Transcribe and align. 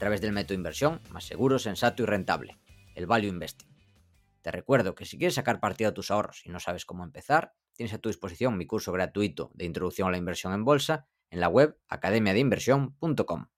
Través 0.00 0.22
del 0.22 0.32
método 0.32 0.54
inversión 0.54 1.02
más 1.10 1.24
seguro, 1.24 1.58
sensato 1.58 2.02
y 2.02 2.06
rentable, 2.06 2.58
el 2.94 3.04
Value 3.04 3.28
Investing. 3.28 3.68
Te 4.40 4.50
recuerdo 4.50 4.94
que 4.94 5.04
si 5.04 5.18
quieres 5.18 5.34
sacar 5.34 5.60
partido 5.60 5.90
a 5.90 5.92
tus 5.92 6.10
ahorros 6.10 6.40
y 6.46 6.48
no 6.48 6.58
sabes 6.58 6.86
cómo 6.86 7.04
empezar, 7.04 7.52
tienes 7.74 7.92
a 7.92 7.98
tu 7.98 8.08
disposición 8.08 8.56
mi 8.56 8.64
curso 8.64 8.92
gratuito 8.92 9.50
de 9.52 9.66
introducción 9.66 10.08
a 10.08 10.10
la 10.10 10.16
inversión 10.16 10.54
en 10.54 10.64
bolsa 10.64 11.06
en 11.28 11.40
la 11.40 11.50
web 11.50 11.76
academiadeinversión.com. 11.90 13.48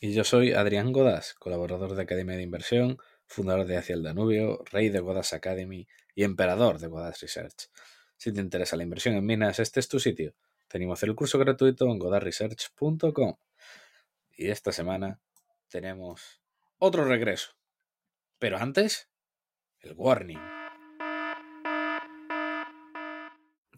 Y 0.00 0.12
yo 0.12 0.24
soy 0.24 0.54
Adrián 0.54 0.92
Godas, 0.92 1.34
colaborador 1.34 1.94
de 1.94 2.02
Academia 2.02 2.36
de 2.36 2.42
Inversión, 2.42 2.98
fundador 3.24 3.64
de 3.64 3.76
Hacia 3.76 3.94
el 3.94 4.02
Danubio, 4.02 4.64
rey 4.72 4.88
de 4.88 4.98
Godas 4.98 5.34
Academy 5.34 5.86
y 6.16 6.24
emperador 6.24 6.80
de 6.80 6.88
Godas 6.88 7.20
Research. 7.20 7.70
Si 8.16 8.32
te 8.32 8.40
interesa 8.40 8.76
la 8.76 8.82
inversión 8.82 9.14
en 9.14 9.24
minas, 9.24 9.60
este 9.60 9.78
es 9.78 9.86
tu 9.86 10.00
sitio. 10.00 10.34
Tenemos 10.66 11.04
el 11.04 11.14
curso 11.14 11.38
gratuito 11.38 11.84
en 11.84 12.00
godasresearch.com. 12.00 13.36
Y 14.36 14.48
esta 14.48 14.72
semana 14.72 15.20
tenemos 15.80 16.40
otro 16.78 17.04
regreso. 17.04 17.50
Pero 18.38 18.56
antes, 18.56 19.10
el 19.80 19.92
warning. 19.94 20.40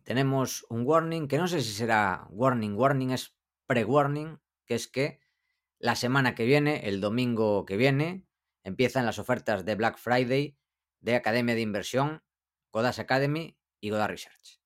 Tenemos 0.05 0.65
un 0.69 0.87
warning 0.87 1.27
que 1.27 1.39
no 1.39 1.49
sé 1.49 1.61
si 1.61 1.73
será 1.73 2.29
warning, 2.31 2.77
warning 2.77 3.11
es 3.11 3.37
pre-warning, 3.67 4.41
que 4.65 4.77
es 4.77 4.87
que 4.87 5.19
la 5.81 5.97
semana 5.97 6.37
que 6.37 6.45
viene, 6.45 6.89
el 6.89 7.01
domingo 7.01 7.65
que 7.65 7.77
viene, 7.77 8.25
empiezan 8.62 9.05
las 9.05 9.19
ofertas 9.19 9.65
de 9.65 9.75
Black 9.75 9.99
Friday 9.99 10.57
de 11.01 11.17
Academia 11.17 11.57
de 11.57 11.62
Inversión, 11.62 12.23
Godas 12.71 13.01
Academy 13.01 13.59
y 13.81 13.91
Goda 13.91 14.07
Research. 14.07 14.61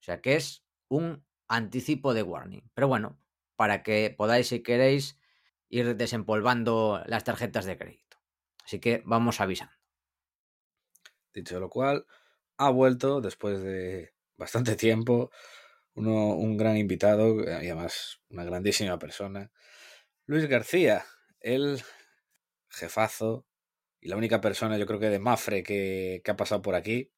O 0.00 0.04
sea 0.04 0.22
que 0.22 0.36
es 0.36 0.64
un 0.88 1.22
anticipo 1.48 2.14
de 2.14 2.22
warning. 2.22 2.70
Pero 2.72 2.88
bueno, 2.88 3.20
para 3.56 3.82
que 3.82 4.14
podáis, 4.16 4.48
si 4.48 4.62
queréis, 4.62 5.18
ir 5.68 5.96
desempolvando 5.96 7.02
las 7.06 7.24
tarjetas 7.24 7.64
de 7.64 7.76
crédito. 7.76 8.16
Así 8.64 8.80
que 8.80 9.02
vamos 9.04 9.40
avisando. 9.40 9.74
Dicho 11.32 11.60
lo 11.60 11.68
cual, 11.68 12.06
ha 12.56 12.70
vuelto 12.70 13.20
después 13.20 13.62
de 13.62 14.14
bastante 14.36 14.76
tiempo 14.76 15.30
uno, 15.94 16.34
un 16.34 16.56
gran 16.56 16.76
invitado 16.76 17.42
y 17.42 17.48
además 17.48 18.20
una 18.30 18.44
grandísima 18.44 18.98
persona, 18.98 19.50
Luis 20.26 20.46
García, 20.46 21.04
el 21.40 21.82
jefazo 22.68 23.46
y 24.00 24.08
la 24.08 24.16
única 24.16 24.40
persona, 24.40 24.78
yo 24.78 24.86
creo 24.86 25.00
que 25.00 25.10
de 25.10 25.18
Mafre 25.18 25.62
que, 25.62 26.20
que 26.22 26.30
ha 26.30 26.36
pasado 26.36 26.62
por 26.62 26.74
aquí. 26.74 27.10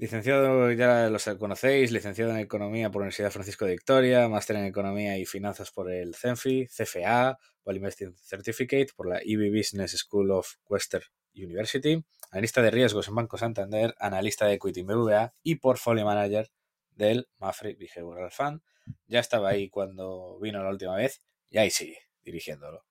Licenciado, 0.00 0.72
ya 0.72 1.10
los 1.10 1.26
conocéis, 1.38 1.92
licenciado 1.92 2.30
en 2.30 2.38
Economía 2.38 2.90
por 2.90 3.00
la 3.00 3.04
Universidad 3.04 3.30
Francisco 3.30 3.66
de 3.66 3.72
Victoria, 3.72 4.30
máster 4.30 4.56
en 4.56 4.64
Economía 4.64 5.18
y 5.18 5.26
Finanzas 5.26 5.70
por 5.70 5.92
el 5.92 6.14
CENFI, 6.14 6.68
CFA, 6.68 7.38
Wall 7.66 7.76
Investing 7.76 8.16
Certificate 8.16 8.86
por 8.96 9.10
la 9.10 9.20
EB 9.22 9.54
Business 9.54 9.92
School 9.98 10.30
of 10.30 10.54
Western 10.66 11.04
University, 11.34 12.02
analista 12.30 12.62
de 12.62 12.70
riesgos 12.70 13.08
en 13.08 13.14
Banco 13.14 13.36
Santander, 13.36 13.94
analista 13.98 14.46
de 14.46 14.54
Equity 14.54 14.80
BVA 14.84 15.34
y 15.42 15.56
portfolio 15.56 16.06
manager 16.06 16.50
del 16.92 17.28
Mafre 17.36 17.74
Behavioral 17.74 18.30
Fund. 18.30 18.62
Ya 19.06 19.20
estaba 19.20 19.50
ahí 19.50 19.68
cuando 19.68 20.38
vino 20.40 20.64
la 20.64 20.70
última 20.70 20.96
vez 20.96 21.20
y 21.50 21.58
ahí 21.58 21.68
sigue 21.68 21.98
dirigiéndolo. 22.22 22.89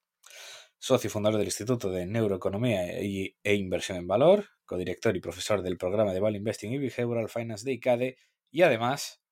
Socio 0.82 1.08
y 1.08 1.10
fundador 1.10 1.36
del 1.38 1.48
Instituto 1.48 1.90
de 1.90 2.06
Neuroeconomía 2.06 2.80
e 2.88 3.54
Inversión 3.54 3.98
en 3.98 4.06
Valor, 4.06 4.46
codirector 4.64 5.14
y 5.14 5.20
profesor 5.20 5.60
del 5.60 5.76
programa 5.76 6.14
de 6.14 6.20
Value 6.20 6.38
Investing 6.38 6.72
y 6.72 6.78
Behavioral 6.78 7.28
Finance 7.28 7.66
de 7.66 7.72
ICADE 7.72 8.16
y 8.50 8.62
además, 8.62 9.22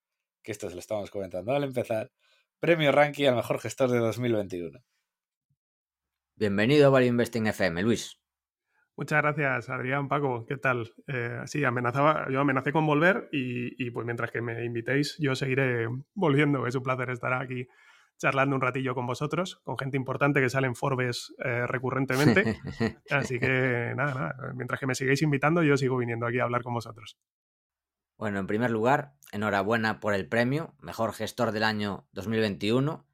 que 0.43 0.53
esto 0.53 0.69
se 0.69 0.75
lo 0.75 0.81
estamos 0.81 1.11
comentando 1.11 1.53
al 1.53 1.65
empezar, 1.65 2.13
premio 2.61 2.93
Ranking 2.93 3.29
al 3.29 3.37
mejor 3.37 3.61
gestor 3.61 3.91
de 3.91 3.97
2021. 3.97 4.79
Bienvenido 6.37 6.89
a 6.89 6.91
Value 6.91 7.07
Investing 7.07 7.47
FM, 7.47 7.83
Luis. 7.83 8.21
Muchas 8.95 9.23
gracias, 9.23 9.71
Adrián, 9.71 10.07
Paco, 10.07 10.45
¿qué 10.47 10.59
tal? 10.59 10.93
Eh, 11.07 11.41
sí, 11.47 11.65
amenazaba, 11.65 12.27
yo 12.31 12.41
amenacé 12.41 12.73
con 12.73 12.85
volver 12.85 13.31
y, 13.33 13.83
y, 13.83 13.91
pues 13.91 14.05
mientras 14.05 14.31
que 14.31 14.43
me 14.43 14.67
invitéis, 14.67 15.17
yo 15.19 15.35
seguiré 15.35 15.89
volviendo. 16.13 16.67
Es 16.67 16.75
un 16.75 16.83
placer 16.83 17.09
estar 17.09 17.33
aquí 17.33 17.67
charlando 18.19 18.57
un 18.57 18.63
ratillo 18.63 18.95
con 18.95 19.07
vosotros, 19.07 19.61
con 19.65 19.79
gente 19.79 19.97
importante 19.97 20.41
que 20.41 20.51
sale 20.51 20.67
en 20.67 20.75
Forbes 20.75 21.35
eh, 21.39 21.67
recurrentemente. 21.67 22.61
Así 23.11 23.39
que 23.39 23.93
nada, 23.97 24.15
nada, 24.15 24.53
mientras 24.55 24.81
que 24.81 24.87
me 24.87 24.95
sigáis 24.95 25.23
invitando, 25.23 25.63
yo 25.63 25.77
sigo 25.77 25.97
viniendo 25.97 26.27
aquí 26.27 26.41
a 26.41 26.45
hablar 26.45 26.63
con 26.63 26.75
vosotros. 26.75 27.17
Bueno, 28.19 28.41
en 28.41 28.49
primer 28.49 28.71
lugar, 28.71 29.15
enhorabuena 29.31 30.01
por 30.01 30.13
el 30.13 30.29
premio, 30.29 30.75
mejor 30.81 31.13
gestor 31.13 31.53
del 31.53 31.63
año 31.63 32.09
2021. 32.13 33.07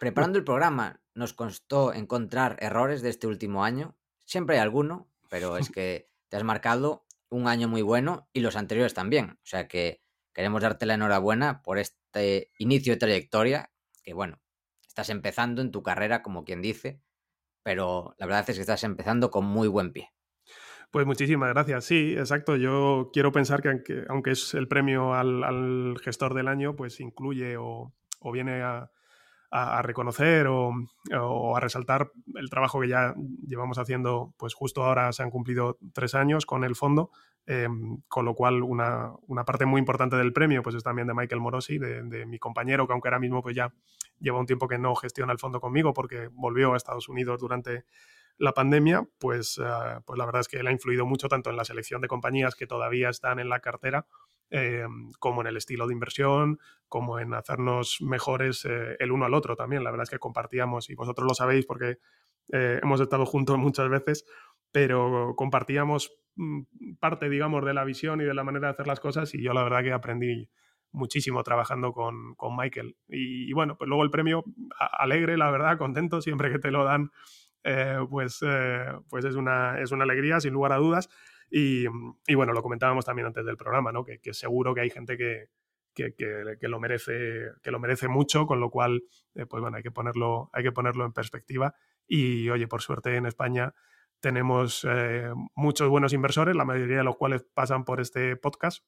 Preparando 0.00 0.38
el 0.38 0.44
programa, 0.44 1.00
nos 1.14 1.32
costó 1.32 1.92
encontrar 1.94 2.56
errores 2.60 3.00
de 3.02 3.10
este 3.10 3.28
último 3.28 3.64
año. 3.64 3.96
Siempre 4.24 4.56
hay 4.56 4.62
alguno, 4.62 5.08
pero 5.30 5.56
es 5.56 5.70
que 5.70 6.10
te 6.28 6.36
has 6.36 6.44
marcado 6.44 7.06
un 7.30 7.46
año 7.46 7.68
muy 7.68 7.82
bueno 7.82 8.28
y 8.32 8.40
los 8.40 8.56
anteriores 8.56 8.92
también. 8.92 9.38
O 9.42 9.46
sea 9.46 9.68
que 9.68 10.02
queremos 10.32 10.62
darte 10.62 10.86
la 10.86 10.94
enhorabuena 10.94 11.62
por 11.62 11.78
este 11.78 12.50
inicio 12.58 12.94
de 12.94 12.98
trayectoria 12.98 13.71
que 14.02 14.14
bueno, 14.14 14.40
estás 14.86 15.08
empezando 15.10 15.62
en 15.62 15.70
tu 15.70 15.82
carrera, 15.82 16.22
como 16.22 16.44
quien 16.44 16.62
dice, 16.62 17.00
pero 17.62 18.14
la 18.18 18.26
verdad 18.26 18.48
es 18.48 18.56
que 18.56 18.60
estás 18.60 18.84
empezando 18.84 19.30
con 19.30 19.44
muy 19.44 19.68
buen 19.68 19.92
pie. 19.92 20.12
Pues 20.90 21.06
muchísimas 21.06 21.48
gracias. 21.48 21.86
Sí, 21.86 22.14
exacto. 22.18 22.56
Yo 22.56 23.10
quiero 23.14 23.32
pensar 23.32 23.62
que 23.62 23.70
aunque, 23.70 24.04
aunque 24.10 24.32
es 24.32 24.52
el 24.52 24.68
premio 24.68 25.14
al, 25.14 25.96
gestor 26.02 26.34
del 26.34 26.48
año, 26.48 26.76
pues 26.76 27.00
incluye 27.00 27.56
o, 27.56 27.94
viene 28.30 28.62
a, 28.62 28.90
reconocer 29.80 30.46
o, 30.48 30.74
a 31.56 31.60
resaltar 31.60 32.12
el 32.34 32.50
trabajo 32.50 32.78
que 32.80 32.88
ya 32.88 33.14
llevamos 33.46 33.78
haciendo, 33.78 34.34
pues 34.36 34.52
justo 34.52 34.84
ahora 34.84 35.10
se 35.12 35.22
han 35.22 35.30
cumplido 35.30 35.78
tres 35.94 36.14
años 36.14 36.44
con 36.44 36.62
el 36.62 36.76
fondo, 36.76 37.10
eh, 37.46 37.68
con 38.08 38.24
lo 38.24 38.34
cual 38.34 38.62
una, 38.62 39.12
una, 39.26 39.44
parte 39.44 39.66
muy 39.66 39.80
importante 39.80 40.16
del 40.16 40.32
premio 40.32 40.62
pues 40.62 40.76
es 40.76 40.82
también 40.82 41.08
de 41.08 41.14
Michael 41.14 41.40
Morosi, 41.40 41.78
de, 41.78 42.26
mi 42.26 42.38
compañero, 42.38 42.86
que 42.86 42.92
aunque 42.92 43.08
ahora 43.08 43.18
mismo 43.18 43.42
pues 43.42 43.56
ya 43.56 43.72
lleva 44.20 44.38
un 44.38 44.46
tiempo 44.46 44.68
que 44.68 44.78
no 44.78 44.94
gestiona 44.94 45.32
el 45.32 45.38
fondo 45.38 45.60
conmigo 45.60 45.92
porque 45.92 46.28
volvió 46.32 46.74
a 46.74 46.76
Estados 46.76 47.08
Unidos 47.08 47.40
durante 47.40 47.84
la 48.38 48.52
pandemia, 48.52 49.06
pues, 49.18 49.58
uh, 49.58 50.02
pues 50.04 50.18
la 50.18 50.24
verdad 50.24 50.40
es 50.40 50.48
que 50.48 50.58
él 50.58 50.66
ha 50.66 50.72
influido 50.72 51.04
mucho 51.04 51.28
tanto 51.28 51.50
en 51.50 51.56
la 51.56 51.64
selección 51.64 52.00
de 52.00 52.08
compañías 52.08 52.54
que 52.54 52.66
todavía 52.66 53.08
están 53.10 53.38
en 53.38 53.48
la 53.48 53.60
cartera, 53.60 54.06
eh, 54.50 54.84
como 55.18 55.40
en 55.40 55.46
el 55.46 55.56
estilo 55.56 55.86
de 55.86 55.94
inversión, 55.94 56.58
como 56.86 57.18
en 57.18 57.32
hacernos 57.34 57.98
mejores 58.02 58.66
eh, 58.66 58.96
el 58.98 59.10
uno 59.10 59.24
al 59.24 59.34
otro 59.34 59.56
también. 59.56 59.82
La 59.82 59.90
verdad 59.90 60.04
es 60.04 60.10
que 60.10 60.18
compartíamos, 60.18 60.90
y 60.90 60.94
vosotros 60.94 61.26
lo 61.26 61.34
sabéis 61.34 61.64
porque 61.64 61.98
eh, 62.52 62.78
hemos 62.82 63.00
estado 63.00 63.24
juntos 63.24 63.56
muchas 63.56 63.88
veces, 63.88 64.26
pero 64.72 65.34
compartíamos 65.36 66.12
mm, 66.36 66.62
parte, 66.98 67.28
digamos, 67.28 67.64
de 67.64 67.74
la 67.74 67.84
visión 67.84 68.20
y 68.20 68.24
de 68.24 68.34
la 68.34 68.44
manera 68.44 68.68
de 68.68 68.72
hacer 68.72 68.86
las 68.86 69.00
cosas 69.00 69.34
y 69.34 69.42
yo 69.42 69.52
la 69.52 69.62
verdad 69.62 69.82
que 69.82 69.92
aprendí 69.92 70.48
muchísimo 70.92 71.42
trabajando 71.42 71.92
con, 71.92 72.34
con 72.34 72.56
Michael. 72.56 72.96
Y, 73.08 73.52
bueno, 73.52 73.76
pues 73.76 73.88
luego 73.88 74.04
el 74.04 74.10
premio 74.10 74.44
alegre, 74.78 75.36
la 75.36 75.50
verdad, 75.50 75.78
contento, 75.78 76.20
siempre 76.20 76.52
que 76.52 76.58
te 76.58 76.70
lo 76.70 76.84
dan, 76.84 77.10
eh, 77.64 77.98
pues, 78.08 78.40
eh, 78.46 78.84
pues 79.08 79.24
es, 79.24 79.34
una, 79.34 79.80
es 79.80 79.90
una 79.90 80.04
alegría, 80.04 80.40
sin 80.40 80.52
lugar 80.52 80.72
a 80.72 80.76
dudas. 80.76 81.08
Y, 81.50 81.86
y, 82.26 82.34
bueno, 82.34 82.52
lo 82.52 82.62
comentábamos 82.62 83.04
también 83.04 83.26
antes 83.26 83.44
del 83.44 83.56
programa, 83.56 83.92
¿no? 83.92 84.04
Que, 84.04 84.20
seguro 84.32 84.74
que 84.74 84.82
hay 84.82 84.90
gente 84.90 85.16
que, 85.16 85.48
que, 85.94 86.14
que, 86.14 86.56
que, 86.60 86.68
lo 86.68 86.78
merece, 86.78 87.50
que 87.62 87.70
lo 87.70 87.78
merece 87.80 88.08
mucho, 88.08 88.46
con 88.46 88.60
lo 88.60 88.70
cual, 88.70 89.02
eh, 89.34 89.46
pues 89.46 89.60
bueno, 89.60 89.76
hay 89.76 89.82
que, 89.82 89.90
ponerlo, 89.90 90.50
hay 90.52 90.62
que 90.62 90.72
ponerlo 90.72 91.04
en 91.04 91.12
perspectiva. 91.12 91.74
Y 92.06 92.50
oye, 92.50 92.68
por 92.68 92.82
suerte 92.82 93.16
en 93.16 93.26
España 93.26 93.74
tenemos 94.22 94.86
eh, 94.88 95.30
muchos 95.54 95.88
buenos 95.90 96.14
inversores, 96.14 96.56
la 96.56 96.64
mayoría 96.64 96.98
de 96.98 97.04
los 97.04 97.16
cuales 97.16 97.44
pasan 97.52 97.84
por 97.84 98.00
este 98.00 98.36
podcast. 98.36 98.84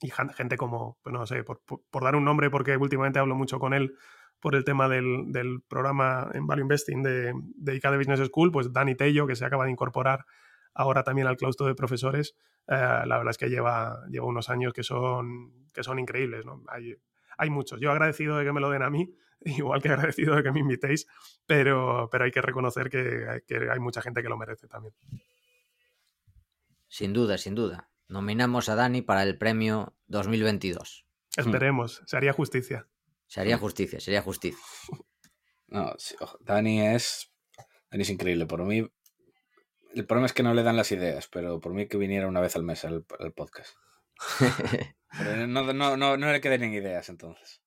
Y 0.00 0.10
gente 0.10 0.56
como, 0.56 0.98
pues 1.02 1.12
no 1.12 1.24
sé, 1.26 1.44
por, 1.44 1.62
por, 1.64 1.82
por 1.90 2.02
dar 2.02 2.16
un 2.16 2.24
nombre, 2.24 2.50
porque 2.50 2.76
últimamente 2.76 3.20
hablo 3.20 3.36
mucho 3.36 3.60
con 3.60 3.74
él 3.74 3.94
por 4.40 4.56
el 4.56 4.64
tema 4.64 4.88
del, 4.88 5.30
del 5.32 5.62
programa 5.62 6.28
en 6.34 6.46
Value 6.46 6.62
Investing 6.62 7.02
de, 7.02 7.32
de 7.54 7.76
ICADE 7.76 7.98
Business 7.98 8.20
School, 8.26 8.50
pues 8.50 8.72
Dani 8.72 8.94
Tello, 8.96 9.26
que 9.26 9.36
se 9.36 9.44
acaba 9.44 9.64
de 9.64 9.70
incorporar 9.70 10.26
ahora 10.74 11.04
también 11.04 11.28
al 11.28 11.36
claustro 11.36 11.66
de 11.66 11.74
profesores, 11.74 12.34
eh, 12.66 12.74
la 12.74 13.16
verdad 13.16 13.30
es 13.30 13.38
que 13.38 13.48
lleva, 13.48 14.00
lleva 14.10 14.26
unos 14.26 14.50
años 14.50 14.72
que 14.72 14.82
son, 14.82 15.68
que 15.72 15.82
son 15.82 15.98
increíbles, 15.98 16.44
¿no? 16.44 16.62
Hay, 16.68 16.96
hay 17.38 17.50
muchos. 17.50 17.80
Yo 17.80 17.90
agradecido 17.90 18.36
de 18.36 18.44
que 18.44 18.52
me 18.52 18.60
lo 18.60 18.70
den 18.70 18.82
a 18.82 18.90
mí, 18.90 19.14
igual 19.44 19.82
que 19.82 19.88
agradecido 19.88 20.34
de 20.36 20.42
que 20.42 20.52
me 20.52 20.60
invitéis, 20.60 21.06
pero, 21.46 22.08
pero 22.10 22.24
hay 22.24 22.30
que 22.30 22.42
reconocer 22.42 22.90
que, 22.90 23.42
que 23.46 23.70
hay 23.70 23.80
mucha 23.80 24.02
gente 24.02 24.22
que 24.22 24.28
lo 24.28 24.36
merece 24.36 24.68
también. 24.68 24.94
Sin 26.88 27.12
duda, 27.12 27.38
sin 27.38 27.54
duda. 27.54 27.90
Nominamos 28.08 28.68
a 28.68 28.74
Dani 28.74 29.02
para 29.02 29.22
el 29.22 29.36
premio 29.36 29.94
2022. 30.06 31.06
Esperemos, 31.36 32.02
se 32.06 32.16
haría 32.16 32.32
justicia. 32.32 32.86
Se 33.26 33.40
haría 33.40 33.58
justicia, 33.58 34.00
sería 34.00 34.22
justicia. 34.22 34.62
No, 35.66 35.92
Dani 36.42 36.82
es. 36.82 37.32
Dani 37.90 38.02
es 38.02 38.10
increíble. 38.10 38.46
Por 38.46 38.62
mí. 38.62 38.86
El 39.94 40.06
problema 40.06 40.26
es 40.26 40.32
que 40.32 40.44
no 40.44 40.54
le 40.54 40.62
dan 40.62 40.76
las 40.76 40.92
ideas, 40.92 41.26
pero 41.26 41.58
por 41.58 41.72
mí 41.72 41.88
que 41.88 41.96
viniera 41.96 42.28
una 42.28 42.40
vez 42.40 42.54
al 42.54 42.62
mes 42.62 42.84
al, 42.84 43.04
podcast. 43.34 43.74
no, 45.48 45.72
no, 45.72 45.96
no, 45.96 46.16
no 46.16 46.32
le 46.32 46.40
queden 46.40 46.72
ideas 46.72 47.08
entonces. 47.08 47.63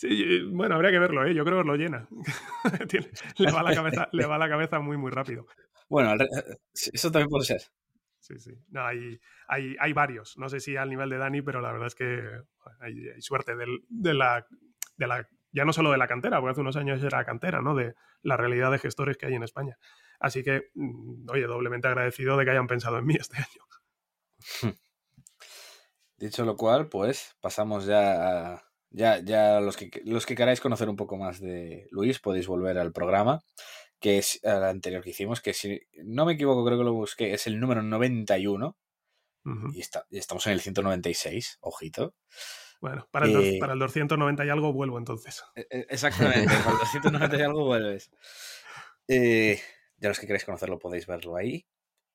Sí, 0.00 0.40
bueno, 0.50 0.76
habría 0.76 0.92
que 0.92 0.98
verlo, 0.98 1.26
¿eh? 1.26 1.34
Yo 1.34 1.44
creo 1.44 1.58
que 1.58 1.68
lo 1.68 1.76
llena. 1.76 2.08
le, 3.36 3.52
va 3.52 3.62
la 3.62 3.74
cabeza, 3.74 4.08
le 4.12 4.24
va 4.24 4.38
la 4.38 4.48
cabeza 4.48 4.80
muy, 4.80 4.96
muy 4.96 5.10
rápido. 5.10 5.46
Bueno, 5.90 6.14
eso 6.72 7.12
también 7.12 7.28
puede 7.28 7.44
ser. 7.44 7.60
Sí, 8.18 8.38
sí. 8.38 8.52
No, 8.70 8.86
hay, 8.86 9.20
hay, 9.46 9.76
hay, 9.78 9.92
varios. 9.92 10.38
No 10.38 10.48
sé 10.48 10.60
si 10.60 10.74
al 10.74 10.88
nivel 10.88 11.10
de 11.10 11.18
Dani, 11.18 11.42
pero 11.42 11.60
la 11.60 11.70
verdad 11.70 11.88
es 11.88 11.94
que 11.94 12.22
hay, 12.80 13.20
suerte 13.20 13.52
de, 13.56 14.14
la, 14.14 14.46
de 14.96 15.06
la, 15.06 15.28
ya 15.52 15.66
no 15.66 15.74
solo 15.74 15.90
de 15.90 15.98
la 15.98 16.08
cantera, 16.08 16.40
porque 16.40 16.52
hace 16.52 16.62
unos 16.62 16.76
años 16.76 17.04
era 17.04 17.22
cantera, 17.26 17.60
¿no? 17.60 17.74
De 17.74 17.94
la 18.22 18.38
realidad 18.38 18.70
de 18.70 18.78
gestores 18.78 19.18
que 19.18 19.26
hay 19.26 19.34
en 19.34 19.42
España. 19.42 19.76
Así 20.18 20.42
que, 20.42 20.70
mm, 20.76 21.28
oye, 21.28 21.42
doblemente 21.42 21.88
agradecido 21.88 22.38
de 22.38 22.46
que 22.46 22.52
hayan 22.52 22.68
pensado 22.68 22.96
en 22.96 23.04
mí 23.04 23.16
este 23.20 23.36
año. 23.36 23.66
Dicho 26.16 26.46
lo 26.46 26.56
cual, 26.56 26.88
pues 26.88 27.36
pasamos 27.42 27.84
ya 27.84 28.54
a 28.54 28.69
ya, 28.90 29.20
ya 29.20 29.60
los, 29.60 29.76
que, 29.76 30.02
los 30.04 30.26
que 30.26 30.34
queráis 30.34 30.60
conocer 30.60 30.88
un 30.88 30.96
poco 30.96 31.16
más 31.16 31.40
de 31.40 31.86
Luis 31.90 32.18
podéis 32.18 32.46
volver 32.46 32.78
al 32.78 32.92
programa, 32.92 33.42
que 34.00 34.18
es 34.18 34.40
el 34.42 34.64
anterior 34.64 35.02
que 35.02 35.10
hicimos, 35.10 35.40
que 35.40 35.54
si 35.54 35.80
no 36.04 36.26
me 36.26 36.32
equivoco, 36.32 36.64
creo 36.64 36.78
que 36.78 36.84
lo 36.84 36.92
busqué, 36.92 37.32
es 37.32 37.46
el 37.46 37.60
número 37.60 37.82
91. 37.82 38.76
y, 39.74 39.80
está, 39.80 40.06
y 40.10 40.18
estamos 40.18 40.46
en 40.46 40.54
el 40.54 40.60
196, 40.60 41.58
ojito. 41.60 42.14
Bueno, 42.80 43.06
para 43.10 43.26
el, 43.26 43.36
eh, 43.36 43.58
para 43.60 43.74
el 43.74 43.78
290 43.78 44.44
y 44.44 44.48
algo 44.48 44.72
vuelvo 44.72 44.98
entonces. 44.98 45.44
E, 45.54 45.66
e, 45.70 45.86
exactamente, 45.90 46.52
para 46.64 46.72
el 46.72 46.78
290 46.78 47.36
y 47.36 47.42
algo 47.42 47.64
vuelves. 47.64 48.10
Eh, 49.06 49.60
ya 49.98 50.08
los 50.08 50.18
que 50.18 50.26
queráis 50.26 50.44
conocerlo 50.44 50.78
podéis 50.78 51.06
verlo 51.06 51.36
ahí. 51.36 51.66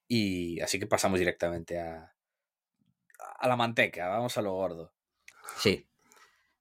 Y 0.08 0.60
así 0.62 0.80
que 0.80 0.88
pasamos 0.88 1.20
directamente 1.20 1.80
a, 1.80 2.16
a 3.20 3.48
la 3.48 3.56
manteca, 3.56 4.08
vamos 4.08 4.38
a 4.38 4.42
lo 4.42 4.54
gordo. 4.54 4.94
Sí, 5.58 5.88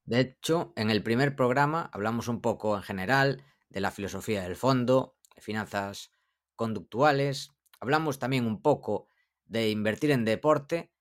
de 0.04 0.20
hecho, 0.20 0.72
en 0.76 0.90
el 0.90 1.02
primer 1.02 1.34
programa 1.34 1.90
hablamos 1.92 2.28
un 2.28 2.40
poco 2.40 2.76
en 2.76 2.82
general 2.82 3.42
de 3.70 3.80
la 3.80 3.90
filosofía 3.90 4.42
del 4.42 4.56
fondo, 4.56 5.16
de 5.34 5.40
finanzas 5.40 6.12
conductuales, 6.56 7.50
hablamos 7.80 8.18
también 8.18 8.46
un 8.46 8.60
poco 8.60 9.08
de 9.46 9.70
invertir 9.70 10.10
en 10.10 10.24
deporte, 10.24 10.92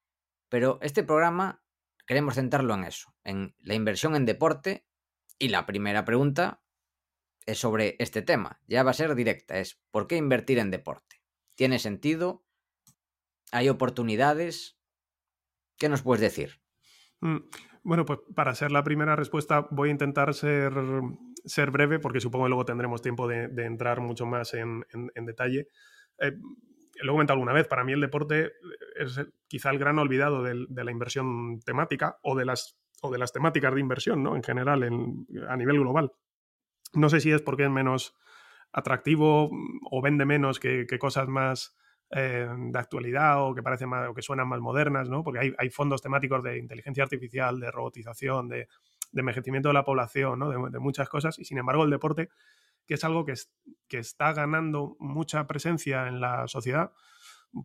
pero 0.49 0.79
este 0.81 1.03
programa 1.03 1.63
queremos 2.07 2.35
centrarlo 2.35 2.73
en 2.75 2.85
eso, 2.85 3.13
en 3.23 3.55
la 3.59 3.73
inversión 3.73 4.15
en 4.15 4.25
deporte 4.25 4.85
y 5.37 5.49
la 5.49 5.65
primera 5.65 6.05
pregunta 6.05 6.63
es 7.45 7.59
sobre 7.59 7.97
este 7.99 8.21
tema, 8.21 8.61
ya 8.67 8.83
va 8.83 8.91
a 8.91 8.95
ser 8.95 9.15
directa, 9.15 9.59
es 9.59 9.81
¿por 9.91 10.07
qué 10.07 10.15
invertir 10.15 10.59
en 10.59 10.71
deporte? 10.71 11.21
¿Tiene 11.55 11.77
sentido? 11.77 12.45
¿Hay 13.51 13.69
oportunidades? 13.69 14.77
¿Qué 15.77 15.89
nos 15.89 16.01
puedes 16.01 16.21
decir? 16.21 16.61
Mm, 17.19 17.39
bueno, 17.83 18.05
pues 18.05 18.19
para 18.33 18.55
ser 18.55 18.71
la 18.71 18.83
primera 18.83 19.15
respuesta 19.15 19.67
voy 19.71 19.89
a 19.89 19.91
intentar 19.91 20.33
ser, 20.33 20.73
ser 21.45 21.71
breve 21.71 21.99
porque 21.99 22.21
supongo 22.21 22.45
que 22.45 22.49
luego 22.49 22.65
tendremos 22.65 23.01
tiempo 23.01 23.27
de, 23.27 23.45
entrar 23.65 23.99
mucho 23.99 24.25
más 24.25 24.53
en, 24.53 24.85
detalle. 25.15 25.67
Eh, 26.19 26.37
lo 27.01 27.11
he 27.11 27.15
comentado 27.15 27.35
alguna 27.35 27.53
vez, 27.53 27.67
para 27.67 27.83
mí 27.83 27.91
el 27.91 28.01
deporte 28.01 28.53
es 28.95 29.19
quizá 29.47 29.69
el 29.71 29.79
gran 29.79 29.99
olvidado 29.99 30.43
de, 30.43 30.65
la 30.83 30.91
inversión 30.91 31.59
temática 31.61 32.19
o 32.21 32.35
de, 32.35 32.45
las, 32.45 32.77
o 33.01 33.11
de 33.11 33.17
las 33.17 33.33
temáticas 33.33 33.73
de 33.73 33.81
inversión 33.81 34.23
¿no? 34.23 34.35
en 34.35 34.43
general 34.43 34.83
a 35.49 35.57
nivel 35.57 35.79
global. 35.79 36.11
No 36.93 37.09
sé 37.09 37.19
si 37.19 37.31
es 37.31 37.41
porque 37.41 37.63
es 37.63 37.71
menos 37.71 38.15
atractivo 38.71 39.51
o 39.89 40.01
vende 40.01 40.25
menos 40.25 40.59
que 40.59 40.87
cosas 40.99 41.27
más 41.27 41.75
eh, 42.11 42.47
de 42.49 42.79
actualidad 42.79 43.43
o 43.43 43.55
que 43.55 43.63
parecen 43.63 43.89
más, 43.89 44.09
o 44.09 44.13
que 44.13 44.21
suenan 44.21 44.47
más 44.47 44.59
modernas, 44.59 45.09
¿no? 45.09 45.23
Porque 45.23 45.39
hay, 45.39 45.53
hay 45.57 45.69
fondos 45.69 46.01
temáticos 46.01 46.43
de 46.43 46.57
inteligencia 46.57 47.03
artificial, 47.03 47.59
de 47.59 47.71
robotización, 47.71 48.47
de, 48.49 48.67
de 49.13 49.21
envejecimiento 49.21 49.69
de 49.69 49.73
la 49.73 49.85
población, 49.85 50.39
¿no? 50.39 50.69
De, 50.69 50.79
muchas 50.79 51.07
cosas. 51.07 51.39
Y 51.39 51.45
sin 51.45 51.57
embargo, 51.57 51.83
el 51.83 51.89
deporte, 51.89 52.29
que 52.85 52.95
es 52.95 53.03
algo 53.03 53.25
que, 53.25 53.35
que 53.87 53.99
está 53.99 54.33
ganando 54.33 54.97
mucha 54.99 55.47
presencia 55.47 56.07
en 56.07 56.19
la 56.19 56.47
sociedad, 56.47 56.91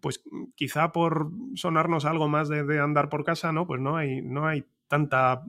pues 0.00 0.22
quizá 0.54 0.92
por 0.92 1.30
sonarnos 1.54 2.04
algo 2.04 2.28
más 2.28 2.48
de, 2.48 2.78
andar 2.78 3.08
por 3.08 3.24
casa, 3.24 3.52
¿no? 3.52 3.66
Pues 3.66 3.80
no 3.80 3.96
hay, 3.96 4.20
no 4.20 4.46
hay 4.46 4.66
tanta 4.86 5.42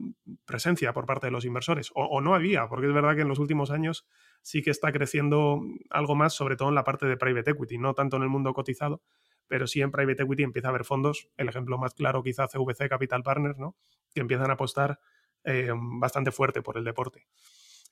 presencia 0.46 0.92
por 0.92 1.06
parte 1.06 1.26
de 1.26 1.30
los 1.30 1.44
inversores. 1.44 1.90
O, 1.94 2.20
no 2.20 2.34
había, 2.34 2.66
porque 2.68 2.86
es 2.86 2.92
verdad 2.94 3.14
que 3.14 3.22
en 3.22 3.28
los 3.28 3.38
últimos 3.38 3.70
años 3.70 4.06
sí 4.42 4.62
que 4.62 4.70
está 4.70 4.92
creciendo 4.92 5.60
algo 5.90 6.14
más, 6.14 6.34
sobre 6.34 6.56
todo 6.56 6.68
en 6.68 6.74
la 6.74 6.84
parte 6.84 7.06
de 7.06 7.16
private 7.16 7.50
equity, 7.52 7.78
no 7.78 7.94
tanto 7.94 8.16
en 8.16 8.22
el 8.22 8.28
mundo 8.28 8.52
cotizado, 8.52 9.02
pero 9.46 9.66
sí 9.66 9.80
en 9.80 9.90
private 9.90 10.22
equity 10.22 10.42
empieza 10.42 10.68
a 10.68 10.70
haber 10.70 10.84
fondos, 10.84 11.28
el 11.36 11.48
ejemplo 11.48 11.76
más 11.76 11.94
claro 11.94 12.22
quizá 12.22 12.46
CVC 12.46 12.88
Capital 12.88 13.22
Partners, 13.22 13.58
¿no? 13.58 13.76
que 14.14 14.20
empiezan 14.20 14.50
a 14.50 14.54
apostar 14.54 15.00
eh, 15.44 15.72
bastante 15.74 16.30
fuerte 16.30 16.62
por 16.62 16.76
el 16.76 16.84
deporte. 16.84 17.26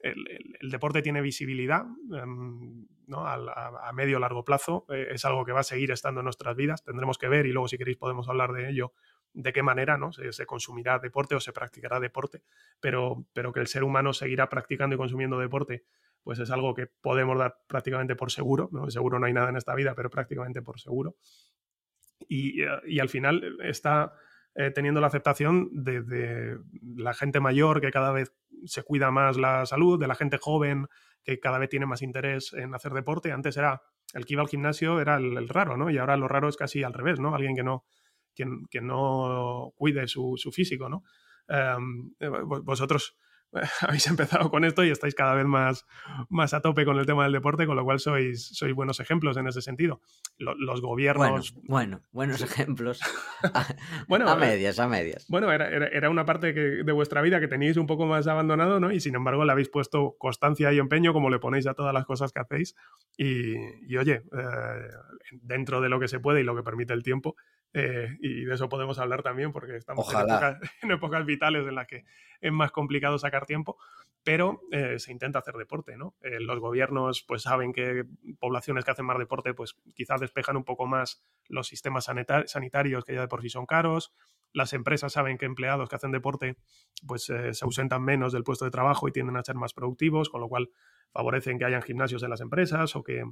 El, 0.00 0.70
deporte 0.70 1.02
tiene 1.02 1.20
visibilidad 1.20 1.84
em, 2.12 2.86
¿no? 3.08 3.26
a, 3.26 3.90
medio 3.92 4.20
largo 4.20 4.44
plazo, 4.44 4.86
eh, 4.90 5.08
es 5.10 5.24
algo 5.24 5.44
que 5.44 5.50
va 5.50 5.60
a 5.60 5.64
seguir 5.64 5.90
estando 5.90 6.20
en 6.20 6.24
nuestras 6.24 6.54
vidas, 6.54 6.84
tendremos 6.84 7.18
que 7.18 7.26
ver 7.26 7.46
y 7.46 7.52
luego 7.52 7.66
si 7.66 7.78
queréis 7.78 7.96
podemos 7.96 8.28
hablar 8.28 8.52
de 8.52 8.70
ello, 8.70 8.92
de 9.32 9.52
qué 9.52 9.64
manera 9.64 9.98
¿no? 9.98 10.12
se, 10.12 10.32
se, 10.32 10.46
consumirá 10.46 11.00
deporte 11.00 11.34
o 11.34 11.40
se 11.40 11.52
practicará 11.52 11.98
deporte, 11.98 12.42
pero, 12.78 13.26
pero 13.32 13.52
que 13.52 13.58
el 13.58 13.66
ser 13.66 13.82
humano 13.82 14.12
seguirá 14.12 14.48
practicando 14.48 14.94
y 14.94 14.98
consumiendo 14.98 15.38
deporte 15.38 15.84
pues 16.22 16.38
es 16.38 16.50
algo 16.50 16.74
que 16.74 16.86
podemos 16.86 17.38
dar 17.38 17.58
prácticamente 17.66 18.16
por 18.16 18.30
seguro, 18.30 18.68
¿no? 18.72 18.90
Seguro 18.90 19.18
no 19.18 19.26
hay 19.26 19.32
nada 19.32 19.48
en 19.48 19.56
esta 19.56 19.74
vida, 19.74 19.94
pero 19.94 20.10
prácticamente 20.10 20.62
por 20.62 20.80
seguro. 20.80 21.16
Y, 22.28 22.62
eh, 22.62 23.00
al 23.00 23.08
final 23.08 23.58
está 23.62 24.12
eh, 24.54 24.70
teniendo 24.70 25.00
la 25.00 25.06
aceptación 25.06 25.68
de, 25.72 26.58
la 26.96 27.14
gente 27.14 27.40
mayor 27.40 27.80
que 27.80 27.90
cada 27.90 28.12
vez 28.12 28.32
se 28.64 28.82
cuida 28.82 29.10
más 29.10 29.36
la 29.36 29.66
salud, 29.66 30.00
de 30.00 30.08
la 30.08 30.14
gente 30.14 30.38
joven 30.38 30.86
que 31.22 31.38
cada 31.38 31.58
vez 31.58 31.68
tiene 31.68 31.86
más 31.86 32.02
interés 32.02 32.52
en 32.52 32.74
hacer 32.74 32.92
deporte. 32.92 33.32
Antes 33.32 33.56
era 33.56 33.82
el 34.14 34.24
que 34.24 34.34
iba 34.34 34.42
al 34.42 34.48
gimnasio 34.48 35.00
era 35.00 35.16
el, 35.16 35.48
raro, 35.48 35.76
¿no? 35.76 35.90
Y 35.90 35.98
ahora 35.98 36.16
lo 36.16 36.28
raro 36.28 36.48
es 36.48 36.56
casi 36.56 36.82
al 36.82 36.94
revés, 36.94 37.20
¿no? 37.20 37.34
Alguien 37.34 37.54
que 37.54 37.62
no, 37.62 37.84
que, 38.34 38.80
no 38.80 39.72
cuide 39.76 40.08
su, 40.08 40.36
físico, 40.52 40.88
¿no? 40.88 41.04
Em, 41.48 42.14
eh, 42.18 42.28
vosotros 42.28 43.16
habéis 43.80 44.06
empezado 44.06 44.50
con 44.50 44.64
esto 44.64 44.84
y 44.84 44.90
estáis 44.90 45.14
cada 45.14 45.34
vez 45.34 45.46
más, 45.46 45.86
más 46.28 46.54
a 46.54 46.60
tope 46.60 46.84
con 46.84 46.98
el 46.98 47.06
tema 47.06 47.24
del 47.24 47.32
deporte, 47.32 47.66
con 47.66 47.76
lo 47.76 47.84
cual 47.84 47.98
sois, 47.98 48.48
sois 48.48 48.74
buenos 48.74 49.00
ejemplos 49.00 49.36
en 49.36 49.46
ese 49.46 49.62
sentido. 49.62 50.00
Los, 50.38 50.80
gobiernos... 50.80 51.54
Bueno, 51.64 52.02
buenos 52.12 52.42
ejemplos. 52.42 53.00
bueno, 54.08 54.28
a 54.28 54.34
eh, 54.34 54.36
medias, 54.36 54.78
a 54.78 54.88
medias. 54.88 55.26
Bueno, 55.28 55.50
era, 55.50 55.68
era, 55.68 56.10
una 56.10 56.24
parte 56.24 56.52
de 56.52 56.92
vuestra 56.92 57.22
vida 57.22 57.40
que 57.40 57.48
teníais 57.48 57.76
un 57.76 57.86
poco 57.86 58.06
más 58.06 58.26
abandonado, 58.26 58.80
¿no? 58.80 58.92
Y 58.92 59.00
sin 59.00 59.14
embargo 59.14 59.44
le 59.44 59.52
habéis 59.52 59.68
puesto 59.68 60.16
constancia 60.18 60.72
y 60.72 60.78
empeño 60.78 61.12
como 61.12 61.30
le 61.30 61.38
ponéis 61.38 61.66
a 61.66 61.74
todas 61.74 61.94
las 61.94 62.04
cosas 62.04 62.32
que 62.32 62.40
hacéis. 62.40 62.74
Y, 63.16 63.96
oye, 63.96 64.22
eh, 64.32 64.88
dentro 65.32 65.80
de 65.80 65.88
lo 65.88 65.98
que 65.98 66.08
se 66.08 66.20
puede 66.20 66.40
y 66.40 66.44
lo 66.44 66.54
que 66.54 66.62
permite 66.62 66.92
el 66.92 67.02
tiempo, 67.02 67.36
eh, 67.74 68.16
y 68.20 68.44
de 68.44 68.54
eso 68.54 68.68
podemos 68.68 68.98
hablar 68.98 69.22
también 69.22 69.52
porque 69.52 69.76
estamos 69.76 70.08
en 70.82 70.90
épocas, 70.90 71.26
vitales 71.26 71.66
en 71.66 71.74
las 71.74 71.86
que 71.86 72.04
es 72.40 72.52
más 72.52 72.70
complicado 72.72 73.18
sacar 73.18 73.46
tiempo, 73.46 73.76
pero 74.22 74.62
eh, 74.72 74.98
se 74.98 75.12
intenta 75.12 75.40
hacer 75.40 75.54
deporte, 75.54 75.96
¿no? 75.96 76.14
Eh, 76.22 76.40
los 76.40 76.58
gobiernos 76.60 77.22
pues 77.22 77.42
saben 77.42 77.72
que 77.72 78.04
poblaciones 78.38 78.84
que 78.84 78.90
hacen 78.90 79.04
más 79.04 79.18
deporte 79.18 79.54
pues 79.54 79.74
quizás 79.94 80.20
despejan 80.20 80.56
un 80.56 80.64
poco 80.64 80.86
más 80.86 81.22
los 81.48 81.68
sistemas 81.68 82.06
sanitarios 82.46 83.04
que 83.04 83.14
ya 83.14 83.20
de 83.20 83.28
por 83.28 83.42
sí 83.42 83.50
son 83.50 83.66
caros, 83.66 84.12
las 84.52 84.72
empresas 84.72 85.12
saben 85.12 85.36
que 85.36 85.44
empleados 85.44 85.88
que 85.88 85.96
hacen 85.96 86.12
deporte 86.12 86.56
pues 87.06 87.24
se 87.24 87.64
ausentan 87.64 88.02
menos 88.02 88.32
del 88.32 88.44
puesto 88.44 88.64
de 88.64 88.70
trabajo 88.70 89.08
y 89.08 89.12
tienden 89.12 89.36
a 89.36 89.44
ser 89.44 89.56
más 89.56 89.74
productivos, 89.74 90.30
con 90.30 90.40
lo 90.40 90.48
cual 90.48 90.70
favorecen 91.12 91.58
que 91.58 91.66
hayan 91.66 91.82
gimnasios 91.82 92.22
en 92.22 92.30
las 92.30 92.40
empresas 92.40 92.96
o 92.96 93.02
que 93.02 93.24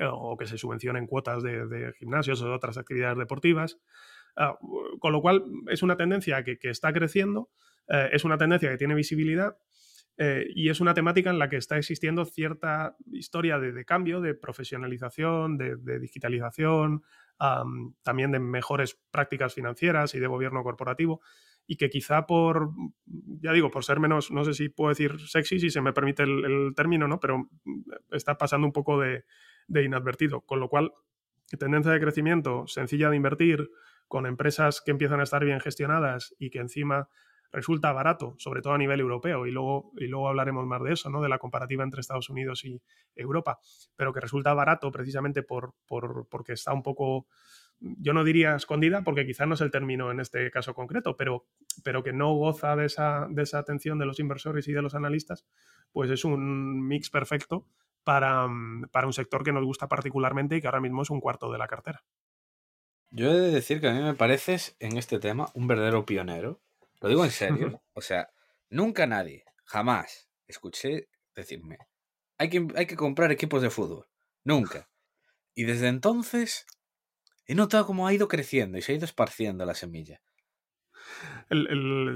o 0.00 0.36
que 0.36 0.46
se 0.46 0.58
subvencionen 0.58 1.06
cuotas 1.06 1.42
de, 1.42 1.92
gimnasios 1.98 2.42
o 2.42 2.46
de 2.46 2.54
otras 2.54 2.78
actividades 2.78 3.18
deportivas. 3.18 3.78
Ah, 4.36 4.56
con 5.00 5.12
lo 5.12 5.20
cual 5.20 5.44
es 5.68 5.82
una 5.82 5.96
tendencia 5.96 6.44
que, 6.44 6.58
está 6.62 6.92
creciendo, 6.92 7.50
eh, 7.88 8.10
es 8.12 8.24
una 8.24 8.38
tendencia 8.38 8.70
que 8.70 8.76
tiene 8.76 8.94
visibilidad 8.94 9.56
eh, 10.16 10.46
y 10.54 10.68
es 10.68 10.80
una 10.80 10.94
temática 10.94 11.30
en 11.30 11.38
la 11.38 11.48
que 11.48 11.56
está 11.56 11.76
existiendo 11.76 12.24
cierta 12.24 12.96
historia 13.12 13.58
de, 13.58 13.84
cambio, 13.84 14.20
de 14.20 14.34
profesionalización, 14.34 15.56
de, 15.56 15.98
digitalización, 16.00 17.02
también 18.02 18.32
de 18.32 18.40
mejores 18.40 19.00
prácticas 19.12 19.54
financieras 19.54 20.14
y 20.14 20.18
de 20.18 20.26
gobierno 20.26 20.62
corporativo. 20.64 21.20
y 21.70 21.76
que 21.76 21.90
quizá 21.90 22.26
por, 22.26 22.70
ya 23.06 23.52
digo, 23.52 23.70
por 23.70 23.84
ser 23.84 24.00
menos, 24.00 24.30
no 24.30 24.42
sé 24.42 24.54
si 24.54 24.70
puedo 24.70 24.88
decir 24.88 25.20
sexy, 25.20 25.60
si 25.60 25.68
se 25.68 25.82
me 25.82 25.92
permite 25.92 26.22
el, 26.22 26.72
término, 26.74 27.06
¿no? 27.06 27.20
Pero 27.20 27.50
está 28.10 28.38
pasando 28.38 28.66
un 28.66 28.72
poco 28.72 28.98
de, 28.98 29.24
de 29.68 29.84
inadvertido, 29.84 30.40
con 30.40 30.60
lo 30.60 30.68
cual 30.68 30.92
tendencia 31.58 31.92
de 31.92 32.00
crecimiento 32.00 32.66
sencilla 32.66 33.08
de 33.08 33.16
invertir, 33.16 33.70
con 34.08 34.26
empresas 34.26 34.80
que 34.80 34.90
empiezan 34.90 35.20
a 35.20 35.22
estar 35.22 35.44
bien 35.44 35.60
gestionadas 35.60 36.34
y 36.38 36.50
que 36.50 36.58
encima 36.58 37.08
resulta 37.50 37.92
barato, 37.92 38.34
sobre 38.38 38.60
todo 38.60 38.74
a 38.74 38.78
nivel 38.78 39.00
europeo, 39.00 39.46
y 39.46 39.50
luego, 39.50 39.92
y 39.96 40.06
luego 40.06 40.28
hablaremos 40.28 40.66
más 40.66 40.82
de 40.82 40.92
eso, 40.92 41.08
¿no? 41.08 41.22
de 41.22 41.28
la 41.28 41.38
comparativa 41.38 41.82
entre 41.82 42.00
Estados 42.00 42.28
Unidos 42.28 42.64
y 42.64 42.82
Europa, 43.14 43.58
pero 43.96 44.12
que 44.12 44.20
resulta 44.20 44.52
barato 44.52 44.90
precisamente 44.90 45.42
por, 45.42 45.74
por, 45.86 46.26
porque 46.28 46.52
está 46.52 46.74
un 46.74 46.82
poco, 46.82 47.26
yo 47.80 48.12
no 48.12 48.24
diría 48.24 48.54
escondida, 48.54 49.02
porque 49.02 49.24
quizá 49.24 49.46
no 49.46 49.54
es 49.54 49.62
el 49.62 49.70
término 49.70 50.10
en 50.10 50.20
este 50.20 50.50
caso 50.50 50.74
concreto, 50.74 51.16
pero, 51.16 51.46
pero 51.82 52.02
que 52.02 52.12
no 52.12 52.34
goza 52.34 52.76
de 52.76 52.86
esa, 52.86 53.26
de 53.30 53.42
esa 53.42 53.58
atención 53.58 53.98
de 53.98 54.06
los 54.06 54.20
inversores 54.20 54.68
y 54.68 54.72
de 54.72 54.82
los 54.82 54.94
analistas, 54.94 55.46
pues 55.90 56.10
es 56.10 56.24
un 56.24 56.86
mix 56.86 57.08
perfecto 57.08 57.66
para, 58.04 58.48
para 58.92 59.06
un 59.06 59.12
sector 59.12 59.44
que 59.44 59.52
nos 59.52 59.64
gusta 59.64 59.88
particularmente 59.88 60.56
y 60.56 60.60
que 60.60 60.66
ahora 60.66 60.80
mismo 60.80 61.02
es 61.02 61.10
un 61.10 61.20
cuarto 61.20 61.50
de 61.50 61.58
la 61.58 61.68
cartera. 61.68 62.04
Yo 63.10 63.30
he 63.30 63.38
de 63.38 63.50
decir 63.50 63.80
que 63.80 63.88
a 63.88 63.92
mí 63.92 64.00
me 64.00 64.14
pareces 64.14 64.76
en 64.80 64.96
este 64.98 65.18
tema 65.18 65.50
un 65.54 65.66
verdadero 65.66 66.04
pionero 66.04 66.60
lo 67.00 67.08
digo 67.08 67.24
en 67.24 67.30
serio. 67.30 67.82
O 67.94 68.00
sea, 68.00 68.30
nunca 68.70 69.06
nadie, 69.06 69.44
jamás, 69.64 70.28
escuché 70.46 71.08
decirme, 71.34 71.78
hay 72.38 72.48
que, 72.48 72.66
hay 72.74 72.86
que 72.86 72.96
comprar 72.96 73.32
equipos 73.32 73.62
de 73.62 73.70
fútbol. 73.70 74.08
Nunca. 74.44 74.88
Y 75.54 75.64
desde 75.64 75.88
entonces 75.88 76.66
he 77.46 77.54
notado 77.54 77.86
cómo 77.86 78.06
ha 78.06 78.14
ido 78.14 78.28
creciendo 78.28 78.78
y 78.78 78.82
se 78.82 78.92
ha 78.92 78.94
ido 78.96 79.04
esparciendo 79.04 79.64
la 79.64 79.74
semilla. 79.74 80.20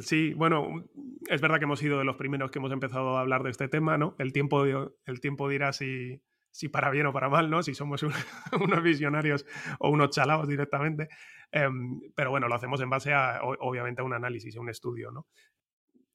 Sí, 0.03 0.35
bueno, 0.35 0.85
es 1.29 1.41
verdad 1.41 1.59
que 1.59 1.65
hemos 1.65 1.79
sido 1.79 1.99
de 1.99 2.05
los 2.05 2.17
primeros 2.17 2.51
que 2.51 2.59
hemos 2.59 2.73
empezado 2.73 3.17
a 3.17 3.21
hablar 3.21 3.43
de 3.43 3.51
este 3.51 3.69
tema, 3.69 3.97
¿no? 3.97 4.15
El 4.19 4.33
tiempo, 4.33 4.65
el 4.65 5.21
tiempo 5.21 5.49
dirá 5.49 5.73
si, 5.73 6.21
si 6.51 6.69
para 6.69 6.91
bien 6.91 7.07
o 7.07 7.13
para 7.13 7.29
mal, 7.29 7.51
¿no? 7.51 7.63
Si 7.63 7.75
somos 7.75 8.03
unos 8.61 8.83
visionarios 8.83 9.47
o 9.79 9.91
unos 9.91 10.11
chalaos 10.11 10.47
directamente. 10.47 11.09
Em, 11.51 12.01
pero 12.15 12.31
bueno, 12.31 12.49
lo 12.49 12.55
hacemos 12.55 12.81
en 12.81 12.91
base 12.91 13.13
a, 13.13 13.41
obviamente, 13.43 14.03
a 14.03 14.05
un 14.05 14.15
análisis, 14.15 14.57
a 14.57 14.61
un 14.61 14.69
estudio, 14.69 15.11
¿no? 15.11 15.27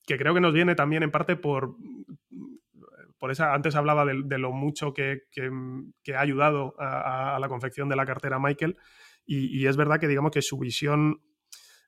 Que 0.05 0.17
creo 0.17 0.33
que 0.33 0.41
nos 0.41 0.53
viene 0.53 0.75
también 0.75 1.03
en 1.03 1.11
parte 1.11 1.35
por, 1.35 1.75
por 3.17 3.31
esa, 3.31 3.53
antes 3.53 3.75
hablaba 3.75 4.05
de, 4.05 4.37
lo 4.37 4.51
mucho 4.51 4.93
que, 4.93 5.23
que, 5.31 6.15
ha 6.15 6.21
ayudado 6.21 6.75
a, 6.79 7.37
la 7.39 7.49
confección 7.49 7.89
de 7.89 7.95
la 7.95 8.05
cartera 8.05 8.39
Michael, 8.39 8.77
y, 9.25 9.65
es 9.65 9.75
verdad 9.75 9.99
que 9.99 10.07
digamos 10.07 10.31
que 10.31 10.41
su 10.41 10.57
visión 10.57 11.21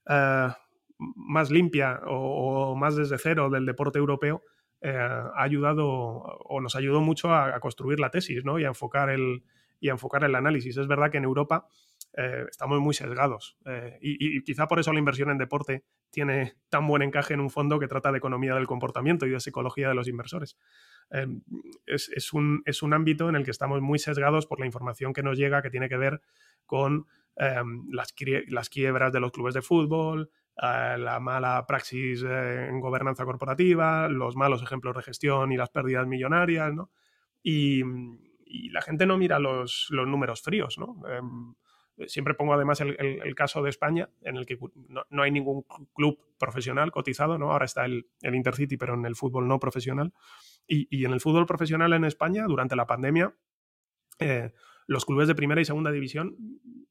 eh, 0.09 0.49
más 0.99 1.49
limpia 1.49 2.01
o, 2.05 2.75
más 2.75 2.95
desde 2.95 3.17
cero 3.17 3.49
del 3.49 3.65
deporte 3.65 3.99
europeo 3.99 4.43
eh, 4.81 4.95
ha 4.95 5.41
ayudado 5.41 5.87
o 5.87 6.61
nos 6.61 6.75
ayudó 6.75 7.01
mucho 7.01 7.33
a, 7.33 7.59
construir 7.59 7.99
la 7.99 8.11
tesis 8.11 8.45
¿no? 8.45 8.59
y, 8.59 8.65
a 8.65 8.67
enfocar 8.67 9.09
el, 9.09 9.43
y 9.79 9.89
enfocar 9.89 10.23
el 10.23 10.35
análisis. 10.35 10.77
Es 10.77 10.87
verdad 10.87 11.11
que 11.11 11.17
en 11.17 11.23
Europa 11.23 11.67
eh, 12.17 12.45
estamos 12.49 12.79
muy 12.79 12.93
sesgados. 12.93 13.57
Eh, 13.65 13.97
y, 14.01 14.43
quizá 14.43 14.67
por 14.67 14.79
eso 14.79 14.91
la 14.91 14.99
inversión 14.99 15.29
en 15.29 15.37
deporte 15.37 15.83
tiene 16.09 16.55
tan 16.69 16.87
buen 16.87 17.01
encaje 17.01 17.33
en 17.33 17.39
un 17.39 17.49
fondo 17.49 17.79
que 17.79 17.87
trata 17.87 18.11
de 18.11 18.17
economía 18.17 18.55
del 18.55 18.67
comportamiento 18.67 19.25
y 19.25 19.29
de 19.29 19.39
psicología 19.39 19.89
de 19.89 19.95
los 19.95 20.07
inversores. 20.07 20.57
Eh, 21.11 21.27
es, 21.85 22.33
un, 22.33 22.61
es, 22.65 22.83
un, 22.83 22.93
ámbito 22.93 23.29
en 23.29 23.35
el 23.35 23.43
que 23.43 23.51
estamos 23.51 23.81
muy 23.81 23.99
sesgados 23.99 24.47
por 24.47 24.59
la 24.59 24.65
información 24.65 25.13
que 25.13 25.23
nos 25.23 25.37
llega 25.37 25.61
que 25.61 25.69
tiene 25.69 25.89
que 25.89 25.97
ver 25.97 26.21
con 26.65 27.07
las, 27.35 28.13
las, 28.47 28.69
quiebras 28.69 29.13
de 29.13 29.21
los 29.21 29.31
clubes 29.31 29.53
de 29.53 29.61
fútbol, 29.61 30.29
la 30.61 31.19
mala 31.19 31.65
praxis 31.65 32.23
en 32.23 32.79
gobernanza 32.79 33.25
corporativa, 33.25 34.07
los 34.09 34.35
malos 34.35 34.61
ejemplos 34.61 34.95
de 34.95 35.03
gestión 35.03 35.51
y 35.51 35.57
las 35.57 35.69
pérdidas 35.69 36.07
millonarias, 36.07 36.73
¿no? 36.73 36.91
Y, 37.41 37.83
la 38.71 38.81
gente 38.81 39.05
no 39.05 39.15
mira 39.15 39.37
los, 39.37 39.85
los 39.91 40.07
números 40.07 40.41
fríos, 40.41 40.79
¿no? 40.79 41.07
Em, 41.07 41.53
Siempre 42.07 42.33
pongo 42.33 42.53
además 42.53 42.79
el, 42.81 43.35
caso 43.35 43.61
de 43.61 43.69
España, 43.69 44.09
en 44.21 44.37
el 44.37 44.45
que 44.45 44.57
no, 45.09 45.21
hay 45.21 45.31
ningún 45.31 45.65
club 45.93 46.17
profesional 46.37 46.91
cotizado, 46.91 47.37
¿no? 47.37 47.51
Ahora 47.51 47.65
está 47.65 47.85
el, 47.85 48.05
Intercity, 48.21 48.77
pero 48.77 48.93
en 48.93 49.05
el 49.05 49.15
fútbol 49.15 49.47
no 49.47 49.59
profesional. 49.59 50.13
Y, 50.65 51.03
en 51.03 51.11
el 51.11 51.19
fútbol 51.19 51.45
profesional 51.45 51.91
en 51.93 52.05
España, 52.05 52.45
durante 52.47 52.77
la 52.77 52.87
pandemia, 52.87 53.35
eh, 54.19 54.53
los 54.87 55.05
clubes 55.05 55.27
de 55.27 55.35
primera 55.35 55.59
y 55.59 55.65
segunda 55.65 55.91
división 55.91 56.37
eh, 56.37 56.88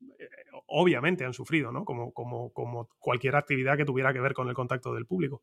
obviamente 0.68 1.24
han 1.24 1.34
sufrido, 1.34 1.72
¿no? 1.72 1.84
Como, 1.84 2.12
como, 2.12 2.52
como, 2.52 2.88
cualquier 2.98 3.36
actividad 3.36 3.76
que 3.76 3.84
tuviera 3.84 4.12
que 4.12 4.20
ver 4.20 4.34
con 4.34 4.48
el 4.48 4.54
contacto 4.54 4.94
del 4.94 5.06
público. 5.06 5.42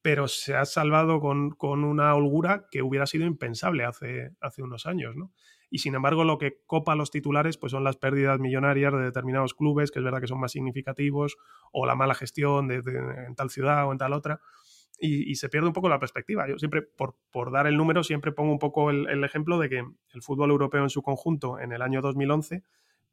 Pero 0.00 0.28
se 0.28 0.54
ha 0.54 0.64
salvado 0.64 1.20
con, 1.20 1.50
con 1.50 1.84
una 1.84 2.14
holgura 2.14 2.66
que 2.70 2.82
hubiera 2.82 3.06
sido 3.06 3.26
impensable 3.26 3.84
hace, 3.84 4.30
hace 4.40 4.62
unos 4.62 4.86
años, 4.86 5.16
¿no? 5.16 5.32
y 5.70 5.78
sin 5.78 5.94
embargo 5.94 6.24
lo 6.24 6.38
que 6.38 6.60
copa 6.66 6.94
los 6.94 7.10
titulares 7.10 7.58
pues 7.58 7.72
son 7.72 7.84
las 7.84 7.96
pérdidas 7.96 8.38
millonarias 8.40 8.92
de 8.92 9.00
determinados 9.00 9.54
clubes, 9.54 9.90
que 9.90 9.98
es 9.98 10.04
verdad 10.04 10.20
que 10.20 10.26
son 10.26 10.40
más 10.40 10.52
significativos, 10.52 11.36
o 11.72 11.86
la 11.86 11.94
mala 11.94 12.14
gestión 12.14 12.68
de, 12.68 12.76
en 13.26 13.34
tal 13.34 13.50
ciudad 13.50 13.86
o 13.86 13.92
en 13.92 13.98
tal 13.98 14.12
otra, 14.12 14.40
y, 15.00 15.36
se 15.36 15.48
pierde 15.48 15.68
un 15.68 15.72
poco 15.72 15.88
la 15.88 16.00
perspectiva. 16.00 16.48
Yo 16.48 16.58
siempre, 16.58 16.82
por, 16.82 17.14
por 17.30 17.52
dar 17.52 17.68
el 17.68 17.76
número, 17.76 18.02
siempre 18.02 18.32
pongo 18.32 18.50
un 18.50 18.58
poco 18.58 18.90
el, 18.90 19.22
ejemplo 19.22 19.56
de 19.60 19.68
que 19.68 19.78
el 19.78 20.22
fútbol 20.22 20.50
europeo 20.50 20.82
en 20.82 20.90
su 20.90 21.02
conjunto 21.02 21.60
en 21.60 21.70
el 21.70 21.82
año 21.82 22.00
2011 22.00 22.64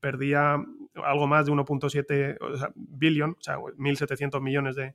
perdía 0.05 0.63
algo 1.03 1.25
más 1.25 1.47
de 1.47 1.51
1.7 1.51 2.37
o 2.39 2.57
sea, 2.57 2.71
billion, 2.75 3.31
o 3.31 3.41
sea, 3.41 3.57
1.700 3.57 4.39
millones 4.39 4.75
de, 4.75 4.93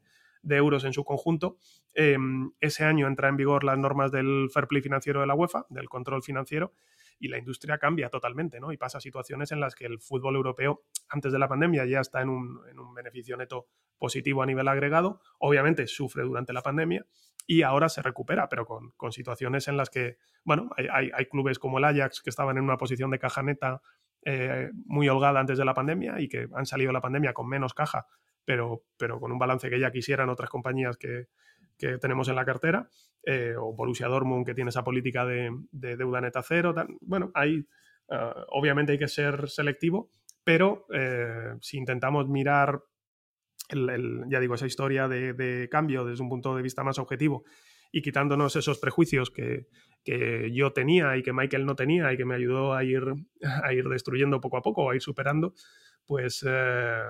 euros 0.57 0.85
en 0.85 0.93
su 0.93 1.03
conjunto. 1.03 1.57
Em, 1.95 2.53
ese 2.61 2.85
año 2.85 3.09
entra 3.09 3.29
en 3.29 3.37
vigor 3.37 3.65
las 3.65 3.77
normas 3.77 4.13
del 4.13 4.51
fair 4.55 4.69
play 4.69 4.83
financiero 4.83 5.21
de 5.21 5.27
la 5.27 5.35
UEFA, 5.35 5.67
del 5.69 5.89
control 5.89 6.23
financiero, 6.23 6.75
y 7.19 7.27
la 7.27 7.39
industria 7.39 7.77
cambia 7.79 8.09
totalmente, 8.09 8.61
¿no? 8.61 8.71
Y 8.71 8.77
pasa 8.77 9.01
situaciones 9.01 9.51
en 9.51 9.59
las 9.59 9.75
que 9.75 9.85
el 9.85 9.99
fútbol 9.99 10.37
europeo, 10.37 10.85
antes 11.09 11.33
de 11.33 11.41
la 11.41 11.49
pandemia, 11.49 11.85
ya 11.87 11.99
está 11.99 12.23
en 12.23 12.29
un, 12.29 12.61
beneficio 12.95 13.37
neto 13.37 13.67
positivo 13.99 14.45
a 14.45 14.47
nivel 14.47 14.69
agregado. 14.69 15.21
Obviamente 15.41 15.89
sufre 15.89 16.23
durante 16.23 16.53
la 16.53 16.63
pandemia 16.63 17.05
y 17.49 17.63
ahora 17.63 17.89
se 17.89 18.01
recupera, 18.01 18.49
pero 18.49 18.65
con, 18.65 19.11
situaciones 19.11 19.67
en 19.67 19.77
las 19.77 19.91
que, 19.91 20.19
bueno, 20.45 20.71
hay, 20.77 21.27
clubes 21.27 21.59
como 21.59 21.79
el 21.79 21.85
Ajax 21.85 22.23
que 22.23 22.31
estaban 22.31 22.57
en 22.59 22.63
una 22.63 22.77
posición 22.77 23.11
de 23.11 23.19
caja 23.19 23.43
neta 23.43 23.83
eh, 24.25 24.71
muy 24.87 25.09
holgada 25.09 25.41
antes 25.41 25.59
de 25.59 25.65
la 25.65 25.75
pandemia 25.75 26.21
y 26.21 26.29
que 26.29 26.49
han 26.55 26.67
salido 26.67 26.89
de 26.89 26.95
la 26.95 27.01
pandemia 27.01 27.33
con 27.33 27.49
menos 27.49 27.75
caja, 27.75 28.07
pero, 28.45 28.85
pero 28.97 29.21
con 29.21 29.33
un 29.33 29.39
balance 29.39 29.71
que 29.71 29.81
ya 29.81 29.91
quisieran 29.91 30.29
otras 30.29 30.51
compañías 30.51 30.97
que, 30.97 31.29
que 31.81 31.99
tenemos 31.99 32.29
en 32.29 32.37
la 32.37 32.45
cartera, 32.45 32.89
eh, 33.25 33.55
o 33.59 33.75
Borussia 33.75 34.07
Dortmund 34.07 34.47
que 34.47 34.55
tiene 34.55 34.69
esa 34.69 34.85
política 34.85 35.25
de, 35.25 35.51
deuda 35.73 36.21
neta 36.21 36.43
cero. 36.43 36.75
Bueno, 37.01 37.31
hay, 37.35 37.67
ah, 38.11 38.45
obviamente 38.49 38.93
hay 38.93 38.99
que 38.99 39.09
ser 39.09 39.49
selectivo, 39.49 40.11
pero 40.45 40.87
eh, 40.93 41.55
si 41.61 41.79
intentamos 41.79 42.29
mirar, 42.29 42.83
ya 43.71 44.41
digo, 44.41 44.55
esa 44.55 44.67
historia 44.67 45.09
de, 45.09 45.69
cambio 45.71 46.05
desde 46.05 46.23
un 46.23 46.29
punto 46.29 46.55
de 46.55 46.63
vista 46.63 46.85
más 46.85 46.99
objetivo 46.99 47.45
y 47.93 48.03
quitándonos 48.03 48.57
esos 48.57 48.79
prejuicios 48.79 49.31
que, 49.31 49.67
yo 50.05 50.73
tenía 50.73 51.17
y 51.17 51.23
que 51.23 51.33
Michael 51.33 51.67
no 51.67 51.77
tenía 51.77 52.13
y 52.13 52.17
que 52.17 52.25
me 52.25 52.35
ayudó 52.35 52.75
a 52.75 52.85
ir, 52.85 53.03
a 53.65 53.73
ir 53.73 53.89
destruyendo 53.89 54.41
poco 54.41 54.57
a 54.57 54.63
poco, 54.63 54.91
a 54.91 54.95
ir 54.95 55.03
superando, 55.03 55.55
pues, 56.11 56.45
eh, 56.45 57.03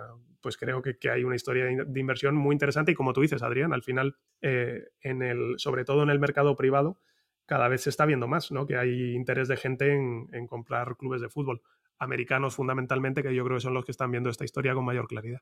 pues 0.42 0.58
creo 0.58 0.82
que, 0.82 0.96
hay 1.10 1.24
una 1.24 1.34
historia 1.34 1.64
de 1.64 2.00
inversión 2.00 2.34
muy 2.34 2.54
interesante 2.54 2.92
y 2.92 2.94
como 2.94 3.14
tú 3.14 3.22
dices, 3.22 3.42
Adrián, 3.42 3.72
al 3.72 3.82
final, 3.82 4.16
eh, 4.42 4.88
en 5.00 5.22
el, 5.22 5.54
sobre 5.56 5.86
todo 5.86 6.02
en 6.02 6.10
el 6.10 6.18
mercado 6.18 6.54
privado, 6.54 7.00
cada 7.46 7.66
vez 7.68 7.80
se 7.80 7.88
está 7.88 8.04
viendo 8.04 8.28
más, 8.28 8.52
¿no? 8.52 8.66
Que 8.66 8.76
hay 8.76 9.14
interés 9.14 9.48
de 9.48 9.56
gente 9.56 9.92
en, 9.92 10.46
comprar 10.46 10.98
clubes 10.98 11.22
de 11.22 11.30
fútbol, 11.30 11.62
americanos 11.98 12.54
fundamentalmente, 12.54 13.22
que 13.22 13.34
yo 13.34 13.42
creo 13.42 13.56
que 13.56 13.62
son 13.62 13.72
los 13.72 13.86
que 13.86 13.90
están 13.90 14.10
viendo 14.10 14.28
esta 14.28 14.44
historia 14.44 14.74
con 14.74 14.84
mayor 14.84 15.08
claridad. 15.08 15.40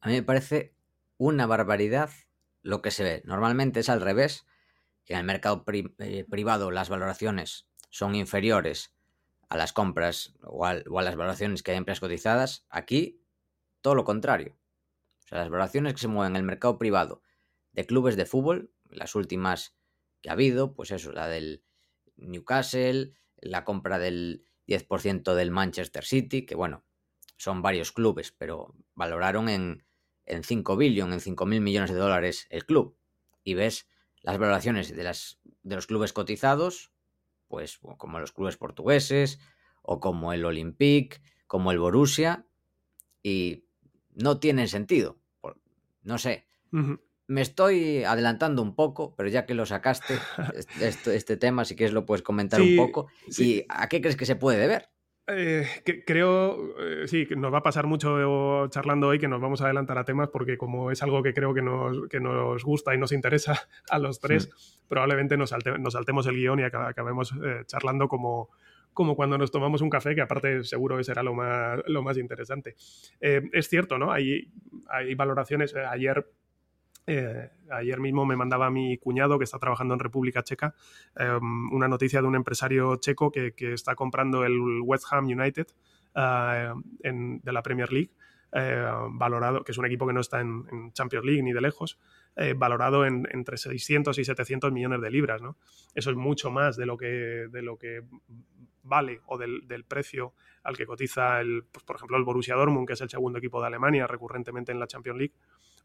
A 0.00 0.08
mí 0.08 0.14
me 0.14 0.22
parece 0.24 0.74
una 1.18 1.46
barbaridad 1.46 2.10
lo 2.62 2.82
que 2.82 2.90
se 2.90 3.04
ve. 3.04 3.22
Normalmente 3.24 3.78
es 3.78 3.88
al 3.88 4.00
revés, 4.00 4.44
que 4.44 4.57
en 5.14 5.20
el 5.20 5.24
mercado 5.24 5.64
eh, 5.66 6.24
privado 6.28 6.70
las 6.70 6.88
valoraciones 6.88 7.66
son 7.90 8.14
inferiores 8.14 8.94
a 9.48 9.56
las 9.56 9.72
compras 9.72 10.34
o 10.42 10.66
a, 10.66 10.74
las 10.74 11.16
valoraciones 11.16 11.62
que 11.62 11.70
hay 11.70 11.76
en 11.76 11.82
empresas 11.82 12.00
cotizadas, 12.00 12.66
aquí 12.68 13.22
todo 13.80 13.94
lo 13.94 14.04
contrario. 14.04 14.56
O 15.24 15.28
sea, 15.28 15.38
las 15.38 15.48
valoraciones 15.48 15.94
que 15.94 16.00
se 16.00 16.08
mueven 16.08 16.32
en 16.32 16.36
el 16.36 16.42
mercado 16.42 16.78
privado 16.78 17.22
de 17.72 17.86
clubes 17.86 18.16
de 18.16 18.26
fútbol, 18.26 18.70
las 18.90 19.14
últimas 19.14 19.76
que 20.20 20.28
ha 20.28 20.32
habido, 20.32 20.74
pues 20.74 20.90
eso, 20.90 21.12
la 21.12 21.28
del 21.28 21.62
Newcastle, 22.16 23.14
la 23.36 23.64
compra 23.64 23.98
del 23.98 24.44
10% 24.66 25.34
del 25.34 25.50
Manchester 25.50 26.04
City, 26.04 26.44
que 26.44 26.54
bueno, 26.54 26.84
son 27.36 27.62
varios 27.62 27.92
clubes, 27.92 28.32
pero 28.32 28.74
valoraron 28.94 29.48
en, 29.48 29.84
en 30.26 30.44
5 30.44 30.76
billion, 30.76 31.12
en 31.12 31.20
5 31.20 31.46
mil 31.46 31.60
millones 31.60 31.90
de 31.90 31.96
dólares 31.96 32.46
el 32.50 32.66
club. 32.66 32.98
Y 33.44 33.54
ves 33.54 33.88
las 34.22 34.38
valoraciones 34.38 34.94
de, 34.94 35.02
las, 35.02 35.40
de 35.62 35.76
los 35.76 35.86
clubes 35.86 36.12
cotizados, 36.12 36.92
pues 37.48 37.78
como 37.96 38.20
los 38.20 38.32
clubes 38.32 38.56
portugueses 38.56 39.38
o 39.82 40.00
como 40.00 40.32
el 40.32 40.44
Olympique, 40.44 41.20
como 41.46 41.72
el 41.72 41.78
Borussia, 41.78 42.46
y 43.22 43.64
no 44.14 44.38
tienen 44.38 44.68
sentido. 44.68 45.18
no 46.02 46.18
sé. 46.18 46.46
Me 47.26 47.42
estoy 47.42 48.04
adelantando 48.04 48.62
un 48.62 48.74
poco, 48.74 49.14
pero 49.14 49.28
ya 49.28 49.44
que 49.44 49.54
lo 49.54 49.66
sacaste, 49.66 50.14
este, 50.80 51.16
este, 51.16 51.36
tema, 51.36 51.64
si 51.64 51.76
quieres 51.76 51.92
lo 51.92 52.06
puedes 52.06 52.22
comentar 52.22 52.60
un 52.60 52.76
poco. 52.76 53.08
¿Y 53.36 53.64
a 53.68 53.88
qué 53.88 54.00
crees 54.00 54.16
que 54.16 54.26
se 54.26 54.36
puede 54.36 54.58
deber? 54.58 54.90
Eh, 55.30 55.66
creo, 56.06 56.74
eh, 56.80 57.06
sí, 57.06 57.26
que 57.26 57.36
nos 57.36 57.52
va 57.52 57.58
a 57.58 57.62
pasar 57.62 57.86
mucho 57.86 58.66
charlando 58.68 59.08
hoy 59.08 59.18
que 59.18 59.28
nos 59.28 59.42
vamos 59.42 59.60
a 59.60 59.66
adelantar 59.66 59.98
a 59.98 60.04
temas 60.04 60.30
porque 60.30 60.56
como 60.56 60.90
es 60.90 61.02
algo 61.02 61.22
que 61.22 61.34
creo 61.34 61.52
que 61.52 61.60
nos, 61.60 62.08
que 62.08 62.18
nos 62.18 62.64
gusta 62.64 62.94
y 62.94 62.98
nos 62.98 63.12
interesa 63.12 63.68
a 63.90 63.98
los 63.98 64.20
tres, 64.20 64.48
probablemente 64.88 65.36
nos, 65.36 65.54
nos, 65.78 65.92
saltemos 65.92 66.26
el 66.28 66.36
guion 66.36 66.60
y 66.60 66.62
acabemos 66.62 67.34
eh, 67.44 67.62
charlando 67.66 68.08
como, 68.08 68.48
como 68.94 69.16
cuando 69.16 69.36
nos 69.36 69.50
tomamos 69.50 69.82
un 69.82 69.90
café, 69.90 70.14
que 70.14 70.22
aparte 70.22 70.64
seguro 70.64 70.96
que 70.96 71.04
será 71.04 71.22
lo 71.22 71.34
más, 71.34 71.80
lo 71.86 72.02
más 72.02 72.16
interesante. 72.16 72.74
es 73.20 73.68
cierto, 73.68 73.98
¿no? 73.98 74.10
Hay, 74.10 74.50
hay 74.88 75.14
valoraciones. 75.14 75.74
Ayer 75.74 76.26
eh, 77.10 77.48
ayer 77.70 78.00
mismo 78.00 78.26
me 78.26 78.36
mandaba 78.36 78.68
mi 78.70 78.98
cuñado, 78.98 79.38
que 79.38 79.44
está 79.44 79.58
trabajando 79.58 79.94
en 79.94 80.00
República 80.00 80.42
Checa, 80.42 80.74
em, 81.16 81.72
una 81.72 81.88
noticia 81.88 82.20
de 82.20 82.26
un 82.28 82.36
empresario 82.36 82.96
checo 82.96 83.32
que, 83.32 83.54
está 83.56 83.94
comprando 83.94 84.44
el 84.44 84.82
West 84.82 85.06
Ham 85.10 85.24
United 85.24 85.68
eh, 86.14 86.72
de 87.02 87.52
la 87.52 87.62
Premier 87.62 87.90
League, 87.90 88.10
eh, 88.52 88.84
valorado, 89.12 89.64
que 89.64 89.72
es 89.72 89.78
un 89.78 89.86
equipo 89.86 90.06
que 90.06 90.12
no 90.12 90.20
está 90.20 90.40
en, 90.42 90.92
Champions 90.92 91.24
League 91.24 91.42
ni 91.42 91.52
de 91.52 91.62
lejos, 91.62 91.98
valorado 92.56 93.04
en, 93.04 93.26
entre 93.32 93.56
600 93.56 94.16
y 94.18 94.24
700 94.24 94.70
millones 94.70 95.00
de 95.00 95.10
libras. 95.10 95.40
Eso 95.94 96.10
es 96.10 96.16
mucho 96.16 96.50
más 96.50 96.76
de 96.76 96.86
lo 96.86 96.96
que, 96.96 97.06
de 97.50 97.62
lo 97.62 97.78
que 97.78 98.02
vale 98.82 99.20
o 99.26 99.38
del, 99.38 99.84
precio 99.88 100.34
al 100.62 100.76
que 100.76 100.86
cotiza, 100.86 101.40
el, 101.40 101.64
pues, 101.72 101.84
por 101.84 101.96
ejemplo, 101.96 102.16
el 102.16 102.24
Borussia 102.24 102.54
Dortmund, 102.54 102.86
que 102.86 102.92
es 102.92 103.00
el 103.00 103.08
segundo 103.08 103.38
equipo 103.38 103.60
de 103.60 103.66
Alemania 103.68 104.06
recurrentemente 104.06 104.72
en 104.72 104.78
la 104.78 104.86
Champions 104.86 105.18
League 105.18 105.34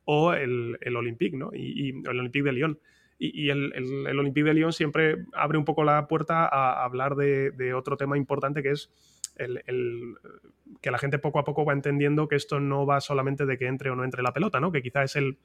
o 0.06 0.34
el, 0.34 0.78
el 0.82 0.96
Olympique, 0.96 1.38
¿no? 1.38 1.52
Y, 1.54 1.90
el 1.90 2.20
Olympique 2.20 2.44
de 2.44 2.54
Lyon. 2.54 2.80
Y, 3.20 3.50
el, 3.50 3.72
el, 3.74 4.20
Olympique 4.20 4.46
de 4.46 4.54
Lyon 4.54 4.74
siempre 4.74 5.26
abre 5.34 5.58
un 5.58 5.66
poco 5.66 5.84
la 5.84 6.08
puerta 6.08 6.46
a 6.46 6.84
hablar 6.84 7.16
de, 7.16 7.74
otro 7.74 7.96
tema 7.96 8.18
importante 8.18 8.62
que 8.62 8.72
es 8.72 8.90
el, 9.38 9.64
que 10.82 10.92
la 10.92 10.98
gente 10.98 11.20
poco 11.20 11.40
a 11.40 11.46
poco 11.46 11.64
va 11.64 11.74
entendiendo 11.74 12.28
que 12.28 12.36
esto 12.36 12.60
no 12.60 12.86
va 12.86 13.00
solamente 13.00 13.46
de 13.46 13.58
que 13.58 13.68
entre 13.68 13.90
o 13.92 13.96
no 13.96 14.04
entre 14.04 14.24
la 14.24 14.34
pelota, 14.34 14.60
¿no? 14.60 14.72
Que 14.72 14.82
quizá 14.82 15.04
es 15.04 15.16
el, 15.16 15.38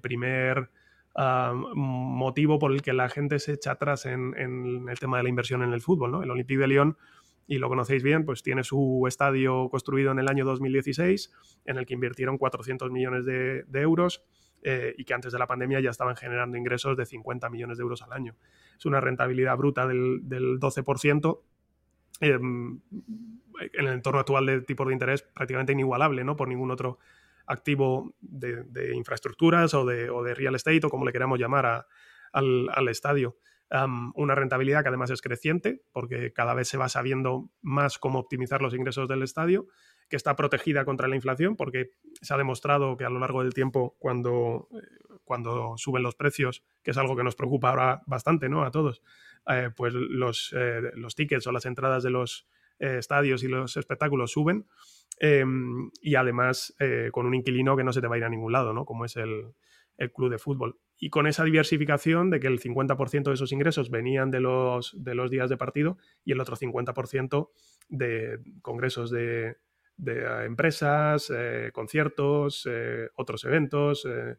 primer 0.00 0.70
ah, 1.16 1.52
motivo 1.74 2.58
por 2.58 2.72
el 2.72 2.82
que 2.82 2.92
la 2.92 3.08
gente 3.08 3.40
se 3.40 3.54
echa 3.54 3.72
atrás 3.72 4.06
en, 4.06 4.34
en, 4.36 4.88
el 4.88 4.98
tema 5.00 5.16
de 5.16 5.24
la 5.24 5.28
inversión 5.28 5.62
en 5.62 5.72
el 5.72 5.80
fútbol, 5.80 6.12
¿no? 6.12 6.22
El 6.22 6.30
Olympique 6.30 6.60
de 6.60 6.68
Lyon 6.68 6.96
y 7.48 7.56
lo 7.56 7.68
conocéis 7.70 8.02
bien, 8.02 8.26
pues 8.26 8.42
tiene 8.42 8.62
su 8.62 9.06
estadio 9.08 9.70
construido 9.70 10.12
en 10.12 10.18
el 10.18 10.28
año 10.28 10.44
2016, 10.44 11.32
en 11.64 11.78
el 11.78 11.86
que 11.86 11.94
invirtieron 11.94 12.36
400 12.36 12.90
millones 12.90 13.24
de, 13.24 13.64
euros 13.72 14.22
eh, 14.62 14.94
y 14.98 15.04
que 15.04 15.14
antes 15.14 15.32
de 15.32 15.38
la 15.38 15.46
pandemia 15.46 15.80
ya 15.80 15.88
estaban 15.88 16.14
generando 16.14 16.58
ingresos 16.58 16.94
de 16.98 17.06
50 17.06 17.48
millones 17.48 17.78
de 17.78 17.82
euros 17.82 18.02
al 18.02 18.12
año. 18.12 18.36
Es 18.76 18.84
una 18.84 19.00
rentabilidad 19.00 19.56
bruta 19.56 19.86
del, 19.86 20.20
12%. 20.60 21.40
Em, 22.20 22.80
en 23.72 23.86
el 23.86 23.94
entorno 23.94 24.20
actual 24.20 24.44
de 24.44 24.60
tipos 24.60 24.86
de 24.86 24.92
interés 24.92 25.22
prácticamente 25.22 25.72
inigualable, 25.72 26.24
¿no? 26.24 26.36
Por 26.36 26.48
ningún 26.48 26.70
otro 26.70 26.98
activo 27.46 28.14
de, 28.20 28.94
infraestructuras 28.94 29.72
o 29.72 29.86
de, 29.86 30.34
real 30.34 30.54
estate 30.54 30.84
o 30.84 30.90
como 30.90 31.06
le 31.06 31.12
queramos 31.12 31.38
llamar 31.38 31.86
al 32.32 32.88
estadio 32.88 33.38
una 33.70 34.34
rentabilidad 34.34 34.82
que 34.82 34.88
además 34.88 35.10
es 35.10 35.20
creciente, 35.20 35.82
porque 35.92 36.32
cada 36.32 36.54
vez 36.54 36.68
se 36.68 36.78
va 36.78 36.88
sabiendo 36.88 37.50
más 37.60 37.98
cómo 37.98 38.18
optimizar 38.18 38.62
los 38.62 38.74
ingresos 38.74 39.08
del 39.08 39.22
estadio, 39.22 39.66
que 40.08 40.16
está 40.16 40.36
protegida 40.36 40.84
contra 40.84 41.08
la 41.08 41.16
inflación, 41.16 41.56
porque 41.56 41.90
se 42.20 42.32
ha 42.32 42.38
demostrado 42.38 42.96
que 42.96 43.04
a 43.04 43.10
lo 43.10 43.18
largo 43.18 43.42
del 43.42 43.52
tiempo, 43.52 43.96
cuando, 43.98 44.68
eh, 44.72 45.16
cuando 45.24 45.74
suben 45.76 46.02
los 46.02 46.14
precios, 46.14 46.64
que 46.82 46.92
es 46.92 46.96
algo 46.96 47.14
que 47.14 47.24
nos 47.24 47.36
preocupa 47.36 47.70
ahora 47.70 48.02
bastante 48.06 48.48
¿no? 48.48 48.64
a 48.64 48.70
todos, 48.70 49.02
eh, 49.48 49.70
pues 49.76 49.92
los, 49.92 50.54
eh, 50.56 50.80
los, 50.94 51.14
tickets 51.14 51.46
o 51.46 51.52
las 51.52 51.66
entradas 51.66 52.02
de 52.02 52.10
los 52.10 52.46
estadios 52.78 53.42
y 53.42 53.48
los 53.48 53.76
espectáculos 53.76 54.30
suben. 54.30 54.66
Em, 55.18 55.90
y 56.00 56.14
además 56.14 56.76
con 57.10 57.26
un 57.26 57.34
inquilino 57.34 57.76
que 57.76 57.82
no 57.82 57.92
se 57.92 58.00
te 58.00 58.06
va 58.06 58.14
a 58.14 58.18
ir 58.18 58.24
a 58.24 58.28
ningún 58.28 58.52
lado, 58.52 58.72
¿no? 58.72 58.84
como 58.84 59.04
es 59.04 59.16
el, 59.16 59.52
el 59.96 60.12
club 60.12 60.30
de 60.30 60.38
fútbol. 60.38 60.78
Y 60.98 61.10
con 61.10 61.26
esa 61.26 61.44
diversificación 61.44 62.30
de 62.30 62.40
que 62.40 62.48
el 62.48 62.60
50% 62.60 63.22
de 63.24 63.34
esos 63.34 63.52
ingresos 63.52 63.90
venían 63.90 64.30
de 64.30 64.40
los, 64.40 64.92
de 64.96 65.14
los 65.14 65.30
días 65.30 65.48
de 65.48 65.56
partido 65.56 65.96
y 66.24 66.32
el 66.32 66.40
otro 66.40 66.56
50% 66.56 67.50
de 67.88 68.40
congresos 68.62 69.10
de, 69.10 69.56
de 69.98 70.44
empresas, 70.46 71.30
eh, 71.34 71.70
conciertos, 71.74 72.66
eh, 72.70 73.08
otros 73.16 73.44
eventos, 73.44 74.06
eh, 74.06 74.36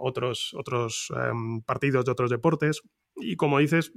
otros, 0.00 0.52
otros 0.54 1.12
em, 1.16 1.60
partidos 1.62 2.04
de 2.06 2.10
otros 2.10 2.30
deportes. 2.30 2.82
Y 3.16 3.36
como 3.36 3.58
dices, 3.58 3.92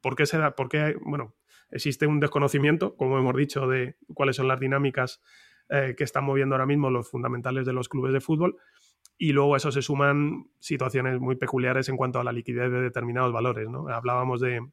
¿por 0.00 0.16
qué 0.16 0.24
se? 0.24 0.38
¿Por 0.52 0.68
qué, 0.68 0.96
bueno, 1.04 1.34
existe 1.70 2.06
un 2.06 2.20
desconocimiento, 2.20 2.96
como 2.96 3.18
hemos 3.18 3.36
dicho, 3.36 3.66
de 3.66 3.96
cuáles 4.14 4.36
son 4.36 4.48
las 4.48 4.60
dinámicas 4.60 5.20
que 5.68 6.02
están 6.02 6.24
moviendo 6.24 6.54
ahora 6.54 6.64
mismo 6.64 6.88
los 6.88 7.10
fundamentales 7.10 7.66
de 7.66 7.74
los 7.74 7.90
clubes 7.90 8.14
de 8.14 8.22
fútbol 8.22 8.56
y 9.18 9.32
luego 9.32 9.54
a 9.54 9.56
eso 9.56 9.72
se 9.72 9.82
suman 9.82 10.48
situaciones 10.60 11.20
muy 11.20 11.34
peculiares 11.34 11.88
en 11.88 11.96
cuanto 11.96 12.20
a 12.20 12.24
la 12.24 12.32
liquidez 12.32 12.70
de 12.70 12.80
determinados 12.80 13.32
valores. 13.32 13.68
¿no? 13.68 13.88
Hablábamos 13.88 14.40
de, 14.40 14.64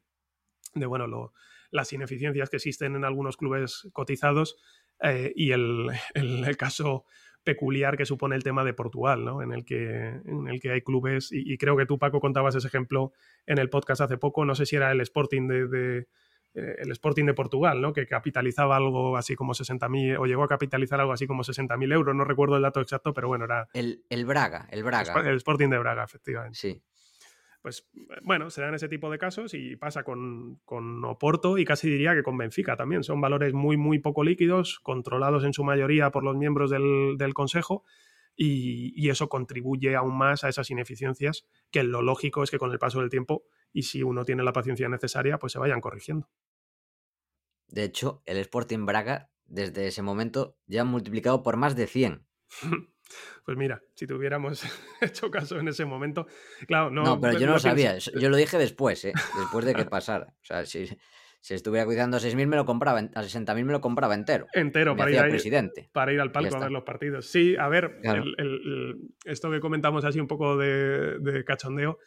de 0.74 0.86
bueno, 0.86 1.32
las 1.72 1.92
ineficiencias 1.92 2.48
que 2.48 2.56
existen 2.56 2.94
en 2.94 3.04
algunos 3.04 3.36
clubes 3.36 3.88
cotizados 3.92 4.56
eh, 5.02 5.32
y 5.34 5.50
el, 5.50 5.88
el, 6.14 6.56
caso 6.56 7.04
peculiar 7.42 7.96
que 7.96 8.06
supone 8.06 8.36
el 8.36 8.44
tema 8.44 8.64
de 8.64 8.72
Portugal, 8.72 9.24
¿no? 9.24 9.42
en, 9.42 9.52
el 9.52 9.64
que, 9.64 10.20
en 10.24 10.48
el 10.48 10.60
que 10.60 10.70
hay 10.70 10.82
clubes, 10.82 11.30
y, 11.32 11.58
creo 11.58 11.76
que 11.76 11.86
tú, 11.86 11.98
Paco, 11.98 12.20
contabas 12.20 12.54
ese 12.54 12.68
ejemplo 12.68 13.12
en 13.46 13.58
el 13.58 13.68
podcast 13.68 14.00
hace 14.00 14.16
poco, 14.16 14.44
no 14.44 14.54
sé 14.54 14.64
si 14.64 14.76
era 14.76 14.92
el 14.92 15.00
Sporting 15.00 15.48
de 15.48 16.06
el 16.56 16.90
Sporting 16.92 17.24
de 17.26 17.34
Portugal, 17.34 17.80
¿no? 17.80 17.92
que 17.92 18.06
capitalizaba 18.06 18.76
algo 18.76 19.16
así 19.16 19.34
como 19.34 19.52
60.000, 19.52 20.18
o 20.18 20.26
llegó 20.26 20.42
a 20.42 20.48
capitalizar 20.48 21.00
algo 21.00 21.12
así 21.12 21.26
como 21.26 21.42
60.000 21.42 21.92
euros, 21.92 22.14
no 22.14 22.24
recuerdo 22.24 22.56
el 22.56 22.62
dato 22.62 22.80
exacto, 22.80 23.12
pero 23.12 23.28
bueno, 23.28 23.44
era... 23.44 23.68
El, 23.74 24.02
Braga, 24.24 24.66
el 24.70 24.82
Braga. 24.82 25.20
El 25.20 25.36
Sporting 25.36 25.68
de 25.68 25.78
Braga, 25.78 26.04
efectivamente. 26.04 26.58
Sí. 26.58 26.82
Pues 27.60 27.88
bueno, 28.22 28.48
se 28.48 28.62
dan 28.62 28.74
ese 28.74 28.88
tipo 28.88 29.10
de 29.10 29.18
casos 29.18 29.52
y 29.52 29.76
pasa 29.76 30.04
con, 30.04 30.60
con, 30.64 31.04
Oporto 31.04 31.58
y 31.58 31.64
casi 31.64 31.90
diría 31.90 32.14
que 32.14 32.22
con 32.22 32.38
Benfica 32.38 32.76
también. 32.76 33.02
Son 33.02 33.20
valores 33.20 33.52
muy, 33.54 33.76
muy 33.76 33.98
poco 33.98 34.22
líquidos, 34.22 34.78
controlados 34.78 35.42
en 35.44 35.52
su 35.52 35.64
mayoría 35.64 36.10
por 36.10 36.22
los 36.22 36.36
miembros 36.36 36.70
del, 36.70 37.16
del 37.18 37.34
Consejo 37.34 37.84
y, 38.36 38.92
y, 38.94 39.08
eso 39.10 39.28
contribuye 39.28 39.96
aún 39.96 40.16
más 40.16 40.44
a 40.44 40.48
esas 40.48 40.70
ineficiencias 40.70 41.46
que 41.70 41.82
lo 41.82 42.02
lógico 42.02 42.42
es 42.42 42.50
que 42.50 42.58
con 42.58 42.70
el 42.70 42.78
paso 42.78 43.00
del 43.00 43.08
tiempo 43.08 43.44
y 43.76 43.82
si 43.82 44.02
uno 44.02 44.24
tiene 44.24 44.42
la 44.42 44.54
paciencia 44.54 44.88
necesaria, 44.88 45.38
pues 45.38 45.52
se 45.52 45.58
vayan 45.58 45.82
corrigiendo. 45.82 46.30
De 47.68 47.84
hecho, 47.84 48.22
el 48.24 48.38
Sporting 48.38 48.86
Braga, 48.86 49.30
desde 49.44 49.86
ese 49.86 50.00
momento, 50.00 50.56
ya 50.66 50.80
ha 50.80 50.84
multiplicado 50.84 51.42
por 51.42 51.58
más 51.58 51.76
de 51.76 51.86
100. 51.86 52.26
Pues 53.44 53.56
mira, 53.56 53.80
si 53.94 54.04
tuviéramos 54.04 54.64
hecho 55.00 55.30
caso 55.30 55.60
en 55.60 55.68
ese 55.68 55.84
momento, 55.84 56.26
claro, 56.66 56.90
no. 56.90 57.04
No, 57.04 57.20
pero 57.20 57.38
yo 57.38 57.46
no 57.46 57.52
lo 57.52 57.58
sabía, 57.60 57.98
yo 57.98 58.28
lo 58.28 58.36
dije 58.36 58.58
después, 58.58 59.04
¿eh? 59.04 59.12
después 59.38 59.64
de 59.64 59.74
que 59.74 59.84
pasara. 59.84 60.34
O 60.42 60.44
sea, 60.44 60.66
si, 60.66 60.88
si 61.46 61.54
estuviera 61.54 61.86
cuidando 61.86 62.16
a 62.16 62.20
6.000 62.20 62.48
me 62.48 62.56
lo 62.56 62.64
compraba, 62.64 62.98
a 62.98 63.22
60.000 63.22 63.64
me 63.64 63.70
lo 63.70 63.80
compraba 63.80 64.16
entero. 64.16 64.48
Entero, 64.52 64.96
para 64.96 65.12
ir, 65.12 65.20
presidente. 65.30 65.88
para 65.92 66.12
ir 66.12 66.20
al 66.20 66.32
palco 66.32 66.56
a 66.56 66.58
ver 66.58 66.72
los 66.72 66.82
partidos. 66.82 67.26
Sí, 67.26 67.54
a 67.56 67.68
ver, 67.68 68.00
esto 69.24 69.52
que 69.52 69.60
comentamos 69.60 70.04
así 70.04 70.18
un 70.18 70.26
poco 70.26 70.56
de, 70.56 71.44
cachondeo, 71.46 72.00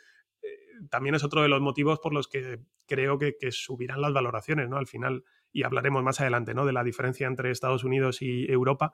también 0.89 1.15
es 1.15 1.23
otro 1.23 1.41
de 1.41 1.49
los 1.49 1.61
motivos 1.61 1.99
por 1.99 2.13
los 2.13 2.27
que 2.27 2.59
creo 2.85 3.17
que, 3.17 3.35
subirán 3.51 4.01
las 4.01 4.13
valoraciones, 4.13 4.69
¿no? 4.69 4.77
Al 4.77 4.87
final 4.87 5.23
y 5.51 5.63
hablaremos 5.63 6.03
más 6.03 6.21
adelante 6.21 6.53
¿no? 6.53 6.65
de 6.65 6.73
la 6.73 6.83
diferencia 6.83 7.27
entre 7.27 7.51
Estados 7.51 7.83
Unidos 7.83 8.21
y 8.21 8.51
Europa. 8.51 8.93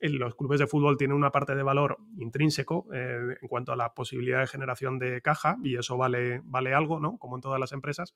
Los 0.00 0.34
clubes 0.34 0.60
de 0.60 0.66
fútbol 0.66 0.98
tienen 0.98 1.16
una 1.16 1.30
parte 1.30 1.54
de 1.54 1.62
valor 1.62 1.96
intrínseco 2.18 2.86
eh, 2.92 3.36
en 3.40 3.48
cuanto 3.48 3.72
a 3.72 3.76
la 3.76 3.94
posibilidad 3.94 4.40
de 4.40 4.46
generación 4.46 4.98
de 4.98 5.22
caja 5.22 5.56
y 5.62 5.76
eso 5.76 5.96
vale, 5.96 6.42
vale 6.44 6.74
algo, 6.74 7.00
¿no? 7.00 7.16
como 7.16 7.36
en 7.36 7.40
todas 7.40 7.58
las 7.58 7.72
empresas. 7.72 8.14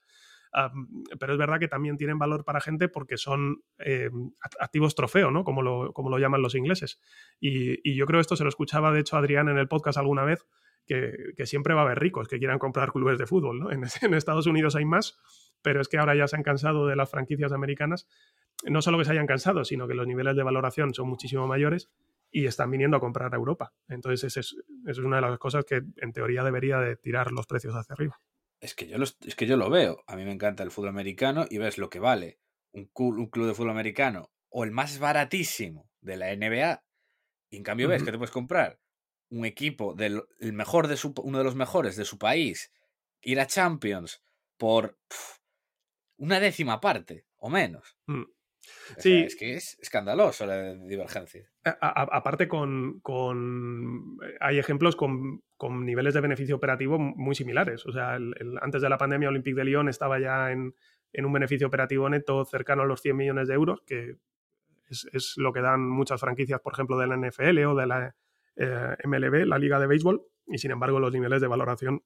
Pero 1.18 1.32
es 1.32 1.38
verdad 1.38 1.58
que 1.58 1.68
también 1.68 1.96
tienen 1.96 2.18
valor 2.18 2.44
para 2.44 2.60
gente 2.60 2.88
porque 2.88 3.16
son 3.16 3.62
eh, 3.78 4.10
activos 4.60 4.94
trofeo, 4.94 5.30
¿no? 5.30 5.44
Como 5.44 5.62
lo, 5.62 5.92
como 5.92 6.10
lo 6.10 6.18
llaman 6.18 6.42
los 6.42 6.54
ingleses. 6.54 7.00
Y, 7.40 7.94
yo 7.94 8.06
creo 8.06 8.20
esto 8.20 8.36
se 8.36 8.44
lo 8.44 8.48
escuchaba, 8.48 8.92
de 8.92 9.00
hecho, 9.00 9.16
Adrián 9.16 9.48
en 9.48 9.58
el 9.58 9.68
podcast 9.68 9.98
alguna 9.98 10.24
vez, 10.24 10.46
que, 10.86 11.34
siempre 11.44 11.74
va 11.74 11.82
a 11.82 11.84
haber 11.84 11.98
ricos 11.98 12.28
que 12.28 12.38
quieran 12.38 12.58
comprar 12.58 12.92
clubes 12.92 13.18
de 13.18 13.26
fútbol. 13.26 13.68
en 13.72 14.14
Estados 14.14 14.46
Unidos 14.46 14.76
hay 14.76 14.84
más, 14.84 15.18
pero 15.62 15.80
es 15.80 15.88
que 15.88 15.98
ahora 15.98 16.14
ya 16.14 16.26
se 16.28 16.36
han 16.36 16.42
cansado 16.42 16.86
de 16.86 16.96
las 16.96 17.10
franquicias 17.10 17.52
americanas. 17.52 18.08
No 18.64 18.82
solo 18.82 18.98
que 18.98 19.04
se 19.04 19.12
hayan 19.12 19.26
cansado, 19.26 19.64
sino 19.64 19.86
que 19.86 19.94
los 19.94 20.06
niveles 20.06 20.34
de 20.34 20.42
valoración 20.42 20.92
son 20.94 21.08
muchísimo 21.08 21.46
mayores 21.46 21.90
y 22.30 22.46
están 22.46 22.70
viniendo 22.70 22.96
a 22.96 23.00
comprar 23.00 23.32
a 23.32 23.36
Europa. 23.36 23.72
Entonces, 23.88 24.36
eso 24.36 24.56
es, 24.86 24.98
una 24.98 25.16
de 25.16 25.22
las 25.22 25.38
cosas 25.38 25.64
que 25.64 25.82
en 25.96 26.12
teoría 26.12 26.44
debería 26.44 26.78
de 26.78 26.96
tirar 26.96 27.32
los 27.32 27.46
precios 27.46 27.74
hacia 27.74 27.94
arriba. 27.94 28.20
Es 28.60 28.74
que, 28.74 28.88
yo 28.88 28.98
es 29.02 29.34
que 29.36 29.46
yo 29.46 29.56
lo 29.56 29.70
veo. 29.70 30.02
A 30.06 30.16
mí 30.16 30.24
me 30.24 30.32
encanta 30.32 30.62
el 30.62 30.70
fútbol 30.70 30.90
americano 30.90 31.46
y 31.48 31.58
ves 31.58 31.78
lo 31.78 31.90
que 31.90 32.00
vale 32.00 32.40
un, 32.72 32.90
un 32.94 33.26
club 33.28 33.46
de 33.46 33.54
fútbol 33.54 33.70
americano 33.70 34.30
o 34.50 34.64
el 34.64 34.70
más 34.70 34.98
baratísimo 34.98 35.90
de 36.00 36.16
la 36.16 36.34
NBA. 36.34 36.84
Y 37.50 37.56
en 37.56 37.62
cambio 37.62 37.88
ves 37.88 38.02
que 38.02 38.10
te 38.10 38.18
puedes 38.18 38.32
comprar 38.32 38.80
un 39.30 39.44
equipo 39.44 39.94
del 39.94 40.22
el 40.40 40.52
mejor 40.52 40.88
de 40.88 40.96
su, 40.96 41.14
uno 41.22 41.38
de 41.38 41.44
los 41.44 41.54
mejores 41.54 41.96
de 41.96 42.04
su 42.04 42.18
país 42.18 42.72
ir 43.22 43.40
a 43.40 43.46
Champions 43.46 44.22
por 44.56 44.98
una 46.16 46.40
décima 46.40 46.80
parte 46.80 47.26
o 47.36 47.48
menos. 47.48 47.96
Mm. 48.06 48.24
O 48.96 49.00
Sí. 49.00 49.10
sea, 49.18 49.24
es 49.26 49.36
que 49.36 49.54
es 49.54 49.78
escandaloso 49.80 50.46
la 50.46 50.74
divergencia. 50.74 51.48
A- 51.64 51.70
a- 51.80 52.16
aparte, 52.16 52.48
con, 52.48 53.00
con- 53.00 54.18
hay 54.40 54.58
ejemplos 54.58 54.96
con, 54.96 55.42
con 55.56 55.84
niveles 55.84 56.14
de 56.14 56.20
beneficio 56.20 56.56
operativo 56.56 56.98
muy 56.98 57.34
similares. 57.34 57.84
O 57.86 57.92
sea, 57.92 58.16
el- 58.16 58.34
el- 58.38 58.58
antes 58.60 58.82
de 58.82 58.88
la 58.88 58.98
pandemia, 58.98 59.28
Olympique 59.28 59.56
de 59.56 59.64
Lyon 59.64 59.88
estaba 59.88 60.18
ya 60.18 60.50
en, 60.52 60.74
en 61.12 61.24
un 61.26 61.32
beneficio 61.32 61.66
operativo 61.66 62.08
neto 62.08 62.44
cercano 62.44 62.82
a 62.82 62.86
los 62.86 63.00
100 63.00 63.16
millones 63.16 63.48
de 63.48 63.54
euros, 63.54 63.80
que 63.86 64.16
es, 64.88 65.06
es 65.12 65.34
lo 65.36 65.52
que 65.52 65.60
dan 65.60 65.88
muchas 65.88 66.20
franquicias, 66.20 66.60
por 66.60 66.72
ejemplo, 66.72 66.98
de 66.98 67.06
la 67.06 67.16
NFL 67.16 67.64
o 67.66 67.74
de 67.74 67.86
la 67.86 68.14
eh, 68.56 68.96
MLB, 69.04 69.44
la 69.46 69.58
Liga 69.58 69.78
de 69.78 69.86
Béisbol, 69.86 70.22
y 70.46 70.58
sin 70.58 70.70
embargo 70.70 70.98
los 70.98 71.12
niveles 71.12 71.40
de 71.40 71.46
valoración 71.46 72.02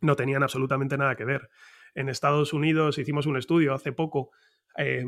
no 0.00 0.14
tenían 0.16 0.42
absolutamente 0.42 0.96
nada 0.98 1.16
que 1.16 1.24
ver. 1.24 1.48
En 1.94 2.08
Estados 2.08 2.52
Unidos 2.52 2.98
hicimos 2.98 3.26
un 3.26 3.36
estudio 3.36 3.74
hace 3.74 3.92
poco 3.92 4.30
eh, 4.76 5.04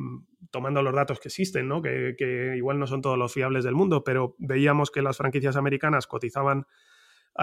tomando 0.50 0.83
los 0.83 0.94
datos 0.94 1.20
que 1.20 1.29
existen, 1.29 1.68
¿no? 1.68 1.83
Que, 1.83 2.55
igual 2.57 2.79
no 2.79 2.87
son 2.87 3.03
todos 3.03 3.18
los 3.18 3.33
fiables 3.33 3.64
del 3.64 3.74
mundo, 3.74 4.05
pero 4.05 4.37
veíamos 4.38 4.90
que 4.90 5.03
las 5.03 5.16
franquicias 5.16 5.57
americanas 5.57 6.07
cotizaban 6.07 6.66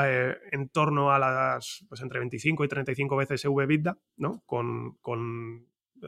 eh, 0.01 0.36
en 0.51 0.69
torno 0.69 1.12
a 1.12 1.19
las, 1.19 1.86
pues 1.89 2.01
entre 2.01 2.19
25 2.19 2.63
y 2.63 2.67
35 2.67 3.15
veces 3.15 3.45
EV-EBITDA, 3.45 3.97
¿no? 4.17 4.43
Con, 4.45 5.67
eh, 6.01 6.07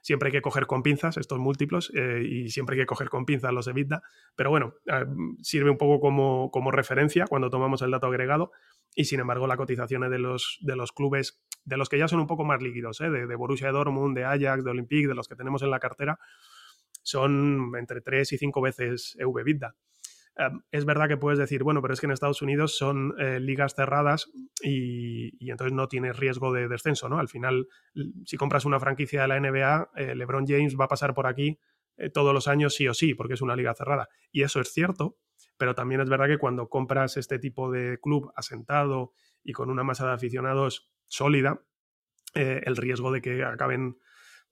siempre 0.00 0.28
hay 0.28 0.32
que 0.32 0.42
coger 0.42 0.66
con 0.66 0.82
pinzas 0.82 1.16
estos 1.16 1.38
múltiplos 1.38 1.92
y 1.94 2.48
siempre 2.48 2.74
hay 2.74 2.82
que 2.82 2.86
coger 2.86 3.08
con 3.08 3.24
pinzas 3.24 3.52
los 3.52 3.68
EBITDA, 3.68 4.02
pero 4.34 4.50
bueno, 4.50 4.74
sirve 5.42 5.70
un 5.70 5.78
poco 5.78 6.00
como, 6.00 6.50
como, 6.50 6.72
referencia 6.72 7.26
cuando 7.28 7.50
tomamos 7.50 7.82
el 7.82 7.92
dato 7.92 8.08
agregado 8.08 8.50
y 8.96 9.04
sin 9.04 9.20
embargo 9.20 9.46
las 9.46 9.56
cotizaciones 9.56 10.10
de 10.10 10.18
los, 10.18 10.58
de 10.62 10.74
los 10.74 10.90
clubes, 10.90 11.40
de 11.64 11.76
los 11.76 11.88
que 11.88 11.98
ya 11.98 12.08
son 12.08 12.20
un 12.20 12.26
poco 12.26 12.44
más 12.44 12.62
líquidos, 12.62 13.00
¿eh? 13.00 13.10
de, 13.10 13.26
de, 13.26 13.34
Borussia 13.36 13.70
Dortmund, 13.70 14.16
de 14.16 14.24
Ajax, 14.24 14.64
de 14.64 14.70
Olympique, 14.70 15.08
de 15.08 15.14
los 15.14 15.28
que 15.28 15.36
tenemos 15.36 15.62
en 15.62 15.70
la 15.70 15.78
cartera, 15.78 16.18
son 17.02 17.72
entre 17.78 18.00
3 18.00 18.32
y 18.32 18.38
5 18.38 18.60
veces 18.60 19.16
EV-EBITDA. 19.18 19.74
Um, 20.34 20.62
es 20.70 20.86
verdad 20.86 21.08
que 21.08 21.18
puedes 21.18 21.38
decir, 21.38 21.62
bueno, 21.62 21.82
pero 21.82 21.92
es 21.92 22.00
que 22.00 22.06
en 22.06 22.12
Estados 22.12 22.40
Unidos 22.40 22.76
son 22.78 23.14
eh, 23.18 23.38
ligas 23.38 23.74
cerradas 23.74 24.30
y, 24.62 25.36
y, 25.38 25.50
entonces 25.50 25.74
no 25.74 25.88
tienes 25.88 26.16
riesgo 26.16 26.52
de 26.52 26.68
descenso, 26.68 27.10
¿no? 27.10 27.18
Al 27.18 27.28
final, 27.28 27.66
si 28.24 28.38
compras 28.38 28.64
una 28.64 28.80
franquicia 28.80 29.22
de 29.22 29.28
la 29.28 29.38
NBA, 29.38 29.90
eh, 29.94 30.14
LeBron 30.14 30.46
James 30.46 30.74
va 30.80 30.86
a 30.86 30.88
pasar 30.88 31.12
por 31.12 31.26
aquí 31.26 31.58
eh, 31.98 32.08
todos 32.08 32.32
los 32.32 32.48
años 32.48 32.74
sí 32.74 32.88
o 32.88 32.94
sí, 32.94 33.14
porque 33.14 33.34
es 33.34 33.42
una 33.42 33.56
liga 33.56 33.74
cerrada. 33.74 34.08
Y 34.30 34.42
eso 34.42 34.60
es 34.60 34.72
cierto, 34.72 35.18
pero 35.58 35.74
también 35.74 36.00
es 36.00 36.08
verdad 36.08 36.28
que 36.28 36.38
cuando 36.38 36.68
compras 36.68 37.18
este 37.18 37.38
tipo 37.38 37.70
de 37.70 37.98
club 38.00 38.32
asentado 38.34 39.12
y 39.44 39.52
con 39.52 39.70
una 39.70 39.84
masa 39.84 40.06
de 40.06 40.12
aficionados 40.12 40.90
sólida, 41.12 41.60
eh, 42.34 42.62
el 42.64 42.76
riesgo 42.76 43.12
de 43.12 43.20
que 43.20 43.44
acaben 43.44 43.98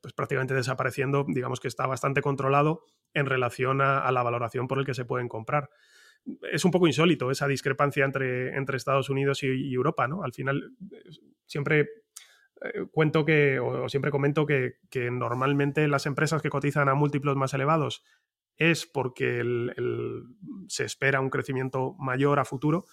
pues 0.03 0.13
prácticamente 0.13 0.55
desapareciendo, 0.55 1.25
digamos 1.27 1.59
que 1.59 1.69
está 1.69 1.87
bastante 1.87 2.21
controlado 2.21 2.85
en 3.15 3.27
relación 3.27 3.81
a, 3.81 4.11
la 4.13 4.23
valoración 4.23 4.69
por 4.69 4.79
el 4.79 4.85
que 4.85 4.95
se 4.95 5.07
pueden 5.07 5.29
comprar. 5.29 5.71
Es 6.53 6.65
un 6.65 6.71
poco 6.71 6.87
insólito 6.87 7.31
esa 7.31 7.49
discrepancia 7.49 8.05
entre, 8.05 8.57
entre 8.57 8.77
Estados 8.77 9.09
Unidos 9.09 9.43
y, 9.43 9.73
Europa, 9.73 10.07
¿no? 10.07 10.23
Al 10.23 10.33
final, 10.33 10.75
siempre 11.47 11.89
eh, 12.61 12.87
cuento 12.91 13.25
que, 13.25 13.59
o, 13.59 13.89
siempre 13.89 14.11
comento 14.11 14.45
que, 14.47 14.75
que, 14.91 15.11
normalmente 15.11 15.89
las 15.89 16.05
empresas 16.05 16.43
que 16.43 16.51
cotizan 16.51 16.91
a 16.91 16.95
múltiplos 16.95 17.37
más 17.37 17.55
elevados 17.55 18.05
es 18.57 18.87
porque 18.87 19.43
se 20.69 20.85
espera 20.85 21.21
un 21.21 21.31
crecimiento 21.31 21.95
mayor 21.99 22.39
a 22.39 22.45
futuro 22.45 22.85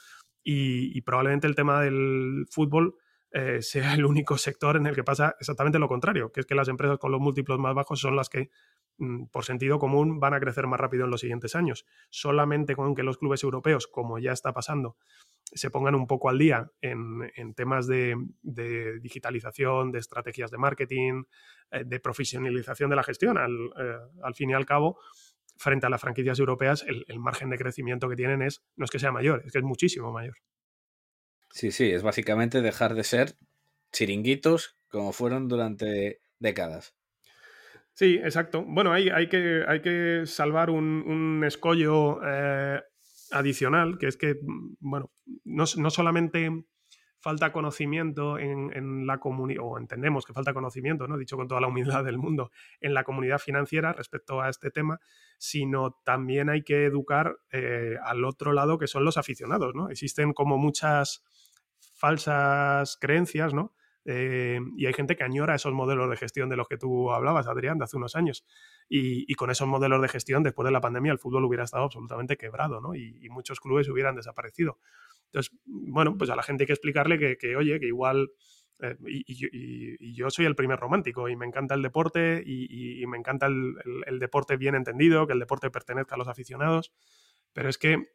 y 0.42 1.02
probablemente 1.02 1.46
el 1.46 1.56
tema 1.56 1.82
del 1.82 2.46
fútbol 2.50 2.96
eh, 3.32 3.62
sea 3.62 3.94
el 3.94 4.06
único 4.06 4.38
sector 4.38 4.78
en 4.78 4.88
el 4.88 4.96
que 4.96 5.04
pasa 5.04 5.36
exactamente 5.40 5.80
lo 5.80 5.90
contrario, 5.90 6.32
que 6.32 6.40
es 6.40 6.46
que 6.46 6.56
las 6.56 6.70
empresas 6.70 6.98
con 6.98 7.12
los 7.12 7.20
múltiplos 7.20 7.60
más 7.60 7.76
bajos 7.76 8.00
son 8.00 8.16
las 8.16 8.30
que, 8.30 8.50
mm, 8.98 9.26
por 9.26 9.44
sentido 9.44 9.80
común, 9.80 10.20
van 10.20 10.34
a 10.34 10.40
crecer 10.40 10.66
más 10.68 10.80
rápido 10.80 11.06
en 11.06 11.12
los 11.12 11.22
siguientes 11.22 11.56
años. 11.56 11.86
Solamente 12.10 12.76
con 12.76 12.96
que 12.96 13.04
los 13.04 13.18
clubes 13.18 13.44
europeos, 13.44 13.88
como 13.88 14.18
ya 14.20 14.32
está 14.32 14.54
pasando, 14.54 14.96
se 15.44 15.70
pongan 15.70 15.96
un 15.96 16.08
poco 16.08 16.30
al 16.30 16.38
día 16.38 16.72
en, 16.82 17.54
temas 17.56 17.88
de, 17.88 18.16
digitalización, 19.02 19.92
de 19.92 20.00
estrategias 20.00 20.52
de 20.52 20.58
marketing, 20.58 21.24
eh, 21.72 21.84
de 21.86 22.00
profesionalización 22.00 22.90
de 22.90 22.96
la 22.96 23.04
gestión, 23.04 23.38
al, 23.38 23.54
eh, 23.80 23.98
al, 24.24 24.36
fin 24.36 24.52
y 24.52 24.54
al 24.54 24.66
cabo, 24.66 25.00
frente 25.58 25.86
a 25.86 25.90
las 25.90 26.02
franquicias 26.02 26.40
europeas, 26.40 26.84
el, 26.88 27.06
el 27.08 27.20
margen 27.20 27.50
de 27.50 27.58
crecimiento 27.58 28.08
que 28.10 28.16
tienen 28.16 28.42
es, 28.42 28.64
no 28.76 28.86
es 28.86 28.92
que 28.92 29.00
sea 29.00 29.12
mayor, 29.12 29.44
es 29.46 29.52
que 29.52 29.60
es 29.60 29.64
muchísimo 29.64 30.12
mayor. 30.12 30.38
Sí, 31.58 31.72
sí, 31.72 31.90
es 31.90 32.04
básicamente 32.04 32.62
dejar 32.62 32.94
de 32.94 33.04
ser 33.04 33.36
chiringuitos 33.92 34.78
como 34.90 35.12
fueron 35.12 35.48
durante 35.48 36.22
décadas. 36.38 36.96
Sí, 37.94 38.20
exacto. 38.24 38.64
Bueno, 38.64 38.94
hay, 38.94 39.10
hay, 39.10 39.28
que, 39.28 39.64
hay 39.68 39.82
que 39.82 40.28
salvar 40.28 40.70
un, 40.70 41.04
un 41.08 41.44
escollo 41.44 42.20
eh, 42.24 42.80
adicional, 43.32 43.98
que 43.98 44.06
es 44.06 44.18
que, 44.18 44.36
bueno, 44.80 45.10
no, 45.46 45.64
no 45.78 45.90
solamente 45.90 46.52
falta 47.20 47.52
conocimiento 47.52 48.38
en, 48.38 48.72
en 48.76 49.08
la 49.08 49.18
comunidad, 49.18 49.64
o 49.64 49.80
entendemos 49.80 50.28
que 50.28 50.34
falta 50.34 50.54
conocimiento, 50.54 51.08
¿no? 51.08 51.18
dicho 51.18 51.38
con 51.38 51.48
toda 51.48 51.60
la 51.60 51.70
humildad 51.70 52.04
del 52.04 52.20
mundo, 52.20 52.52
en 52.82 52.94
la 52.94 53.04
comunidad 53.04 53.40
financiera 53.40 53.94
respecto 53.94 54.42
a 54.42 54.50
este 54.50 54.70
tema, 54.70 55.00
sino 55.40 55.98
también 56.06 56.52
hay 56.52 56.62
que 56.62 56.86
educar 56.86 57.36
eh, 57.52 57.96
al 58.04 58.24
otro 58.26 58.54
lado 58.54 58.78
que 58.78 58.86
son 58.86 59.04
los 59.04 59.18
aficionados. 59.18 59.74
¿no? 59.74 59.90
Existen 59.90 60.34
como 60.34 60.60
muchas 60.60 61.24
falsas 61.98 62.98
creencias, 63.00 63.54
¿no? 63.54 63.74
Eh, 64.10 64.62
y 64.78 64.86
hay 64.86 64.94
gente 64.94 65.18
que 65.18 65.26
añora 65.26 65.54
esos 65.56 65.74
modelos 65.74 66.10
de 66.10 66.16
gestión 66.16 66.48
de 66.48 66.56
los 66.56 66.70
que 66.70 66.78
tú 66.78 67.12
hablabas, 67.12 67.46
Adrián, 67.48 67.78
de 67.78 67.84
hace 67.84 67.98
unos 67.98 68.16
años. 68.16 68.46
Y, 68.88 69.34
con 69.36 69.52
esos 69.52 69.68
modelos 69.68 70.02
de 70.02 70.08
gestión, 70.08 70.44
después 70.44 70.66
de 70.66 70.72
la 70.72 70.80
pandemia, 70.80 71.12
el 71.12 71.20
fútbol 71.20 71.44
hubiera 71.44 71.66
estado 71.66 71.84
absolutamente 71.84 72.38
quebrado, 72.38 72.80
¿no? 72.80 72.96
Y, 72.96 73.28
muchos 73.30 73.60
clubes 73.60 73.90
hubieran 73.90 74.16
desaparecido. 74.16 74.80
Entonces, 75.26 75.54
bueno, 75.66 76.18
pues 76.18 76.30
a 76.30 76.38
la 76.38 76.44
gente 76.44 76.64
hay 76.64 76.68
que 76.68 76.74
explicarle 76.74 77.38
que, 77.38 77.56
oye, 77.58 77.80
que 77.80 77.88
igual... 77.88 78.30
Eh, 78.80 78.96
y, 79.06 80.14
yo 80.16 80.30
soy 80.30 80.46
el 80.46 80.56
primer 80.56 80.80
romántico 80.80 81.28
y 81.28 81.36
me 81.36 81.46
encanta 81.46 81.76
el 81.76 81.82
deporte 81.82 82.42
y, 82.46 83.06
me 83.08 83.18
encanta 83.18 83.48
el, 83.48 83.76
el, 83.84 84.04
el 84.06 84.20
deporte 84.20 84.56
bien 84.56 84.76
entendido, 84.76 85.28
que 85.28 85.34
el 85.34 85.40
deporte 85.40 85.70
pertenezca 85.70 86.16
a 86.16 86.18
los 86.18 86.30
aficionados, 86.30 86.94
pero 87.52 87.68
es 87.68 87.78
que 87.78 88.06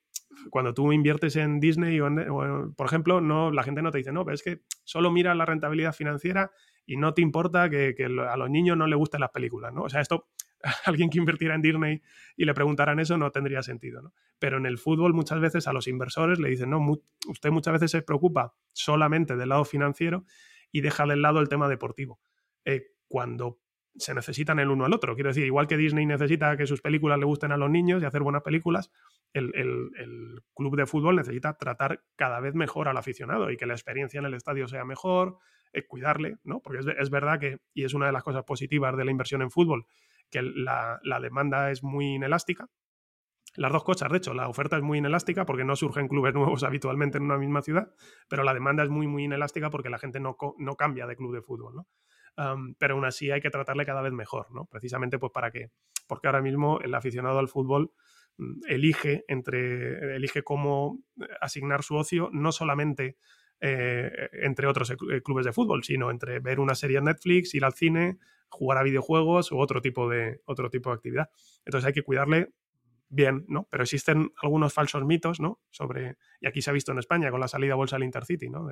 cuando 0.50 0.74
tú 0.74 0.92
inviertes 0.92 1.36
en 1.36 1.60
Disney 1.60 2.00
o, 2.00 2.06
en, 2.06 2.74
por 2.74 2.86
ejemplo, 2.86 3.20
no, 3.20 3.50
la 3.50 3.62
gente 3.62 3.82
no 3.82 3.90
te 3.90 3.98
dice, 3.98 4.12
no, 4.12 4.24
pero 4.24 4.34
es 4.34 4.42
que 4.42 4.62
solo 4.84 5.10
mira 5.10 5.34
la 5.34 5.46
rentabilidad 5.46 5.92
financiera 5.92 6.50
y 6.86 6.96
no 6.96 7.14
te 7.14 7.22
importa 7.22 7.70
que, 7.70 7.94
que 7.96 8.04
a 8.04 8.36
los 8.36 8.50
niños 8.50 8.76
no 8.76 8.86
les 8.86 8.98
gusten 8.98 9.20
las 9.20 9.30
películas, 9.30 9.72
¿no? 9.72 9.82
O 9.82 9.88
sea, 9.88 10.00
esto, 10.00 10.28
alguien 10.84 11.10
que 11.10 11.18
invirtiera 11.18 11.54
en 11.54 11.62
Disney 11.62 12.02
y 12.36 12.44
le 12.44 12.54
preguntaran 12.54 12.98
eso 13.00 13.16
no 13.16 13.30
tendría 13.30 13.62
sentido, 13.62 14.02
¿no? 14.02 14.12
Pero 14.38 14.58
en 14.58 14.66
el 14.66 14.78
fútbol 14.78 15.14
muchas 15.14 15.40
veces 15.40 15.68
a 15.68 15.72
los 15.72 15.86
inversores 15.86 16.38
le 16.38 16.48
dicen, 16.48 16.70
no, 16.70 16.80
usted 17.28 17.50
muchas 17.50 17.74
veces 17.74 17.90
se 17.90 18.02
preocupa 18.02 18.54
solamente 18.72 19.36
del 19.36 19.50
lado 19.50 19.64
financiero 19.64 20.24
y 20.70 20.80
deja 20.80 21.06
de 21.06 21.16
lado 21.16 21.40
el 21.40 21.48
tema 21.48 21.68
deportivo. 21.68 22.20
Eh, 22.64 22.92
cuando 23.08 23.61
se 23.96 24.14
necesitan 24.14 24.58
el 24.58 24.70
uno 24.70 24.84
al 24.84 24.92
otro. 24.92 25.14
Quiero 25.14 25.30
decir, 25.30 25.44
igual 25.44 25.66
que 25.66 25.76
Disney 25.76 26.06
necesita 26.06 26.56
que 26.56 26.66
sus 26.66 26.80
películas 26.80 27.18
le 27.18 27.24
gusten 27.24 27.52
a 27.52 27.56
los 27.56 27.70
niños 27.70 28.02
y 28.02 28.06
hacer 28.06 28.22
buenas 28.22 28.42
películas, 28.42 28.90
el, 29.32 29.52
el, 29.54 30.42
club 30.54 30.76
de 30.76 30.86
fútbol 30.86 31.16
necesita 31.16 31.54
tratar 31.54 32.02
cada 32.16 32.40
vez 32.40 32.54
mejor 32.54 32.88
al 32.88 32.96
aficionado 32.96 33.50
y 33.50 33.56
que 33.56 33.66
la 33.66 33.74
experiencia 33.74 34.18
en 34.18 34.26
el 34.26 34.34
estadio 34.34 34.68
sea 34.68 34.84
mejor, 34.84 35.38
eh, 35.72 35.86
cuidarle, 35.86 36.36
¿no? 36.44 36.60
Porque 36.60 36.80
es, 36.80 36.86
es, 36.98 37.10
verdad 37.10 37.38
que, 37.40 37.58
y 37.74 37.84
es 37.84 37.94
una 37.94 38.06
de 38.06 38.12
las 38.12 38.22
cosas 38.22 38.44
positivas 38.44 38.96
de 38.96 39.04
la 39.04 39.10
inversión 39.10 39.42
en 39.42 39.50
fútbol, 39.50 39.86
que 40.30 40.42
la, 40.42 41.00
la 41.02 41.20
demanda 41.20 41.70
es 41.70 41.82
muy 41.82 42.14
inelástica. 42.14 42.68
Las 43.54 43.72
dos 43.72 43.84
cosas, 43.84 44.10
de 44.10 44.16
hecho, 44.16 44.32
la 44.32 44.48
oferta 44.48 44.76
es 44.76 44.82
muy 44.82 44.98
inelástica 44.98 45.44
porque 45.44 45.64
no 45.64 45.76
surgen 45.76 46.08
clubes 46.08 46.32
nuevos 46.34 46.62
habitualmente 46.64 47.18
en 47.18 47.24
una 47.24 47.38
misma 47.38 47.62
ciudad, 47.62 47.92
pero 48.28 48.44
la 48.44 48.54
demanda 48.54 48.82
es 48.82 48.90
muy, 48.90 49.06
muy 49.06 49.24
inelástica 49.24 49.70
porque 49.70 49.90
la 49.90 49.98
gente 49.98 50.20
no, 50.20 50.36
no 50.58 50.76
cambia 50.76 51.06
de 51.06 51.16
club 51.16 51.34
de 51.34 51.42
fútbol, 51.42 51.74
¿no? 51.76 51.86
Pero 52.78 52.94
aún 52.94 53.04
así 53.04 53.30
hay 53.30 53.40
que 53.40 53.50
tratarle 53.50 53.86
cada 53.86 54.02
vez 54.02 54.12
mejor, 54.12 54.50
¿no? 54.52 54.66
Precisamente 54.66 55.18
pues 55.18 55.32
para 55.32 55.50
qué. 55.50 55.70
Porque 56.06 56.28
ahora 56.28 56.42
mismo 56.42 56.80
el 56.80 56.94
aficionado 56.94 57.38
al 57.38 57.48
fútbol 57.48 57.92
mm, 58.38 58.60
elige 58.68 59.24
entre 59.28 60.16
elige 60.16 60.42
cómo 60.42 60.98
asignar 61.40 61.82
su 61.82 61.96
ocio 61.96 62.30
no 62.32 62.52
solamente 62.52 63.16
eh, 63.60 64.30
entre 64.32 64.66
otros 64.66 64.92
clubes 65.22 65.46
de 65.46 65.52
fútbol, 65.52 65.84
sino 65.84 66.10
entre 66.10 66.40
ver 66.40 66.58
una 66.58 66.74
serie 66.74 66.98
en 66.98 67.04
Netflix, 67.04 67.54
ir 67.54 67.64
al 67.64 67.74
cine, 67.74 68.18
jugar 68.48 68.78
a 68.78 68.82
videojuegos 68.82 69.52
u 69.52 69.58
otro 69.58 69.80
tipo 69.80 70.08
de 70.08 70.40
otro 70.46 70.68
tipo 70.68 70.90
de 70.90 70.96
actividad. 70.96 71.30
Entonces 71.64 71.86
hay 71.86 71.92
que 71.92 72.02
cuidarle 72.02 72.52
bien, 73.08 73.44
¿no? 73.46 73.68
Pero 73.70 73.84
existen 73.84 74.32
algunos 74.42 74.72
falsos 74.72 75.04
mitos, 75.04 75.38
¿no? 75.38 75.60
Sobre, 75.70 76.16
y 76.40 76.46
aquí 76.46 76.62
se 76.62 76.70
ha 76.70 76.72
visto 76.72 76.92
en 76.92 76.98
España 76.98 77.30
con 77.30 77.40
la 77.40 77.48
salida 77.48 77.74
a 77.74 77.76
bolsa 77.76 77.96
del 77.96 78.04
Intercity, 78.04 78.48
¿no? 78.48 78.66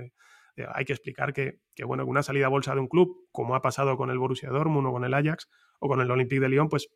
De, 0.57 0.67
hay 0.73 0.85
que 0.85 0.93
explicar 0.93 1.33
que, 1.33 1.61
que, 1.75 1.85
bueno, 1.85 2.05
una 2.07 2.23
salida 2.23 2.47
a 2.47 2.49
bolsa 2.49 2.75
de 2.75 2.81
un 2.81 2.89
club, 2.89 3.29
como 3.33 3.55
ha 3.55 3.63
pasado 3.63 3.97
con 3.97 4.11
el 4.11 4.19
Borussia 4.19 4.51
Dortmund 4.51 4.87
o 4.89 4.93
con 4.93 5.05
el 5.05 5.15
Ajax 5.15 5.49
o 5.79 5.89
con 5.89 6.01
el 6.01 6.11
Olympique 6.11 6.41
de 6.41 6.49
Lyon, 6.49 6.69
pues, 6.69 6.89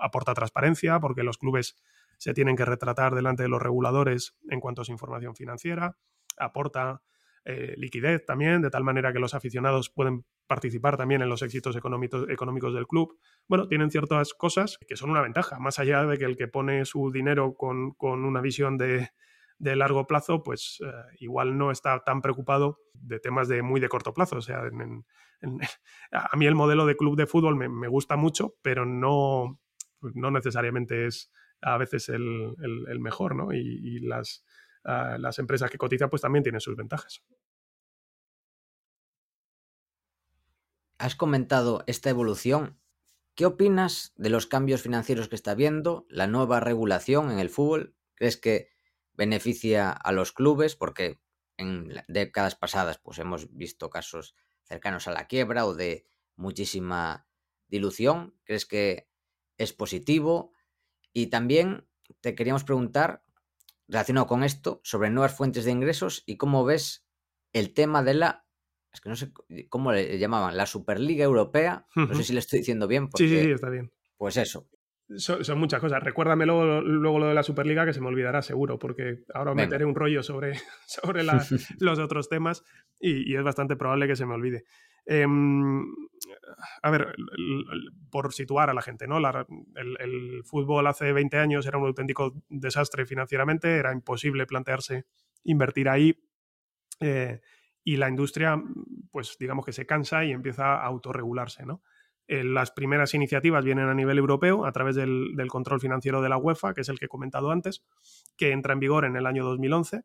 aporta 0.00 0.34
transparencia 0.34 1.00
porque 1.00 1.22
los 1.22 1.38
clubes 1.38 1.76
se 2.18 2.34
tienen 2.34 2.56
que 2.56 2.64
retratar 2.64 3.14
delante 3.14 3.42
de 3.42 3.48
los 3.48 3.62
reguladores 3.62 4.36
en 4.50 4.60
cuanto 4.60 4.82
a 4.82 4.84
su 4.84 4.92
información 4.92 5.34
financiera, 5.34 5.96
aporta 6.38 7.02
eh, 7.46 7.72
liquidez 7.78 8.26
también, 8.26 8.60
de 8.60 8.68
tal 8.68 8.84
manera 8.84 9.14
que 9.14 9.18
los 9.18 9.32
aficionados 9.32 9.88
pueden 9.88 10.26
participar 10.46 10.98
también 10.98 11.22
en 11.22 11.30
los 11.30 11.40
éxitos 11.40 11.74
económicos, 11.74 12.28
económicos 12.28 12.74
del 12.74 12.86
club. 12.86 13.18
Bueno, 13.48 13.66
tienen 13.66 13.90
ciertas 13.90 14.34
cosas 14.34 14.78
que 14.86 14.96
son 14.96 15.10
una 15.10 15.22
ventaja, 15.22 15.58
más 15.58 15.78
allá 15.78 16.04
de 16.04 16.18
que 16.18 16.26
el 16.26 16.36
que 16.36 16.48
pone 16.48 16.84
su 16.84 17.10
dinero 17.10 17.54
con, 17.54 17.94
una 18.00 18.42
visión 18.42 18.76
de, 18.76 19.10
largo 19.60 20.06
plazo, 20.06 20.42
pues 20.42 20.78
eh, 20.84 20.92
igual 21.18 21.56
no 21.56 21.70
está 21.70 22.02
tan 22.04 22.22
preocupado 22.22 22.78
de 22.94 23.20
temas 23.20 23.48
de 23.48 23.62
muy 23.62 23.80
de 23.80 23.88
corto 23.88 24.14
plazo. 24.14 24.36
O 24.36 24.42
sea, 24.42 24.62
a 26.12 26.36
mí 26.36 26.46
el 26.46 26.54
modelo 26.54 26.86
de 26.86 26.96
club 26.96 27.16
de 27.16 27.26
fútbol 27.26 27.56
me, 27.56 27.88
gusta 27.88 28.16
mucho, 28.16 28.54
pero 28.62 28.86
no, 28.86 29.60
no 30.00 30.30
necesariamente 30.30 31.06
es 31.06 31.32
a 31.60 31.76
veces 31.76 32.08
el, 32.08 32.56
mejor, 33.00 33.36
¿no? 33.36 33.52
y 33.52 34.00
las, 34.00 34.44
las 34.84 35.38
empresas 35.38 35.70
que 35.70 35.78
cotizan 35.78 36.10
pues 36.10 36.22
también 36.22 36.42
tienen 36.42 36.60
sus 36.60 36.76
ventajas. 36.76 37.22
Has 40.98 41.14
comentado 41.14 41.82
esta 41.86 42.10
evolución. 42.10 42.78
¿Qué 43.34 43.46
opinas 43.46 44.12
de 44.16 44.28
los 44.28 44.46
cambios 44.46 44.82
financieros 44.82 45.28
que 45.28 45.34
está 45.36 45.54
viendo, 45.54 46.06
la 46.10 46.26
nueva 46.26 46.60
regulación 46.60 47.30
en 47.30 47.38
el 47.38 47.48
fútbol? 47.48 47.94
¿Crees 48.14 48.36
que 48.36 48.68
beneficia 49.20 49.90
a 49.90 50.12
los 50.12 50.32
clubes? 50.32 50.76
Porque 50.76 51.20
en 51.58 51.92
décadas 52.08 52.56
pasadas 52.56 52.98
pues 52.98 53.18
hemos 53.18 53.54
visto 53.54 53.90
casos 53.90 54.34
cercanos 54.64 55.06
a 55.08 55.12
la 55.12 55.26
quiebra 55.26 55.66
o 55.66 55.74
de 55.74 56.06
muchísima 56.36 57.28
dilución. 57.68 58.34
¿Crees 58.44 58.64
que 58.64 59.10
es 59.58 59.74
positivo? 59.74 60.52
Y 61.12 61.26
también 61.26 61.86
te 62.22 62.34
queríamos 62.34 62.64
preguntar 62.64 63.22
relacionado 63.88 64.26
con 64.26 64.42
esto 64.42 64.80
sobre 64.84 65.10
nuevas 65.10 65.36
fuentes 65.36 65.66
de 65.66 65.72
ingresos 65.72 66.22
y 66.24 66.38
cómo 66.38 66.64
ves 66.64 67.06
el 67.52 67.74
tema 67.74 68.02
de 68.02 68.14
la, 68.14 68.46
es 68.90 69.02
que 69.02 69.10
no 69.10 69.16
sé 69.16 69.32
cómo 69.68 69.92
le 69.92 70.18
llamaban, 70.18 70.56
la 70.56 70.64
Superliga 70.64 71.24
Europea, 71.24 71.86
no 71.94 72.14
sé 72.14 72.24
si 72.24 72.32
le 72.32 72.38
estoy 72.38 72.60
diciendo 72.60 72.88
bien. 72.88 73.10
sí, 73.16 73.28
sí, 73.28 73.38
sí, 73.38 73.50
está 73.50 73.68
bien. 73.68 73.92
Pues 74.16 74.38
eso. 74.38 74.66
Son, 75.16 75.58
muchas 75.58 75.80
cosas. 75.80 76.02
Recuérdame 76.02 76.46
luego, 76.46 76.80
lo 76.82 77.26
de 77.26 77.34
la 77.34 77.42
Superliga 77.42 77.84
que 77.84 77.92
se 77.92 78.00
me 78.00 78.06
olvidará 78.06 78.42
seguro, 78.42 78.78
porque 78.78 79.24
ahora 79.34 79.54
meteré 79.54 79.84
un 79.84 79.94
rollo 79.94 80.22
sobre, 80.22 80.54
sobre 80.86 81.22
los 81.80 81.98
otros 81.98 82.28
temas 82.28 82.64
y, 83.00 83.34
es 83.34 83.42
bastante 83.42 83.76
probable 83.76 84.06
que 84.06 84.16
se 84.16 84.26
me 84.26 84.34
olvide. 84.34 84.64
Em, 85.06 85.82
a 86.82 86.90
ver, 86.90 87.14
por 88.10 88.32
situar 88.32 88.70
a 88.70 88.74
la 88.74 88.82
gente, 88.82 89.08
¿no? 89.08 89.18
el, 89.18 90.42
fútbol 90.44 90.86
hace 90.86 91.12
20 91.12 91.38
años 91.38 91.66
era 91.66 91.78
un 91.78 91.86
auténtico 91.86 92.42
desastre 92.48 93.06
financieramente, 93.06 93.76
era 93.76 93.92
imposible 93.92 94.46
plantearse 94.46 95.06
invertir 95.44 95.88
ahí. 95.88 96.16
Eh, 97.00 97.40
y 97.82 97.96
la 97.96 98.08
industria, 98.08 98.62
pues 99.10 99.36
digamos 99.40 99.64
que 99.64 99.72
se 99.72 99.86
cansa 99.86 100.24
y 100.24 100.32
empieza 100.32 100.74
a 100.74 100.84
autorregularse, 100.84 101.64
¿no? 101.64 101.82
Eh, 102.32 102.44
las 102.44 102.70
primeras 102.70 103.12
iniciativas 103.12 103.64
vienen 103.64 103.88
a 103.88 103.94
nivel 103.94 104.16
europeo 104.16 104.64
a 104.64 104.70
través 104.70 104.94
del, 104.94 105.34
control 105.48 105.80
financiero 105.80 106.22
de 106.22 106.28
la 106.28 106.36
UEFA, 106.36 106.74
que 106.74 106.82
es 106.82 106.88
el 106.88 106.96
que 106.96 107.06
he 107.06 107.08
comentado 107.08 107.50
antes, 107.50 107.84
que 108.36 108.52
entra 108.52 108.72
en 108.72 108.78
vigor 108.78 109.04
en 109.04 109.16
el 109.16 109.26
año 109.26 109.44
2011 109.44 110.04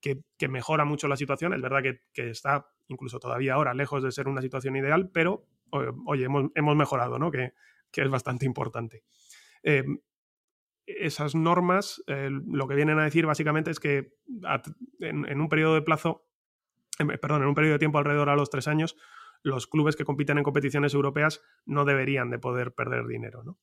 que, 0.00 0.48
mejora 0.48 0.86
mucho 0.86 1.06
la 1.06 1.18
situación. 1.18 1.52
Es 1.52 1.60
verdad 1.60 1.82
que, 1.82 2.30
está 2.30 2.70
incluso 2.88 3.20
todavía 3.20 3.52
ahora 3.52 3.74
lejos 3.74 4.02
de 4.02 4.10
ser 4.10 4.26
una 4.26 4.40
situación 4.40 4.74
ideal, 4.74 5.10
pero 5.12 5.44
oye, 6.06 6.24
hemos, 6.24 6.76
mejorado, 6.76 7.18
¿no? 7.18 7.30
Que, 7.30 7.52
es 7.92 8.08
bastante 8.08 8.46
importante. 8.46 9.02
Eh, 9.62 9.84
esas 10.86 11.34
normas 11.34 12.02
eh, 12.06 12.30
lo 12.30 12.68
que 12.68 12.74
vienen 12.74 12.98
a 12.98 13.04
decir 13.04 13.26
básicamente 13.26 13.70
es 13.70 13.80
que 13.80 14.14
en, 15.00 15.38
un 15.38 15.48
periodo 15.50 15.74
de 15.74 15.82
plazo, 15.82 16.24
perdón, 16.96 17.42
en 17.42 17.48
un 17.48 17.54
periodo 17.54 17.74
de 17.74 17.80
tiempo 17.80 17.98
alrededor 17.98 18.30
a 18.30 18.36
los 18.36 18.48
tres 18.48 18.66
años, 18.66 18.96
los 19.42 19.66
clubes 19.66 19.96
que 19.96 20.04
compiten 20.04 20.38
en 20.38 20.44
competiciones 20.44 20.94
europeas 20.94 21.40
no 21.64 21.84
deberían 21.84 22.30
de 22.30 22.38
poder 22.38 22.72
perder 22.74 23.06
dinero, 23.06 23.42
¿no? 23.42 23.58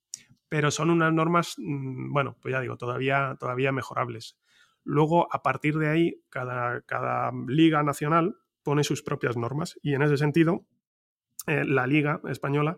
Pero 0.50 0.72
son 0.72 0.90
unas 0.90 1.13
normas, 1.13 1.56
mm, 1.58 2.13
bueno, 2.13 2.38
pues 2.42 2.54
ya 2.54 2.62
digo, 2.62 2.78
todavía, 2.78 3.36
todavía 3.40 3.72
mejorables. 3.72 4.40
Luego, 4.84 5.28
a 5.34 5.44
partir 5.44 5.78
de 5.78 5.90
ahí, 5.90 6.24
cada, 6.30 6.82
cada 6.82 7.32
liga 7.48 7.84
nacional 7.84 8.38
pone 8.63 8.84
sus 8.84 9.04
propias 9.04 9.38
normas 9.38 9.78
y 9.82 9.94
en 9.94 10.02
ese 10.02 10.18
sentido, 10.18 10.66
eh, 11.48 11.63
la 11.66 11.88
liga 11.88 12.22
española 12.28 12.78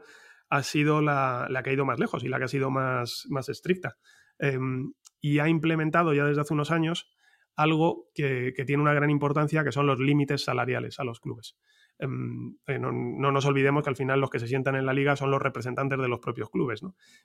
ha 0.49 0.63
sido 0.63 1.01
la, 1.01 1.47
que 1.63 1.69
ha 1.69 1.73
ido 1.73 1.85
más 1.85 1.99
lejos 1.99 2.23
y 2.23 2.27
la 2.27 2.37
que 2.39 2.45
ha 2.45 2.49
sido 2.49 2.71
más, 2.71 3.25
más 3.29 3.49
estricta. 3.49 3.97
Em, 4.39 4.93
y 5.21 5.39
ha 5.39 5.47
implementado 5.47 6.13
ya 6.13 6.25
desde 6.25 6.41
hace 6.41 6.53
unos 6.53 6.71
años 6.71 7.11
algo 7.55 8.09
que, 8.13 8.53
tiene 8.65 8.81
una 8.81 8.93
gran 8.93 9.09
importancia, 9.09 9.63
que 9.63 9.71
son 9.71 9.85
los 9.85 9.99
límites 9.99 10.43
salariales 10.43 10.99
a 10.99 11.03
los 11.03 11.19
clubes. 11.19 11.57
Em, 11.99 12.55
eh, 12.65 12.79
no, 12.79 12.91
nos 12.91 13.45
olvidemos 13.45 13.83
que 13.83 13.89
al 13.89 13.95
final 13.97 14.21
los 14.21 14.29
que 14.29 14.39
se 14.39 14.47
sientan 14.47 14.75
en 14.75 14.85
la 14.85 14.93
liga 14.93 15.17
son 15.17 15.31
los 15.31 15.41
representantes 15.41 15.99
de 15.99 16.07
los 16.07 16.19
propios 16.19 16.49
clubes, 16.49 16.81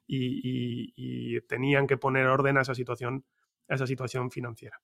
y, 0.06 1.40
tenían 1.42 1.86
que 1.86 1.96
poner 1.96 2.26
orden 2.26 2.58
a 2.58 2.62
esa 2.62 2.74
situación 2.74 3.24
a 3.68 3.74
esa 3.74 3.86
situación 3.86 4.30
financiera. 4.30 4.80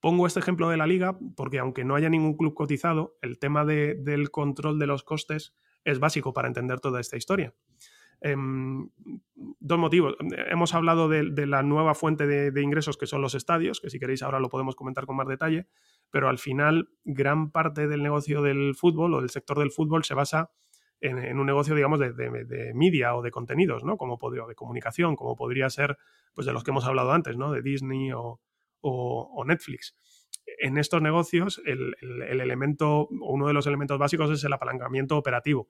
Pongo 0.00 0.26
este 0.26 0.40
ejemplo 0.40 0.68
de 0.68 0.76
la 0.76 0.86
liga 0.86 1.18
porque 1.36 1.58
aunque 1.58 1.84
no 1.84 1.94
haya 1.94 2.08
ningún 2.08 2.36
club 2.36 2.54
cotizado, 2.54 3.16
el 3.22 3.38
tema 3.38 3.64
del 3.64 4.30
control 4.30 4.78
de 4.78 4.86
los 4.86 5.04
costes 5.04 5.54
es 5.84 5.98
básico 5.98 6.32
para 6.32 6.48
entender 6.48 6.80
toda 6.80 7.00
esta 7.00 7.16
historia. 7.16 7.54
Em, 8.22 8.90
dos 9.34 9.78
motivos. 9.78 10.14
Hemos 10.50 10.74
hablado 10.74 11.08
de, 11.08 11.46
la 11.46 11.62
nueva 11.62 11.94
fuente 11.94 12.26
de, 12.26 12.62
ingresos 12.62 12.98
que 12.98 13.06
son 13.06 13.22
los 13.22 13.34
estadios, 13.34 13.80
que 13.80 13.88
si 13.88 13.98
queréis 13.98 14.22
ahora 14.22 14.40
lo 14.40 14.50
podemos 14.50 14.76
comentar 14.76 15.06
con 15.06 15.16
más 15.16 15.26
detalle, 15.26 15.68
pero 16.10 16.28
al 16.28 16.38
final 16.38 16.88
gran 17.04 17.50
parte 17.50 17.88
del 17.88 18.02
negocio 18.02 18.42
del 18.42 18.74
fútbol 18.74 19.14
o 19.14 19.20
del 19.20 19.30
sector 19.30 19.58
del 19.58 19.70
fútbol 19.70 20.04
se 20.04 20.14
basa 20.14 20.50
en, 21.00 21.38
un 21.38 21.46
negocio, 21.46 21.74
digamos, 21.74 21.98
de, 21.98 22.12
de, 22.12 22.74
media 22.74 23.14
o 23.16 23.22
de 23.22 23.30
contenidos, 23.30 23.84
¿no? 23.84 23.96
Como 23.96 24.18
podría, 24.18 24.44
de 24.46 24.54
comunicación, 24.54 25.16
como 25.16 25.34
podría 25.34 25.70
ser, 25.70 25.96
pues, 26.34 26.46
de 26.46 26.52
los 26.52 26.62
que 26.62 26.70
hemos 26.72 26.84
hablado 26.84 27.12
antes, 27.12 27.36
¿no? 27.36 27.52
De 27.52 27.62
Disney 27.62 28.10
o, 28.12 28.38
Netflix. 29.46 29.96
En 30.58 30.76
estos 30.76 31.00
negocios, 31.00 31.60
el, 31.64 31.94
elemento, 32.02 33.08
uno 33.08 33.46
de 33.46 33.54
los 33.54 33.66
elementos 33.66 33.98
básicos 33.98 34.30
es 34.30 34.44
el 34.44 34.52
apalancamiento 34.52 35.16
operativo. 35.16 35.68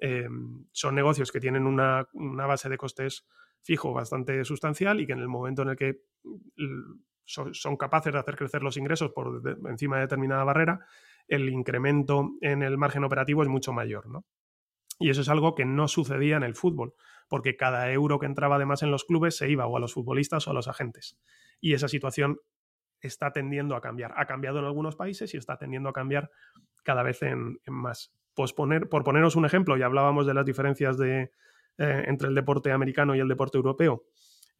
Em, 0.00 0.66
son 0.72 0.94
negocios 0.96 1.30
que 1.30 1.40
tienen 1.40 1.66
una, 1.66 2.08
base 2.12 2.68
de 2.68 2.76
costes 2.76 3.24
fijo 3.60 3.92
bastante 3.92 4.44
sustancial 4.44 5.00
y 5.00 5.06
que 5.06 5.12
en 5.12 5.20
el 5.20 5.28
momento 5.28 5.62
en 5.62 5.68
el 5.68 5.76
que 5.76 6.00
son, 7.24 7.76
capaces 7.76 8.12
de 8.12 8.18
hacer 8.18 8.36
crecer 8.36 8.62
los 8.62 8.76
ingresos 8.76 9.10
por 9.12 9.42
encima 9.68 9.96
de 9.96 10.02
determinada 10.02 10.44
barrera, 10.44 10.86
el 11.28 11.48
incremento 11.48 12.30
en 12.40 12.62
el 12.62 12.78
margen 12.78 13.04
operativo 13.04 13.42
es 13.42 13.48
mucho 13.48 13.72
mayor, 13.72 14.08
¿no? 14.08 14.24
Y 14.98 15.10
eso 15.10 15.20
es 15.20 15.28
algo 15.28 15.54
que 15.54 15.64
no 15.64 15.88
sucedía 15.88 16.36
en 16.36 16.42
el 16.42 16.54
fútbol, 16.54 16.94
porque 17.28 17.56
cada 17.56 17.90
euro 17.90 18.18
que 18.18 18.26
entraba 18.26 18.56
además 18.56 18.82
en 18.82 18.90
los 18.90 19.04
clubes 19.04 19.36
se 19.36 19.50
iba 19.50 19.66
o 19.66 19.76
a 19.76 19.80
los 19.80 19.94
futbolistas 19.94 20.46
o 20.46 20.50
a 20.50 20.54
los 20.54 20.68
agentes. 20.68 21.18
Y 21.60 21.72
esa 21.74 21.88
situación 21.88 22.38
está 23.00 23.32
tendiendo 23.32 23.74
a 23.74 23.80
cambiar. 23.80 24.12
Ha 24.16 24.26
cambiado 24.26 24.60
en 24.60 24.64
algunos 24.64 24.96
países 24.96 25.34
y 25.34 25.36
está 25.36 25.56
tendiendo 25.56 25.88
a 25.88 25.92
cambiar 25.92 26.30
cada 26.84 27.02
vez 27.02 27.22
en, 27.22 27.58
más. 27.66 28.12
Pues 28.34 28.52
por 28.52 29.04
poneros 29.04 29.36
un 29.36 29.44
ejemplo, 29.44 29.76
ya 29.76 29.86
hablábamos 29.86 30.26
de 30.26 30.34
las 30.34 30.46
diferencias 30.46 30.96
de, 30.96 31.32
eh, 31.78 32.04
entre 32.06 32.28
el 32.28 32.34
deporte 32.34 32.70
americano 32.70 33.14
y 33.14 33.20
el 33.20 33.28
deporte 33.28 33.58
europeo. 33.58 34.04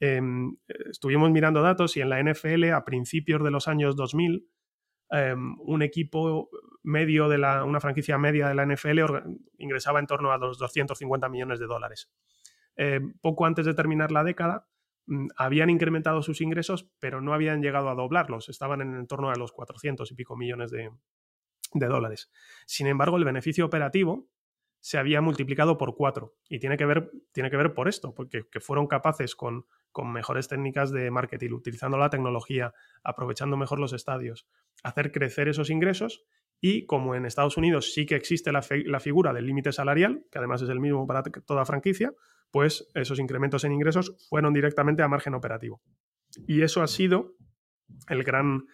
Em, 0.04 0.56
estuvimos 0.90 1.30
mirando 1.30 1.62
datos 1.62 1.96
y 1.96 2.00
en 2.00 2.08
la 2.08 2.18
NFL 2.18 2.72
a 2.72 2.84
principios 2.84 3.42
de 3.44 3.50
los 3.50 3.68
años 3.68 3.94
2000 3.94 4.48
Em, 5.12 5.56
un 5.60 5.82
equipo 5.82 6.48
medio 6.82 7.28
de 7.28 7.36
la, 7.36 7.64
una 7.64 7.80
franquicia 7.80 8.16
media 8.16 8.48
de 8.48 8.54
la 8.54 8.64
NFL 8.64 9.00
ingresaba 9.58 10.00
en 10.00 10.06
torno 10.06 10.32
a 10.32 10.38
los 10.38 10.56
250 10.58 11.28
millones 11.28 11.60
de 11.60 11.66
dólares. 11.66 12.10
Em, 12.76 13.12
poco 13.20 13.44
antes 13.44 13.66
de 13.66 13.74
terminar 13.74 14.10
la 14.10 14.24
década, 14.24 14.66
mm, 15.06 15.26
habían 15.36 15.68
incrementado 15.68 16.22
sus 16.22 16.40
ingresos, 16.40 16.90
pero 16.98 17.20
no 17.20 17.34
habían 17.34 17.60
llegado 17.60 17.90
a 17.90 17.94
doblarlos, 17.94 18.48
estaban 18.48 18.80
en 18.80 19.06
torno 19.06 19.28
a 19.28 19.34
los 19.34 19.52
400 19.52 20.10
y 20.10 20.14
pico 20.14 20.34
millones 20.34 20.70
de, 20.70 20.90
dólares. 21.74 22.30
Sin 22.66 22.86
embargo, 22.86 23.18
el 23.18 23.24
beneficio 23.24 23.66
operativo 23.66 24.30
se 24.82 24.98
había 24.98 25.20
multiplicado 25.20 25.78
por 25.78 25.94
cuatro 25.94 26.34
y 26.48 26.58
tiene 26.58 26.76
que 26.76 26.84
ver, 26.84 27.10
tiene 27.30 27.50
que 27.50 27.56
ver 27.56 27.72
por 27.72 27.88
esto, 27.88 28.14
porque 28.14 28.44
fueron 28.60 28.88
capaces 28.88 29.36
con, 29.36 29.64
con 29.92 30.12
mejores 30.12 30.48
técnicas 30.48 30.90
de 30.90 31.10
marketing, 31.10 31.52
utilizando 31.52 31.96
la 31.96 32.10
tecnología, 32.10 32.74
aprovechando 33.04 33.56
mejor 33.56 33.78
los 33.78 33.92
estadios, 33.92 34.48
hacer 34.82 35.12
crecer 35.12 35.48
esos 35.48 35.70
ingresos 35.70 36.24
y 36.60 36.84
como 36.86 37.14
en 37.14 37.26
Estados 37.26 37.56
Unidos 37.56 37.92
sí 37.92 38.06
que 38.06 38.16
existe 38.16 38.50
la, 38.50 38.62
figura 38.62 39.32
del 39.32 39.46
límite 39.46 39.72
salarial, 39.72 40.24
que 40.30 40.38
además 40.38 40.62
es 40.62 40.68
el 40.68 40.80
mismo 40.80 41.06
para 41.06 41.22
toda 41.22 41.64
franquicia, 41.64 42.12
pues 42.50 42.88
esos 42.94 43.18
incrementos 43.18 43.64
en 43.64 43.72
ingresos 43.72 44.16
fueron 44.28 44.52
directamente 44.52 45.02
a 45.02 45.08
margen 45.08 45.34
operativo. 45.34 45.80
Y 46.46 46.62
eso 46.62 46.82
ha 46.82 46.88
sido 46.88 47.34
el 48.08 48.24
gran 48.24 48.66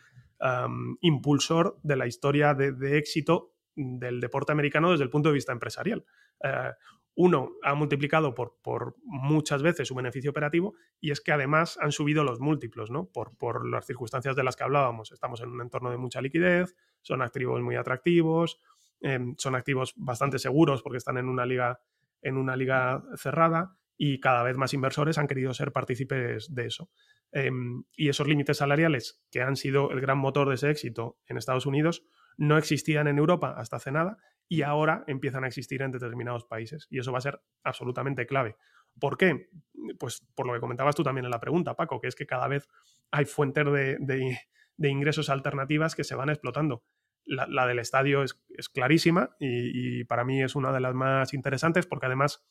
impulsor 1.00 1.78
de 1.82 1.96
la 1.96 2.06
historia 2.06 2.54
de, 2.54 2.98
éxito 2.98 3.54
del 3.78 4.20
deporte 4.20 4.52
americano 4.52 4.90
desde 4.90 5.04
el 5.04 5.10
punto 5.10 5.28
de 5.28 5.34
vista 5.34 5.52
empresarial. 5.52 6.04
Eh, 6.42 6.72
uno, 7.14 7.52
ha 7.62 7.74
multiplicado 7.74 8.34
por, 8.34 8.94
muchas 9.04 9.62
veces 9.62 9.88
su 9.88 9.94
beneficio 9.94 10.30
operativo 10.30 10.74
y 11.00 11.10
es 11.10 11.20
que 11.20 11.32
además 11.32 11.78
han 11.80 11.90
subido 11.90 12.22
los 12.22 12.38
múltiplos, 12.38 12.90
¿no? 12.90 13.06
Por, 13.06 13.68
las 13.68 13.86
circunstancias 13.86 14.36
de 14.36 14.44
las 14.44 14.56
que 14.56 14.64
hablábamos. 14.64 15.10
Estamos 15.10 15.40
en 15.40 15.48
un 15.48 15.60
entorno 15.60 15.90
de 15.90 15.96
mucha 15.96 16.20
liquidez, 16.20 16.76
son 17.00 17.22
activos 17.22 17.60
muy 17.60 17.76
atractivos, 17.76 18.60
em, 19.00 19.34
son 19.36 19.54
activos 19.54 19.94
bastante 19.96 20.38
seguros 20.38 20.82
porque 20.82 20.98
están 20.98 21.18
en 21.18 21.28
una 21.28 21.44
liga, 21.44 21.80
en 22.22 22.36
una 22.36 22.56
liga 22.56 23.02
cerrada 23.16 23.76
y 23.96 24.20
cada 24.20 24.44
vez 24.44 24.56
más 24.56 24.72
inversores 24.74 25.18
han 25.18 25.26
querido 25.26 25.52
ser 25.54 25.72
partícipes 25.72 26.54
de 26.54 26.66
eso. 26.66 26.88
Em, 27.32 27.82
y 27.96 28.08
esos 28.08 28.26
límites 28.26 28.58
salariales, 28.58 29.20
que 29.30 29.42
han 29.42 29.56
sido 29.56 29.90
el 29.90 30.00
gran 30.00 30.18
motor 30.18 30.48
de 30.48 30.54
ese 30.54 30.70
éxito 30.70 31.18
en 31.26 31.36
Estados 31.36 31.66
Unidos, 31.66 32.04
no 32.38 32.56
existían 32.56 33.08
en 33.08 33.18
Europa 33.18 33.54
hasta 33.58 33.76
hace 33.76 33.92
nada 33.92 34.16
y 34.48 34.62
ahora 34.62 35.04
empiezan 35.06 35.44
a 35.44 35.48
existir 35.48 35.82
en 35.82 35.90
determinados 35.90 36.44
países. 36.44 36.86
Y 36.88 36.98
eso 36.98 37.12
va 37.12 37.18
a 37.18 37.22
ser 37.22 37.42
absolutamente 37.64 38.26
clave. 38.26 38.56
¿Por 38.98 39.18
qué? 39.18 39.50
Pues 39.98 40.26
por 40.34 40.46
lo 40.46 40.54
que 40.54 40.60
comentabas 40.60 40.94
tú 40.94 41.02
también 41.02 41.26
en 41.26 41.30
la 41.30 41.40
pregunta, 41.40 41.74
Paco, 41.74 42.00
que 42.00 42.08
es 42.08 42.14
que 42.14 42.26
cada 42.26 42.48
vez 42.48 42.66
hay 43.10 43.26
fuentes 43.26 43.64
de, 43.66 44.38
ingresos 44.78 45.28
alternativas 45.28 45.94
que 45.94 46.04
se 46.04 46.14
van 46.14 46.30
explotando. 46.30 46.82
La, 47.26 47.66
del 47.66 47.78
estadio 47.78 48.22
es, 48.22 48.40
clarísima 48.72 49.36
y, 49.38 50.04
para 50.04 50.24
mí 50.24 50.42
es 50.42 50.56
una 50.56 50.72
de 50.72 50.80
las 50.80 50.94
más 50.94 51.34
interesantes 51.34 51.86
porque 51.86 52.06
además 52.06 52.42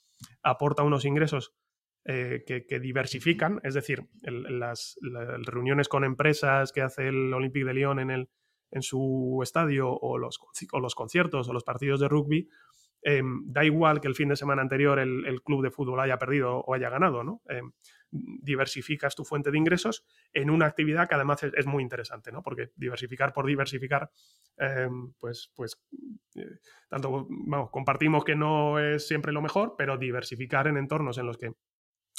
aporta 0.43 0.83
unos 0.83 1.03
ingresos 1.03 1.55
eh, 2.05 2.43
que, 2.45 2.79
diversifican, 2.79 3.59
es 3.63 3.73
decir, 3.73 4.07
las, 4.21 4.99
reuniones 5.47 5.87
con 5.89 6.03
empresas 6.03 6.71
que 6.71 6.81
hace 6.81 7.07
el 7.07 7.33
Olympique 7.33 7.65
de 7.65 7.73
Lyon 7.73 7.99
en, 7.99 8.11
el, 8.11 8.29
en 8.71 8.81
su 8.81 9.39
estadio 9.43 9.89
o 9.89 10.17
los, 10.17 10.39
los 10.73 10.95
conciertos 10.95 11.47
o 11.47 11.53
los 11.53 11.63
partidos 11.63 11.99
de 11.99 12.07
rugby, 12.07 12.49
em, 13.01 13.43
da 13.45 13.63
igual 13.63 14.01
que 14.01 14.07
el 14.07 14.15
fin 14.15 14.29
de 14.29 14.35
semana 14.35 14.61
anterior 14.61 14.99
el, 14.99 15.41
club 15.43 15.63
de 15.63 15.71
fútbol 15.71 15.99
haya 15.99 16.17
perdido 16.17 16.59
o 16.59 16.73
haya 16.73 16.89
ganado, 16.89 17.23
¿no? 17.23 17.41
Em, 17.49 17.71
diversificas 18.09 19.15
tu 19.15 19.25
fuente 19.25 19.51
de 19.51 19.57
ingresos 19.57 20.05
en 20.33 20.49
una 20.49 20.65
actividad 20.65 21.09
que 21.09 21.15
además 21.15 21.43
es, 21.43 21.65
muy 21.65 21.83
interesante, 21.83 22.31
¿no? 22.31 22.41
Porque 22.41 22.71
diversificar 22.75 23.33
por 23.33 23.45
diversificar, 23.45 24.09
em, 24.57 25.13
pues, 25.19 25.51
pues 25.55 25.81
eh, 26.35 26.59
tanto, 26.89 27.27
vamos, 27.29 27.69
compartimos 27.69 28.23
que 28.23 28.35
no 28.35 28.79
es 28.79 29.07
siempre 29.07 29.31
lo 29.31 29.41
mejor, 29.41 29.75
pero 29.77 29.97
diversificar 29.97 30.67
en 30.67 30.77
entornos 30.77 31.17
en 31.17 31.25
los 31.25 31.37
que 31.37 31.53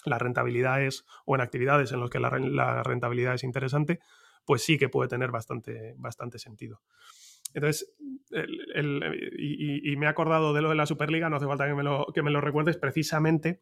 la 0.04 0.18
rentabilidad 0.18 0.82
es, 0.82 1.04
o 1.24 1.34
en 1.34 1.40
actividades 1.40 1.92
en 1.92 2.00
los 2.00 2.11
que 2.11 2.20
la, 2.20 2.82
rentabilidad 2.82 3.34
es 3.34 3.44
interesante, 3.44 4.00
pues 4.48 4.64
sí 4.64 4.78
que 4.78 4.88
puede 4.88 5.11
tener 5.11 5.30
bastante, 5.30 5.94
bastante 5.98 6.38
sentido. 6.38 6.80
Entonces, 7.52 7.94
y, 9.37 9.94
me 9.98 10.06
he 10.06 10.08
acordado 10.08 10.54
de 10.54 10.62
lo 10.62 10.70
de 10.70 10.74
la 10.74 10.87
Superliga, 10.87 11.28
no 11.28 11.37
hace 11.37 11.44
falta 11.44 11.66
que 11.66 11.74
me 11.74 11.82
lo, 11.82 12.06
que 12.14 12.22
me 12.22 12.30
lo 12.30 12.40
recuerdes, 12.40 12.78
precisamente 12.78 13.61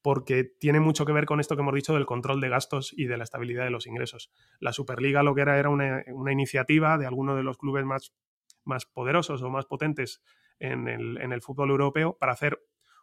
porque 0.00 0.44
tiene 0.44 0.78
mucho 0.78 1.04
que 1.04 1.12
ver 1.12 1.24
con 1.24 1.40
esto 1.40 1.56
que 1.56 1.62
hemos 1.62 1.74
dicho 1.74 1.92
del 1.92 2.06
control 2.06 2.40
de 2.40 2.50
gastos 2.50 2.94
y 2.96 3.06
de 3.06 3.16
la 3.16 3.24
estabilidad 3.24 3.64
de 3.64 3.70
los 3.70 3.88
ingresos. 3.88 4.30
La 4.60 4.72
Superliga 4.72 5.24
lo 5.24 5.34
que 5.34 5.40
era 5.40 5.58
era 5.58 5.70
una, 5.70 6.04
iniciativa 6.30 6.98
de 6.98 7.06
alguno 7.06 7.34
de 7.34 7.42
los 7.42 7.58
clubes 7.58 7.84
más, 7.84 8.14
más 8.62 8.86
poderosos 8.86 9.42
o 9.42 9.50
más 9.50 9.66
potentes 9.66 10.22
en 10.60 10.86
el, 10.86 11.20
en 11.20 11.32
el 11.32 11.42
fútbol 11.42 11.70
europeo 11.70 12.16
para 12.16 12.30
hacer 12.30 12.60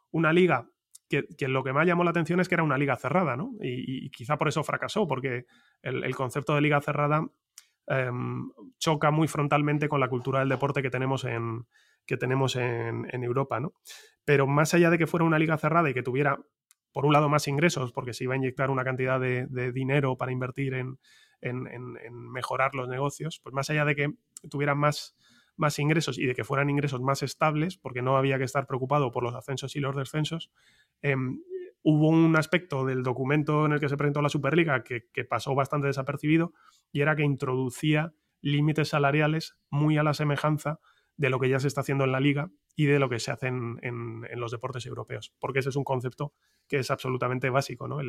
una 0.10 0.32
liga 0.32 0.70
que, 1.10 1.48
lo 1.48 1.64
que 1.64 1.74
me 1.74 1.86
llamó 1.86 2.04
la 2.04 2.10
atención 2.10 2.40
es 2.40 2.50
que 2.50 2.56
era 2.56 2.64
una 2.64 2.78
liga 2.78 2.96
cerrada, 2.96 3.36
¿no? 3.36 3.52
Y, 3.62 4.10
quizá 4.10 4.38
por 4.38 4.48
eso 4.48 4.64
fracasó, 4.64 5.08
porque 5.08 5.46
el, 5.82 6.16
concepto 6.16 6.56
de 6.56 6.62
liga 6.62 6.82
cerrada 6.82 7.28
em, 7.88 8.50
choca 8.80 9.12
muy 9.12 9.28
frontalmente 9.28 9.88
con 9.88 10.00
la 10.00 10.10
cultura 10.10 10.40
del 10.40 10.50
deporte 10.50 10.82
que 10.82 10.90
tenemos 10.90 11.24
en, 11.26 11.66
que 12.06 12.18
tenemos 12.18 12.56
en, 12.56 13.24
Europa, 13.24 13.60
¿no? 13.60 13.74
Pero 14.24 14.48
más 14.48 14.74
allá 14.74 14.90
de 14.90 14.98
que 14.98 15.08
fuera 15.08 15.26
una 15.26 15.40
liga 15.40 15.58
cerrada 15.58 15.90
y 15.90 15.94
que 15.94 16.04
tuviera, 16.04 16.40
por 16.92 17.06
un 17.06 17.14
lado, 17.14 17.30
más 17.30 17.48
ingresos, 17.48 17.92
porque 17.92 18.14
se 18.14 18.24
iba 18.24 18.34
a 18.34 18.38
inyectar 18.38 18.70
una 18.70 18.84
cantidad 18.84 19.20
de, 19.20 19.72
dinero 19.72 20.18
para 20.18 20.32
invertir 20.32 20.74
en, 20.74 20.98
mejorar 22.32 22.74
los 22.74 22.88
negocios, 22.88 23.40
pues 23.44 23.54
más 23.54 23.70
allá 23.70 23.86
de 23.86 23.96
que 23.96 24.14
tuviera 24.50 24.74
más, 24.74 25.16
más 25.58 25.80
ingresos 25.80 26.18
y 26.18 26.26
de 26.26 26.36
que 26.36 26.44
fueran 26.44 26.70
ingresos 26.70 27.02
más 27.02 27.24
estables, 27.24 27.78
porque 27.78 28.02
no 28.02 28.18
había 28.18 28.38
que 28.38 28.44
estar 28.44 28.68
preocupado 28.68 29.12
por 29.12 29.24
los 29.24 29.36
ascensos 29.36 29.76
y 29.76 29.80
los 29.80 29.96
descensos, 29.96 30.52
Em, 31.06 31.44
hubo 31.84 32.10
un 32.10 32.36
aspecto 32.36 32.84
del 32.84 33.04
documento 33.04 33.68
en 33.68 33.74
el 33.74 33.80
que 33.80 33.90
se 33.90 33.96
presentó 33.96 34.24
la 34.24 34.30
Superliga 34.30 34.84
que, 34.84 35.04
pasó 35.30 35.54
bastante 35.54 35.86
desapercibido 35.86 36.52
y 36.92 37.02
era 37.02 37.16
que 37.16 37.22
introducía 37.22 38.16
límites 38.42 38.90
salariales 38.90 39.56
muy 39.70 40.00
a 40.00 40.04
la 40.04 40.16
semejanza 40.16 40.80
de 41.16 41.30
lo 41.30 41.40
que 41.40 41.48
ya 41.48 41.60
se 41.60 41.68
está 41.68 41.82
haciendo 41.82 42.06
en 42.06 42.12
la 42.12 42.20
liga 42.20 42.50
y 42.76 42.86
de 42.86 42.98
lo 42.98 43.08
que 43.08 43.20
se 43.20 43.30
hace 43.30 43.48
en, 43.48 44.24
los 44.36 44.52
deportes 44.52 44.88
europeos, 44.88 45.32
porque 45.40 45.60
ese 45.60 45.70
es 45.70 45.76
un 45.76 45.84
concepto 45.84 46.34
que 46.68 46.80
es 46.80 46.90
absolutamente 46.90 47.52
básico, 47.52 47.88
¿no? 47.88 48.00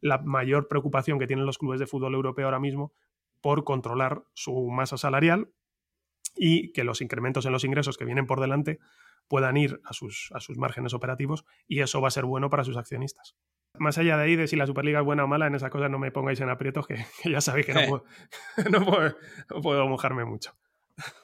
la 0.00 0.18
mayor 0.18 0.68
preocupación 0.68 1.18
que 1.18 1.26
tienen 1.26 1.46
los 1.46 1.58
clubes 1.58 1.80
de 1.80 1.88
fútbol 1.88 2.14
europeo 2.14 2.44
ahora 2.44 2.60
mismo 2.60 2.92
por 3.40 3.64
controlar 3.64 4.22
su 4.34 4.70
masa 4.70 4.96
salarial 4.96 5.50
y 6.36 6.70
que 6.72 6.84
los 6.84 7.00
incrementos 7.00 7.44
en 7.44 7.52
los 7.52 7.64
ingresos 7.64 7.98
que 7.98 8.04
vienen 8.04 8.26
por 8.26 8.40
delante 8.40 8.78
puedan 9.30 9.56
ir 9.56 9.80
a 9.84 9.94
sus, 9.94 10.28
a 10.34 10.40
sus 10.40 10.58
márgenes 10.58 10.92
operativos 10.92 11.44
y 11.68 11.80
eso 11.80 12.00
va 12.00 12.08
a 12.08 12.10
ser 12.10 12.24
bueno 12.24 12.50
para 12.50 12.64
sus 12.64 12.76
accionistas. 12.76 13.36
Más 13.78 13.96
allá 13.96 14.16
de 14.16 14.24
ahí, 14.24 14.36
de 14.36 14.48
si 14.48 14.56
la 14.56 14.66
Superliga 14.66 14.98
es 14.98 15.04
buena 15.04 15.24
o 15.24 15.28
mala, 15.28 15.46
en 15.46 15.54
esas 15.54 15.70
cosas 15.70 15.88
no 15.88 16.00
me 16.00 16.10
pongáis 16.10 16.40
en 16.40 16.50
aprietos, 16.50 16.86
que, 16.88 17.06
ya 17.24 17.40
sabéis 17.40 17.66
que 17.66 17.72
no, 18.70 18.84
puedo, 18.84 19.16
no, 19.48 19.60
puedo, 19.62 19.86
mojarme 19.88 20.24
mucho. 20.24 20.52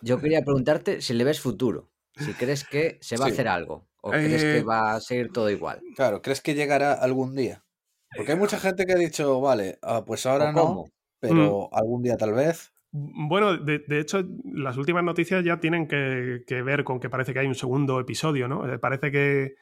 Yo 0.01 0.21
quería 0.21 0.40
preguntarte 0.42 1.01
si 1.01 1.14
le 1.14 1.25
ves 1.25 1.40
futuro, 1.40 1.90
si 2.14 2.33
crees 2.33 2.64
que 2.64 2.97
se 3.03 3.16
va 3.16 3.27
a 3.27 3.29
hacer 3.29 3.49
algo 3.49 3.88
o 4.01 4.11
crees 4.11 4.42
que 4.42 4.59
eh, 4.59 4.62
va 4.62 4.95
a 4.95 5.01
seguir 5.01 5.33
todo 5.33 5.51
igual. 5.51 5.83
Claro, 5.97 6.23
¿crees 6.23 6.40
que 6.40 6.55
llegará 6.55 6.92
algún 6.92 7.35
día? 7.35 7.64
Porque 8.16 8.33
hay 8.33 8.38
mucha 8.38 8.61
gente 8.61 8.87
que 8.87 8.92
ha 8.92 8.97
dicho, 8.97 9.40
vale, 9.40 9.81
ah, 9.83 10.05
pues 10.07 10.25
ahora 10.25 10.53
no, 10.53 10.85
pero 11.19 11.69
mm. 11.73 11.75
algún 11.77 12.03
día 12.03 12.16
tal 12.16 12.33
vez. 12.33 12.73
Bueno, 12.99 13.59
de, 13.59 14.01
hecho, 14.01 14.25
las 14.45 14.79
últimas 14.79 15.05
noticias 15.05 15.45
ya 15.45 15.61
tienen 15.61 15.87
que, 15.87 16.63
ver 16.63 16.83
con 16.83 16.99
que 16.99 17.11
parece 17.11 17.35
que 17.35 17.41
hay 17.41 17.47
un 17.47 17.55
segundo 17.55 18.01
episodio, 18.01 18.49
¿no? 18.49 18.67
Eh, 18.73 18.79
parece 18.79 19.11
que, 19.11 19.55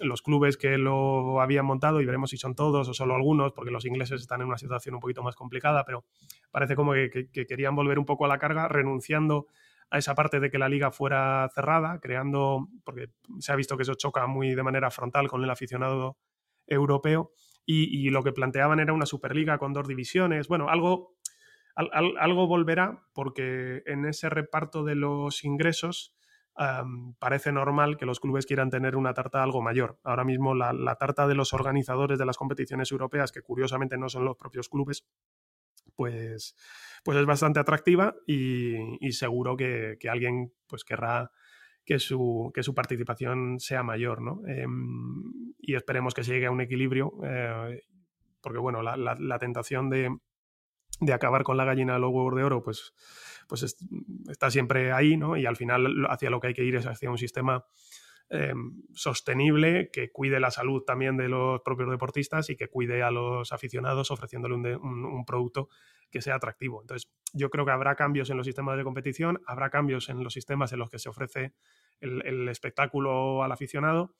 los 0.00 0.22
clubes 0.22 0.56
que 0.56 0.78
lo 0.78 1.40
habían 1.40 1.66
montado, 1.66 2.00
y 2.00 2.06
veremos 2.06 2.30
si 2.30 2.36
son 2.36 2.54
todos 2.54 2.88
o 2.88 2.94
solo 2.94 3.16
algunos, 3.16 3.52
porque 3.52 3.72
los 3.72 3.84
ingleses 3.86 4.20
están 4.20 4.40
en 4.40 4.46
una 4.46 4.58
situación 4.58 4.94
un 4.94 5.00
poquito 5.00 5.24
más 5.24 5.34
complicada, 5.34 5.84
pero 5.84 6.04
parece 6.52 6.76
como 6.76 6.92
que, 6.92 7.28
querían 7.32 7.74
volver 7.74 7.98
un 7.98 8.04
poco 8.04 8.24
a 8.24 8.28
la 8.28 8.38
carga, 8.38 8.68
renunciando 8.68 9.48
a 9.90 9.98
esa 9.98 10.14
parte 10.14 10.38
de 10.38 10.50
que 10.50 10.58
la 10.58 10.68
liga 10.68 10.92
fuera 10.92 11.48
cerrada, 11.56 11.98
creando, 12.00 12.68
porque 12.84 13.08
se 13.40 13.52
ha 13.52 13.56
visto 13.56 13.76
que 13.76 13.82
eso 13.82 13.94
choca 13.94 14.28
muy 14.28 14.54
de 14.54 14.62
manera 14.62 14.92
frontal 14.92 15.26
con 15.26 15.42
el 15.42 15.50
aficionado 15.50 16.18
europeo, 16.68 17.32
y, 17.66 18.06
y 18.06 18.10
lo 18.10 18.22
que 18.22 18.32
planteaban 18.32 18.78
era 18.78 18.92
una 18.92 19.06
superliga 19.06 19.58
con 19.58 19.72
dos 19.72 19.88
divisiones, 19.88 20.46
bueno, 20.46 20.68
algo 20.68 21.13
algo 21.74 22.46
volverá 22.46 23.04
porque 23.12 23.82
en 23.86 24.04
ese 24.04 24.28
reparto 24.28 24.84
de 24.84 24.94
los 24.94 25.44
ingresos 25.44 26.14
parece 27.18 27.50
normal 27.50 27.96
que 27.96 28.06
los 28.06 28.20
clubes 28.20 28.46
quieran 28.46 28.70
tener 28.70 28.96
una 28.96 29.12
tarta 29.12 29.42
algo 29.42 29.60
mayor. 29.60 29.98
Ahora 30.04 30.24
mismo 30.24 30.54
la, 30.54 30.96
tarta 30.96 31.26
de 31.26 31.34
los 31.34 31.52
organizadores 31.52 32.18
de 32.18 32.26
las 32.26 32.36
competiciones 32.36 32.92
europeas, 32.92 33.32
que 33.32 33.42
curiosamente 33.42 33.98
no 33.98 34.08
son 34.08 34.24
los 34.24 34.36
propios 34.36 34.68
clubes, 34.68 35.04
pues, 35.96 36.56
pues 37.02 37.18
es 37.18 37.26
bastante 37.26 37.60
atractiva 37.60 38.14
y, 38.26 39.10
seguro 39.12 39.56
que, 39.56 39.98
alguien 40.08 40.52
pues 40.66 40.84
querrá 40.84 41.30
que 41.84 41.98
su, 41.98 42.50
que 42.54 42.62
su 42.62 42.74
participación 42.74 43.58
sea 43.58 43.82
mayor, 43.82 44.22
¿no? 44.22 44.40
Em, 44.46 45.54
y 45.58 45.74
esperemos 45.74 46.14
que 46.14 46.24
se 46.24 46.32
llegue 46.32 46.46
a 46.46 46.50
un 46.50 46.60
equilibrio, 46.60 47.12
eh, 47.24 47.82
porque 48.40 48.58
bueno, 48.58 48.82
la 48.82 49.38
tentación 49.38 49.90
de, 49.90 50.10
de 51.00 51.12
acabar 51.12 51.42
con 51.42 51.56
la 51.56 51.64
gallina 51.64 51.94
de 51.94 51.98
los 51.98 52.10
huevos 52.10 52.34
de 52.34 52.44
oro, 52.44 52.62
pues, 52.62 52.94
pues 53.48 53.76
está 54.28 54.50
siempre 54.50 54.92
ahí, 54.92 55.16
¿no? 55.16 55.36
Y 55.36 55.46
al 55.46 55.56
final 55.56 56.06
hacia 56.08 56.30
lo 56.30 56.40
que 56.40 56.48
hay 56.48 56.54
que 56.54 56.64
ir 56.64 56.76
es 56.76 56.86
hacia 56.86 57.10
un 57.10 57.18
sistema 57.18 57.64
em, 58.30 58.82
sostenible 58.94 59.90
que 59.92 60.10
cuide 60.10 60.40
la 60.40 60.50
salud 60.50 60.82
también 60.82 61.16
de 61.16 61.28
los 61.28 61.60
propios 61.62 61.90
deportistas 61.90 62.48
y 62.50 62.56
que 62.56 62.68
cuide 62.68 63.02
a 63.02 63.10
los 63.10 63.52
aficionados 63.52 64.10
ofreciéndole 64.10 64.76
un, 64.76 65.24
producto 65.26 65.68
que 66.10 66.22
sea 66.22 66.36
atractivo. 66.36 66.80
Entonces, 66.80 67.10
yo 67.32 67.50
creo 67.50 67.64
que 67.64 67.72
habrá 67.72 67.96
cambios 67.96 68.30
en 68.30 68.36
los 68.36 68.46
sistemas 68.46 68.76
de 68.76 68.84
competición, 68.84 69.40
habrá 69.46 69.70
cambios 69.70 70.08
en 70.08 70.22
los 70.22 70.32
sistemas 70.32 70.72
en 70.72 70.78
los 70.78 70.90
que 70.90 70.98
se 70.98 71.08
ofrece 71.08 71.54
el, 72.00 72.24
el 72.24 72.48
espectáculo 72.48 73.42
al 73.42 73.52
aficionado 73.52 74.14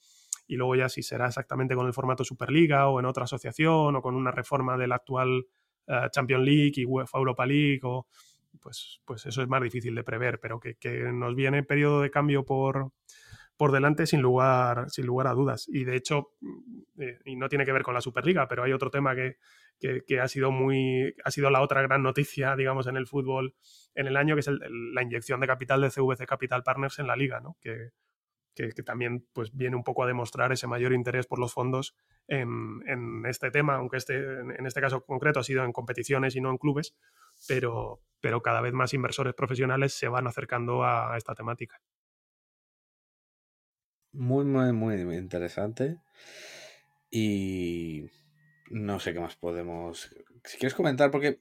y 0.47 0.57
luego 0.57 0.75
ya 0.77 0.89
si 0.89 1.03
será 1.03 1.29
exactamente 1.29 1.75
con 1.75 1.87
el 1.87 1.95
formato 1.95 2.25
Superliga 2.25 2.89
o 2.89 3.01
en 3.01 3.07
otra 3.07 3.25
asociación 3.25 3.97
o 3.97 4.03
con 4.03 4.15
una 4.15 4.31
reforma 4.31 4.77
del 4.77 4.93
actual 4.93 5.47
uh, 5.89 6.09
Champions 6.11 6.45
League 6.45 6.73
y 6.77 6.85
UEFA 6.85 7.19
Europa 7.19 7.47
League, 7.47 7.81
o, 7.83 8.07
pues, 8.61 9.01
pues 9.05 9.27
eso 9.27 9.43
es 9.43 9.49
más 9.49 9.63
difícil 9.63 9.95
de 9.95 10.05
prever, 10.05 10.41
pero 10.41 10.61
que, 10.61 10.77
nos 11.13 11.35
viene 11.35 11.63
periodo 11.63 12.01
de 12.01 12.11
cambio 12.11 12.45
por, 12.45 12.93
por 13.57 13.73
delante 13.73 14.07
sin 14.07 14.21
lugar, 14.21 14.91
sin 14.91 15.07
lugar 15.07 15.27
a 15.27 15.35
dudas. 15.35 15.67
Y 15.69 15.85
de 15.85 15.97
hecho, 15.97 16.31
mm, 16.41 17.03
eh, 17.03 17.19
y 17.25 17.37
no 17.37 17.49
tiene 17.49 17.65
que 17.65 17.73
ver 17.73 17.83
con 17.83 17.95
la 17.95 18.01
Superliga, 18.01 18.49
pero 18.49 18.65
hay 18.65 18.73
otro 18.73 18.91
tema 18.91 19.15
que, 19.15 19.37
que, 19.79 20.21
ha 20.21 20.29
sido 20.29 20.51
muy. 20.51 21.15
ha 21.25 21.31
sido 21.31 21.51
la 21.51 21.61
otra 21.61 21.83
gran 21.83 22.03
noticia, 22.03 22.57
digamos, 22.57 22.87
en 22.87 22.97
el 22.97 23.07
fútbol 23.07 23.55
en 23.95 24.07
el 24.07 24.17
año, 24.17 24.35
que 24.35 24.41
es 24.41 24.49
la 24.49 25.03
inyección 25.03 25.41
de 25.41 25.47
capital 25.47 25.81
de 25.81 25.91
CVC 25.91 26.27
Capital 26.27 26.63
Partners 26.63 26.99
en 26.99 27.07
la 27.07 27.17
liga, 27.17 27.41
¿no? 27.41 27.57
Que, 27.61 27.91
que, 28.55 28.71
también 28.83 29.27
pues, 29.33 29.55
viene 29.55 29.77
un 29.77 29.85
poco 29.85 30.05
a 30.05 30.07
demostrar 30.07 30.53
ese 30.53 30.67
mayor 30.67 30.93
interés 30.93 31.27
por 31.27 31.39
los 31.39 31.53
fondos 31.53 31.97
en, 32.29 33.25
este 33.27 33.51
tema, 33.51 33.77
aunque 33.77 33.99
este, 33.99 34.15
en 34.15 34.67
este 34.67 34.81
caso 34.81 35.05
concreto 35.05 35.41
ha 35.41 35.45
sido 35.45 35.65
en 35.65 35.73
competiciones 35.73 36.37
y 36.37 36.41
no 36.41 36.51
en 36.51 36.59
clubes, 36.59 36.95
pero, 37.49 38.01
pero 38.21 38.43
cada 38.43 38.61
vez 38.61 38.73
más 38.73 38.95
inversores 38.95 39.35
profesionales 39.35 39.95
se 39.95 40.09
van 40.09 40.27
acercando 40.27 40.85
a, 40.85 41.17
esta 41.17 41.35
temática. 41.35 41.81
Muy, 44.13 44.45
muy, 44.45 44.73
muy 44.73 45.17
interesante. 45.17 45.99
Y 47.11 48.07
no 48.71 49.01
sé 49.01 49.13
qué 49.13 49.21
más 49.21 49.37
podemos. 49.37 50.15
Si 50.45 50.59
quieres 50.59 50.75
comentar, 50.75 51.11
porque 51.11 51.41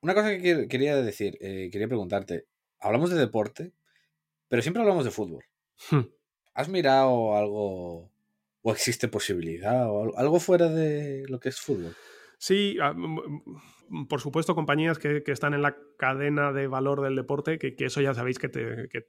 una 0.00 0.14
cosa 0.14 0.30
que 0.30 0.68
quería 0.68 0.96
decir, 0.96 1.38
eh, 1.40 1.68
quería 1.72 1.88
preguntarte. 1.88 2.46
Hablamos 2.78 3.10
de 3.10 3.18
deporte, 3.18 3.72
pero 4.48 4.62
siempre 4.62 4.82
hablamos 4.82 5.04
de 5.04 5.10
fútbol. 5.10 5.44
Hmm. 5.90 6.06
¿Has 6.54 6.68
mirado 6.68 7.36
algo 7.36 8.10
o 8.62 8.72
existe 8.72 9.08
posibilidad 9.08 9.88
o 9.90 10.16
algo 10.16 10.40
fuera 10.40 10.68
de 10.68 11.24
lo 11.28 11.40
que 11.40 11.48
es 11.50 11.60
fútbol? 11.60 11.94
Sí, 12.38 12.78
ah, 12.80 12.94
por 14.08 14.20
supuesto, 14.20 14.54
compañías 14.54 14.98
que, 14.98 15.22
están 15.26 15.52
en 15.52 15.62
la 15.62 15.76
cadena 15.98 16.52
de 16.52 16.68
valor 16.68 17.02
del 17.02 17.16
deporte, 17.16 17.58
que, 17.58 17.74
eso 17.78 18.00
ya 18.00 18.14
sabéis 18.14 18.38
que, 18.38 18.48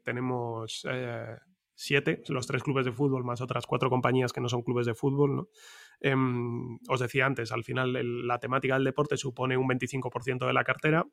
tenemos 0.03 0.85
eh, 0.89 1.37
siete, 1.73 2.23
los 2.27 2.47
tres 2.47 2.63
clubes 2.63 2.85
de 2.85 2.91
fútbol 2.91 3.23
más 3.23 3.41
otras 3.41 3.65
cuatro 3.65 3.89
compañías 3.89 4.33
que 4.33 4.41
no 4.41 4.49
son 4.49 4.63
clubes 4.63 4.85
de 4.85 4.95
fútbol. 4.95 5.49
Em, 5.99 6.77
os 6.89 6.99
decía 6.99 7.25
antes, 7.25 7.51
al 7.51 7.63
final 7.63 8.27
la 8.27 8.39
temática 8.39 8.73
del 8.73 8.83
deporte 8.83 9.17
supone 9.17 9.55
un 9.55 9.67
25% 9.67 10.45
de 10.45 10.53
la 10.53 10.63
cartera. 10.63 11.05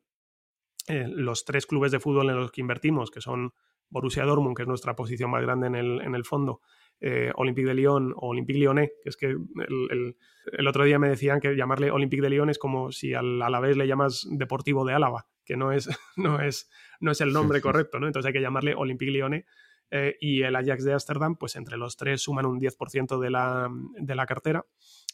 Eh, 0.87 1.05
los 1.07 1.45
tres 1.45 1.65
clubes 1.67 1.91
de 1.91 1.99
fútbol 1.99 2.29
en 2.29 2.37
los 2.37 2.51
que 2.51 2.61
invertimos, 2.61 3.11
que 3.11 3.21
son 3.21 3.53
Borussia 3.89 4.25
Dortmund, 4.25 4.55
que 4.55 4.63
es 4.63 4.67
nuestra 4.67 4.95
posición 4.95 5.31
más 5.31 5.41
grande 5.41 5.67
en 5.67 5.75
el, 5.75 6.01
en 6.01 6.15
el 6.15 6.25
fondo, 6.25 6.61
eh, 7.01 7.31
Olympique 7.35 7.67
de 7.67 7.73
Lyon 7.73 8.13
o 8.15 8.29
Olympique 8.29 8.59
Lyonnais, 8.59 8.91
que 9.01 9.09
es 9.09 9.17
que 9.17 9.27
el, 9.27 10.67
otro 10.67 10.83
día 10.83 10.99
me 10.99 11.09
decían 11.09 11.39
que 11.39 11.55
llamarle 11.55 11.91
Olympique 11.91 12.21
de 12.21 12.29
Lyon 12.29 12.49
es 12.49 12.59
como 12.59 12.91
si 12.91 13.13
al 13.13 13.39
vez 13.61 13.77
le 13.77 13.87
llamas 13.87 14.27
Deportivo 14.29 14.85
de 14.85 14.93
Álava, 14.93 15.27
que 15.45 15.55
no 15.55 15.71
es, 15.71 15.89
no 16.17 16.41
es, 16.41 16.69
no 16.99 17.11
es 17.11 17.21
el 17.21 17.31
nombre 17.31 17.61
correcto, 17.61 17.99
¿no? 17.99 18.07
Entonces 18.07 18.27
hay 18.27 18.33
que 18.33 18.41
llamarle 18.41 18.75
Olympique 18.75 19.11
Lyonnais. 19.11 19.45
Eh, 19.91 20.17
y 20.19 20.43
el 20.43 20.55
Ajax 20.55 20.83
de 20.83 20.93
Ámsterdam, 20.93 21.35
pues 21.35 21.55
entre 21.55 21.75
los 21.75 21.97
tres 21.97 22.21
suman 22.21 22.45
un 22.45 22.59
10% 22.59 23.19
de 23.19 23.29
la, 23.31 23.71
de 23.97 24.13
la 24.13 24.27
cartera, 24.27 24.63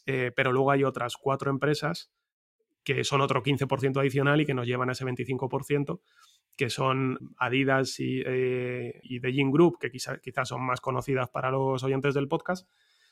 eh, 0.05 0.33
pero 0.35 0.51
luego 0.51 0.71
hay 0.71 0.83
otras 0.83 1.15
cuatro 1.15 1.49
empresas 1.49 2.11
que 2.83 3.03
son 3.03 3.21
otro 3.21 3.41
15% 3.41 3.99
adicional 3.99 4.41
y 4.41 4.45
que 4.45 4.53
nos 4.53 4.67
llevan 4.67 4.89
a 4.89 4.91
ese 4.91 5.05
25% 5.05 6.01
que 6.55 6.69
son 6.69 7.35
Adidas 7.37 7.99
y, 7.99 8.21
eh, 8.25 8.99
y 9.03 9.19
The 9.19 9.31
Gym 9.31 9.51
Group, 9.51 9.77
que 9.79 9.91
quizás 9.91 10.47
son 10.47 10.65
más 10.65 10.81
conocidas 10.81 11.29
para 11.29 11.51
los 11.51 11.83
oyentes 11.83 12.13
del 12.13 12.27
podcast. 12.27 12.69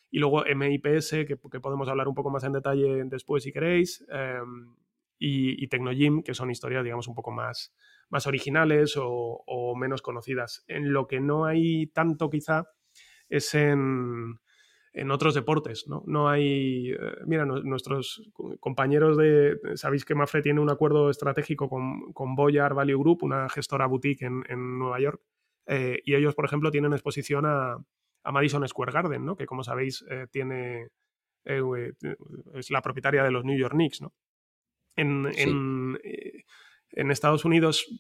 Y 0.10 0.20
luego 0.20 0.44
MIPS, 0.44 1.26
que, 1.28 1.38
podemos 1.38 1.88
hablar 1.90 2.08
un 2.08 2.14
poco 2.14 2.30
más 2.30 2.44
en 2.44 2.54
detalle 2.54 3.04
después 3.06 3.44
si 3.44 3.52
queréis. 3.52 4.06
Em, 4.10 4.76
y, 5.18 5.64
y 5.64 5.68
Tecnogym, 5.68 6.22
que 6.22 6.34
son 6.34 6.52
historias, 6.52 6.84
digamos, 6.84 7.08
un 7.08 7.16
poco 7.16 7.32
más, 7.32 7.74
más 8.10 8.28
originales 8.28 8.96
o, 8.98 9.44
o, 9.46 9.76
menos 9.76 10.02
conocidas. 10.02 10.64
En 10.68 10.94
lo 10.94 11.08
que 11.08 11.20
no 11.20 11.46
hay 11.46 11.88
tanto 11.88 12.30
quizá 12.30 12.66
es 13.30 13.56
en, 13.56 14.40
en 14.94 15.10
otros 15.10 15.34
deportes, 15.34 15.88
¿no? 15.88 16.04
No 16.06 16.30
hay... 16.30 16.92
Eh, 16.92 16.98
mira, 17.26 17.46
nuestros 17.46 18.30
compañeros 18.60 19.18
de... 19.18 19.60
Sabéis 19.74 20.06
que 20.06 20.14
Mafre 20.14 20.44
tiene 20.44 20.60
un 20.60 20.70
acuerdo 20.70 21.10
estratégico 21.10 21.68
con, 21.68 22.14
con 22.14 22.36
Boyar 22.36 22.76
Value 22.76 23.00
Group, 23.00 23.24
una 23.24 23.50
gestora 23.50 23.88
boutique 23.88 24.22
en, 24.22 24.44
en 24.48 24.78
Nueva 24.78 25.00
York, 25.00 25.22
eh, 25.66 26.00
y 26.06 26.14
ellos, 26.14 26.36
por 26.36 26.46
ejemplo, 26.46 26.70
tienen 26.70 26.94
exposición 26.94 27.46
a, 27.48 27.78
a 28.24 28.32
Madison 28.32 28.68
Square 28.68 28.92
Garden, 28.92 29.26
¿no? 29.26 29.36
Que, 29.36 29.48
como 29.48 29.64
sabéis, 29.64 30.06
eh, 30.10 30.28
tiene... 30.32 30.90
es 31.44 32.70
la 32.70 32.82
propietaria 32.82 33.24
de 33.24 33.32
los 33.32 33.44
New 33.44 33.58
York 33.58 33.74
Knicks, 33.74 34.02
¿no? 34.02 34.14
En, 34.96 35.28
en, 35.36 35.98
en 36.92 37.12
Estados 37.12 37.46
Unidos 37.46 38.00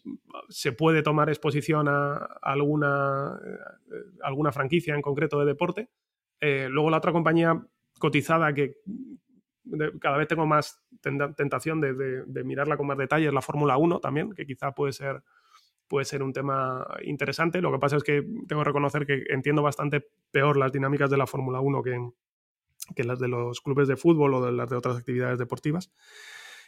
se 0.49 0.73
puede 0.73 1.01
tomar 1.01 1.29
exposición 1.29 1.87
a 1.87 2.17
alguna, 2.39 3.39
alguna 4.21 4.51
franquicia 4.51 4.93
en 4.93 5.01
concreto 5.01 5.39
de 5.39 5.47
deporte, 5.47 5.89
eh, 6.45 6.67
luego 6.69 6.89
la 6.89 6.97
otra 6.97 7.13
compañía 7.13 7.57
cotizada 7.97 8.53
que 8.53 8.75
cada 10.01 10.17
vez 10.17 10.27
tengo 10.27 10.45
más 10.45 10.83
tentación 11.37 11.79
de, 11.79 12.43
mirarla 12.43 12.75
con 12.75 12.85
más 12.85 12.97
detalle 12.97 13.27
es 13.27 13.33
la 13.33 13.41
Fórmula 13.41 13.77
1 13.77 14.01
también, 14.01 14.33
que 14.33 14.45
quizá 14.45 14.73
puede 14.73 14.91
ser, 14.91 15.23
puede 15.87 16.03
ser 16.03 16.21
un 16.21 16.33
tema 16.33 16.85
interesante. 17.03 17.61
Lo 17.61 17.71
que 17.71 17.79
pasa 17.79 17.95
es 17.95 18.03
que 18.03 18.27
tengo 18.45 18.61
que 18.61 18.67
reconocer 18.67 19.05
que 19.05 19.23
entiendo 19.29 19.61
bastante 19.61 20.05
peor 20.31 20.57
las 20.57 20.73
dinámicas 20.73 21.09
de 21.09 21.15
la 21.15 21.27
Fórmula 21.27 21.61
1 21.61 21.81
que, 21.81 22.09
que 22.93 23.05
las 23.05 23.19
de 23.19 23.29
los 23.29 23.61
clubes 23.61 23.87
de 23.87 23.95
fútbol 23.95 24.33
o 24.33 24.45
de 24.45 24.51
las 24.51 24.69
de 24.69 24.75
otras 24.75 24.97
actividades 24.97 25.39
deportivas. 25.39 25.93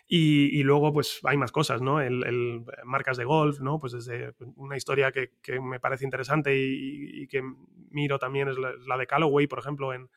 Y, 0.08 0.62
luego, 0.62 0.94
pues 0.94 1.20
hay 1.24 1.36
más 1.36 1.52
cosas, 1.52 1.82
¿no? 1.82 2.00
El, 2.00 2.64
marcas 2.84 3.18
de 3.18 3.26
golf, 3.26 3.60
¿no? 3.60 3.80
Pues 3.80 3.94
desde 3.94 4.36
una 4.56 4.78
historia 4.78 5.12
que, 5.12 5.32
me 5.60 5.80
parece 5.80 6.06
interesante 6.06 6.56
y, 6.56 7.28
que 7.28 7.42
miro 7.90 8.20
también 8.20 8.48
es 8.48 8.58
la, 8.58 8.98
de 8.98 9.08
Callaway, 9.08 9.48
por 9.48 9.60
ejemplo, 9.60 9.94
en, 9.94 10.08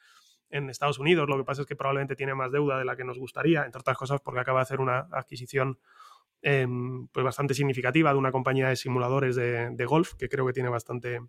Estados 0.51 0.99
Unidos. 0.99 1.29
Lo 1.29 1.39
que 1.39 1.45
pasa 1.45 1.63
es 1.63 1.67
que 1.67 1.77
probablemente 1.77 2.17
tiene 2.17 2.35
más 2.35 2.53
deuda 2.53 2.79
de 2.79 2.85
la 2.85 2.97
que 2.97 3.05
nos 3.05 3.19
gustaría, 3.19 3.65
entre 3.65 3.81
otras 3.81 3.97
cosas 3.97 4.21
porque 4.21 4.41
acaba 4.41 4.61
de 4.61 4.63
hacer 4.63 4.81
una 4.81 5.07
adquisición 5.13 5.79
em, 6.43 7.09
pues 7.09 7.25
bastante 7.25 7.53
significativa 7.53 8.13
de 8.13 8.19
una 8.19 8.33
compañía 8.33 8.69
de 8.69 8.77
simuladores 8.77 9.37
de, 9.37 9.71
de 9.71 9.85
golf 9.85 10.15
que 10.15 10.29
creo 10.29 10.47
que 10.47 10.55
tiene 10.55 10.71
bastante, 10.71 11.21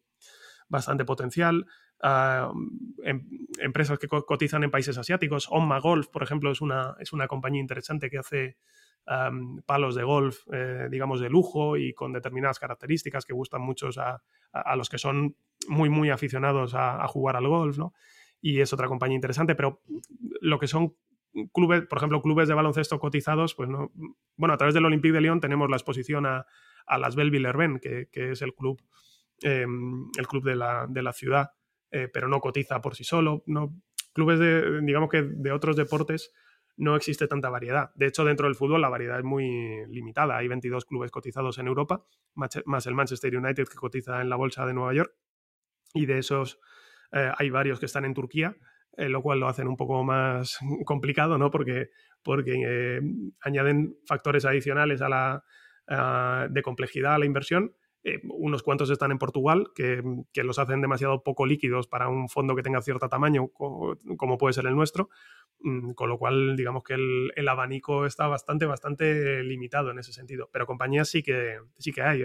bastante 0.70 1.04
potencial. 1.04 1.66
Em, 2.02 3.48
empresas 3.60 4.00
que 4.00 4.08
cotizan 4.08 4.64
en 4.64 4.72
países 4.72 4.98
asiáticos. 4.98 5.48
Onma 5.50 5.80
Golf, 5.80 6.08
por 6.08 6.24
ejemplo, 6.24 6.52
es 6.52 6.62
una, 6.62 6.96
es 7.00 7.12
una 7.12 7.28
compañía 7.28 7.60
interesante 7.60 8.10
que 8.10 8.20
hace 8.20 8.58
palos 9.66 9.96
de 9.96 10.04
golf, 10.04 10.42
eh, 10.52 10.88
digamos, 10.92 11.20
de 11.20 11.32
lujo 11.32 11.78
y 11.78 11.94
con 11.94 12.14
determinadas 12.14 12.60
características 12.60 13.26
que 13.26 13.34
gustan 13.34 13.62
mucho 13.62 13.90
a, 13.98 14.22
a, 14.52 14.76
los 14.76 14.88
que 14.88 15.00
son 15.00 15.36
muy, 15.68 15.90
muy 15.90 16.12
aficionados 16.12 16.76
a, 16.76 17.08
jugar 17.08 17.36
al 17.36 17.48
golf, 17.48 17.80
¿no? 17.80 17.94
Y 18.40 18.60
es 18.60 18.72
otra 18.72 18.88
compañía 18.88 19.16
interesante, 19.16 19.56
pero 19.56 19.82
lo 20.42 20.60
que 20.60 20.68
son 20.68 20.96
clubes, 21.54 21.88
por 21.88 21.98
ejemplo, 21.98 22.22
clubes 22.22 22.48
de 22.48 22.54
baloncesto 22.54 23.00
cotizados, 23.00 23.56
pues 23.56 23.68
no. 23.68 23.92
Bueno, 24.36 24.54
a 24.54 24.58
través 24.58 24.76
del 24.76 24.86
Olympique 24.86 25.14
de 25.14 25.22
Lyon 25.22 25.42
tenemos 25.42 25.70
la 25.72 25.78
exposición 25.78 26.28
a, 26.28 26.46
a 26.86 26.98
las 27.00 27.16
Belleville 27.16 27.80
que, 27.82 28.10
que 28.12 28.32
es 28.32 28.44
el 28.44 28.54
club 28.54 28.80
Em, 29.42 30.10
el 30.18 30.28
club 30.28 30.44
de 30.44 30.56
la, 30.56 30.86
de 30.90 31.02
la 31.02 31.14
ciudad, 31.14 31.52
eh, 31.92 32.10
pero 32.12 32.28
no 32.28 32.40
cotiza 32.40 32.82
por 32.82 32.96
sí 32.96 33.04
solo. 33.04 33.44
No, 33.46 33.76
clubes 34.14 34.40
de, 34.40 34.82
digamos 34.82 35.10
que 35.10 35.22
de 35.24 35.52
otros 35.52 35.76
deportes 35.76 36.34
no 36.78 36.96
existe 36.96 37.28
tanta 37.28 37.50
variedad. 37.50 37.92
De 37.96 38.08
hecho, 38.08 38.24
dentro 38.26 38.48
del 38.48 38.56
fútbol 38.56 38.82
la 38.82 38.90
variedad 38.90 39.18
es 39.18 39.26
muy 39.26 39.86
limitada. 39.88 40.38
Hay 40.38 40.48
22 40.48 40.86
clubes 40.86 41.12
cotizados 41.12 41.58
en 41.58 41.68
Europa, 41.68 42.06
más 42.36 42.88
el 42.88 42.96
Manchester 42.96 43.36
United 43.36 43.68
que 43.68 43.76
cotiza 43.76 44.22
en 44.22 44.30
la 44.30 44.36
bolsa 44.36 44.66
de 44.66 44.74
Nueva 44.74 44.94
York. 44.94 45.14
Y 45.94 46.06
de 46.06 46.20
esos 46.20 46.60
eh, 47.12 47.32
hay 47.38 47.50
varios 47.50 47.80
que 47.80 47.86
están 47.86 48.06
en 48.06 48.14
Turquía, 48.14 48.56
eh, 48.98 49.10
lo 49.10 49.22
cual 49.22 49.40
lo 49.40 49.48
hacen 49.48 49.68
un 49.68 49.76
poco 49.76 50.04
más 50.04 50.58
complicado, 50.86 51.38
¿no? 51.38 51.50
Porque, 51.52 51.90
porque 52.24 53.02
añaden 53.42 53.98
factores 54.06 54.46
adicionales 54.46 55.02
a 55.02 55.10
la, 55.10 56.48
de 56.50 56.62
complejidad 56.62 57.16
a 57.16 57.20
la 57.20 57.26
inversión 57.26 57.74
eh, 58.02 58.22
unos 58.24 58.64
cuantos 58.64 58.90
están 58.90 59.12
en 59.12 59.18
Portugal, 59.18 59.72
que, 59.76 60.02
los 60.36 60.58
hacen 60.58 60.80
demasiado 60.80 61.22
poco 61.22 61.46
líquidos 61.46 61.88
para 61.88 62.08
un 62.08 62.30
fondo 62.30 62.56
que 62.56 62.64
tenga 62.64 62.82
cierto 62.82 63.10
tamaño, 63.10 63.50
como, 63.50 64.38
puede 64.38 64.54
ser 64.54 64.68
el 64.68 64.76
nuestro, 64.76 65.10
mm, 65.60 65.92
con 65.92 66.08
lo 66.08 66.18
cual 66.18 66.56
digamos 66.56 66.84
que 66.84 66.94
el, 66.94 67.48
abanico 67.48 68.06
está 68.06 68.28
bastante, 68.28 68.66
bastante 68.66 69.44
limitado 69.44 69.92
en 69.92 70.00
ese 70.00 70.14
sentido. 70.14 70.50
Pero 70.54 70.66
compañías 70.66 71.10
sí 71.10 71.22
que, 71.24 71.58
sí 71.78 71.92
que 71.92 72.02
hay. 72.02 72.24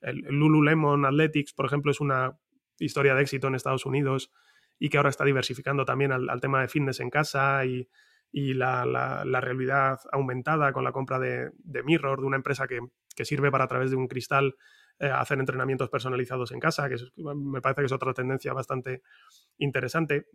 El, 0.00 0.18
Lululemon 0.30 1.04
Athletics, 1.04 1.52
por 1.52 1.66
ejemplo, 1.66 1.92
es 1.92 2.00
una 2.00 2.36
historia 2.80 3.14
de 3.14 3.22
éxito 3.22 3.46
en 3.46 3.54
Estados 3.54 3.86
Unidos 3.86 4.32
y 4.80 4.88
que 4.88 4.96
ahora 4.96 5.10
está 5.10 5.24
diversificando 5.24 5.84
también 5.84 6.10
al, 6.10 6.40
tema 6.40 6.60
de 6.60 6.68
fitness 6.68 6.98
en 6.98 7.10
casa 7.10 7.64
y, 7.64 7.88
la, 8.32 9.22
realidad 9.40 10.00
aumentada 10.10 10.72
con 10.72 10.82
la 10.82 10.90
compra 10.90 11.20
de, 11.20 11.52
Mirror, 11.84 12.20
de 12.20 12.26
una 12.26 12.36
empresa 12.36 12.66
que, 12.66 12.80
que, 13.14 13.24
sirve 13.24 13.52
para 13.52 13.64
a 13.64 13.68
través 13.68 13.90
de 13.90 13.96
un 13.96 14.08
cristal 14.08 14.56
eh, 15.00 15.08
hacer 15.08 15.38
entrenamientos 15.38 15.88
personalizados 15.90 16.52
en 16.52 16.60
casa, 16.60 16.88
que 16.88 16.96
me 17.16 17.60
parece 17.60 17.82
que 17.82 17.86
es 17.86 17.92
otra 17.92 18.14
tendencia 18.14 18.52
bastante 18.52 19.02
interesante. 19.58 20.28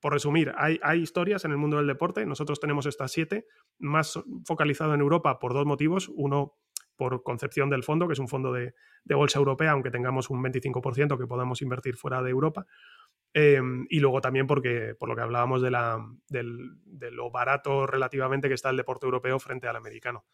Por 0.00 0.12
resumir, 0.12 0.52
hay, 0.56 0.78
hay, 0.82 1.00
historias 1.00 1.44
en 1.44 1.52
el 1.52 1.56
mundo 1.56 1.78
del 1.78 1.86
deporte, 1.86 2.26
nosotros 2.26 2.60
tenemos 2.60 2.86
estas 2.86 3.12
siete, 3.12 3.46
más 3.78 4.18
focalizado 4.44 4.94
en 4.94 5.00
Europa 5.00 5.38
por 5.38 5.54
dos 5.54 5.66
motivos. 5.66 6.10
Uno, 6.14 6.56
por 7.00 7.22
concepción 7.22 7.70
del 7.70 7.82
fondo, 7.82 8.06
que 8.06 8.12
es 8.12 8.18
un 8.18 8.28
fondo 8.28 8.52
de, 8.52 8.74
bolsa 9.06 9.38
europea, 9.38 9.70
aunque 9.70 9.90
tengamos 9.90 10.28
un 10.28 10.44
25% 10.44 11.18
que 11.18 11.26
podamos 11.26 11.62
invertir 11.62 11.96
fuera 11.96 12.22
de 12.22 12.28
Europa. 12.28 12.66
Em, 13.32 13.86
y 13.88 14.00
luego 14.00 14.20
también 14.20 14.46
porque, 14.46 14.94
por 14.98 15.08
lo 15.08 15.16
que 15.16 15.22
hablábamos 15.22 15.62
de, 15.62 15.70
la, 15.70 15.98
de 16.28 17.10
lo 17.10 17.30
barato 17.30 17.86
relativamente 17.86 18.48
que 18.48 18.54
está 18.54 18.68
el 18.68 18.76
deporte 18.76 19.06
europeo 19.06 19.38
frente 19.38 19.66
al 19.66 19.76
americano. 19.76 20.26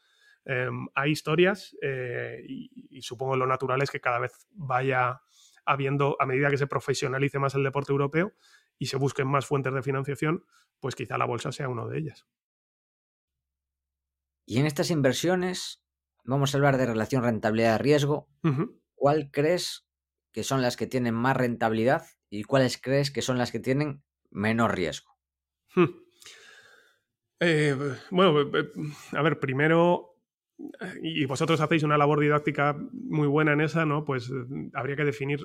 Em, 0.49 0.87
hay 0.95 1.11
historias 1.11 1.77
eh, 1.83 2.41
y, 2.47 3.03
supongo 3.03 3.37
lo 3.37 3.49
natural 3.49 3.83
es 3.83 3.91
que 3.91 4.01
cada 4.01 4.21
vez 4.21 4.47
vaya 4.53 5.21
habiendo, 5.65 6.17
a 6.21 6.27
medida 6.27 6.51
que 6.51 6.57
se 6.57 6.69
profesionalice 6.69 7.41
más 7.41 7.57
el 7.57 7.65
deporte 7.65 7.91
europeo 7.91 8.33
y 8.79 8.87
se 8.87 8.97
busquen 8.97 9.27
más 9.27 9.45
fuentes 9.45 9.75
de 9.75 9.83
financiación, 9.83 10.45
pues 10.79 10.95
quizá 10.95 11.19
la 11.19 11.25
bolsa 11.25 11.51
sea 11.51 11.69
una 11.69 11.85
de 11.87 11.99
ellas. 11.99 12.27
Y 14.47 14.61
en 14.61 14.67
estas 14.67 14.93
inversiones, 14.93 15.83
vamos 16.25 16.55
a 16.55 16.59
hablar 16.59 16.77
de 16.77 16.87
relación 16.87 17.25
rentabilidad-riesgo. 17.25 18.29
¿Cuál 18.95 19.31
crees 19.33 19.89
que 20.31 20.45
son 20.45 20.63
las 20.63 20.77
que 20.77 20.87
tienen 20.87 21.15
más 21.15 21.37
rentabilidad 21.37 22.07
y 22.31 22.45
cuáles 22.45 22.81
crees 22.81 23.11
que 23.11 23.23
son 23.23 23.39
las 23.39 23.51
que 23.51 23.59
tienen 23.59 24.05
menos 24.31 24.71
riesgo? 24.71 25.11
Hmm. 25.75 26.07
Eh, 27.41 27.77
bueno, 28.11 28.41
eh, 28.41 28.73
a 29.13 29.23
ver, 29.23 29.41
primero, 29.41 30.16
y 31.03 31.25
vosotros 31.27 31.61
hacéis 31.61 31.83
una 31.83 31.99
labor 31.99 32.21
didáctica 32.21 32.77
muy 32.93 33.29
buena 33.29 33.53
en 33.53 33.61
esa, 33.61 33.85
¿no? 33.85 34.05
Pues 34.05 34.31
eh, 34.31 34.71
habría 34.75 34.97
que 34.97 35.05
definir 35.05 35.41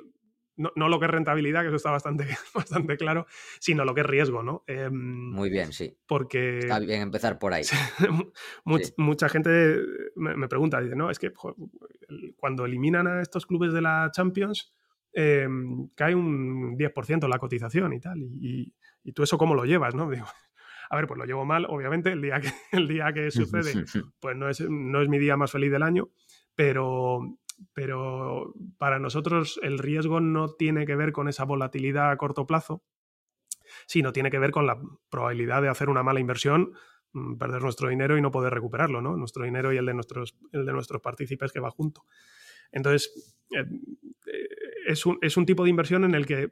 no, 0.57 0.89
lo 0.89 0.99
que 0.99 1.05
es 1.05 1.12
rentabilidad, 1.12 1.62
que 1.62 1.68
eso 1.68 1.78
está 1.78 1.91
bastante, 1.91 2.26
bastante 2.53 2.97
claro, 2.97 3.26
sino 3.59 3.86
lo 3.86 3.93
que 3.93 4.01
es 4.01 4.07
riesgo, 4.07 4.43
¿no? 4.43 4.64
Em, 4.68 5.32
muy 5.32 5.49
bien, 5.49 5.72
sí. 5.74 5.97
Porque... 6.07 6.59
Está 6.59 6.80
bien 6.80 7.01
empezar 7.01 7.39
por 7.39 7.53
ahí. 7.53 7.64
Mucha 8.97 9.30
gente 9.30 9.78
me, 10.16 10.47
pregunta, 10.47 10.80
dice, 10.82 10.95
no, 10.95 11.09
es 11.09 11.20
que 11.20 11.32
cuando 12.38 12.66
eliminan 12.66 13.07
a 13.07 13.22
estos 13.22 13.45
clubes 13.45 13.74
de 13.74 13.82
la 13.82 14.09
Champions, 14.14 14.74
em, 15.14 15.89
cae 15.95 16.16
un 16.16 16.78
10% 16.78 17.28
la 17.28 17.39
cotización 17.39 17.93
y 17.93 17.99
tal, 17.99 18.20
y, 18.20 18.74
y, 19.03 19.12
tú 19.14 19.24
eso 19.24 19.38
cómo 19.38 19.55
lo 19.55 19.66
llevas, 19.66 19.95
¿no? 19.95 20.09
Digo, 20.12 20.28
a 20.92 20.98
ver, 20.98 21.08
pues 21.08 21.18
lo 21.18 21.24
llevo 21.24 21.46
mal, 21.46 21.66
obviamente, 21.70 22.12
el 22.12 22.22
día 22.22 22.42
que, 22.42 22.50
el 22.74 22.88
día 22.88 23.14
que 23.14 23.32
sucede, 23.32 23.86
pues 24.20 24.36
no 24.36 24.50
es, 24.50 24.60
no 24.70 25.02
es 25.02 25.08
mi 25.08 25.20
día 25.20 25.38
más 25.38 25.50
feliz 25.50 25.72
del 25.72 25.84
año, 25.84 26.10
pero, 26.54 27.38
pero 27.74 28.54
para 28.78 29.00
nosotros 29.00 29.58
el 29.64 29.80
riesgo 29.80 30.20
no 30.20 30.50
tiene 30.50 30.86
que 30.86 30.98
ver 30.98 31.14
con 31.14 31.30
esa 31.30 31.46
volatilidad 31.46 32.12
a 32.12 32.18
corto 32.18 32.46
plazo, 32.46 32.84
sino 33.88 34.12
tiene 34.12 34.30
que 34.30 34.38
ver 34.38 34.52
con 34.52 34.68
la 34.68 34.82
probabilidad 35.10 35.62
de 35.62 35.70
hacer 35.70 35.89
una 35.89 36.04
mala 36.04 36.20
inversión, 36.20 36.74
mm, 37.14 37.38
perder 37.38 37.62
nuestro 37.62 37.88
dinero 37.88 38.18
y 38.18 38.22
no 38.22 38.32
poder 38.32 38.54
recuperarlo, 38.54 39.02
¿no? 39.02 39.16
Nuestro 39.16 39.46
dinero 39.46 39.72
y 39.72 39.78
el 39.78 39.86
de 39.86 39.94
nuestros, 39.94 40.36
el 40.52 40.66
de 40.66 40.74
nuestros 40.74 41.02
partícipes 41.02 41.54
que 41.54 41.62
va 41.62 41.72
junto. 41.72 42.04
Entonces, 42.74 43.38
eh, 43.52 43.64
eh, 44.26 44.48
es, 44.88 45.06
un, 45.06 45.20
es 45.22 45.38
un 45.38 45.46
tipo 45.46 45.64
de 45.64 45.70
inversión 45.70 46.04
en 46.04 46.16
el 46.16 46.26
que, 46.26 46.50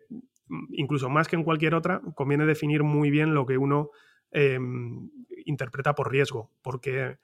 mm, 0.48 0.76
incluso 0.76 1.10
más 1.10 1.28
que 1.28 1.36
en 1.36 1.44
cualquier 1.44 1.76
otra, 1.76 2.02
conviene 2.16 2.46
definir 2.46 2.84
muy 2.84 3.12
bien 3.12 3.34
lo 3.34 3.46
que 3.46 3.58
uno 3.58 3.90
em, 4.32 5.10
interpreta 5.46 5.96
por 5.96 6.12
riesgo, 6.12 6.52
porque 6.62 7.18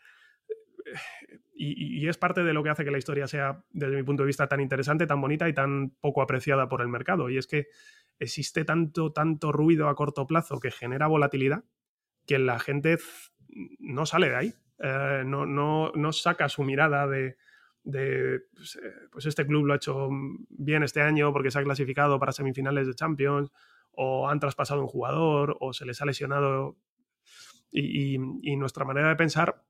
y, 1.56 2.08
es 2.08 2.18
parte 2.18 2.44
de 2.44 2.54
lo 2.54 2.64
que 2.64 2.70
hace 2.70 2.84
que 2.84 2.92
la 2.92 2.98
historia 2.98 3.28
sea, 3.28 3.64
desde 3.72 3.96
mi 3.96 4.04
punto 4.04 4.24
de 4.24 4.28
vista, 4.28 4.48
tan 4.48 4.60
interesante, 4.60 5.08
tan 5.08 5.22
bonita 5.22 5.48
y 5.48 5.54
tan 5.54 5.92
poco 6.02 6.22
apreciada 6.22 6.68
por 6.68 6.82
el 6.82 6.90
mercado. 6.90 7.30
Y 7.30 7.38
es 7.38 7.48
que 7.48 7.68
existe 8.20 8.66
tanto, 8.66 9.12
tanto 9.12 9.52
ruido 9.52 9.88
a 9.88 9.96
corto 9.96 10.28
plazo 10.28 10.60
que 10.60 10.72
genera 10.72 11.08
volatilidad 11.08 11.64
que 12.26 12.40
la 12.40 12.60
gente 12.60 12.98
no 13.80 14.06
sale 14.06 14.30
de 14.30 14.36
ahí. 14.36 14.54
Eh, 14.80 15.24
no, 15.26 15.46
no, 15.46 15.92
no, 15.96 16.12
saca 16.12 16.50
su 16.50 16.64
mirada 16.64 17.08
de, 17.08 17.38
pues, 17.84 18.76
eh, 18.76 18.92
pues, 19.12 19.26
este 19.26 19.46
club 19.46 19.66
lo 19.66 19.74
ha 19.74 19.78
hecho 19.78 20.10
bien 20.50 20.84
este 20.84 21.02
año 21.02 21.32
porque 21.32 21.52
se 21.52 21.60
ha 21.60 21.64
clasificado 21.64 22.20
para 22.20 22.34
semifinales 22.34 22.88
de 22.88 22.96
Champions, 22.96 23.52
o 23.92 24.28
han 24.28 24.40
traspasado 24.42 24.82
un 24.82 24.88
jugador, 24.88 25.56
o 25.62 25.72
se 25.72 25.86
les 25.86 26.02
ha 26.02 26.06
lesionado. 26.06 26.76
Y 27.78 28.56
nuestra 28.56 28.86
manera 28.86 29.10
de 29.10 29.16
pensar 29.16 29.66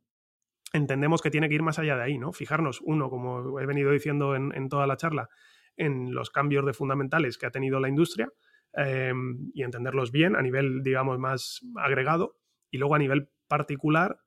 entendemos 0.75 1.21
que 1.21 1.31
tiene 1.31 1.49
que 1.49 1.55
ir 1.55 1.63
más 1.63 1.79
allá 1.79 1.95
de 1.95 2.03
ahí, 2.03 2.17
¿no? 2.17 2.31
Fijarnos, 2.31 2.81
uno, 2.81 3.09
como 3.09 3.59
he 3.59 3.65
venido 3.65 3.91
diciendo 3.91 4.35
en, 4.35 4.69
toda 4.69 4.87
la 4.87 4.97
charla, 4.97 5.29
en 5.77 6.13
los 6.13 6.29
cambios 6.29 6.65
de 6.65 6.73
fundamentales 6.73 7.37
que 7.37 7.45
ha 7.45 7.51
tenido 7.51 7.79
la 7.79 7.89
industria 7.89 8.31
em, 8.73 9.51
y 9.53 9.63
entenderlos 9.63 10.11
bien 10.11 10.35
a 10.35 10.41
nivel, 10.41 10.83
digamos, 10.83 11.19
más 11.19 11.61
agregado 11.75 12.37
y 12.71 12.77
luego 12.77 12.95
a 12.95 12.99
nivel 12.99 13.29
particular 13.47 14.19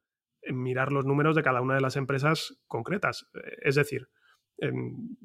mirar 0.50 0.92
los 0.92 1.04
números 1.04 1.36
de 1.36 1.42
cada 1.42 1.60
una 1.60 1.74
de 1.74 1.80
las 1.80 1.96
empresas 1.96 2.58
concretas. 2.66 3.28
Es 3.62 3.74
decir, 3.74 4.08
em, 4.58 5.16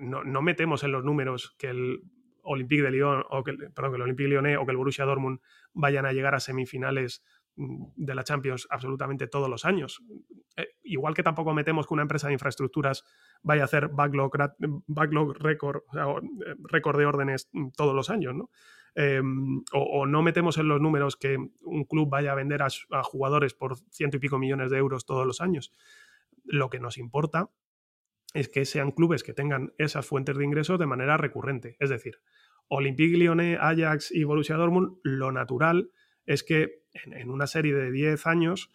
no, 0.00 0.42
metemos 0.42 0.84
en 0.84 0.92
los 0.92 1.04
números 1.04 1.56
que 1.58 1.68
el 1.68 2.02
Olympique 2.48 2.82
de 2.82 2.90
Lyon 2.90 3.24
o 3.30 3.44
que, 3.44 3.52
perdón, 3.52 3.92
que 3.92 3.96
el 3.96 4.02
Olympique 4.02 4.28
Lyonnais 4.28 4.58
o 4.58 4.64
que 4.64 4.72
el 4.72 4.76
Borussia 4.76 5.04
Dortmund 5.04 5.40
vayan 5.72 6.06
a 6.06 6.12
llegar 6.12 6.34
a 6.34 6.40
semifinales 6.40 7.22
Mm, 7.58 7.86
de 7.96 8.14
la 8.14 8.22
Champions 8.22 8.68
absolutamente 8.70 9.26
todos 9.26 9.50
los 9.50 9.64
años. 9.64 10.00
Eh, 10.56 10.76
igual 10.84 11.14
que 11.14 11.24
tampoco 11.24 11.52
metemos 11.52 11.88
que 11.88 11.94
una 11.94 12.02
empresa 12.02 12.28
de 12.28 12.34
infraestructuras 12.34 13.04
vaya 13.42 13.62
a 13.62 13.64
hacer 13.64 13.88
backlog, 13.88 14.30
backlog 14.86 15.36
record, 15.38 15.82
eh, 15.92 16.54
récord 16.62 16.98
de 17.00 17.06
órdenes 17.06 17.48
mm, 17.52 17.70
todos 17.76 17.96
los 17.96 18.10
años, 18.10 18.36
¿no? 18.36 18.50
Em, 18.94 19.64
o, 19.72 20.06
no 20.06 20.22
metemos 20.22 20.56
en 20.58 20.68
los 20.68 20.80
números 20.80 21.16
que 21.16 21.36
un 21.36 21.84
club 21.84 22.08
vaya 22.08 22.30
a 22.30 22.36
vender 22.36 22.62
a, 22.62 23.02
jugadores 23.02 23.54
por 23.54 23.76
ciento 23.90 24.18
y 24.18 24.20
pico 24.20 24.38
millones 24.38 24.70
de 24.70 24.78
euros 24.78 25.04
todos 25.04 25.26
los 25.26 25.40
años. 25.40 25.72
Lo 26.44 26.70
que 26.70 26.78
nos 26.78 26.96
importa 26.96 27.50
es 28.34 28.48
que 28.48 28.64
sean 28.64 28.92
clubes 28.92 29.22
que 29.22 29.32
tengan 29.32 29.72
esas 29.78 30.06
fuentes 30.06 30.36
de 30.36 30.44
ingresos 30.44 30.78
de 30.78 30.86
manera 30.86 31.16
recurrente. 31.16 31.76
Es 31.80 31.90
decir, 31.90 32.18
Olympique 32.68 33.16
Lyonnais, 33.16 33.58
Ajax 33.60 34.12
y 34.12 34.24
Borussia 34.24 34.56
Dortmund, 34.56 34.98
lo 35.02 35.32
natural 35.32 35.90
es 36.26 36.42
que 36.42 36.82
en, 36.92 37.30
una 37.30 37.46
serie 37.46 37.74
de 37.74 37.90
10 37.90 38.26
años, 38.26 38.70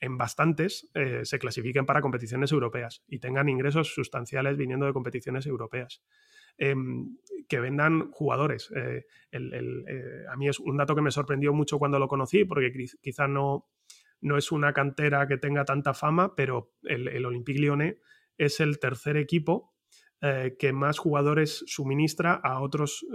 en 0.00 0.18
bastantes, 0.18 0.90
eh, 0.94 1.20
se 1.24 1.38
clasifiquen 1.38 1.86
para 1.86 2.00
competiciones 2.00 2.50
europeas 2.50 3.04
y 3.06 3.20
tengan 3.20 3.48
ingresos 3.48 3.94
sustanciales 3.94 4.56
viniendo 4.56 4.86
de 4.86 4.92
competiciones 4.92 5.46
europeas. 5.46 6.02
Em, 6.60 7.16
que 7.48 7.60
vendan 7.60 8.10
jugadores. 8.10 8.72
Eh, 8.74 9.06
eh, 9.30 10.24
a 10.28 10.36
mí 10.36 10.48
es 10.48 10.58
un 10.58 10.76
dato 10.76 10.96
que 10.96 11.02
me 11.02 11.12
sorprendió 11.12 11.54
mucho 11.54 11.78
cuando 11.78 12.00
lo 12.00 12.08
conocí, 12.08 12.44
porque 12.44 12.72
quizá 13.00 13.28
no, 13.28 13.68
no 14.20 14.36
es 14.36 14.50
una 14.50 14.72
cantera 14.72 15.28
que 15.28 15.38
tenga 15.38 15.64
tanta 15.64 15.94
fama, 15.94 16.34
pero 16.34 16.72
el, 16.82 17.06
el 17.06 17.24
Olympique 17.24 17.60
Lyonnais 17.60 17.94
es 18.38 18.60
el 18.60 18.78
tercer 18.78 19.16
equipo 19.16 19.74
que 20.20 20.72
más 20.72 20.98
jugadores 20.98 21.62
suministra 21.68 22.34
a 22.34 22.60
otros 22.60 23.06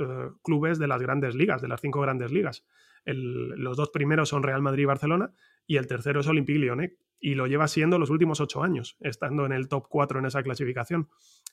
clubes 0.42 0.80
de 0.80 0.88
las 0.88 1.02
grandes 1.02 1.36
ligas, 1.36 1.62
de 1.62 1.68
las 1.68 1.82
cinco 1.82 2.00
grandes 2.00 2.32
ligas 2.32 2.64
los 3.06 3.78
dos 3.78 3.90
primeros 3.90 4.30
son 4.30 4.44
Real 4.44 4.62
Madrid 4.62 4.84
y 4.84 4.86
Barcelona 4.86 5.34
y 5.66 5.78
el 5.78 5.88
tercero 5.88 6.22
es 6.22 6.28
Olympique 6.28 6.60
Lyonnais. 6.60 6.94
Y 7.20 7.36
lo 7.36 7.48
lleva 7.48 7.70
siendo 7.70 8.00
los 8.00 8.10
últimos 8.10 8.42
ocho 8.42 8.64
años, 8.64 8.98
estando 9.00 9.46
en 9.46 9.54
el 9.54 9.70
top 9.70 9.88
4 9.88 10.20
en 10.20 10.26
esa 10.26 10.44
clasificación. 10.44 11.08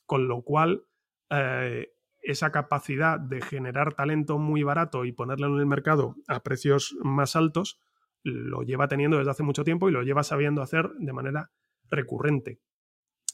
Con 0.05 0.27
lo 0.27 0.43
cual, 0.43 0.85
eh, 1.31 1.93
esa 2.23 2.51
capacidad 2.51 3.21
de 3.21 3.41
generar 3.41 3.95
talento 3.95 4.39
muy 4.39 4.64
barato 4.64 5.05
y 5.05 5.12
ponerlo 5.12 5.47
en 5.47 5.61
el 5.61 5.66
mercado 5.66 6.16
a 6.27 6.43
precios 6.43 6.97
más 7.03 7.37
altos, 7.37 7.79
lo 8.25 8.62
lleva 8.62 8.89
teniendo 8.89 9.18
desde 9.18 9.31
hace 9.31 9.43
mucho 9.45 9.62
tiempo 9.62 9.89
y 9.89 9.93
lo 9.93 10.03
lleva 10.03 10.25
sabiendo 10.25 10.61
hacer 10.61 10.91
de 10.99 11.12
manera 11.12 11.53
recurrente. 11.89 12.59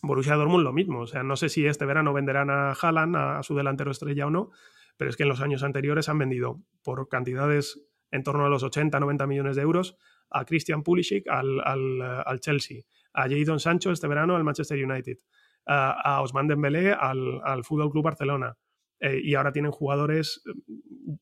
Borussia 0.03 0.34
Dortmund 0.34 0.64
lo 0.64 0.72
mismo, 0.72 1.01
o 1.01 1.07
sea, 1.07 1.22
no 1.22 1.36
sé 1.36 1.49
si 1.49 1.66
este 1.66 1.84
verano 1.84 2.12
venderán 2.12 2.51
a 2.51 2.72
Haaland, 2.72 3.16
a 3.16 3.42
su 3.42 3.55
delantero 3.55 3.90
estrella 3.90 4.26
o 4.26 4.30
no, 4.30 4.51
pero 4.97 5.11
es 5.11 5.16
que 5.16 5.24
en 5.24 5.28
los 5.28 5.40
años 5.40 5.62
anteriores 5.62 6.09
han 6.09 6.18
vendido 6.18 6.61
por 6.82 7.09
cantidades 7.09 7.80
en 8.11 8.22
torno 8.22 8.47
a 8.47 8.49
los 8.49 8.62
80, 8.62 8.99
90 9.01 9.26
millones 9.26 9.57
de 9.57 9.62
euros 9.62 9.97
a 10.30 10.44
Christian 10.44 10.82
Pulisic 10.82 11.28
al, 11.28 11.61
al, 11.61 12.40
Chelsea, 12.40 12.82
a 13.12 13.28
Jadon 13.28 13.61
Sancho 13.61 13.90
este 13.90 14.09
verano 14.09 14.36
al 14.36 14.44
Manchester 14.44 14.82
United, 14.82 15.18
a, 15.66 16.20
Osman 16.22 16.47
Dembélé 16.47 16.92
al, 16.92 17.40
al 17.44 17.64
Fútbol 17.64 17.90
Club 17.90 18.05
Barcelona. 18.05 18.57
Eh, 18.99 19.20
y 19.22 19.34
ahora 19.34 19.53
tienen 19.53 19.72
jugadores, 19.72 20.42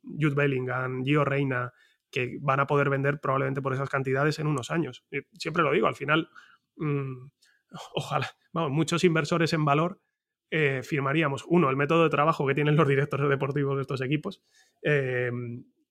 Jude 0.03 0.35
Bellingham, 0.35 1.03
Gio 1.05 1.25
Reina, 1.25 1.73
que 2.11 2.39
van 2.41 2.61
a 2.61 2.67
poder 2.67 2.89
vender 2.89 3.19
probablemente 3.21 3.61
por 3.61 3.75
esas 3.75 3.89
cantidades 3.89 4.39
en 4.39 4.47
unos 4.47 4.71
años. 4.71 5.05
siempre 5.33 5.65
lo 5.65 5.73
digo, 5.73 5.89
al 5.89 5.97
final, 5.97 6.29
mm, 6.77 7.27
ojalá, 7.95 8.31
vamos, 8.53 8.71
muchos 8.71 9.05
inversores 9.05 9.53
en 9.53 9.65
valor 9.65 10.01
eh, 10.57 10.83
firmaríamos, 10.85 11.45
uno, 11.49 11.69
el 11.69 11.77
método 11.77 12.05
de 12.05 12.11
trabajo 12.11 12.47
que 12.47 12.55
tienen 12.55 12.77
los 12.77 12.87
directores 12.87 13.29
deportivos 13.29 13.75
de 13.75 13.83
estos 13.83 14.01
equipos, 14.01 14.41
eh, 14.83 15.33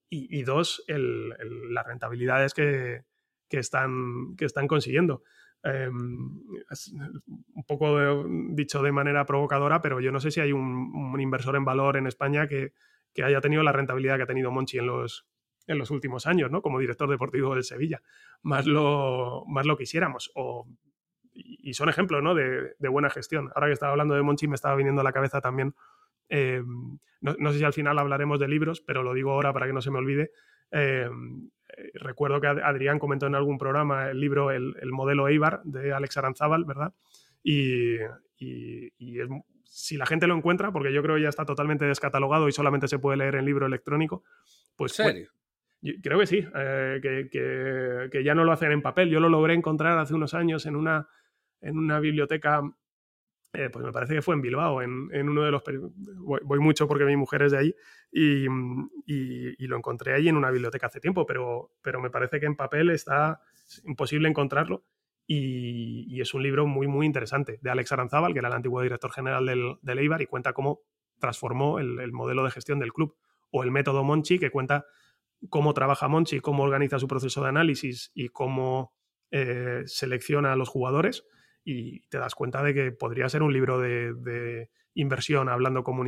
y, 0.10 0.44
dos, 0.44 0.86
las 0.88 1.86
rentabilidades 1.86 2.54
que, 2.54 3.04
están, 3.50 4.36
consiguiendo. 4.68 5.24
Em, 5.64 6.40
un 7.56 7.64
poco 7.68 8.24
dicho 8.52 8.82
de 8.84 8.92
manera 8.92 9.26
provocadora, 9.26 9.82
pero 9.82 10.00
yo 10.00 10.12
no 10.12 10.22
sé 10.22 10.32
si 10.32 10.40
hay 10.40 10.54
un, 10.54 11.20
inversor 11.20 11.56
en 11.56 11.66
valor 11.66 11.98
en 11.98 12.08
España 12.08 12.48
que, 12.48 12.74
haya 13.22 13.42
tenido 13.42 13.64
la 13.64 13.74
rentabilidad 13.74 14.16
que 14.18 14.24
ha 14.24 14.28
tenido 14.28 14.52
Monchi 14.52 14.78
en 14.78 14.86
los, 14.86 15.28
en 15.68 15.78
los 15.78 15.92
últimos 15.92 16.26
años, 16.26 16.52
¿no? 16.52 16.62
Como 16.62 16.80
director 16.80 17.10
deportivo 17.10 17.56
del 17.56 17.64
Sevilla. 17.64 18.02
Más 18.44 18.66
lo, 18.66 19.44
más 19.48 19.66
lo 19.66 19.76
quisiéramos. 19.76 20.32
O, 20.36 20.68
y 21.34 21.74
son 21.74 21.90
ejemplos, 21.90 22.22
¿no? 22.22 22.36
De, 22.36 22.76
de, 22.78 22.88
buena 22.88 23.10
gestión. 23.10 23.50
Ahora 23.56 23.68
que 23.68 23.74
estaba 23.74 23.92
hablando 23.92 24.14
de 24.14 24.22
Monchi, 24.22 24.48
me 24.48 24.56
estaba 24.56 24.76
viniendo 24.76 25.02
a 25.02 25.04
la 25.04 25.14
cabeza 25.14 25.42
también 25.42 25.74
Em, 26.30 26.98
no, 27.22 27.52
sé 27.52 27.60
si 27.60 27.64
al 27.64 27.74
final 27.74 28.00
hablaremos 28.00 28.40
de 28.40 28.48
libros, 28.48 28.82
pero 28.82 29.04
lo 29.04 29.14
digo 29.14 29.32
ahora 29.32 29.54
para 29.54 29.68
que 29.68 29.74
no 29.74 29.82
se 29.82 29.92
me 29.92 30.00
olvide. 30.00 30.32
Eh, 30.72 31.08
recuerdo 31.94 32.42
que 32.42 32.48
Adrián 32.48 32.98
comentó 32.98 33.28
en 33.28 33.36
algún 33.36 33.60
programa 33.60 34.10
el 34.10 34.20
libro 34.20 34.52
El, 34.52 34.76
modelo 34.92 35.28
Eibar 35.28 35.62
de 35.64 35.94
Alex 35.94 36.18
Aranzábal, 36.18 36.66
¿verdad? 36.66 36.94
Y, 37.44 37.98
si 39.66 39.98
la 39.98 40.06
gente 40.06 40.28
lo 40.28 40.36
encuentra, 40.36 40.72
porque 40.72 40.92
yo 40.92 41.02
creo 41.02 41.16
que 41.16 41.22
ya 41.22 41.30
está 41.30 41.46
totalmente 41.46 41.86
descatalogado 41.86 42.48
y 42.48 42.52
solamente 42.52 42.88
se 42.88 43.00
puede 43.00 43.18
leer 43.18 43.36
en 43.36 43.46
libro 43.46 43.66
electrónico, 43.66 44.24
pues... 44.76 45.00
¿En 45.00 45.06
serio? 45.06 45.30
creo 46.02 46.18
que 46.18 46.28
sí, 46.28 46.46
eh, 46.56 47.30
que, 48.12 48.24
ya 48.24 48.34
no 48.34 48.44
lo 48.44 48.54
hacen 48.54 48.72
en 48.72 48.82
papel. 48.82 49.10
Yo 49.10 49.20
lo 49.20 49.30
logré 49.30 49.54
encontrar 49.54 49.98
hace 49.98 50.14
unos 50.14 50.34
años 50.34 50.66
en 50.66 50.76
una, 50.76 51.10
en 51.64 51.78
una 51.78 52.00
biblioteca, 52.00 52.62
eh, 53.54 53.70
pues 53.72 53.86
me 53.86 53.92
parece 53.92 54.16
que 54.16 54.22
fue 54.22 54.36
en 54.36 54.42
Bilbao, 54.42 54.82
en, 54.82 55.30
uno 55.30 55.44
de 55.44 55.52
los... 55.52 55.64
Voy, 56.18 56.60
mucho 56.60 56.88
porque 56.88 57.06
mi 57.06 57.16
mujer 57.16 57.44
es 57.44 57.52
de 57.54 57.58
ahí 57.58 57.76
y, 58.12 58.46
y, 59.06 59.68
lo 59.68 59.78
encontré 59.78 60.14
ahí 60.14 60.28
en 60.28 60.38
una 60.38 60.52
biblioteca 60.52 60.88
hace 60.88 61.00
tiempo, 61.00 61.26
pero, 61.26 61.72
pero 61.82 62.02
me 62.02 62.10
parece 62.10 62.40
que 62.40 62.46
en 62.46 62.56
papel 62.56 62.90
está 62.90 63.42
imposible 63.86 64.30
encontrarlo. 64.30 64.86
Y, 65.26 66.20
es 66.20 66.34
un 66.34 66.44
libro 66.44 66.68
muy, 66.68 66.88
muy 66.88 67.06
interesante 67.06 67.60
de 67.62 67.70
Alex 67.70 67.92
Aranzábal, 67.92 68.34
que 68.34 68.40
era 68.40 68.50
el 68.50 68.54
antiguo 68.54 68.82
director 68.82 69.12
general 69.12 69.46
del, 69.46 69.78
del 69.82 70.00
Eibar, 70.00 70.22
y 70.22 70.28
cuenta 70.28 70.54
cómo 70.54 70.82
transformó 71.20 71.80
el, 71.80 72.00
el, 72.00 72.12
modelo 72.12 72.44
de 72.44 72.52
gestión 72.52 72.80
del 72.80 72.94
club. 72.94 73.16
O 73.52 73.64
el 73.64 73.72
método 73.72 74.04
Monchi, 74.04 74.40
que 74.40 74.52
cuenta 74.52 74.86
cómo 75.50 75.74
trabaja 75.74 76.08
Monchi, 76.08 76.40
cómo 76.40 76.64
organiza 76.64 77.00
su 77.00 77.08
proceso 77.08 77.42
de 77.42 77.50
análisis 77.50 78.12
y 78.14 78.30
cómo 78.30 78.94
eh, 79.36 79.82
selecciona 79.88 80.54
a 80.54 80.56
los 80.56 80.70
jugadores. 80.70 81.26
Y 81.64 82.02
te 82.08 82.18
das 82.18 82.36
cuenta 82.36 82.62
de 82.62 82.74
que 82.74 82.92
podría 82.92 83.30
ser 83.30 83.42
un 83.42 83.54
libro 83.54 83.80
de, 83.80 84.70
inversión, 84.96 85.50
hablando 85.50 85.84
como, 85.84 86.04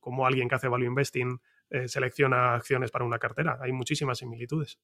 como, 0.00 0.26
alguien 0.26 0.48
que 0.48 0.54
hace 0.54 0.68
value 0.68 0.86
investing 0.86 1.40
eh, 1.70 1.88
selecciona 1.88 2.54
acciones 2.54 2.90
para 2.90 3.04
una 3.04 3.18
cartera. 3.18 3.58
Hay 3.60 3.72
muchísimas 3.72 4.18
similitudes. 4.18 4.78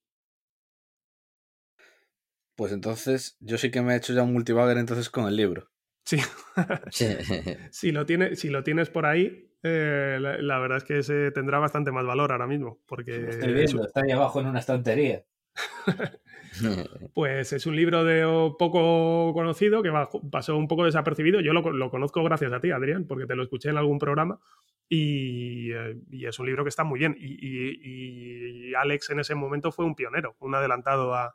Pues 2.56 2.72
entonces, 2.72 3.36
yo 3.40 3.58
sí 3.58 3.70
que 3.70 3.82
me 3.82 3.94
he 3.94 3.96
hecho 3.96 4.12
ya 4.12 4.22
un 4.22 4.32
multibagger 4.32 4.78
entonces 4.78 5.10
con 5.10 5.26
el 5.26 5.36
libro. 5.36 5.70
Sí. 6.04 6.18
si, 7.70 7.92
lo 7.92 8.06
tiene, 8.06 8.36
si 8.36 8.48
lo 8.48 8.62
tienes 8.62 8.90
por 8.90 9.06
ahí, 9.06 9.50
eh, 9.62 10.18
la, 10.20 10.58
verdad 10.58 10.78
es 10.78 10.84
que 10.84 11.02
se 11.02 11.30
tendrá 11.30 11.58
bastante 11.58 11.90
más 11.90 12.04
valor 12.04 12.32
ahora 12.32 12.46
mismo. 12.46 12.80
Porque 12.86 13.28
Estoy 13.30 13.54
viendo, 13.54 13.86
está 13.86 14.02
ahí 14.02 14.12
abajo 14.12 14.40
en 14.40 14.46
una 14.46 14.60
estantería. 14.60 15.24
pues 17.14 17.52
es 17.52 17.66
un 17.66 17.76
libro 17.76 18.04
de 18.04 18.22
poco 18.58 19.32
conocido 19.32 19.82
que 19.82 19.92
pasó 20.30 20.56
un 20.56 20.68
poco 20.68 20.84
desapercibido. 20.84 21.40
Yo 21.40 21.52
lo, 21.52 21.90
conozco 21.90 22.22
gracias 22.22 22.52
a 22.52 22.60
ti, 22.60 22.70
Adrián, 22.70 23.06
porque 23.06 23.26
te 23.26 23.34
lo 23.34 23.42
escuché 23.42 23.70
en 23.70 23.78
algún 23.78 23.98
programa. 23.98 24.40
Y, 24.88 25.72
eh, 25.72 25.96
es 26.10 26.38
un 26.38 26.46
libro 26.46 26.64
que 26.64 26.68
está 26.68 26.84
muy 26.84 26.98
bien. 26.98 27.16
y, 27.18 28.74
Alex 28.74 29.10
en 29.10 29.20
ese 29.20 29.34
momento 29.34 29.70
fue 29.70 29.84
un 29.84 29.94
pionero, 29.94 30.36
un 30.40 30.54
adelantado 30.54 31.14
a, 31.14 31.34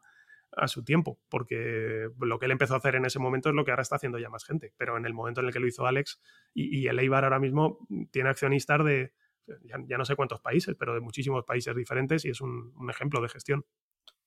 su 0.65 0.83
tiempo, 0.83 1.19
porque 1.29 2.09
lo 2.19 2.39
que 2.39 2.45
él 2.47 2.51
empezó 2.51 2.73
a 2.73 2.77
hacer 2.77 2.95
en 2.95 3.05
ese 3.05 3.19
momento 3.19 3.49
es 3.49 3.55
lo 3.55 3.63
que 3.63 3.71
ahora 3.71 3.83
está 3.83 3.97
haciendo 3.97 4.17
ya 4.17 4.29
más 4.29 4.43
gente, 4.43 4.73
pero 4.77 4.97
en 4.97 5.05
el 5.05 5.13
momento 5.13 5.41
en 5.41 5.47
el 5.47 5.53
que 5.53 5.59
lo 5.59 5.67
hizo 5.67 5.85
Alex 5.85 6.19
y, 6.53 6.87
el 6.87 6.99
Eibar 6.99 7.23
ahora 7.23 7.39
mismo 7.39 7.87
tiene 8.11 8.29
accionistas 8.29 8.83
de 8.83 9.13
ya, 9.63 9.97
no 9.97 10.05
sé 10.05 10.15
cuántos 10.15 10.41
países, 10.41 10.75
pero 10.77 10.93
de 10.93 10.99
muchísimos 10.99 11.43
países 11.45 11.75
diferentes 11.75 12.25
y 12.25 12.29
es 12.29 12.41
un, 12.41 12.73
ejemplo 12.89 13.21
de 13.21 13.29
gestión. 13.29 13.65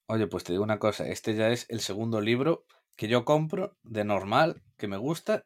Oye, 0.07 0.27
pues 0.27 0.45
te 0.45 0.53
digo 0.53 0.65
una 0.65 0.79
cosa, 0.79 1.07
este 1.07 1.35
ya 1.35 1.49
es 1.49 1.67
el 1.71 1.81
segundo 1.81 2.21
libro 2.21 2.65
que 2.97 3.09
yo 3.09 3.25
compro 3.25 3.77
de 3.83 4.05
normal, 4.05 4.63
que 4.77 4.89
me 4.89 4.97
gusta, 4.97 5.45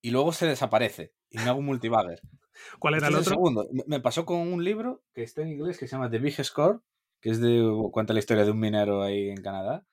y 0.00 0.10
luego 0.10 0.32
se 0.32 0.46
desaparece 0.46 1.12
y 1.30 1.38
me 1.38 1.44
hago 1.44 1.58
un 1.58 1.66
multibagger. 1.66 2.20
¿Cuál 2.78 2.94
era 2.94 3.06
este 3.06 3.14
el 3.14 3.20
otro? 3.20 3.30
segundo. 3.30 3.68
Me 3.86 4.00
pasó 4.00 4.26
con 4.26 4.38
un 4.38 4.64
libro 4.64 5.02
que 5.14 5.22
está 5.22 5.42
en 5.42 5.48
inglés 5.48 5.78
que 5.78 5.86
se 5.86 5.92
llama 5.92 6.10
The 6.10 6.18
Big 6.18 6.44
Score, 6.44 6.80
que 7.20 7.30
es 7.30 7.40
de 7.40 7.62
cuenta 7.92 8.12
la 8.12 8.18
historia 8.18 8.44
de 8.44 8.50
un 8.50 8.58
minero 8.58 9.02
ahí 9.02 9.30
en 9.30 9.42
Canadá 9.42 9.86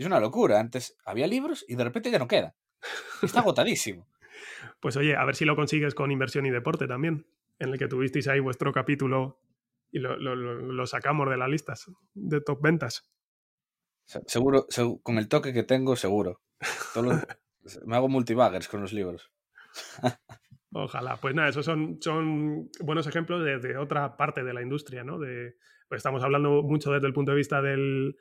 es 0.00 0.06
una 0.06 0.20
locura. 0.20 0.58
Antes 0.58 0.96
había 1.04 1.26
libros 1.26 1.64
y 1.68 1.76
de 1.76 1.84
repente 1.84 2.10
ya 2.10 2.18
no 2.18 2.28
queda. 2.28 2.54
Está 3.22 3.40
agotadísimo. 3.40 4.06
pues 4.80 4.96
oye, 4.96 5.14
a 5.16 5.24
ver 5.24 5.36
si 5.36 5.44
lo 5.44 5.56
consigues 5.56 5.94
con 5.94 6.10
inversión 6.10 6.46
y 6.46 6.50
deporte 6.50 6.86
también, 6.86 7.26
en 7.58 7.70
el 7.70 7.78
que 7.78 7.88
tuvisteis 7.88 8.28
ahí 8.28 8.40
vuestro 8.40 8.72
capítulo 8.72 9.40
y 9.92 9.98
lo, 9.98 10.86
sacamos 10.86 11.28
de 11.28 11.36
las 11.36 11.48
listas 11.48 11.90
de 12.14 12.40
top 12.40 12.62
ventas. 12.62 13.10
Seguro, 14.26 14.66
con 15.02 15.18
el 15.18 15.28
toque 15.28 15.52
que 15.52 15.62
tengo, 15.62 15.96
seguro. 15.96 16.40
me 17.86 17.96
hago 17.96 18.08
multibaggers 18.08 18.68
con 18.68 18.80
los 18.80 18.92
libros. 18.92 19.30
Ojalá. 20.72 21.16
Pues 21.16 21.34
nada, 21.34 21.48
esos 21.48 21.64
son, 21.64 21.98
son 22.00 22.70
buenos 22.80 23.06
ejemplos 23.06 23.44
de, 23.44 23.76
otra 23.76 24.16
parte 24.16 24.44
de 24.44 24.54
la 24.54 24.62
industria, 24.62 25.04
¿no? 25.04 25.18
De, 25.18 25.56
pues 25.88 25.98
estamos 25.98 26.22
hablando 26.22 26.62
mucho 26.62 26.92
desde 26.92 27.06
el 27.06 27.12
punto 27.12 27.32
de 27.32 27.36
vista 27.36 27.60
del, 27.60 28.16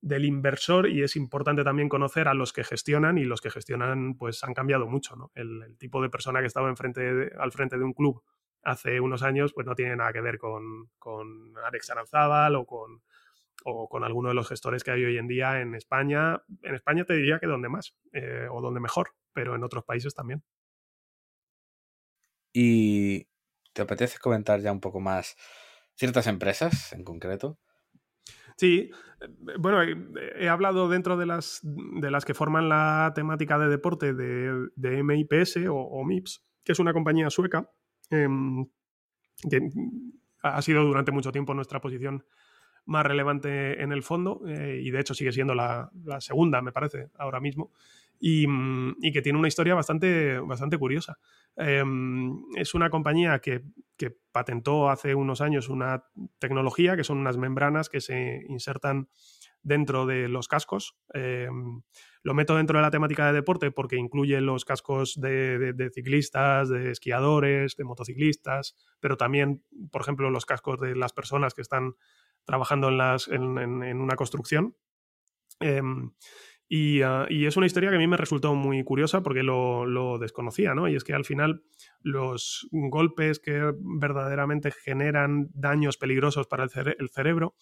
del 0.00 0.24
inversor 0.24 0.88
y 0.88 1.02
es 1.02 1.16
importante 1.16 1.62
también 1.62 1.88
conocer 1.88 2.28
a 2.28 2.34
los 2.34 2.52
que 2.52 2.64
gestionan 2.64 3.18
y 3.18 3.24
los 3.24 3.40
que 3.40 3.50
gestionan 3.50 4.16
pues 4.16 4.42
han 4.44 4.54
cambiado 4.54 4.86
mucho. 4.86 5.14
¿no? 5.16 5.30
El, 5.34 5.76
tipo 5.78 6.02
de 6.02 6.10
persona 6.10 6.40
que 6.40 6.46
estaba 6.46 6.68
enfrente 6.68 7.30
al 7.38 7.52
frente 7.52 7.78
de 7.78 7.84
un 7.84 7.92
club 7.92 8.22
hace 8.62 8.98
unos 8.98 9.22
años 9.22 9.52
pues 9.52 9.66
no 9.66 9.74
tiene 9.74 9.94
nada 9.94 10.12
que 10.12 10.20
ver 10.20 10.38
con, 10.38 10.90
con 10.98 11.54
Alex 11.64 11.90
Aranzábal 11.90 12.56
o 12.56 12.66
con, 12.66 13.02
o 13.64 13.88
con 13.88 14.04
alguno 14.04 14.28
de 14.28 14.34
los 14.34 14.48
gestores 14.48 14.82
que 14.82 14.90
hay 14.90 15.04
hoy 15.04 15.18
en 15.18 15.28
día 15.28 15.60
en 15.60 15.74
España. 15.74 16.42
En 16.62 16.74
España 16.74 17.04
te 17.04 17.14
diría 17.14 17.38
que 17.38 17.46
donde 17.46 17.68
más 17.68 17.96
eh, 18.12 18.46
o 18.50 18.60
donde 18.60 18.80
mejor, 18.80 19.10
pero 19.32 19.54
en 19.54 19.64
otros 19.64 19.84
países 19.84 20.14
también. 20.14 20.42
¿Y 22.52 23.26
te 23.72 23.82
apetece 23.82 24.18
comentar 24.18 24.60
ya 24.60 24.72
un 24.72 24.80
poco 24.80 25.00
más 25.00 25.36
ciertas 25.94 26.26
empresas 26.26 26.92
en 26.92 27.04
concreto? 27.04 27.58
Sí, 28.56 28.90
eh, 29.20 29.54
bueno, 29.58 29.82
he 30.36 30.48
hablado 30.48 30.88
dentro 30.88 31.16
de 31.16 31.26
las, 31.26 31.60
de 31.62 32.10
las 32.10 32.24
que 32.24 32.34
forman 32.34 32.68
la 32.68 33.12
temática 33.14 33.58
de 33.58 33.68
deporte 33.68 34.14
de, 34.14 34.68
de 34.76 35.02
MIPS 35.02 35.58
o, 35.68 36.04
MIPS, 36.04 36.44
que 36.62 36.72
es 36.72 36.78
una 36.78 36.92
compañía 36.92 37.30
sueca 37.30 37.70
em, 38.10 38.66
que 39.50 39.70
ha 40.42 40.62
sido 40.62 40.84
durante 40.84 41.10
mucho 41.10 41.32
tiempo 41.32 41.54
nuestra 41.54 41.80
posición 41.80 42.24
más 42.86 43.04
relevante 43.04 43.82
en 43.82 43.92
el 43.92 44.02
fondo 44.02 44.42
eh, 44.46 44.80
y 44.82 44.90
de 44.90 45.00
hecho 45.00 45.14
sigue 45.14 45.32
siendo 45.32 45.54
la, 45.54 45.90
segunda, 46.18 46.62
me 46.62 46.72
parece, 46.72 47.08
ahora 47.18 47.40
mismo, 47.40 47.72
y, 48.18 48.46
y, 49.00 49.12
que 49.12 49.22
tiene 49.22 49.38
una 49.38 49.48
historia 49.48 49.74
bastante, 49.74 50.38
bastante 50.38 50.78
curiosa. 50.78 51.18
Em, 51.56 52.42
es 52.56 52.74
una 52.74 52.90
compañía 52.90 53.40
que, 53.40 53.62
patentó 54.32 54.90
hace 54.90 55.14
unos 55.14 55.40
años 55.40 55.68
una 55.68 56.06
tecnología 56.40 56.96
que 56.96 57.04
son 57.04 57.18
unas 57.18 57.36
membranas 57.36 57.88
que 57.88 58.00
se 58.00 58.44
insertan 58.48 59.08
dentro 59.62 60.06
de 60.06 60.28
los 60.28 60.48
cascos. 60.48 60.96
Em, 61.12 61.82
lo 62.24 62.34
meto 62.34 62.56
dentro 62.56 62.78
de 62.78 62.82
la 62.82 62.90
temática 62.90 63.26
de 63.26 63.32
deporte 63.32 63.70
porque 63.70 63.96
incluye 63.96 64.40
los 64.40 64.64
cascos 64.64 65.20
de, 65.20 65.90
ciclistas, 65.94 66.68
de 66.68 66.90
esquiadores, 66.90 67.76
de 67.76 67.84
motociclistas, 67.84 68.74
pero 68.98 69.16
también, 69.16 69.62
por 69.92 70.00
ejemplo, 70.00 70.30
los 70.30 70.46
cascos 70.46 70.80
de 70.80 70.96
las 70.96 71.12
personas 71.12 71.54
que 71.54 71.62
están 71.62 71.94
trabajando 72.44 72.88
en, 72.88 72.98
las, 72.98 73.28
en, 73.28 74.00
una 74.00 74.16
construcción. 74.16 74.76
Em, 75.60 76.12
Ah, 77.04 77.26
y, 77.30 77.46
es 77.46 77.56
una 77.56 77.66
historia 77.66 77.90
que 77.90 77.96
a 77.96 77.98
mí 77.98 78.06
me 78.06 78.16
resultó 78.16 78.54
muy 78.54 78.82
curiosa 78.84 79.22
porque 79.22 79.42
lo, 79.42 80.18
desconocía, 80.18 80.74
¿no? 80.74 80.88
Y 80.88 80.96
es 80.96 81.04
que 81.04 81.14
al 81.14 81.24
final 81.24 81.62
los 82.00 82.66
golpes 82.72 83.38
que 83.38 83.72
verdaderamente 83.78 84.70
generan 84.72 85.50
daños 85.52 85.96
peligrosos 85.96 86.46
para 86.46 86.64
el, 86.64 87.10
cerebro 87.10 87.54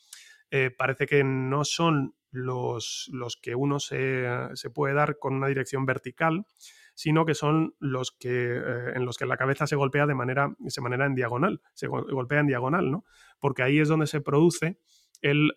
eh, 0.51 0.70
parece 0.70 1.07
que 1.07 1.24
no 1.24 1.64
son 1.64 2.14
los, 2.30 3.11
los 3.12 3.37
que 3.37 3.55
uno 3.55 3.80
se, 3.80 4.26
puede 4.74 4.95
dar 4.95 5.18
con 5.18 5.35
una 5.35 5.49
dirección 5.49 5.85
vertical, 5.85 6.47
sino 6.95 7.24
que 7.24 7.34
son 7.34 7.74
los 7.78 8.12
que 8.12 8.57
eh, 8.57 8.93
en 8.95 9.05
los 9.05 9.16
que 9.16 9.26
la 9.26 9.36
cabeza 9.36 9.66
se 9.66 9.76
golpea 9.76 10.07
de 10.07 10.14
manera, 10.14 10.55
se 10.68 10.80
manera 10.80 11.07
en 11.07 11.14
diagonal, 11.14 11.61
se 11.74 11.86
golpea 11.86 12.40
en 12.40 12.47
diagonal, 12.47 12.90
¿no? 12.90 13.05
Porque 13.40 13.62
ahí 13.62 13.78
es 13.78 13.88
donde 13.88 14.07
se 14.07 14.20
produce 14.20 14.78
el 15.22 15.53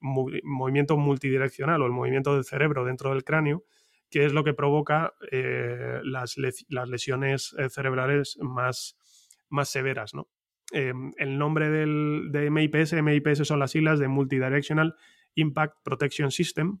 movimiento 0.00 0.96
multidireccional 0.96 1.82
o 1.82 1.86
el 1.86 1.92
movimiento 1.92 2.34
del 2.34 2.44
cerebro 2.44 2.84
dentro 2.84 3.10
del 3.10 3.24
cráneo, 3.24 3.64
que 4.08 4.24
es 4.24 4.32
lo 4.32 4.44
que 4.44 4.54
provoca 4.54 5.14
eh, 5.32 6.00
las, 6.04 6.36
lesiones 6.36 7.54
eh, 7.58 7.68
cerebrales 7.68 8.38
más, 8.40 8.96
más 9.48 9.68
severas. 9.68 10.14
¿no? 10.14 10.28
El 10.72 11.38
nombre 11.38 11.70
del, 11.70 12.28
de 12.30 12.50
MIPS, 12.50 12.94
MIPS 13.02 13.46
son 13.46 13.58
las 13.58 13.72
siglas 13.72 13.98
de 13.98 14.08
Multidirectional 14.08 14.94
Impact 15.34 15.76
Protection 15.82 16.30
System, 16.30 16.78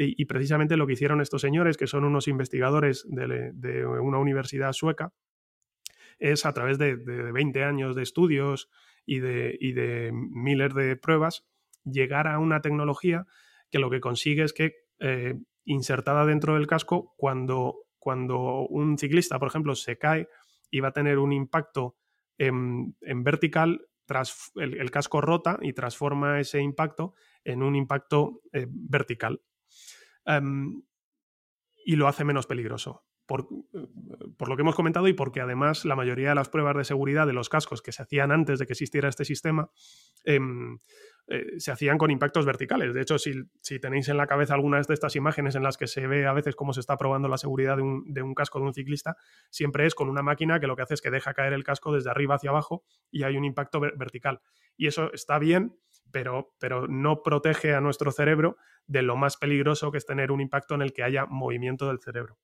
y, 0.00 0.24
precisamente 0.26 0.76
lo 0.76 0.86
que 0.86 0.92
hicieron 0.92 1.20
estos 1.20 1.42
señores, 1.42 1.76
que 1.76 1.88
son 1.88 2.04
unos 2.04 2.28
investigadores 2.28 3.04
de, 3.08 3.84
una 3.84 4.18
universidad 4.18 4.72
sueca, 4.72 5.12
es 6.20 6.46
a 6.46 6.52
través 6.52 6.78
de, 6.78 6.96
de 6.96 7.32
20 7.32 7.64
años 7.64 7.96
de 7.96 8.04
estudios 8.04 8.70
y 9.04 9.20
de, 9.20 9.58
de 9.60 10.10
miles 10.12 10.72
de 10.74 10.96
pruebas, 10.96 11.46
llegar 11.84 12.28
a 12.28 12.38
una 12.38 12.60
tecnología 12.60 13.26
que 13.70 13.78
lo 13.78 13.90
que 13.90 14.00
consigue 14.00 14.44
es 14.44 14.52
que 14.52 14.74
eh, 15.00 15.34
insertada 15.64 16.24
dentro 16.24 16.54
del 16.54 16.66
casco, 16.66 17.14
cuando, 17.16 17.86
cuando 17.98 18.66
un 18.68 18.98
ciclista, 18.98 19.38
por 19.38 19.48
ejemplo, 19.48 19.74
se 19.74 19.98
cae 19.98 20.28
y 20.70 20.80
va 20.80 20.88
a 20.88 20.92
tener 20.92 21.18
un 21.18 21.32
impacto 21.32 21.96
en, 22.36 22.94
vertical, 23.00 23.86
tras, 24.06 24.52
el, 24.56 24.90
casco 24.90 25.20
rota 25.20 25.58
y 25.60 25.72
transforma 25.72 26.40
ese 26.40 26.60
impacto 26.60 27.14
en 27.44 27.62
un 27.62 27.76
impacto 27.76 28.42
eh, 28.52 28.66
vertical. 28.68 29.40
Em, 30.28 30.82
y 31.84 31.96
lo 31.96 32.06
hace 32.06 32.22
menos 32.22 32.46
peligroso. 32.46 33.04
por, 33.26 33.48
por, 34.36 34.48
lo 34.48 34.56
que 34.56 34.62
hemos 34.62 34.74
comentado 34.74 35.08
y 35.08 35.12
porque 35.14 35.40
además 35.40 35.84
la 35.84 35.96
mayoría 35.96 36.30
de 36.30 36.34
las 36.34 36.48
pruebas 36.48 36.76
de 36.76 36.84
seguridad 36.84 37.26
de 37.26 37.34
los 37.34 37.48
cascos 37.48 37.82
que 37.82 37.92
se 37.92 38.02
hacían 38.02 38.32
antes 38.32 38.58
de 38.58 38.66
que 38.66 38.72
existiera 38.72 39.08
este 39.08 39.26
sistema 39.26 39.70
eh, 40.24 40.38
eh, 41.30 41.60
se 41.60 41.70
hacían 41.70 41.98
con 41.98 42.10
impactos 42.10 42.46
verticales. 42.46 42.94
De 42.94 43.02
hecho, 43.02 43.18
si, 43.18 43.34
si, 43.60 43.78
tenéis 43.78 44.08
en 44.08 44.16
la 44.16 44.26
cabeza 44.26 44.54
algunas 44.54 44.86
de 44.86 44.94
estas 44.94 45.14
imágenes 45.14 45.54
en 45.56 45.62
las 45.62 45.76
que 45.76 45.86
se 45.86 46.06
ve 46.06 46.26
a 46.26 46.32
veces 46.32 46.56
cómo 46.56 46.72
se 46.72 46.80
está 46.80 46.96
probando 46.96 47.28
la 47.28 47.36
seguridad 47.36 47.76
de 47.76 47.82
un, 47.82 48.04
de 48.10 48.22
un, 48.22 48.34
casco 48.34 48.58
de 48.60 48.64
un 48.64 48.72
ciclista, 48.72 49.14
siempre 49.50 49.84
es 49.84 49.94
con 49.94 50.08
una 50.08 50.22
máquina 50.22 50.58
que 50.58 50.66
lo 50.66 50.74
que 50.74 50.82
hace 50.82 50.94
es 50.94 51.02
que 51.02 51.10
deja 51.10 51.34
caer 51.34 51.52
el 51.52 51.64
casco 51.64 51.92
desde 51.92 52.08
arriba 52.08 52.36
hacia 52.36 52.48
abajo 52.48 52.82
y 53.10 53.24
hay 53.24 53.36
un 53.36 53.44
impacto 53.44 53.78
ver 53.78 53.92
vertical. 53.98 54.40
Y 54.78 54.86
eso 54.86 55.12
está 55.12 55.38
bien, 55.38 55.76
pero, 56.10 56.54
pero 56.58 56.86
no 56.88 57.22
protege 57.22 57.74
a 57.74 57.80
nuestro 57.80 58.10
cerebro 58.12 58.56
de 58.86 59.02
lo 59.02 59.16
más 59.16 59.36
peligroso 59.36 59.90
que 59.92 59.98
es 59.98 60.06
tener 60.06 60.32
un 60.32 60.40
impacto 60.40 60.74
en 60.74 60.82
el 60.82 60.92
que 60.92 61.02
haya 61.02 61.26
movimiento 61.26 61.88
del 61.88 62.00
cerebro. 62.00 62.38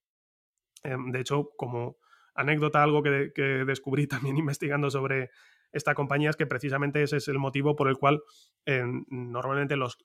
Em, 0.83 1.11
de 1.11 1.21
hecho, 1.21 1.51
como 1.57 1.97
anécdota, 2.35 2.83
algo 2.83 3.03
que, 3.03 3.33
descubrí 3.67 4.07
también 4.09 4.37
investigando 4.37 4.91
sobre 4.91 5.31
esta 5.73 5.95
compañía 5.95 6.31
es 6.31 6.37
que 6.37 6.47
precisamente 6.47 7.03
ese 7.03 7.17
es 7.17 7.27
el 7.27 7.39
motivo 7.39 7.75
por 7.75 7.89
el 7.89 7.97
cual 7.97 8.23
eh, 8.65 8.85
normalmente 9.09 9.77
los, 9.77 9.97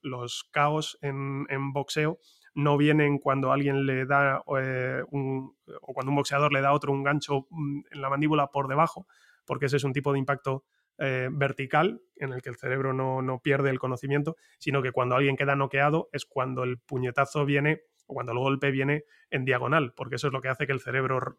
caos 0.52 0.98
en, 1.02 1.46
en, 1.50 1.74
boxeo 1.74 2.18
no 2.56 2.76
vienen 2.76 3.20
cuando 3.20 3.52
alguien 3.52 3.86
le 3.86 4.06
da 4.08 4.42
eh, 4.60 5.04
un, 5.12 5.56
o 5.82 5.94
cuando 5.94 6.10
un 6.10 6.16
boxeador 6.16 6.52
le 6.52 6.62
da 6.62 6.70
a 6.70 6.74
otro 6.74 6.92
un 6.92 7.04
gancho 7.04 7.46
mm, 7.52 7.82
en 7.92 8.02
la 8.02 8.10
mandíbula 8.10 8.48
por 8.48 8.68
debajo, 8.68 9.06
porque 9.46 9.68
ese 9.68 9.78
es 9.78 9.84
un 9.84 9.94
tipo 9.94 10.12
de 10.12 10.20
impacto 10.20 10.64
eh, 11.00 11.30
vertical 11.32 12.02
en 12.16 12.34
el 12.34 12.42
que 12.42 12.50
el 12.50 12.58
cerebro 12.58 12.94
no, 12.94 13.22
no, 13.22 13.40
pierde 13.40 13.70
el 13.70 13.80
conocimiento, 13.80 14.36
sino 14.58 14.82
que 14.82 14.92
cuando 14.92 15.16
alguien 15.16 15.38
queda 15.38 15.56
noqueado 15.56 16.10
es 16.12 16.26
cuando 16.26 16.64
el 16.64 16.78
puñetazo 16.80 17.46
viene 17.46 17.82
o 18.08 18.14
cuando 18.14 18.32
el 18.32 18.40
golpe 18.40 18.72
viene 18.72 19.06
en 19.30 19.46
diagonal, 19.46 19.94
porque 19.96 20.16
eso 20.16 20.28
es 20.28 20.34
lo 20.34 20.42
que 20.42 20.50
hace 20.50 20.66
que 20.66 20.74
el 20.74 20.82
cerebro 20.82 21.38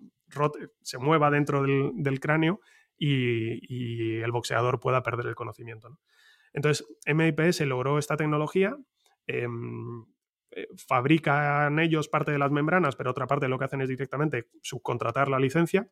se 0.82 0.98
mueva 0.98 1.30
dentro 1.30 1.62
del, 1.62 2.20
cráneo 2.20 2.60
y, 2.96 3.58
y, 3.68 4.20
el 4.20 4.30
boxeador 4.30 4.78
pueda 4.78 5.02
perder 5.02 5.26
el 5.26 5.34
conocimiento. 5.34 5.90
¿no? 5.90 5.98
Entonces, 6.52 6.86
MIPS 7.06 7.60
logró 7.62 7.98
esta 7.98 8.16
tecnología, 8.16 8.76
em, 9.26 10.04
eh, 10.52 10.66
fabrican 10.76 11.78
ellos 11.78 12.08
parte 12.08 12.32
de 12.32 12.38
las 12.38 12.50
membranas, 12.50 12.96
pero 12.96 13.10
otra 13.10 13.26
parte 13.26 13.48
lo 13.48 13.58
que 13.58 13.66
hacen 13.66 13.80
es 13.80 13.88
directamente 13.88 14.48
subcontratar 14.62 15.28
la 15.28 15.38
licencia. 15.38 15.88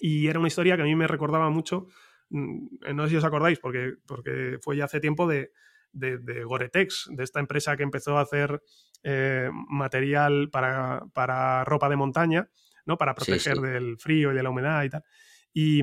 Y 0.00 0.28
era 0.28 0.38
una 0.38 0.48
historia 0.48 0.76
que 0.76 0.82
a 0.82 0.86
mí 0.86 0.94
me 0.96 1.06
recordaba 1.06 1.50
mucho, 1.50 1.86
no 2.30 3.04
sé 3.04 3.10
si 3.10 3.16
os 3.16 3.24
acordáis, 3.24 3.58
porque, 3.58 3.94
porque 4.06 4.58
fue 4.62 4.76
ya 4.76 4.84
hace 4.84 5.00
tiempo 5.00 5.26
de, 5.26 5.50
de, 5.92 6.18
de 6.18 6.44
Goretex, 6.44 7.08
de 7.10 7.24
esta 7.24 7.40
empresa 7.40 7.76
que 7.76 7.82
empezó 7.82 8.18
a 8.18 8.22
hacer 8.22 8.62
eh, 9.02 9.50
material 9.68 10.50
para, 10.50 11.02
para, 11.14 11.64
ropa 11.64 11.88
de 11.88 11.96
montaña, 11.96 12.48
¿no? 12.86 12.96
Para 12.96 13.14
proteger 13.14 13.56
sí, 13.56 13.62
sí. 13.62 13.66
del 13.66 13.98
frío 13.98 14.32
y 14.32 14.34
de 14.34 14.42
la 14.42 14.50
humedad 14.50 14.82
y 14.84 14.90
tal. 14.90 15.04
Y, 15.52 15.80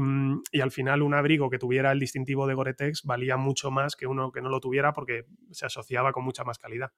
y, 0.52 0.62
al 0.62 0.72
final 0.72 1.02
un 1.02 1.16
abrigo 1.16 1.50
que 1.50 1.58
tuviera 1.58 1.92
el 1.92 2.00
distintivo 2.00 2.48
de 2.48 2.54
Gore-Tex 2.54 3.02
valía 3.04 3.36
mucho 3.36 3.72
más 3.72 3.96
que 3.96 4.08
uno 4.08 4.32
que 4.32 4.42
no 4.42 4.50
lo 4.50 4.60
tuviera 4.60 4.94
porque 4.94 5.26
se 5.52 5.66
asociaba 5.66 6.14
con 6.14 6.24
mucha 6.24 6.44
más 6.44 6.60
calidad. 6.60 6.92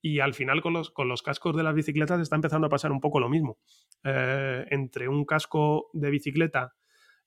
Y 0.00 0.20
al 0.20 0.34
final 0.34 0.62
con 0.62 0.72
los, 0.72 0.90
con 0.90 1.08
los 1.08 1.22
cascos 1.22 1.56
de 1.56 1.62
las 1.62 1.74
bicicletas 1.74 2.20
está 2.20 2.36
empezando 2.36 2.66
a 2.66 2.70
pasar 2.70 2.92
un 2.92 3.00
poco 3.00 3.20
lo 3.20 3.28
mismo. 3.28 3.58
Eh, 4.04 4.64
entre 4.70 5.08
un 5.08 5.24
casco 5.24 5.90
de 5.92 6.10
bicicleta 6.10 6.74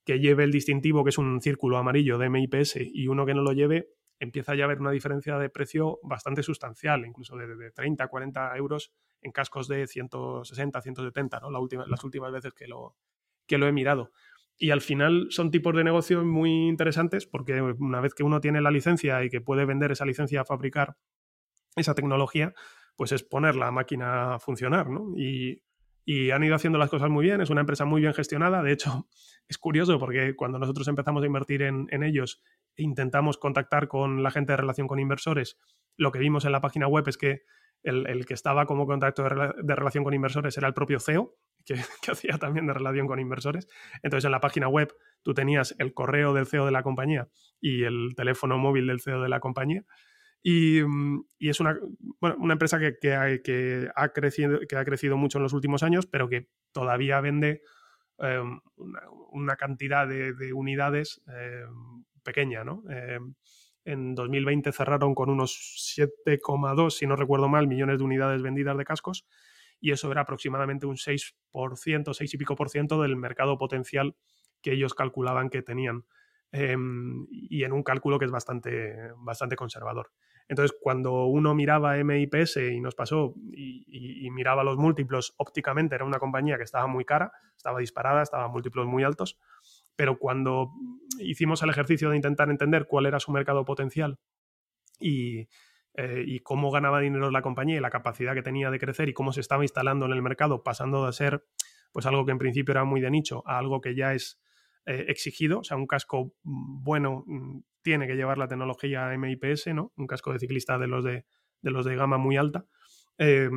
que 0.05 0.19
lleve 0.19 0.43
el 0.43 0.51
distintivo, 0.51 1.03
que 1.03 1.09
es 1.09 1.17
un 1.17 1.41
círculo 1.41 1.77
amarillo 1.77 2.17
de 2.17 2.29
MIPS, 2.29 2.77
y 2.93 3.07
uno 3.07 3.25
que 3.25 3.33
no 3.33 3.41
lo 3.41 3.53
lleve, 3.53 3.89
empieza 4.19 4.55
ya 4.55 4.63
a 4.63 4.65
haber 4.65 4.79
una 4.79 4.91
diferencia 4.91 5.37
de 5.37 5.49
precio 5.49 5.99
bastante 6.03 6.43
sustancial, 6.43 7.05
incluso 7.05 7.35
de, 7.35 7.55
de 7.55 7.71
30, 7.71 8.07
40 8.07 8.55
euros 8.57 8.93
en 9.21 9.31
cascos 9.31 9.67
de 9.67 9.87
160, 9.87 10.81
170, 10.81 11.39
¿no? 11.39 11.51
La 11.51 11.59
última, 11.59 11.85
las 11.87 12.03
últimas 12.03 12.31
veces 12.31 12.53
que 12.53 12.67
lo, 12.67 12.95
que 13.47 13.57
lo 13.57 13.67
he 13.67 13.71
mirado. 13.71 14.11
Y 14.57 14.69
al 14.69 14.81
final 14.81 15.27
son 15.29 15.49
tipos 15.49 15.75
de 15.75 15.83
negocio 15.83 16.23
muy 16.23 16.67
interesantes 16.67 17.25
porque 17.25 17.61
una 17.61 17.99
vez 17.99 18.13
que 18.13 18.23
uno 18.23 18.41
tiene 18.41 18.61
la 18.61 18.69
licencia 18.69 19.23
y 19.23 19.29
que 19.29 19.41
puede 19.41 19.65
vender 19.65 19.91
esa 19.91 20.05
licencia 20.05 20.41
a 20.41 20.45
fabricar 20.45 20.97
esa 21.75 21.95
tecnología, 21.95 22.53
pues 22.95 23.11
es 23.11 23.23
poner 23.23 23.55
la 23.55 23.71
máquina 23.71 24.35
a 24.35 24.39
funcionar, 24.39 24.89
¿no? 24.89 25.13
Y, 25.17 25.63
y, 26.05 26.31
han 26.31 26.43
ido 26.43 26.55
haciendo 26.55 26.79
las 26.79 26.89
cosas 26.89 27.09
muy 27.09 27.25
bien, 27.25 27.41
es 27.41 27.49
una 27.49 27.61
empresa 27.61 27.85
muy 27.85 28.01
bien 28.01 28.13
gestionada, 28.13 28.63
de 28.63 28.71
hecho 28.71 29.07
es 29.47 29.57
curioso 29.57 29.99
porque 29.99 30.35
cuando 30.35 30.59
nosotros 30.59 30.87
empezamos 30.87 31.23
a 31.23 31.25
invertir 31.25 31.61
en, 31.63 31.87
ellos 32.03 32.41
e 32.75 32.83
intentamos 32.83 33.37
contactar 33.37 33.87
con 33.87 34.23
la 34.23 34.31
gente 34.31 34.53
de 34.53 34.57
relación 34.57 34.87
con 34.87 34.99
inversores, 34.99 35.57
lo 35.97 36.11
que 36.11 36.19
vimos 36.19 36.45
en 36.45 36.51
la 36.51 36.61
página 36.61 36.87
web 36.87 37.07
es 37.07 37.17
que 37.17 37.41
el, 37.83 38.25
que 38.27 38.35
estaba 38.35 38.67
como 38.67 38.85
contacto 38.85 39.23
de, 39.23 39.75
relación 39.75 40.03
con 40.03 40.13
inversores 40.13 40.55
era 40.57 40.67
el 40.67 40.73
propio 40.73 40.99
CEO, 40.99 41.35
que, 41.65 41.75
que, 42.01 42.11
hacía 42.11 42.37
también 42.37 42.67
de 42.67 42.73
relación 42.73 43.07
con 43.07 43.19
inversores. 43.19 43.67
Entonces 44.03 44.25
en 44.25 44.31
la 44.31 44.39
página 44.39 44.67
web 44.67 44.93
tú 45.23 45.33
tenías 45.33 45.75
el 45.79 45.93
correo 45.93 46.33
del 46.33 46.45
CEO 46.45 46.65
de 46.65 46.71
la 46.71 46.83
compañía 46.83 47.29
y 47.59 47.83
el 47.83 48.13
teléfono 48.15 48.57
móvil 48.57 48.87
del 48.87 49.01
CEO 49.01 49.21
de 49.21 49.29
la 49.29 49.39
compañía. 49.39 49.83
Y, 50.43 50.79
y 51.37 51.49
es 51.49 51.59
una, 51.59 51.77
bueno, 52.19 52.35
una 52.39 52.53
empresa 52.53 52.79
que, 52.79 52.97
que, 52.99 53.89
ha, 53.95 54.09
crecido, 54.09 54.59
que 54.67 54.75
ha 54.75 54.85
crecido 54.85 55.17
mucho 55.17 55.37
en 55.37 55.43
los 55.43 55.53
últimos 55.53 55.83
años, 55.83 56.07
pero 56.07 56.27
que 56.29 56.49
todavía 56.71 57.21
vende 57.21 57.61
eh, 58.19 58.43
una, 59.31 59.55
cantidad 59.55 60.07
de, 60.07 60.33
de 60.33 60.53
unidades 60.53 61.21
eh, 61.27 61.65
pequeña, 62.23 62.63
¿no? 62.63 62.83
Eh, 62.89 63.19
en 63.83 64.13
2020 64.13 64.71
cerraron 64.71 65.15
con 65.15 65.29
unos 65.29 65.95
7,2, 65.97 66.91
si 66.91 67.07
no 67.07 67.15
recuerdo 67.15 67.49
mal, 67.49 67.67
millones 67.67 67.97
de 67.97 68.03
unidades 68.03 68.41
vendidas 68.41 68.77
de 68.77 68.85
cascos 68.85 69.25
y 69.79 69.91
eso 69.91 70.11
era 70.11 70.21
aproximadamente 70.21 70.85
un 70.85 70.97
6%, 70.97 72.13
6 72.13 72.33
y 72.33 72.37
pico 72.37 72.55
por 72.55 72.69
ciento 72.69 73.01
del 73.01 73.15
mercado 73.15 73.57
potencial 73.57 74.15
que 74.61 74.73
ellos 74.73 74.93
calculaban 74.93 75.49
que 75.49 75.63
tenían. 75.63 76.05
Y 76.53 77.63
en 77.63 77.71
un 77.71 77.81
cálculo 77.81 78.19
que 78.19 78.25
es 78.25 78.31
bastante, 78.31 79.11
bastante 79.17 79.55
conservador. 79.55 80.11
Entonces, 80.51 80.77
cuando 80.81 81.27
uno 81.27 81.55
miraba 81.55 81.95
MIPS 81.95 82.57
y 82.57 82.81
nos 82.81 82.93
pasó 82.93 83.33
y, 83.53 84.29
miraba 84.31 84.65
los 84.65 84.75
múltiplos 84.75 85.33
ópticamente, 85.37 85.95
era 85.95 86.03
una 86.03 86.19
compañía 86.19 86.57
que 86.57 86.63
estaba 86.63 86.87
muy 86.87 87.05
cara, 87.05 87.31
estaba 87.55 87.79
disparada, 87.79 88.21
estaba 88.21 88.49
múltiplos 88.49 88.85
muy 88.85 89.05
altos, 89.05 89.39
pero 89.95 90.19
cuando 90.19 90.71
hicimos 91.19 91.63
el 91.63 91.69
ejercicio 91.69 92.09
de 92.09 92.17
intentar 92.17 92.49
entender 92.49 92.85
cuál 92.85 93.05
era 93.05 93.21
su 93.21 93.31
mercado 93.31 93.63
potencial 93.63 94.19
y, 94.99 95.47
eh, 95.93 96.25
y, 96.27 96.39
cómo 96.41 96.69
ganaba 96.69 96.99
dinero 96.99 97.31
la 97.31 97.41
compañía 97.41 97.77
y 97.77 97.79
la 97.79 97.89
capacidad 97.89 98.33
que 98.33 98.43
tenía 98.43 98.69
de 98.71 98.79
crecer 98.79 99.07
y 99.07 99.13
cómo 99.13 99.31
se 99.31 99.39
estaba 99.39 99.63
instalando 99.63 100.05
en 100.05 100.11
el 100.11 100.21
mercado, 100.21 100.63
pasando 100.63 101.05
de 101.05 101.13
ser 101.13 101.45
pues 101.93 102.05
algo 102.05 102.25
que 102.25 102.33
en 102.33 102.39
principio 102.39 102.73
era 102.73 102.83
muy 102.83 102.99
de 102.99 103.09
nicho 103.09 103.41
a 103.45 103.57
algo 103.57 103.79
que 103.79 103.95
ya 103.95 104.13
es 104.13 104.41
eh, 104.85 105.05
exigido, 105.07 105.59
o 105.59 105.63
sea, 105.63 105.77
un 105.77 105.87
casco 105.87 106.33
bueno 106.43 107.23
mm, 107.25 107.59
tiene 107.81 108.07
que 108.07 108.15
llevar 108.15 108.37
la 108.37 108.47
tecnología 108.47 109.07
MIPS, 109.17 109.67
¿no? 109.73 109.91
Un 109.95 110.07
casco 110.07 110.33
de 110.33 110.39
ciclista 110.39 110.77
de 110.77 110.87
los 110.87 111.03
de, 111.03 111.25
de 111.61 111.71
los 111.71 111.85
de 111.85 111.95
gama 111.95 112.17
muy 112.17 112.37
alta. 112.37 112.65
Eh, 113.17 113.49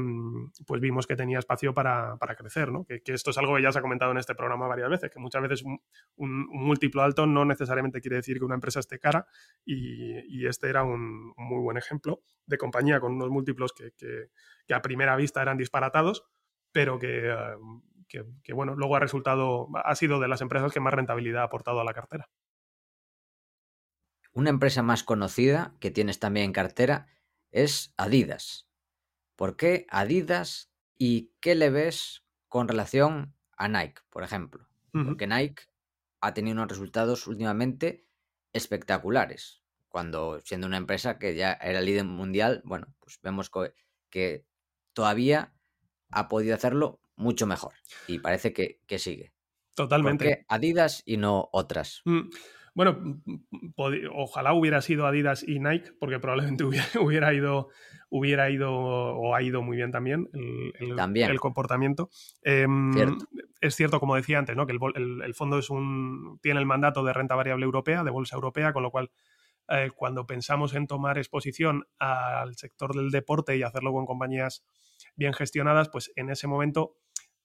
pues 0.66 0.80
vimos 0.80 1.06
que 1.06 1.16
tenía 1.16 1.38
espacio 1.38 1.72
para, 1.72 2.16
para 2.18 2.34
crecer, 2.34 2.70
¿no? 2.70 2.84
Que, 2.84 3.00
esto 3.06 3.30
es 3.30 3.38
algo 3.38 3.56
que 3.56 3.62
ya 3.62 3.72
se 3.72 3.78
ha 3.78 3.82
comentado 3.82 4.12
en 4.12 4.18
este 4.18 4.34
programa 4.34 4.66
varias 4.66 4.90
veces, 4.90 5.10
que 5.10 5.18
muchas 5.18 5.40
veces 5.40 5.62
un, 5.62 5.80
un, 6.16 6.46
múltiplo 6.50 7.00
alto 7.00 7.24
no 7.26 7.46
necesariamente 7.46 8.02
quiere 8.02 8.16
decir 8.16 8.38
que 8.38 8.44
una 8.44 8.56
empresa 8.56 8.80
esté 8.80 8.98
cara 8.98 9.26
y, 9.64 10.46
este 10.46 10.68
era 10.68 10.82
un, 10.82 11.32
muy 11.36 11.62
buen 11.62 11.78
ejemplo 11.78 12.20
de 12.44 12.58
compañía 12.58 13.00
con 13.00 13.14
unos 13.14 13.30
múltiplos 13.30 13.72
que, 13.72 13.92
que, 13.96 14.28
que 14.66 14.74
a 14.74 14.82
primera 14.82 15.16
vista 15.16 15.40
eran 15.40 15.56
disparatados, 15.56 16.26
pero 16.70 16.98
que, 16.98 17.34
que, 18.42 18.52
bueno, 18.52 18.74
luego 18.74 18.96
ha 18.96 19.00
resultado, 19.00 19.68
ha 19.74 19.94
sido 19.94 20.20
de 20.20 20.28
las 20.28 20.40
empresas 20.40 20.72
que 20.72 20.80
más 20.80 20.94
rentabilidad 20.94 21.42
ha 21.42 21.46
aportado 21.46 21.80
a 21.80 21.84
la 21.84 21.94
cartera. 21.94 22.28
Una 24.34 24.50
empresa 24.50 24.82
más 24.82 25.04
conocida 25.04 25.74
que 25.78 25.92
tienes 25.92 26.18
también 26.18 26.46
en 26.46 26.52
cartera 26.52 27.06
es 27.52 27.94
Adidas. 27.96 28.68
¿Por 29.36 29.56
qué 29.56 29.86
Adidas 29.88 30.72
y 30.98 31.30
qué 31.40 31.54
le 31.54 31.70
ves 31.70 32.24
con 32.48 32.66
relación 32.66 33.34
a 33.56 33.68
Nike, 33.68 34.02
por 34.10 34.24
ejemplo? 34.24 34.68
Uh 34.92 34.98
-huh. 34.98 35.04
Porque 35.06 35.28
Nike 35.28 35.64
ha 36.20 36.34
tenido 36.34 36.54
unos 36.54 36.68
resultados 36.68 37.28
últimamente 37.28 38.04
espectaculares. 38.52 39.62
Cuando 39.88 40.40
siendo 40.40 40.66
una 40.66 40.78
empresa 40.78 41.18
que 41.20 41.36
ya 41.36 41.52
era 41.52 41.80
líder 41.80 42.04
mundial, 42.04 42.60
bueno, 42.64 42.92
pues 42.98 43.20
vemos 43.22 43.50
que 44.10 44.46
todavía 44.92 45.54
ha 46.10 46.28
podido 46.28 46.56
hacerlo 46.56 47.00
mucho 47.14 47.46
mejor. 47.46 47.74
Y 48.08 48.18
parece 48.18 48.52
que, 48.52 48.80
que 48.86 48.98
sigue. 48.98 49.32
Totalmente. 49.74 50.24
¿Por 50.24 50.34
qué 50.34 50.44
Adidas 50.48 51.02
y 51.04 51.18
no 51.18 51.48
otras? 51.52 52.02
Mm. 52.04 52.30
Bueno, 52.74 53.22
ojalá 54.12 54.52
hubiera 54.52 54.82
sido 54.82 55.06
Adidas 55.06 55.46
y 55.46 55.60
Nike, 55.60 55.92
porque 55.98 56.18
probablemente 56.18 56.64
hubiera, 56.64 56.86
hubiera, 57.00 57.34
ido, 57.34 57.68
hubiera 58.10 58.50
ido 58.50 58.72
o 58.72 59.34
ha 59.34 59.42
ido 59.42 59.62
muy 59.62 59.76
bien 59.76 59.92
también 59.92 60.28
el, 60.32 60.72
el, 60.80 60.96
también. 60.96 61.30
el 61.30 61.40
comportamiento. 61.40 62.10
Eh, 62.42 62.66
cierto. 62.92 63.26
Es 63.60 63.76
cierto, 63.76 64.00
como 64.00 64.16
decía 64.16 64.38
antes, 64.38 64.56
¿no? 64.56 64.66
que 64.66 64.72
el, 64.72 65.22
el, 65.22 65.34
fondo 65.34 65.58
es 65.58 65.70
un, 65.70 66.38
tiene 66.42 66.60
el 66.60 66.66
mandato 66.66 67.02
de 67.02 67.12
renta 67.14 67.34
variable 67.34 67.64
europea, 67.64 68.04
de 68.04 68.10
bolsa 68.10 68.36
europea, 68.36 68.72
con 68.72 68.82
lo 68.82 68.90
cual 68.90 69.10
eh, 69.68 69.90
cuando 69.94 70.26
pensamos 70.26 70.74
en 70.74 70.86
tomar 70.86 71.16
exposición 71.16 71.86
al 71.98 72.54
sector 72.56 72.94
del 72.94 73.10
deporte 73.10 73.56
y 73.56 73.62
hacerlo 73.62 73.92
con 73.92 74.04
compañías 74.04 74.64
bien 75.16 75.32
gestionadas, 75.32 75.88
pues 75.88 76.12
en 76.16 76.28
ese 76.28 76.46
momento 76.46 76.96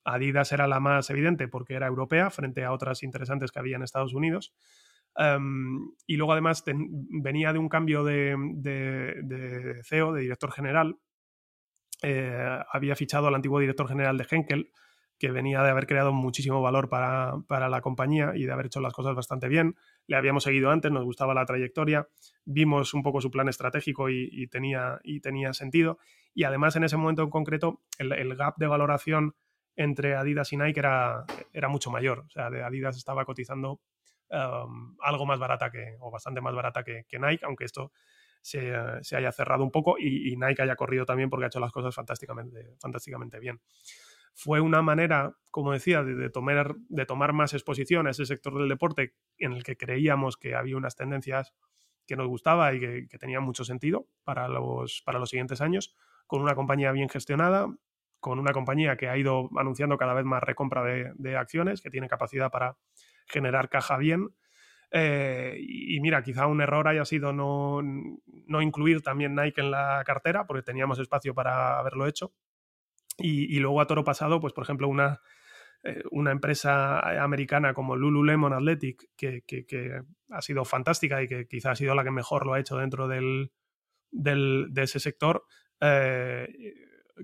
Adidas 0.03 0.51
era 0.51 0.67
la 0.67 0.79
más 0.79 1.09
evidente 1.09 1.47
porque 1.47 1.75
era 1.75 1.87
europea 1.87 2.29
frente 2.29 2.63
a 2.65 2.73
otras 2.73 3.03
interesantes 3.03 3.51
que 3.51 3.59
había 3.59 3.75
en 3.77 3.83
Estados 3.83 4.13
Unidos. 4.13 4.53
Um, 5.19 5.95
y 6.07 6.15
luego 6.15 6.31
además 6.31 6.63
venía 6.65 7.51
de 7.51 7.59
un 7.59 7.67
cambio 7.67 8.05
de, 8.05 8.37
CEO, 9.83 10.13
de 10.13 10.21
director 10.21 10.51
general. 10.51 10.97
Eh, 12.01 12.59
había 12.71 12.95
fichado 12.95 13.27
al 13.27 13.35
antiguo 13.35 13.59
director 13.59 13.89
general 13.89 14.17
de 14.17 14.25
Henkel, 14.29 14.71
que 15.19 15.31
venía 15.31 15.61
de 15.61 15.71
haber 15.71 15.87
creado 15.87 16.13
muchísimo 16.13 16.61
valor 16.61 16.87
para, 16.87 17.33
para, 17.49 17.67
la 17.67 17.81
compañía 17.81 18.31
y 18.33 18.45
de 18.45 18.53
haber 18.53 18.67
hecho 18.67 18.79
las 18.79 18.93
cosas 18.93 19.13
bastante 19.13 19.49
bien. 19.49 19.75
Le 20.07 20.15
habíamos 20.15 20.43
seguido 20.43 20.71
antes, 20.71 20.89
nos 20.89 21.03
gustaba 21.03 21.33
la 21.33 21.45
trayectoria, 21.45 22.07
vimos 22.45 22.93
un 22.93 23.03
poco 23.03 23.19
su 23.19 23.29
plan 23.29 23.49
estratégico 23.49 24.09
y, 24.09 24.47
tenía, 24.47 25.01
y 25.03 25.19
tenía 25.19 25.51
sentido. 25.51 25.99
Y 26.33 26.45
además 26.45 26.77
en 26.77 26.85
ese 26.85 26.95
momento 26.95 27.23
en 27.23 27.29
concreto 27.29 27.81
el, 27.97 28.35
gap 28.37 28.55
de 28.55 28.67
valoración 28.67 29.35
entre 29.75 30.15
Adidas 30.15 30.53
y 30.53 30.57
Nike 30.57 30.79
era, 30.79 31.25
era 31.51 31.67
mucho 31.67 31.91
mayor. 31.91 32.19
O 32.19 32.29
sea, 32.29 32.45
Adidas 32.45 32.95
estaba 32.95 33.25
cotizando 33.25 33.81
um, 34.31 34.95
algo 35.01 35.25
más 35.25 35.39
barata 35.39 35.69
que, 35.71 35.95
o 35.99 36.11
bastante 36.11 36.41
más 36.41 36.53
barata 36.53 36.83
que, 36.83 37.05
que 37.07 37.19
Nike, 37.19 37.45
aunque 37.45 37.65
esto 37.65 37.91
se, 38.41 38.71
uh, 38.71 39.03
se, 39.03 39.15
haya 39.15 39.31
cerrado 39.31 39.63
un 39.63 39.71
poco 39.71 39.97
y, 39.99 40.31
y, 40.31 40.37
Nike 40.37 40.61
haya 40.61 40.75
corrido 40.75 41.05
también 41.05 41.29
porque 41.29 41.45
ha 41.45 41.47
hecho 41.47 41.59
las 41.59 41.71
cosas 41.71 41.93
fantásticamente, 41.93 42.75
fantásticamente 42.79 43.39
bien. 43.39 43.61
Fue 44.33 44.61
una 44.61 44.81
manera, 44.81 45.35
como 45.51 45.73
decía, 45.73 46.03
de, 46.03 46.15
de, 46.15 46.29
tomar, 46.29 46.75
de 46.87 47.05
tomar 47.05 47.33
más 47.33 47.53
exposición 47.53 48.07
a 48.07 48.11
ese 48.11 48.25
sector 48.25 48.57
del 48.57 48.69
deporte 48.69 49.13
en 49.37 49.53
el 49.53 49.63
que 49.63 49.75
creíamos 49.75 50.37
que 50.37 50.55
había 50.55 50.77
unas 50.77 50.95
tendencias 50.95 51.53
que 52.07 52.15
nos 52.15 52.27
gustaba 52.27 52.73
y 52.73 52.79
que, 52.79 53.07
que 53.07 53.17
tenía 53.17 53.39
mucho 53.39 53.65
sentido 53.65 54.07
para 54.23 54.47
los, 54.47 55.01
para 55.05 55.19
los 55.19 55.29
siguientes 55.29 55.61
años, 55.61 55.95
con 56.25 56.41
una 56.41 56.55
compañía 56.55 56.91
bien 56.91 57.09
gestionada, 57.09 57.67
con 58.19 58.39
una 58.39 58.51
compañía 58.51 58.97
que 58.97 59.09
ha 59.09 59.17
ido 59.17 59.49
anunciando 59.57 59.97
cada 59.97 60.13
vez 60.13 60.25
más 60.25 60.41
recompra 60.41 60.83
de, 60.83 61.11
de 61.15 61.35
acciones, 61.35 61.81
que 61.81 61.89
tiene 61.89 62.07
capacidad 62.07 62.49
para 62.49 62.77
generar 63.29 63.69
caja 63.69 63.97
bien. 63.97 64.29
Eh, 64.91 65.57
y 65.59 65.99
mira, 65.99 66.23
quizá 66.23 66.47
un 66.47 66.61
error 66.61 66.87
haya 66.87 67.05
sido 67.05 67.31
no, 67.31 67.81
no, 67.81 68.61
incluir 68.61 69.01
también 69.01 69.35
Nike 69.35 69.61
en 69.61 69.71
la 69.71 70.01
cartera, 70.05 70.45
porque 70.47 70.63
teníamos 70.63 70.99
espacio 70.99 71.33
para 71.33 71.79
haberlo 71.79 72.07
hecho. 72.07 72.33
Y, 73.17 73.59
luego 73.59 73.81
a 73.81 73.87
toro 73.87 74.03
pasado, 74.03 74.39
pues 74.39 74.53
por 74.53 74.63
ejemplo, 74.63 74.87
una, 74.87 75.19
eh, 75.83 76.03
una 76.11 76.31
empresa 76.31 76.99
americana 77.21 77.73
como 77.73 77.97
Lululemon 77.97 78.53
Athletic, 78.53 79.09
que, 79.17 79.43
que, 79.43 80.01
ha 80.29 80.41
sido 80.41 80.63
fantástica 80.63 81.21
y 81.21 81.27
que 81.27 81.47
quizá 81.47 81.71
ha 81.71 81.75
sido 81.75 81.95
la 81.95 82.03
que 82.03 82.11
mejor 82.11 82.45
lo 82.45 82.53
ha 82.53 82.59
hecho 82.59 82.77
dentro 82.77 83.07
del, 83.07 83.51
del 84.11 84.67
de 84.71 84.83
ese 84.83 84.99
sector. 84.99 85.43
Eh, 85.81 86.47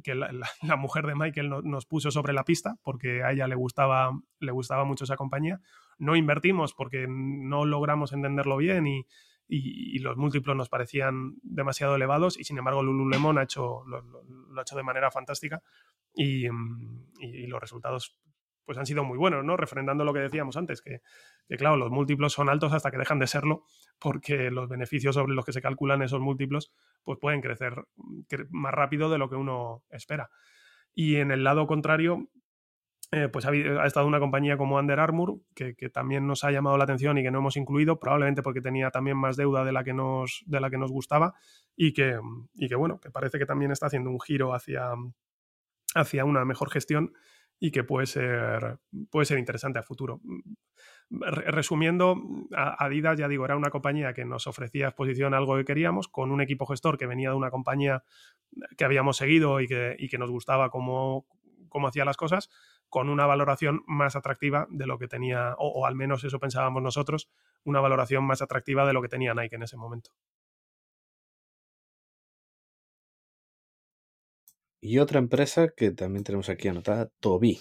que 0.04 0.16
la, 0.16 0.30
mujer 0.78 1.06
de 1.06 1.16
Michael 1.16 1.50
no, 1.50 1.62
nos 1.62 1.86
puso 1.86 2.12
sobre 2.12 2.34
la 2.34 2.44
pista 2.44 2.78
porque 2.84 3.24
a 3.24 3.32
ella 3.32 3.48
le 3.48 3.56
gustaba, 3.56 4.12
le 4.40 4.52
gustaba 4.52 4.86
mucho 4.86 5.06
esa 5.06 5.16
compañía. 5.16 5.62
No 5.98 6.16
invertimos 6.16 6.74
porque 6.74 7.08
no 7.08 7.66
logramos 7.66 8.14
entenderlo 8.14 8.58
bien 8.58 8.88
y, 8.88 9.06
y, 9.48 10.00
los 10.00 10.18
múltiplos 10.18 10.56
nos 10.56 10.70
parecían 10.70 11.36
demasiado 11.44 11.96
elevados 11.96 12.40
y 12.40 12.44
sin 12.44 12.58
embargo 12.58 12.84
Lululemon 12.84 13.38
ha 13.38 13.44
hecho, 13.44 13.84
lo, 13.86 14.02
lo, 14.02 14.60
ha 14.60 14.62
hecho 14.62 14.76
de 14.76 14.84
manera 14.84 15.12
fantástica 15.12 15.62
y, 16.14 16.48
y, 17.20 17.48
los 17.48 17.60
resultados 17.60 18.18
pues 18.66 18.80
han 18.80 18.88
sido 18.88 19.04
muy 19.04 19.18
buenos, 19.18 19.46
¿no? 19.46 19.58
Refrendando 19.58 20.04
lo 20.04 20.14
que 20.14 20.22
decíamos 20.22 20.58
antes, 20.58 20.82
que, 20.82 21.02
que, 21.48 21.56
claro, 21.56 21.78
los 21.78 21.92
múltiplos 21.92 22.34
son 22.34 22.50
altos 22.50 22.74
hasta 22.74 22.90
que 22.90 22.98
dejan 22.98 23.20
de 23.20 23.28
serlo, 23.28 23.64
porque 24.00 24.50
los 24.50 24.68
beneficios 24.68 25.14
sobre 25.14 25.36
los 25.36 25.46
que 25.46 25.54
se 25.54 25.62
calculan 25.62 26.02
esos 26.02 26.20
múltiplos, 26.20 26.74
pues 27.04 27.20
pueden 27.20 27.42
crecer 27.42 27.86
más 28.50 28.74
rápido 28.74 29.12
de 29.12 29.20
lo 29.20 29.30
que 29.30 29.36
uno 29.36 29.84
espera. 29.92 30.32
Y 30.96 31.18
en 31.18 31.30
el 31.30 31.44
lado 31.44 31.68
contrario, 31.68 32.28
eh, 33.12 33.30
pues 33.32 33.46
ha, 33.46 33.86
estado 33.86 34.08
una 34.08 34.20
compañía 34.20 34.58
como 34.58 34.78
Under 34.78 35.00
Armour, 35.00 35.40
que, 35.54 35.76
que, 35.76 35.90
también 35.90 36.26
nos 36.28 36.44
ha 36.44 36.52
llamado 36.52 36.78
la 36.78 36.86
atención 36.86 37.18
y 37.18 37.24
que 37.24 37.32
no 37.32 37.40
hemos 37.40 37.56
incluido, 37.58 38.00
probablemente 38.00 38.42
porque 38.42 38.62
tenía 38.62 38.90
también 38.92 39.18
más 39.18 39.38
deuda 39.38 39.64
de 39.64 39.72
la 39.72 39.84
que 39.84 39.94
nos, 39.94 40.44
de 40.48 40.60
la 40.60 40.70
que 40.70 40.78
nos 40.78 40.92
gustaba, 40.92 41.36
y 41.76 41.94
que, 41.94 42.20
y 42.56 42.68
que 42.68 42.76
bueno, 42.76 43.00
que 43.00 43.12
parece 43.12 43.38
que 43.38 43.46
también 43.46 43.72
está 43.72 43.88
haciendo 43.88 44.10
un 44.10 44.20
giro 44.20 44.54
hacia, 44.54 44.92
hacia 45.94 46.26
una 46.26 46.46
mejor 46.46 46.72
gestión 46.72 47.14
y 47.60 47.72
que 47.72 47.84
puede 47.84 48.06
ser, 48.08 48.80
puede 49.10 49.26
ser 49.26 49.40
interesante 49.40 49.80
a 49.80 49.84
futuro. 49.84 50.20
Resumiendo, 51.10 52.18
Adidas, 52.52 53.18
ya 53.18 53.28
digo, 53.28 53.46
era 53.46 53.56
una 53.56 53.70
compañía 53.70 54.14
que 54.14 54.26
nos 54.26 54.48
ofrecía 54.48 54.88
exposición 54.88 55.34
a 55.34 55.38
algo 55.38 55.56
que 55.56 55.66
queríamos, 55.66 56.08
con 56.08 56.32
un 56.32 56.42
equipo 56.42 56.66
gestor 56.66 56.98
que 56.98 57.06
venía 57.06 57.30
de 57.30 57.36
una 57.36 57.52
compañía 57.52 58.04
que 58.78 58.84
habíamos 58.84 59.18
seguido 59.18 59.62
y 59.62 59.68
que, 59.68 59.96
y 59.98 60.10
que 60.10 60.18
nos 60.18 60.32
gustaba 60.32 60.70
cómo, 60.70 61.28
cómo 61.70 61.88
hacía 61.88 62.06
las 62.06 62.18
cosas, 62.18 62.50
con 62.90 63.10
una 63.10 63.26
valoración 63.26 63.84
más 63.88 64.16
atractiva 64.16 64.68
de 64.70 64.88
lo 64.88 64.98
que 64.98 65.08
tenía, 65.08 65.56
o, 65.58 65.68
o 65.68 65.86
al 65.86 65.96
menos 65.96 66.24
eso 66.24 66.40
pensábamos 66.40 66.82
nosotros, 66.82 67.30
una 67.64 67.82
valoración 67.82 68.24
más 68.26 68.42
atractiva 68.42 68.86
de 68.86 68.94
lo 68.94 69.02
que 69.02 69.10
tenía 69.10 69.34
Nike 69.34 69.56
en 69.56 69.64
ese 69.64 69.78
momento. 69.78 70.12
Y 74.82 75.00
otra 75.00 75.18
empresa 75.18 75.70
que 75.76 75.90
también 75.90 76.24
tenemos 76.24 76.48
aquí 76.48 76.68
anotada, 76.68 77.10
Tobii. 77.20 77.60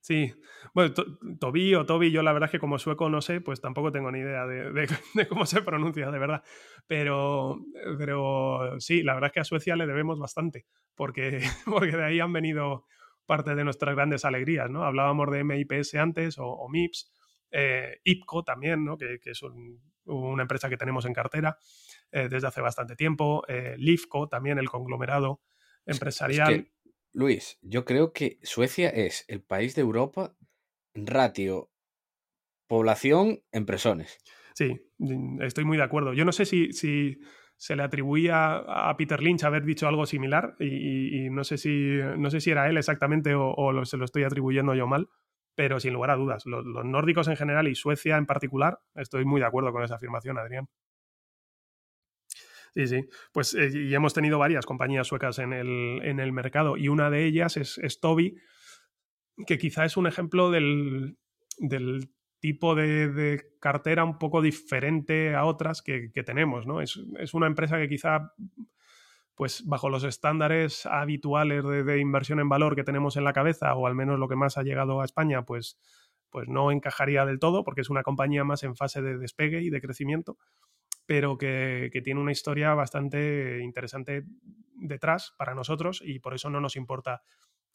Sí, 0.00 0.32
bueno, 0.74 0.92
to 0.94 1.02
o 1.02 1.86
Tobii, 1.86 2.12
yo 2.12 2.22
la 2.22 2.32
verdad 2.32 2.48
es 2.48 2.52
que 2.52 2.58
como 2.60 2.78
sueco 2.78 3.08
no 3.08 3.20
sé, 3.22 3.40
pues 3.40 3.60
tampoco 3.60 3.90
tengo 3.90 4.12
ni 4.12 4.20
idea 4.20 4.46
de, 4.46 4.70
de, 4.70 4.86
de, 5.14 5.28
cómo 5.28 5.46
se 5.46 5.62
pronuncia, 5.62 6.10
de 6.10 6.18
verdad. 6.18 6.44
Pero, 6.86 7.58
pero 7.98 8.78
sí, 8.80 9.02
la 9.02 9.14
verdad 9.14 9.28
es 9.28 9.32
que 9.32 9.40
a 9.40 9.44
Suecia 9.44 9.76
le 9.76 9.86
debemos 9.86 10.18
bastante, 10.18 10.66
porque, 10.94 11.40
porque 11.64 11.96
de 11.96 12.04
ahí 12.04 12.20
han 12.20 12.32
venido 12.32 12.84
parte 13.26 13.54
de 13.54 13.64
nuestras 13.64 13.94
grandes 13.94 14.24
alegrías, 14.24 14.70
¿no? 14.70 14.84
Hablábamos 14.84 15.30
de 15.30 15.44
MIPS 15.44 15.94
antes 15.96 16.38
o, 16.38 16.46
o 16.46 16.68
MIPS, 16.68 17.12
eh, 17.50 18.00
IPCO 18.04 18.44
también, 18.44 18.84
¿no? 18.84 18.96
Que, 18.96 19.18
que 19.20 19.30
es 19.30 19.42
un, 19.42 19.80
una 20.06 20.42
empresa 20.42 20.68
que 20.68 20.76
tenemos 20.76 21.04
en 21.04 21.12
cartera 21.12 21.58
eh, 22.12 22.28
desde 22.28 22.46
hace 22.46 22.60
bastante 22.60 22.96
tiempo, 22.96 23.42
eh, 23.48 23.74
LIFCO 23.78 24.28
también, 24.28 24.58
el 24.58 24.70
conglomerado 24.70 25.42
empresarial. 25.84 26.52
Es 26.52 26.62
que, 26.62 26.72
Luis, 27.12 27.58
yo 27.62 27.84
creo 27.84 28.12
que 28.12 28.38
Suecia 28.42 28.88
es 28.90 29.24
el 29.28 29.42
país 29.42 29.74
de 29.74 29.82
Europa 29.82 30.36
en 30.94 31.06
ratio 31.06 31.70
población 32.66 33.42
en 33.52 33.66
personas. 33.66 34.18
Sí, 34.54 34.74
estoy 35.40 35.64
muy 35.64 35.76
de 35.76 35.82
acuerdo. 35.82 36.14
Yo 36.14 36.24
no 36.24 36.32
sé 36.32 36.46
si, 36.46 36.72
si 36.72 37.18
se 37.56 37.74
le 37.74 37.82
atribuía 37.82 38.56
a 38.56 38.96
Peter 38.96 39.22
Lynch 39.22 39.44
haber 39.44 39.64
dicho 39.64 39.88
algo 39.88 40.06
similar 40.06 40.56
y, 40.60 41.30
no, 41.30 41.42
sé 41.44 41.56
si, 41.56 41.98
no 42.18 42.30
sé 42.30 42.40
si 42.40 42.50
era 42.50 42.68
él 42.68 42.76
exactamente 42.76 43.34
o, 43.34 43.84
se 43.84 43.96
lo 43.96 44.04
estoy 44.04 44.24
atribuyendo 44.24 44.74
yo 44.74 44.86
mal, 44.86 45.08
pero 45.54 45.80
sin 45.80 45.94
lugar 45.94 46.10
a 46.10 46.16
dudas, 46.16 46.44
los, 46.46 46.64
los, 46.66 46.84
nórdicos 46.84 47.28
en 47.28 47.36
general 47.36 47.66
y 47.68 47.74
Suecia 47.74 48.18
en 48.18 48.26
particular, 48.26 48.80
estoy 48.94 49.24
muy 49.24 49.40
de 49.40 49.46
acuerdo 49.46 49.72
con 49.72 49.82
esa 49.82 49.96
afirmación, 49.96 50.38
Adrián. 50.38 50.68
Sí, 52.74 52.86
sí. 52.86 53.08
Pues 53.32 53.54
eh, 53.54 53.70
y 53.72 53.94
hemos 53.94 54.12
tenido 54.12 54.38
varias 54.38 54.66
compañías 54.66 55.06
suecas 55.06 55.38
en 55.38 55.54
el, 55.54 56.00
en 56.02 56.20
el 56.20 56.32
mercado 56.32 56.76
y 56.76 56.88
una 56.88 57.08
de 57.08 57.24
ellas 57.24 57.56
es, 57.56 57.78
es 57.78 58.00
Toby, 58.00 58.36
que 59.46 59.56
quizá 59.56 59.86
es 59.86 59.96
un 59.96 60.06
ejemplo 60.06 60.50
del, 60.50 61.16
del 61.58 62.10
tipo 62.46 62.76
de, 62.76 63.08
de, 63.08 63.44
cartera 63.58 64.04
un 64.04 64.18
poco 64.18 64.40
diferente 64.40 65.34
a 65.34 65.44
otras 65.44 65.82
que, 65.82 66.12
que 66.12 66.22
tenemos, 66.22 66.64
¿no? 66.64 66.80
Es, 66.80 66.96
es, 67.18 67.34
una 67.34 67.48
empresa 67.48 67.76
que 67.76 67.88
quizá, 67.88 68.34
pues 69.34 69.64
bajo 69.66 69.88
los 69.88 70.04
estándares 70.04 70.86
habituales 70.86 71.64
de, 71.64 71.82
de, 71.82 71.98
inversión 71.98 72.38
en 72.38 72.48
valor 72.48 72.76
que 72.76 72.84
tenemos 72.84 73.16
en 73.16 73.24
la 73.24 73.32
cabeza, 73.32 73.74
o 73.74 73.88
al 73.88 73.96
menos 73.96 74.20
lo 74.20 74.28
que 74.28 74.36
más 74.36 74.58
ha 74.58 74.62
llegado 74.62 75.00
a 75.00 75.04
España, 75.04 75.42
pues, 75.42 75.76
pues 76.30 76.46
no 76.46 76.70
encajaría 76.70 77.26
del 77.26 77.40
todo, 77.40 77.64
porque 77.64 77.80
es 77.80 77.90
una 77.90 78.04
compañía 78.04 78.44
más 78.44 78.62
en 78.62 78.76
fase 78.76 79.02
de 79.02 79.18
despegue 79.18 79.60
y 79.60 79.70
de 79.70 79.80
crecimiento 79.80 80.38
pero 81.08 81.38
que, 81.38 81.88
que, 81.92 82.02
tiene 82.02 82.20
una 82.20 82.32
historia 82.32 82.74
bastante 82.74 83.60
interesante 83.62 84.24
detrás 84.74 85.34
para 85.38 85.54
nosotros 85.54 86.02
y 86.04 86.18
por 86.18 86.34
eso 86.34 86.50
no 86.50 86.60
nos 86.60 86.74
importa 86.74 87.22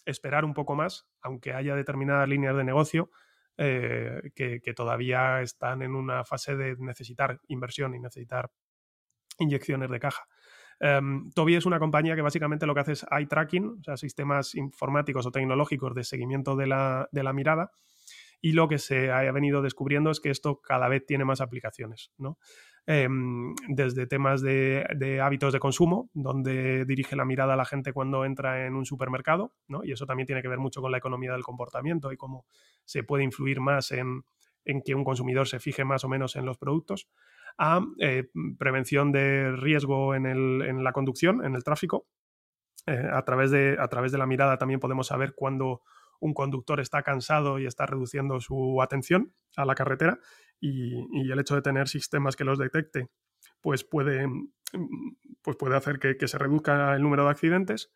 esperar 0.06 0.44
un 0.44 0.54
poco 0.54 0.76
más, 0.76 1.08
aunque 1.22 1.54
haya 1.54 1.74
determinadas 1.74 2.28
líneas 2.28 2.58
de 2.58 2.66
negocio 2.66 3.10
eh, 3.64 4.32
que, 4.34 4.74
todavía 4.74 5.42
están 5.42 5.84
en 5.84 5.94
una 5.94 6.24
fase 6.24 6.56
de 6.56 6.76
necesitar 6.80 7.40
inversión 7.48 7.94
y 7.94 8.00
necesitar 8.00 8.50
inyecciones 9.38 9.92
de 9.92 10.00
caja. 10.00 10.24
Um, 10.80 11.30
es 11.48 11.66
una 11.68 11.78
compañía 11.78 12.16
que 12.16 12.24
básicamente 12.24 12.66
lo 12.66 12.74
que 12.74 12.80
hace 12.80 12.94
es 12.94 13.06
eye 13.12 13.28
tracking, 13.28 13.78
o 13.80 13.84
sea, 13.84 13.98
sistemas 13.98 14.56
informáticos 14.56 15.28
o 15.28 15.32
tecnológicos 15.32 15.94
de 15.94 16.04
seguimiento 16.04 16.56
de 16.56 16.66
la, 16.66 17.08
de 17.12 17.22
la 17.22 17.34
mirada, 17.34 17.70
y 18.42 18.54
lo 18.54 18.68
que 18.68 18.80
se 18.80 19.12
ha 19.12 19.32
venido 19.32 19.62
descubriendo 19.62 20.10
es 20.10 20.20
que 20.20 20.32
esto 20.32 20.60
cada 20.60 20.88
vez 20.88 21.06
tiene 21.06 21.24
más 21.24 21.40
aplicaciones, 21.40 22.12
¿no? 22.18 22.40
Eh, 22.88 23.08
desde 23.68 24.08
temas 24.08 24.42
de, 24.42 25.20
hábitos 25.24 25.54
de 25.54 25.60
consumo, 25.60 26.10
donde 26.14 26.86
dirige 26.86 27.16
la 27.16 27.26
mirada 27.26 27.54
a 27.54 27.58
la 27.58 27.66
gente 27.66 27.94
cuando 27.94 28.26
entra 28.26 28.66
en 28.66 28.76
un 28.76 28.86
supermercado, 28.86 29.54
¿no? 29.68 29.84
y 29.84 29.92
eso 29.92 30.06
también 30.06 30.26
tiene 30.26 30.42
que 30.42 30.48
ver 30.48 30.60
mucho 30.60 30.82
con 30.82 30.92
la 30.92 30.98
economía 30.98 31.32
del 31.32 31.44
comportamiento 31.44 32.12
y 32.12 32.18
cómo 32.18 32.46
se 32.84 33.04
puede 33.04 33.24
influir 33.24 33.62
más 33.62 33.92
en, 33.92 34.24
que 34.84 34.96
un 34.96 35.04
consumidor 35.04 35.48
se 35.48 35.60
fije 35.60 35.86
más 35.86 36.04
o 36.04 36.10
menos 36.10 36.36
en 36.36 36.46
los 36.46 36.58
productos, 36.58 37.08
a 37.58 37.82
eh, 38.00 38.30
prevención 38.58 39.12
de 39.12 39.52
riesgo 39.52 40.16
en, 40.16 40.84
la 40.84 40.92
conducción, 40.92 41.46
en 41.46 41.56
el 41.56 41.64
tráfico. 41.64 42.08
Eh, 42.88 43.10
a, 43.12 43.24
través 43.24 43.52
de, 43.52 43.78
a 43.80 43.88
través 43.90 44.12
de 44.12 44.18
la 44.18 44.26
mirada 44.26 44.58
también 44.58 44.80
podemos 44.80 45.08
saber 45.08 45.34
cuándo 45.36 45.84
un 46.20 46.34
conductor 46.34 46.80
está 46.80 47.04
cansado 47.04 47.60
y 47.60 47.66
está 47.66 47.86
reduciendo 47.86 48.40
su 48.40 48.82
atención 48.82 49.34
a 49.56 49.66
la 49.66 49.76
carretera 49.76 50.20
y, 50.62 51.32
el 51.32 51.40
hecho 51.40 51.56
de 51.56 51.62
tener 51.62 51.90
sistemas 51.90 52.36
que 52.36 52.46
los 52.46 52.60
detecte 52.60 53.10
pues 53.60 53.84
puede, 53.84 54.28
pues 55.42 55.58
puede 55.58 55.76
hacer 55.76 56.00
que, 56.00 56.28
se 56.28 56.38
reduzca 56.38 56.96
el 56.96 57.02
número 57.02 57.26
de 57.26 57.32
accidentes. 57.32 57.92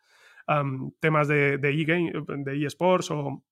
temas 1.00 1.28
de, 1.28 1.58
de, 1.58 1.70
e 1.70 2.12
de 2.38 2.66
eSports 2.66 3.12
o, 3.12 3.44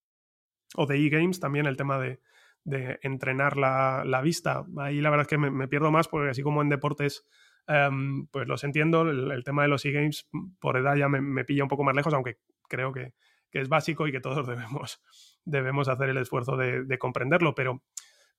o 0.75 0.85
de 0.85 0.97
e-games, 0.97 1.39
también 1.39 1.65
el 1.65 1.77
tema 1.77 1.99
de, 1.99 2.19
de 2.63 2.99
entrenar 3.01 3.57
la, 3.57 4.03
la, 4.05 4.21
vista. 4.21 4.65
Ahí 4.77 5.01
la 5.01 5.09
verdad 5.09 5.23
es 5.23 5.27
que 5.27 5.37
me, 5.37 5.67
pierdo 5.67 5.91
más 5.91 6.07
porque 6.07 6.31
así 6.31 6.41
como 6.41 6.61
en 6.61 6.69
deportes 6.69 7.25
em, 7.67 8.27
pues 8.27 8.47
los 8.47 8.63
entiendo, 8.63 9.01
el, 9.09 9.43
tema 9.43 9.63
de 9.63 9.69
los 9.69 9.85
e-games 9.85 10.27
por 10.59 10.77
edad 10.77 10.95
ya 10.95 11.09
me, 11.09 11.45
pilla 11.45 11.63
un 11.63 11.69
poco 11.69 11.83
más 11.83 11.95
lejos, 11.95 12.13
aunque 12.13 12.39
creo 12.67 12.91
que, 12.91 13.13
que, 13.51 13.59
es 13.59 13.69
básico 13.69 14.07
y 14.07 14.11
que 14.11 14.21
todos 14.21 14.47
debemos, 14.47 15.01
debemos 15.45 15.87
hacer 15.87 16.09
el 16.09 16.17
esfuerzo 16.17 16.57
de, 16.57 16.83
de 16.83 16.97
comprenderlo, 16.97 17.53
pero, 17.55 17.83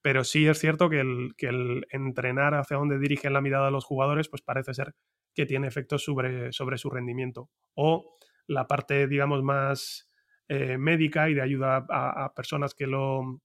pero 0.05 0.23
sí 0.23 0.45
es 0.45 0.59
cierto 0.59 0.87
que 0.87 0.99
el, 0.99 1.33
que 1.35 1.47
el 1.47 1.87
entrenar 1.89 2.53
hacia 2.53 2.77
dónde 2.77 2.99
dirigen 2.99 3.33
la 3.33 3.41
mirada 3.41 3.69
a 3.69 3.71
los 3.71 3.85
jugadores 3.85 4.29
pues 4.29 4.43
parece 4.43 4.75
ser 4.75 4.93
que 5.33 5.47
tiene 5.47 5.65
efectos 5.65 6.03
sobre, 6.03 6.53
sobre 6.53 6.77
su 6.77 6.91
rendimiento. 6.91 7.49
O 7.73 8.15
la 8.45 8.67
parte, 8.67 9.07
digamos, 9.07 9.41
más 9.41 10.07
eh, 10.47 10.77
médica 10.77 11.27
y 11.27 11.33
de 11.33 11.41
ayuda 11.41 11.87
a, 11.89 12.31
personas 12.35 12.75
que 12.75 12.85
lo, 12.85 13.41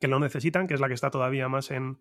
que 0.00 0.06
lo 0.06 0.20
necesitan, 0.20 0.68
que 0.68 0.74
es 0.74 0.80
la 0.80 0.86
que 0.86 0.94
está 0.94 1.10
todavía 1.10 1.48
más 1.48 1.72
en, 1.72 1.98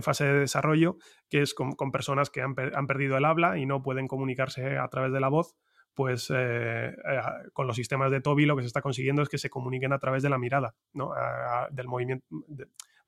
fase 0.00 0.24
de 0.24 0.40
desarrollo, 0.40 0.96
que 1.28 1.42
es 1.42 1.52
con, 1.52 1.74
personas 1.92 2.30
que 2.30 2.40
han, 2.40 2.54
perdido 2.54 3.18
el 3.18 3.26
habla 3.26 3.58
y 3.58 3.66
no 3.66 3.82
pueden 3.82 4.08
comunicarse 4.08 4.78
a 4.78 4.88
través 4.88 5.12
de 5.12 5.20
la 5.20 5.28
voz, 5.28 5.54
pues 5.92 6.32
eh, 6.34 6.96
con 7.52 7.66
los 7.66 7.76
sistemas 7.76 8.10
de 8.10 8.22
Toby 8.22 8.46
lo 8.46 8.56
que 8.56 8.62
se 8.62 8.68
está 8.68 8.80
consiguiendo 8.80 9.20
es 9.20 9.28
que 9.28 9.36
se 9.36 9.50
comuniquen 9.50 9.92
a 9.92 9.98
través 9.98 10.22
de 10.22 10.30
la 10.30 10.38
mirada, 10.38 10.74
¿no? 10.94 11.12
del 11.70 11.88
movimiento, 11.88 12.24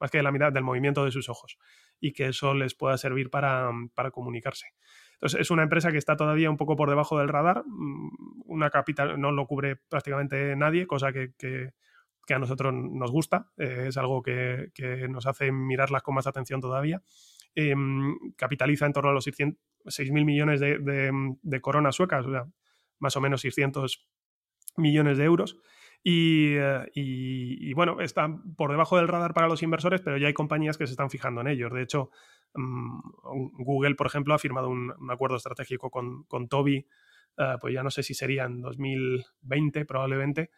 más 0.00 0.10
que 0.10 0.18
de 0.18 0.24
la 0.24 0.32
mirada, 0.32 0.50
del 0.50 0.64
movimiento 0.64 1.04
de 1.04 1.12
sus 1.12 1.28
ojos, 1.28 1.58
y 2.00 2.12
que 2.12 2.28
eso 2.28 2.54
les 2.54 2.74
pueda 2.74 2.96
servir 2.96 3.30
para, 3.30 3.70
para 3.94 4.10
comunicarse. 4.10 4.66
Entonces, 5.14 5.40
es 5.40 5.50
una 5.50 5.62
empresa 5.62 5.92
que 5.92 5.98
está 5.98 6.16
todavía 6.16 6.50
un 6.50 6.56
poco 6.56 6.76
por 6.76 6.88
debajo 6.88 7.18
del 7.18 7.28
radar, 7.28 7.62
mm, 7.66 8.42
una 8.46 8.70
capital 8.70 9.20
no 9.20 9.32
lo 9.32 9.46
cubre 9.46 9.76
prácticamente 9.76 10.56
nadie, 10.56 10.86
cosa 10.86 11.12
que, 11.12 11.34
que 11.36 11.74
que 12.30 12.34
a 12.34 12.38
nosotros 12.38 12.72
nos 12.72 13.10
gusta, 13.10 13.50
eh, 13.56 13.86
es 13.88 13.96
algo 13.96 14.22
que, 14.22 14.70
nos 15.08 15.26
hace 15.26 15.50
mirarlas 15.50 16.02
con 16.02 16.14
más 16.14 16.28
atención 16.28 16.60
todavía. 16.60 17.02
Em, 17.56 18.16
capitaliza 18.36 18.86
en 18.86 18.92
torno 18.92 19.10
a 19.10 19.12
los 19.12 19.26
6.000 19.26 20.24
millones 20.24 20.60
de, 20.60 21.60
coronas 21.60 21.96
suecas, 21.96 22.24
o 22.26 22.30
sea, 22.30 22.46
más 23.00 23.16
o 23.16 23.20
menos 23.20 23.40
600 23.40 24.06
millones 24.76 25.18
de 25.18 25.24
euros. 25.24 25.56
Eh, 26.04 26.90
y, 26.94 27.72
bueno, 27.74 28.00
está 28.00 28.28
por 28.56 28.70
debajo 28.70 28.96
del 28.96 29.08
radar 29.08 29.34
para 29.34 29.48
los 29.48 29.62
inversores, 29.62 30.00
pero 30.00 30.16
ya 30.16 30.26
hay 30.26 30.34
compañías 30.34 30.78
que 30.78 30.86
se 30.86 30.92
están 30.92 31.10
fijando 31.10 31.40
en 31.40 31.48
ellos. 31.48 31.72
De 31.72 31.82
hecho, 31.82 32.10
mm, 32.54 33.00
Google, 33.58 33.94
por 33.94 34.06
ejemplo, 34.06 34.34
ha 34.34 34.38
firmado 34.38 34.68
un, 34.68 34.92
acuerdo 35.10 35.36
estratégico 35.36 35.90
con, 35.90 36.24
con 36.24 36.48
Toby, 36.48 36.86
eh, 37.38 37.56
pues 37.60 37.74
ya 37.74 37.82
no 37.82 37.90
sé 37.90 38.02
si 38.02 38.14
sería 38.14 38.44
en 38.44 38.60
2020 38.60 39.84
probablemente, 39.84 40.50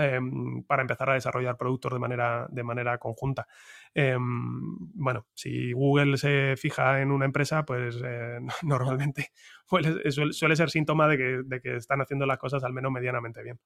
Em, 0.00 0.62
para 0.62 0.82
empezar 0.82 1.10
a 1.10 1.14
desarrollar 1.14 1.56
productos 1.56 1.92
de 1.92 1.98
manera, 1.98 2.46
de 2.50 2.62
manera 2.62 2.98
conjunta. 2.98 3.48
Em, 3.92 4.76
bueno, 4.94 5.26
si 5.34 5.72
Google 5.72 6.16
se 6.18 6.54
fija 6.56 7.02
en 7.02 7.10
una 7.10 7.24
empresa, 7.24 7.64
pues 7.64 8.00
eh, 8.04 8.38
normalmente 8.62 9.32
suele, 9.66 10.54
ser 10.54 10.70
síntoma 10.70 11.08
de 11.08 11.60
que, 11.60 11.76
están 11.76 12.00
haciendo 12.00 12.26
las 12.26 12.38
cosas 12.38 12.62
al 12.62 12.72
menos 12.72 12.92
medianamente 12.92 13.42
bien. 13.42 13.58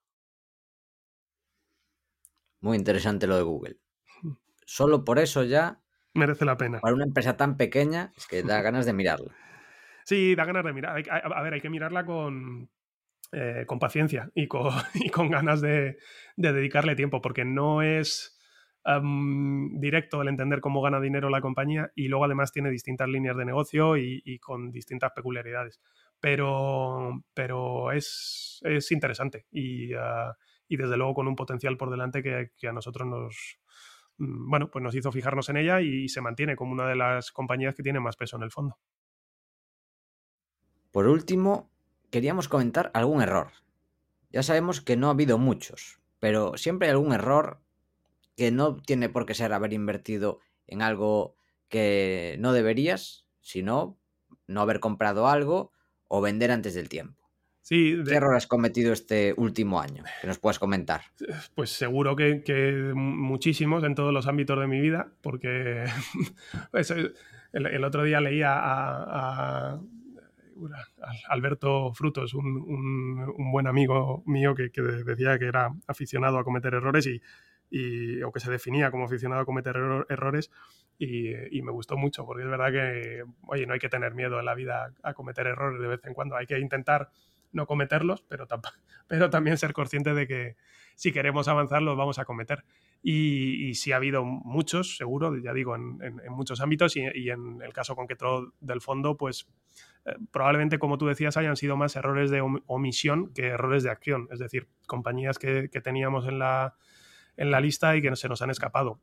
Muy 2.63 2.79
interesante 2.79 3.27
lo 3.27 3.37
de 3.37 3.43
Google. 3.43 3.77
Mm. 4.23 4.33
Solo 4.65 5.05
por 5.05 5.19
eso 5.19 5.45
ya 5.45 5.83
merece 6.15 6.45
la 6.45 6.57
pena. 6.57 6.81
Para 6.81 6.95
una 6.95 7.05
empresa 7.05 7.37
tan 7.37 7.57
pequeña 7.57 8.13
es 8.17 8.27
que 8.27 8.43
da 8.43 8.63
ganas 8.63 8.87
de 8.87 8.95
mirarla. 8.95 9.35
Sí, 10.05 10.35
da 10.35 10.45
ganas 10.45 10.65
de 10.65 10.73
mirar. 10.73 11.03
A 11.11 11.43
ver, 11.43 11.55
hay 11.55 11.61
que 11.61 11.71
mirarla 11.71 12.07
con, 12.07 12.71
eh, 13.33 13.65
con 13.67 13.79
paciencia 13.79 14.31
y 14.35 14.47
con, 14.47 14.73
y 14.95 15.11
con 15.11 15.31
ganas 15.31 15.61
de, 15.61 15.99
dedicarle 16.37 16.97
tiempo, 16.97 17.21
porque 17.21 17.45
no 17.45 17.83
es 17.83 18.39
directo 18.85 20.23
el 20.23 20.29
entender 20.29 20.61
cómo 20.61 20.83
gana 20.83 20.99
dinero 20.99 21.31
la 21.31 21.41
compañía 21.41 21.93
y 21.95 22.09
luego 22.09 22.25
además 22.25 22.51
tiene 22.51 22.69
distintas 22.69 23.09
líneas 23.09 23.37
de 23.37 23.45
negocio 23.45 23.97
y, 23.97 24.39
con 24.41 24.73
distintas 24.73 25.13
peculiaridades. 25.13 25.81
Pero, 26.19 27.23
pero 27.33 27.93
es, 27.93 28.61
es 28.65 28.91
interesante 28.91 29.47
y, 29.53 29.95
ah, 29.95 30.37
y, 30.73 30.77
desde 30.77 30.97
luego 30.97 31.15
con 31.15 31.29
un 31.29 31.37
potencial 31.37 31.77
por 31.77 31.91
delante 31.91 32.23
que, 32.23 32.69
a 32.69 32.73
nosotros 32.73 33.07
nos, 33.07 33.59
mm, 34.19 34.49
bueno, 34.51 34.71
pues 34.71 34.83
nos 34.83 34.95
hizo 34.95 35.13
fijarnos 35.13 35.49
en 35.49 35.59
ella 35.59 35.81
y 35.81 36.09
se 36.09 36.21
mantiene 36.21 36.57
como 36.57 36.73
una 36.73 36.89
de 36.89 36.97
las 36.97 37.31
compañías 37.31 37.75
que 37.75 37.83
tiene 37.83 38.01
más 38.01 38.17
peso 38.17 38.37
en 38.37 38.43
el 38.43 38.51
fondo. 38.51 38.79
Por 40.91 41.07
último, 41.07 41.71
queríamos 42.11 42.49
comentar 42.49 42.91
algún 42.95 43.23
error. 43.23 43.49
Ya 44.31 44.43
sabemos 44.43 44.81
que 44.81 44.97
no 44.97 45.09
ha 45.09 45.13
habido 45.13 45.39
muchos, 45.39 46.01
pero 46.19 46.57
siempre 46.57 46.89
hay 46.89 46.93
algún 46.93 47.13
error 47.13 47.61
que 48.37 48.51
no 48.51 48.77
tiene 48.77 49.09
por 49.09 49.27
qué 49.27 49.35
ser 49.35 49.53
haber 49.53 49.73
invertido 49.73 50.41
en 50.67 50.83
algo 50.83 51.37
que 51.69 52.37
no 52.39 52.53
deberías, 52.53 53.27
sino 53.41 53.99
no 54.47 54.61
haber 54.61 54.81
comprado 54.81 55.29
algo 55.29 55.73
o 56.09 56.21
vender 56.21 56.51
antes 56.51 56.75
del 56.75 56.89
tiempo. 56.89 57.22
Sí, 57.63 57.97
¿Qué 58.07 58.15
error 58.15 58.35
has 58.35 58.47
cometido 58.47 58.93
este 58.93 59.35
último 59.37 59.81
año? 59.81 60.05
Que 60.21 60.27
nos 60.27 60.39
puedas 60.39 60.59
comentar. 60.59 61.03
Pues 61.55 61.71
seguro 61.71 62.17
que, 62.17 62.93
muchísimos 62.95 63.85
en 63.85 63.95
todos 63.95 64.13
los 64.13 64.27
ámbitos 64.27 64.59
de 64.59 64.67
mi 64.67 64.81
vida, 64.81 65.09
porque 65.23 65.85
pues, 66.71 66.93
el, 67.53 67.85
otro 67.85 68.03
día 68.03 68.21
leía 68.21 68.53
a 68.55 69.81
Alberto 71.29 71.93
Frutos, 71.93 72.35
un, 72.35 73.51
buen 73.51 73.67
amigo 73.67 74.23
mío 74.27 74.55
que, 74.55 74.71
decía 75.07 75.39
que 75.39 75.47
era 75.47 75.73
aficionado 75.87 76.39
a 76.39 76.45
cometer 76.45 76.75
errores 76.75 77.07
y, 77.71 78.23
o 78.23 78.33
que 78.33 78.41
se 78.41 78.51
definía 78.51 78.91
como 78.91 79.05
aficionado 79.05 79.43
a 79.43 79.47
cometer 79.47 79.77
errores 80.09 80.51
y, 80.99 81.63
me 81.63 81.73
gustó 81.73 81.97
mucho 81.97 82.25
porque 82.25 82.43
es 82.43 82.51
verdad 82.51 82.71
que, 82.71 83.25
oye, 83.47 83.67
no 83.67 83.75
hay 83.75 83.81
que 83.81 83.89
tener 83.89 84.15
miedo 84.15 84.39
en 84.39 84.45
la 84.45 84.55
vida 84.55 84.93
a 85.03 85.15
cometer 85.15 85.47
errores 85.47 85.81
de 85.81 85.89
vez 85.89 86.05
en 86.05 86.15
cuando, 86.15 86.37
hay 86.37 86.47
que 86.47 86.59
intentar 86.59 87.11
no 87.53 87.67
cometerlos, 87.67 88.23
pero, 88.29 88.47
pero 89.09 89.31
también 89.31 89.59
ser 89.59 89.73
consciente 89.73 90.15
de 90.15 90.27
que 90.27 90.57
si 90.95 91.13
queremos 91.13 91.49
avanzar 91.49 91.83
los 91.83 91.97
vamos 91.97 92.19
a 92.19 92.25
cometer. 92.25 92.65
Y, 93.03 93.75
si 93.75 93.91
ha 93.91 93.97
habido 93.97 94.25
muchos, 94.25 94.97
seguro, 94.97 95.37
ya 95.37 95.53
digo, 95.53 95.75
en, 95.75 95.99
muchos 96.31 96.61
ámbitos 96.61 96.97
y, 96.97 97.31
en 97.31 97.61
el 97.61 97.73
caso 97.73 97.97
concreto 97.97 98.53
del 98.61 98.81
fondo, 98.81 99.17
pues 99.17 99.49
eh, 100.05 100.15
probablemente, 100.31 100.79
como 100.79 100.99
tú 100.99 101.07
decías, 101.07 101.37
hayan 101.37 101.57
sido 101.57 101.77
más 101.77 101.97
errores 101.97 102.31
de 102.31 102.41
omisión 102.67 103.33
que 103.35 103.49
errores 103.49 103.83
de 103.83 103.91
acción. 103.91 104.29
Es 104.31 104.39
decir, 104.39 104.69
compañías 104.87 105.39
que, 105.39 105.69
teníamos 105.83 106.29
en 106.29 106.39
la, 106.39 106.77
en 107.37 107.51
la 107.51 107.61
lista 107.61 107.97
y 107.97 108.03
que 108.03 108.15
se 108.15 108.29
nos 108.29 108.41
han 108.41 108.51
escapado 108.51 109.01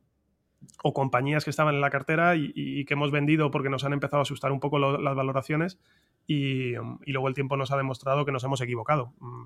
o 0.82 0.92
compañías 0.92 1.44
que 1.44 1.50
estaban 1.50 1.74
en 1.74 1.80
la 1.80 1.90
cartera 1.90 2.36
y, 2.36 2.84
que 2.84 2.94
hemos 2.94 3.10
vendido 3.10 3.50
porque 3.50 3.70
nos 3.70 3.84
han 3.84 3.92
empezado 3.92 4.20
a 4.20 4.22
asustar 4.22 4.52
un 4.52 4.60
poco 4.60 4.78
las 4.78 5.14
valoraciones 5.14 5.78
y, 6.32 6.74
luego 7.06 7.28
el 7.28 7.34
tiempo 7.34 7.56
nos 7.56 7.70
ha 7.72 7.76
demostrado 7.76 8.24
que 8.24 8.32
nos 8.32 8.44
hemos 8.44 8.60
equivocado. 8.60 9.12
Mm, 9.20 9.44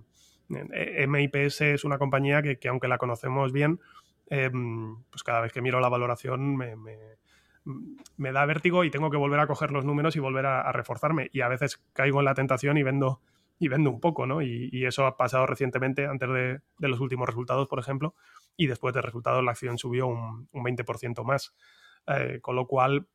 eh, 0.73 1.07
MIPS 1.07 1.61
es 1.63 1.85
una 1.85 1.99
compañía 1.99 2.43
que, 2.43 2.59
que 2.59 2.69
aunque 2.69 2.89
la 2.89 2.99
conocemos 2.99 3.53
bien, 3.53 3.81
Em, 4.27 4.97
pues 5.11 5.23
cada 5.23 5.41
vez 5.41 5.53
que 5.53 5.61
miro 5.61 5.81
la 5.81 5.89
valoración 5.89 6.57
me, 6.57 8.33
da 8.33 8.47
vértigo 8.47 8.85
y 8.85 8.91
tengo 8.91 9.11
que 9.11 9.17
volver 9.17 9.41
a 9.41 9.47
coger 9.47 9.71
los 9.71 9.85
números 9.85 10.17
y 10.17 10.21
volver 10.21 10.47
a, 10.47 10.73
reforzarme. 10.73 11.29
Y 11.33 11.41
a 11.43 11.49
veces 11.49 11.83
caigo 11.93 12.21
en 12.21 12.25
la 12.25 12.35
tentación 12.35 12.77
y 12.79 12.83
vendo, 12.83 13.21
y 13.59 13.69
vendo 13.69 13.91
un 13.91 14.01
poco, 14.01 14.27
¿no? 14.27 14.43
Y, 14.43 14.85
eso 14.87 15.07
ha 15.07 15.17
pasado 15.17 15.47
recientemente, 15.47 16.07
antes 16.07 16.29
de, 16.29 16.61
los 16.79 17.01
últimos 17.01 17.29
resultados, 17.29 17.69
por 17.69 17.79
ejemplo, 17.79 18.15
y 18.57 18.67
después 18.67 18.95
de 18.95 19.03
resultados 19.03 19.45
la 19.45 19.53
acción 19.53 19.79
subió 19.79 20.07
un, 20.07 20.49
20% 20.53 21.25
más. 21.25 21.55
Eh, 22.07 22.39
con 22.43 22.57
lo 22.57 22.67
cual, 22.67 23.07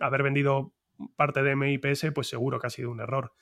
haber 0.00 0.22
vendido 0.22 0.72
parte 1.16 1.42
de 1.42 1.56
MIPS, 1.56 2.12
pues 2.14 2.28
seguro 2.28 2.58
que 2.58 2.66
ha 2.66 2.70
sido 2.70 2.90
un 2.90 3.00
error. 3.00 3.32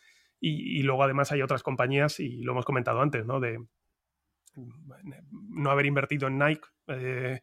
Y, 0.40 0.82
luego 0.82 1.02
además 1.02 1.32
hay 1.32 1.40
otras 1.40 1.62
compañías, 1.62 2.20
y 2.20 2.42
lo 2.42 2.52
hemos 2.52 2.66
comentado 2.66 3.00
antes, 3.00 3.24
¿no? 3.24 3.40
De, 3.40 3.64
no 4.56 5.70
haber 5.70 5.86
invertido 5.86 6.28
en 6.28 6.38
Nike, 6.38 6.66
eh, 6.88 7.40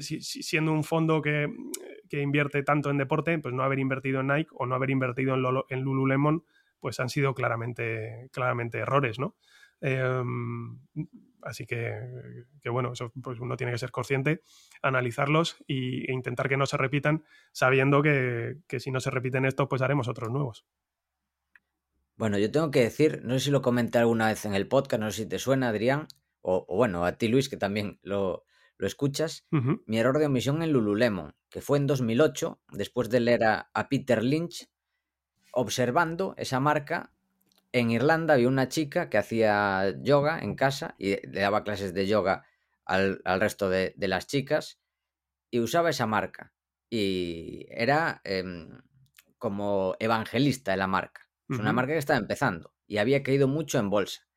siendo 0.00 0.72
un 0.72 0.84
fondo 0.84 1.20
que, 1.20 1.48
invierte 2.10 2.62
tanto 2.62 2.90
en 2.90 2.98
deporte, 2.98 3.36
pues 3.40 3.52
no 3.52 3.64
haber 3.64 3.80
invertido 3.80 4.20
en 4.20 4.28
Nike 4.28 4.50
o 4.52 4.66
no 4.66 4.76
haber 4.76 4.90
invertido 4.90 5.34
en, 5.68 5.80
Lululemon, 5.80 6.44
pues 6.78 7.00
han 7.00 7.08
sido 7.08 7.34
claramente, 7.34 8.28
claramente 8.32 8.78
errores, 8.78 9.18
¿no? 9.18 9.36
Em, 9.86 10.80
así 11.42 11.66
que, 11.66 11.92
bueno, 12.70 12.92
eso 12.92 13.12
pues 13.22 13.38
uno 13.38 13.56
tiene 13.56 13.70
que 13.70 13.78
ser 13.78 13.90
consciente, 13.90 14.40
analizarlos 14.80 15.62
e 15.68 16.10
intentar 16.10 16.48
que 16.48 16.56
no 16.56 16.64
se 16.64 16.78
repitan, 16.78 17.24
sabiendo 17.52 18.02
que, 18.02 18.56
que 18.66 18.80
si 18.80 18.90
no 18.90 19.00
se 19.00 19.10
repiten 19.10 19.44
estos, 19.44 19.68
pues 19.68 19.82
haremos 19.82 20.08
otros 20.08 20.30
nuevos. 20.30 20.64
Bueno, 22.16 22.38
yo 22.38 22.50
tengo 22.50 22.70
que 22.70 22.80
decir, 22.80 23.20
no 23.24 23.34
sé 23.34 23.40
si 23.40 23.50
lo 23.50 23.60
comenté 23.60 23.98
alguna 23.98 24.28
vez 24.28 24.46
en 24.46 24.54
el 24.54 24.68
podcast, 24.68 25.02
no 25.02 25.10
sé 25.10 25.24
si 25.24 25.28
te 25.28 25.38
suena, 25.38 25.68
Adrián, 25.68 26.06
o, 26.40 26.64
o 26.66 26.76
bueno, 26.76 27.04
a 27.04 27.12
ti 27.18 27.28
Luis, 27.28 27.50
que 27.50 27.56
también 27.56 27.98
lo, 28.02 28.44
lo 28.78 28.86
escuchas, 28.86 29.46
mi 29.86 29.98
error 29.98 30.18
de 30.18 30.26
omisión 30.26 30.62
en 30.62 30.72
Lululemon, 30.72 31.34
que 31.50 31.60
fue 31.60 31.78
en 31.78 31.86
2008, 31.86 32.60
después 32.72 33.10
de 33.10 33.20
leer 33.20 33.44
a, 33.44 33.70
a 33.74 33.88
Peter 33.88 34.22
Lynch, 34.22 34.68
observando 35.52 36.34
esa 36.36 36.60
marca. 36.60 37.13
En 37.74 37.90
Irlanda 37.90 38.34
había 38.34 38.46
una 38.46 38.68
chica 38.68 39.10
que 39.10 39.18
hacía 39.18 39.96
yoga 40.00 40.38
en 40.38 40.54
casa 40.54 40.94
y 40.96 41.16
le 41.26 41.40
daba 41.40 41.64
clases 41.64 41.92
de 41.92 42.06
yoga 42.06 42.46
al, 42.84 43.20
al 43.24 43.40
resto 43.40 43.68
de, 43.68 43.94
de 43.96 44.06
las 44.06 44.28
chicas 44.28 44.78
y 45.50 45.58
usaba 45.58 45.90
esa 45.90 46.06
marca. 46.06 46.54
Y 46.88 47.66
era 47.70 48.20
em, 48.22 48.80
como 49.38 49.96
evangelista 49.98 50.70
de 50.70 50.76
la 50.76 50.86
marca. 50.86 51.28
Es 51.48 51.58
una 51.58 51.72
marca 51.72 51.94
que 51.94 51.98
estaba 51.98 52.20
empezando 52.20 52.72
y 52.86 52.98
había 52.98 53.24
caído 53.24 53.48
mucho 53.48 53.80
en 53.80 53.90
bolsa. 53.90 54.28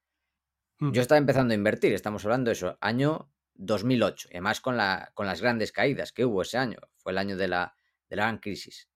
Mm. 0.80 0.94
Yo 0.94 1.02
estaba 1.04 1.20
empezando 1.20 1.52
a 1.52 1.58
invertir, 1.58 1.94
estamos 1.94 2.26
hablando 2.26 2.50
de 2.50 2.54
eso, 2.54 2.80
año 2.82 3.32
2008, 3.54 4.30
y 4.32 4.34
además 4.34 4.62
con, 4.62 4.78
la, 4.78 5.12
con 5.14 5.28
las 5.28 5.42
grandes 5.42 5.72
caídas 5.72 6.12
que 6.12 6.26
hubo 6.26 6.42
ese 6.42 6.58
año, 6.58 6.80
fue 6.96 7.12
el 7.12 7.20
año 7.20 7.38
de 7.38 7.50
la, 7.50 7.76
de 8.10 8.16
la 8.16 8.24
gran 8.24 8.40
crisis. 8.40 8.90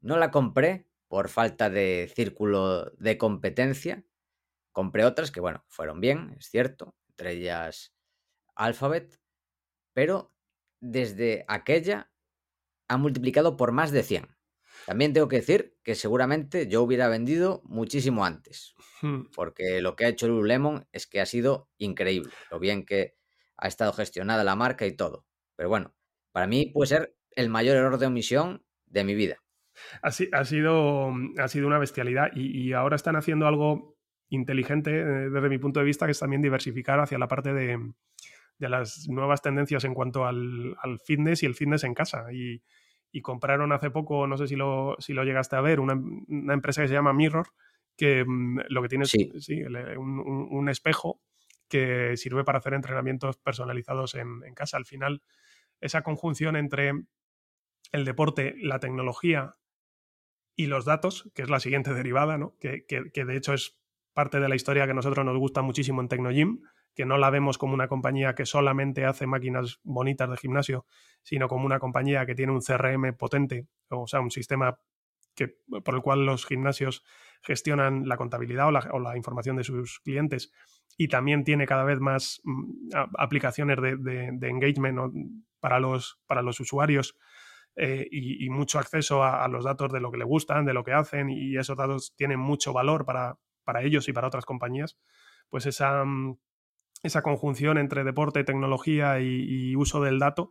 No 0.00 0.16
la 0.16 0.32
compré 0.32 0.87
por 1.08 1.28
falta 1.28 1.70
de 1.70 2.12
círculo 2.14 2.92
de 2.98 3.18
competencia, 3.18 4.04
compré 4.72 5.04
otras 5.04 5.30
que, 5.32 5.40
bueno, 5.40 5.64
fueron 5.68 6.00
bien, 6.00 6.36
es 6.38 6.50
cierto, 6.50 6.96
entre 7.10 7.32
ellas 7.34 7.94
Alphabet, 8.56 9.20
pero 9.94 10.34
desde 10.80 11.44
aquella 11.48 12.12
ha 12.88 12.96
multiplicado 12.96 13.56
por 13.56 13.72
más 13.72 13.92
de 13.92 14.02
100. 14.02 14.36
También 14.86 15.12
tengo 15.12 15.28
que 15.28 15.36
decir 15.36 15.76
que 15.82 15.94
seguramente 15.94 16.68
yo 16.68 16.82
hubiera 16.82 17.08
vendido 17.08 17.62
muchísimo 17.64 18.24
antes, 18.24 18.74
Mm. 19.02 19.30
porque 19.34 19.80
lo 19.82 19.96
que 19.96 20.04
ha 20.06 20.08
hecho 20.08 20.28
Lululemon 20.28 20.88
es 20.92 21.06
que 21.06 21.20
ha 21.20 21.26
sido 21.26 21.70
increíble, 21.78 22.32
lo 22.50 22.58
bien 22.58 22.84
que 22.86 23.16
ha 23.56 23.68
estado 23.68 23.92
gestionada 23.92 24.44
la 24.44 24.56
marca 24.56 24.86
y 24.86 24.92
todo. 24.96 25.26
Pero 25.56 25.68
bueno, 25.68 25.94
para 26.32 26.46
mí 26.46 26.66
puede 26.66 26.88
ser 26.88 27.16
el 27.32 27.48
mayor 27.48 27.76
error 27.76 27.98
de 27.98 28.06
omisión 28.06 28.64
de 28.86 29.04
mi 29.04 29.14
vida. 29.14 29.42
Ha, 30.02 30.08
ha 30.08 30.44
sido, 30.44 31.12
ha 31.38 31.48
sido 31.48 31.66
una 31.66 31.78
bestialidad 31.78 32.30
y, 32.34 32.68
y 32.68 32.72
ahora 32.72 32.96
están 32.96 33.16
haciendo 33.16 33.46
algo 33.46 33.96
inteligente 34.30 34.90
eh, 35.00 35.30
desde 35.30 35.48
mi 35.48 35.58
punto 35.58 35.80
de 35.80 35.86
vista, 35.86 36.06
que 36.06 36.12
es 36.12 36.18
también 36.18 36.42
diversificar 36.42 37.00
hacia 37.00 37.18
la 37.18 37.28
parte 37.28 37.52
de, 37.54 37.78
de 38.58 38.68
las 38.68 39.06
nuevas 39.08 39.42
tendencias 39.42 39.84
en 39.84 39.94
cuanto 39.94 40.26
al, 40.26 40.76
al 40.82 40.98
fitness 41.00 41.42
y 41.42 41.46
el 41.46 41.54
fitness 41.54 41.84
en 41.84 41.94
casa. 41.94 42.32
Y, 42.32 42.62
y 43.10 43.22
compraron 43.22 43.72
hace 43.72 43.90
poco, 43.90 44.26
no 44.26 44.36
sé 44.36 44.46
si 44.48 44.56
lo, 44.56 44.96
si 44.98 45.14
lo 45.14 45.24
llegaste 45.24 45.56
a 45.56 45.60
ver, 45.62 45.80
una, 45.80 45.94
una 46.28 46.52
empresa 46.54 46.82
que 46.82 46.88
se 46.88 46.94
llama 46.94 47.12
Mirror, 47.14 47.46
que 47.96 48.24
mm, 48.26 48.60
lo 48.68 48.82
que 48.82 48.88
tiene 48.88 49.04
es 49.04 49.10
Sí. 49.10 49.30
sí, 49.40 49.60
el- 49.60 49.96
un, 49.98 50.18
un- 50.20 50.48
un 50.50 50.68
espejo 50.68 51.20
que 51.68 52.16
sirve 52.16 52.44
para 52.44 52.58
hacer 52.58 52.74
entrenamientos 52.74 53.36
personalizados 53.38 54.14
en, 54.14 54.42
en 54.44 54.54
casa. 54.54 54.76
Al 54.76 54.84
final, 54.86 55.22
esa 55.80 56.02
conjunción 56.02 56.56
entre 56.56 56.92
el 57.92 58.04
deporte, 58.04 58.54
la 58.58 58.78
tecnología 58.80 59.54
y 60.58 60.66
los 60.66 60.84
datos, 60.84 61.30
que 61.34 61.42
es 61.42 61.50
la 61.50 61.60
siguiente 61.60 61.94
derivada, 61.94 62.36
¿no? 62.38 62.56
que, 62.60 62.84
que- 62.86 63.10
que 63.12 63.24
de 63.24 63.36
hecho 63.36 63.54
es 63.54 63.78
parte 64.12 64.40
de 64.40 64.48
la 64.48 64.56
historia 64.56 64.84
que 64.84 64.90
a 64.90 64.94
nosotros 64.94 65.24
nos 65.24 65.38
gusta 65.38 65.62
muchísimo 65.62 66.02
en 66.02 66.08
Tecnogym, 66.08 66.60
que 66.94 67.06
no 67.06 67.16
la 67.18 67.30
vemos 67.30 67.58
como 67.58 67.74
una 67.74 67.86
compañía 67.86 68.34
que 68.34 68.44
solamente 68.44 69.04
hace 69.04 69.28
máquinas 69.28 69.78
bonitas 69.84 70.28
de 70.28 70.36
gimnasio, 70.36 70.86
sino 71.22 71.46
como 71.48 71.64
una 71.66 71.78
compañía 71.78 72.26
que 72.26 72.34
tiene 72.34 72.52
un 72.52 72.60
CRM 72.60 73.12
potente, 73.12 73.68
o 73.88 74.08
sea, 74.08 74.20
un 74.20 74.32
sistema 74.32 74.80
que, 75.36 75.56
por 75.84 75.94
el 75.94 76.02
cual 76.02 76.26
los 76.26 76.44
gimnasios 76.46 77.04
gestionan 77.42 78.08
la 78.08 78.16
contabilidad 78.16 78.66
o 78.68 78.70
la, 78.72 78.80
o 78.92 78.98
la 78.98 79.16
información 79.16 79.54
de 79.56 79.62
sus 79.64 80.00
clientes. 80.00 80.52
Y 80.96 81.06
también 81.06 81.44
tiene 81.44 81.66
cada 81.68 81.84
vez 81.84 82.00
más 82.00 82.40
mm, 82.42 82.90
aplicaciones 83.16 83.80
de, 83.80 83.96
de- 83.96 84.30
de 84.32 84.48
engagement 84.48 84.98
para, 85.60 85.78
los, 85.78 86.20
para 86.26 86.42
los 86.42 86.58
usuarios 86.58 87.16
eh, 87.80 88.08
y, 88.10 88.50
mucho 88.50 88.80
acceso 88.80 89.22
a, 89.22 89.46
los 89.46 89.64
datos 89.64 89.92
de 89.92 90.00
lo 90.00 90.10
que 90.10 90.18
le 90.18 90.24
gustan, 90.24 90.64
de 90.64 90.74
lo 90.74 90.82
que 90.82 90.92
hacen, 90.92 91.30
y 91.30 91.56
esos 91.56 91.76
datos 91.76 92.12
tienen 92.16 92.40
mucho 92.40 92.72
valor 92.72 93.04
para, 93.04 93.38
para 93.62 93.82
ellos 93.82 94.08
y 94.08 94.12
para 94.12 94.26
otras 94.26 94.44
compañías, 94.44 94.98
pues 95.48 95.64
esa, 95.64 96.04
mm, 96.04 96.38
esa 97.04 97.22
conjunción 97.22 97.78
entre 97.78 98.02
deporte, 98.02 98.42
tecnología 98.42 99.20
y, 99.20 99.70
y 99.70 99.76
uso 99.76 100.02
del 100.02 100.18
dato, 100.18 100.50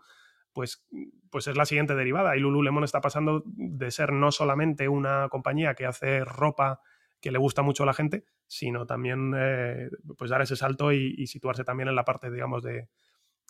pues, 0.54 0.88
pues 1.30 1.48
es 1.48 1.58
la 1.58 1.66
siguiente 1.66 1.96
derivada. 1.96 2.38
Y 2.38 2.40
Lululemon 2.40 2.86
está 2.86 3.02
pasando 3.02 3.44
de 3.46 3.92
ser 3.92 4.14
no 4.14 4.32
solamente 4.32 4.88
una 4.88 5.28
compañía 5.30 5.76
que 5.76 5.86
hace 5.86 6.24
ropa 6.24 6.80
que 7.20 7.32
le 7.32 7.40
gusta 7.40 7.62
mucho 7.62 7.84
a 7.84 7.88
la 7.88 7.94
gente, 7.94 8.24
sino 8.48 8.86
también 8.86 9.34
eh, 9.38 9.90
pues 10.18 10.32
dar 10.32 10.42
ese 10.42 10.56
salto 10.56 10.94
y, 10.94 11.14
y 11.18 11.28
situarse 11.28 11.66
también 11.66 11.90
en 11.90 11.96
la 11.96 12.06
parte, 12.06 12.32
digamos, 12.32 12.64
de, 12.64 12.88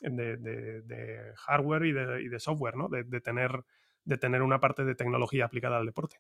de, 0.02 0.38
de- 0.38 0.82
de 0.84 1.34
hardware 1.38 1.86
y 1.86 1.92
de, 1.94 2.22
y 2.24 2.28
de 2.30 2.40
software, 2.40 2.76
¿no? 2.76 2.88
De, 2.90 3.04
de 3.04 3.22
tener, 3.22 3.64
de 4.06 4.18
tener 4.18 4.42
una 4.44 4.60
parte 4.60 4.84
de 4.86 4.96
tecnología 4.96 5.46
aplicada 5.46 5.78
al 5.78 5.86
deporte. 5.86 6.18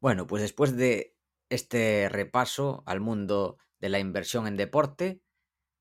Bueno, 0.00 0.26
pues 0.26 0.42
después 0.42 0.76
de 0.76 1.16
este 1.50 2.08
repaso 2.08 2.82
al 2.86 3.00
mundo 3.00 3.58
de 3.80 3.88
la 3.88 3.98
inversión 3.98 4.46
en 4.46 4.56
deporte, 4.56 5.22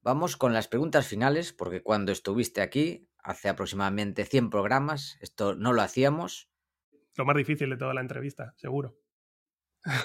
vamos 0.02 0.38
con 0.38 0.54
las 0.54 0.68
preguntas 0.68 1.08
finales, 1.08 1.54
porque 1.54 1.84
cuando 1.84 2.12
estuviste 2.14 2.62
aquí, 2.62 3.10
hace 3.20 3.50
aproximadamente 3.50 4.26
100 4.26 4.50
programas, 4.52 5.18
esto 5.22 5.56
no 5.56 5.74
lo 5.74 5.82
hacíamos, 5.84 6.50
Lo 7.18 7.26
más 7.26 7.36
difícil 7.36 7.70
de 7.70 7.76
toda 7.76 7.94
la 7.94 8.00
entrevista, 8.00 8.54
seguro. 8.56 8.96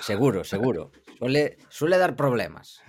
Seguro, 0.01 0.45
seguro. 0.45 0.93
Suele, 1.19 1.59
suele 1.69 1.99
dar 1.99 2.17
problemas. 2.17 2.83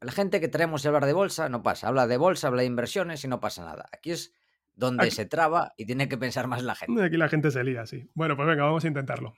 La 0.00 0.12
gente 0.12 0.40
que 0.40 0.48
traemos 0.48 0.84
a 0.84 0.88
hablar 0.88 1.06
de 1.06 1.12
bolsa 1.12 1.48
no 1.48 1.62
pasa, 1.62 1.88
habla 1.88 2.06
de 2.06 2.16
bolsa, 2.16 2.48
habla 2.48 2.62
de 2.62 2.66
inversiones 2.66 3.24
y 3.24 3.28
no 3.28 3.40
pasa 3.40 3.64
nada. 3.64 3.88
Aquí 3.92 4.10
es 4.12 4.32
donde 4.74 5.06
Aquí- 5.06 5.14
se 5.16 5.26
traba 5.26 5.72
y 5.76 5.86
tiene 5.86 6.08
que 6.08 6.16
pensar 6.18 6.46
más 6.46 6.62
la 6.62 6.74
gente. 6.74 7.02
Aquí 7.04 7.16
la 7.16 7.28
gente 7.28 7.50
se 7.50 7.62
lía, 7.64 7.86
sí. 7.86 8.08
Bueno, 8.14 8.36
pues 8.36 8.48
venga, 8.48 8.64
vamos 8.64 8.84
a 8.84 8.88
intentarlo. 8.88 9.34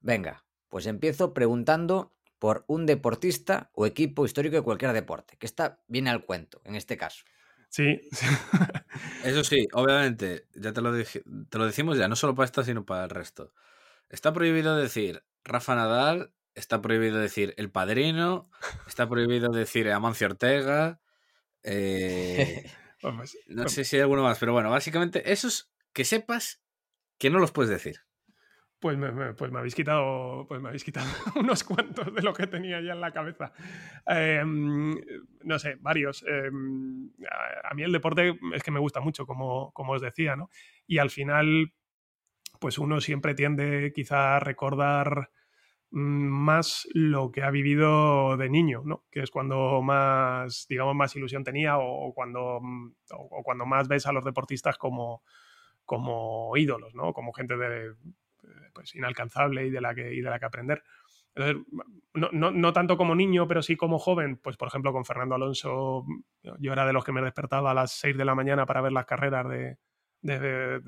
Venga, 0.00 0.44
pues 0.68 0.86
empiezo 0.86 1.32
preguntando 1.34 2.14
por 2.38 2.64
un 2.68 2.86
deportista 2.86 3.70
o 3.72 3.86
equipo 3.86 4.24
histórico 4.24 4.56
de 4.56 4.62
cualquier 4.62 4.92
deporte, 4.92 5.36
que 5.38 5.46
está 5.46 5.80
viene 5.88 6.10
al 6.10 6.24
cuento 6.24 6.60
en 6.64 6.74
este 6.76 6.96
caso. 6.96 7.24
Sí. 7.68 8.00
Eso 9.24 9.42
sí, 9.42 9.66
obviamente, 9.72 10.46
ya 10.54 10.72
te 10.72 10.80
lo, 10.80 10.92
dije- 10.94 11.22
te 11.48 11.58
lo 11.58 11.66
decimos 11.66 11.98
ya, 11.98 12.08
no 12.08 12.16
solo 12.16 12.34
para 12.34 12.44
esta, 12.46 12.62
sino 12.62 12.84
para 12.84 13.04
el 13.04 13.10
resto. 13.10 13.52
Está 14.08 14.32
prohibido 14.32 14.76
decir 14.76 15.24
Rafa 15.46 15.74
Nadal, 15.74 16.32
está 16.54 16.82
prohibido 16.82 17.18
decir 17.18 17.54
El 17.56 17.70
Padrino, 17.70 18.50
está 18.86 19.08
prohibido 19.08 19.50
decir 19.50 19.90
Amancio 19.90 20.26
Ortega, 20.26 21.00
eh, 21.62 22.70
no 23.48 23.68
sé 23.68 23.84
si 23.84 23.96
hay 23.96 24.02
alguno 24.02 24.22
más, 24.22 24.38
pero 24.38 24.52
bueno, 24.52 24.70
básicamente 24.70 25.32
esos 25.32 25.72
que 25.92 26.04
sepas 26.04 26.62
que 27.18 27.30
no 27.30 27.38
los 27.38 27.52
puedes 27.52 27.70
decir. 27.70 28.00
Pues 28.78 28.98
me, 28.98 29.10
me- 29.10 29.32
pues 29.32 29.50
me 29.50 29.58
habéis 29.58 29.74
quitado, 29.74 30.44
pues 30.46 30.60
me 30.60 30.68
habéis 30.68 30.84
quitado 30.84 31.06
unos 31.36 31.64
cuantos 31.64 32.14
de 32.14 32.22
lo 32.22 32.34
que 32.34 32.46
tenía 32.46 32.80
ya 32.82 32.92
en 32.92 33.00
la 33.00 33.10
cabeza. 33.10 33.52
Eh, 34.06 34.42
no 34.44 35.58
sé, 35.58 35.76
varios. 35.80 36.22
Eh, 36.28 36.50
a, 37.30 37.70
a 37.70 37.74
mí 37.74 37.82
el 37.82 37.92
deporte 37.92 38.38
es 38.54 38.62
que 38.62 38.70
me 38.70 38.78
gusta 38.80 39.00
mucho, 39.00 39.26
como, 39.26 39.72
como 39.72 39.94
os 39.94 40.02
decía, 40.02 40.36
¿no? 40.36 40.50
Y 40.86 40.98
al 40.98 41.08
final, 41.10 41.72
pues 42.60 42.78
uno 42.78 43.00
siempre 43.00 43.34
tiende 43.34 43.92
quizá 43.94 44.36
a 44.36 44.40
recordar 44.40 45.30
más 45.90 46.86
lo 46.92 47.30
que 47.30 47.42
ha 47.42 47.50
vivido 47.50 48.36
de 48.36 48.48
niño, 48.48 48.82
¿no? 48.84 49.04
Que 49.10 49.20
es 49.20 49.30
cuando 49.30 49.80
más, 49.82 50.66
digamos, 50.68 50.94
más 50.94 51.14
ilusión 51.16 51.44
tenía 51.44 51.78
o, 51.78 52.12
cuando, 52.14 52.60
mm, 52.60 52.94
o, 53.12 53.42
cuando 53.42 53.66
más 53.66 53.88
ves 53.88 54.06
a 54.06 54.12
los 54.12 54.24
deportistas 54.24 54.78
como, 54.78 55.22
como 55.84 56.56
ídolos, 56.56 56.94
¿no? 56.94 57.12
Como 57.12 57.32
gente 57.32 57.56
de, 57.56 57.94
pues, 58.74 58.94
inalcanzable 58.94 59.66
y 59.66 59.70
de 59.70 59.80
la 59.80 59.94
que, 59.94 60.14
y 60.14 60.20
de 60.20 60.30
la 60.30 60.38
que 60.38 60.46
aprender. 60.46 60.82
No, 62.14 62.30
no, 62.32 62.50
no, 62.50 62.72
tanto 62.72 62.96
como 62.96 63.14
niño, 63.14 63.46
pero 63.46 63.62
sí 63.62 63.76
como 63.76 63.98
joven, 63.98 64.38
pues 64.38 64.56
por 64.56 64.68
ejemplo 64.68 64.92
con 64.92 65.04
Fernando 65.04 65.34
Alonso, 65.34 66.06
yo 66.58 66.72
era 66.72 66.86
de 66.86 66.94
los 66.94 67.04
que 67.04 67.12
me 67.12 67.20
despertaba 67.20 67.72
a 67.72 67.74
las 67.74 67.92
6 67.92 68.16
de 68.16 68.24
la 68.24 68.34
mañana 68.34 68.64
para 68.64 68.80
ver 68.80 68.92
las 68.92 69.04
carreras 69.04 69.46
de, 69.46 69.76
de, 70.26 70.80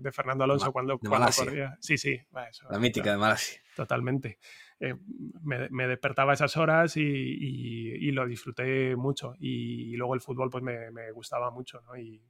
de, 0.00 0.12
Fernando 0.12 0.44
Alonso 0.44 0.72
cuando, 0.72 0.98
de 1.00 1.08
cuando 1.08 1.28
corría. 1.34 1.76
Sí, 1.80 1.96
sí, 1.96 2.20
eso, 2.48 2.66
La 2.70 2.78
mítica 2.78 3.12
de 3.12 3.18
Malasia. 3.18 3.60
Totalmente. 3.76 4.38
Eh, 4.80 4.94
me, 5.42 5.68
me, 5.70 5.86
despertaba 5.86 6.32
a 6.32 6.34
esas 6.34 6.56
horas 6.56 6.96
y, 6.96 7.02
y, 7.02 8.08
y, 8.08 8.10
lo 8.10 8.26
disfruté 8.26 8.96
mucho. 8.96 9.34
Y, 9.38 9.96
luego 9.96 10.14
el 10.14 10.20
fútbol 10.20 10.50
pues 10.50 10.62
me, 10.62 10.90
me 10.90 11.10
gustaba 11.12 11.50
mucho, 11.50 11.80
¿no? 11.82 11.96
Y 11.96 12.20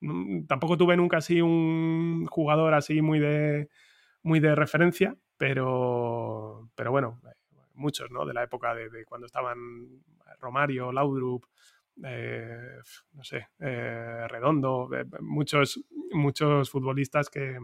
mm, 0.00 0.46
tampoco 0.46 0.76
tuve 0.76 0.96
nunca 0.96 1.18
así 1.18 1.40
un 1.40 2.26
jugador 2.26 2.74
así 2.74 3.00
muy 3.02 3.18
de 3.18 3.68
muy 4.22 4.40
de 4.40 4.54
referencia, 4.54 5.16
pero, 5.36 6.68
pero 6.74 6.90
bueno, 6.90 7.20
muchos, 7.74 8.10
¿no? 8.10 8.26
De 8.26 8.34
la 8.34 8.42
época 8.42 8.74
de, 8.74 8.90
de 8.90 9.04
cuando 9.04 9.26
estaban 9.26 10.02
Romario, 10.40 10.92
Laudrup, 10.92 11.44
eh, 12.04 12.78
no 13.12 13.24
sé, 13.24 13.48
eh, 13.58 14.26
Redondo, 14.28 14.90
eh, 14.94 15.04
muchos, 15.20 15.80
muchos 16.12 16.70
futbolistas 16.70 17.30
que, 17.30 17.58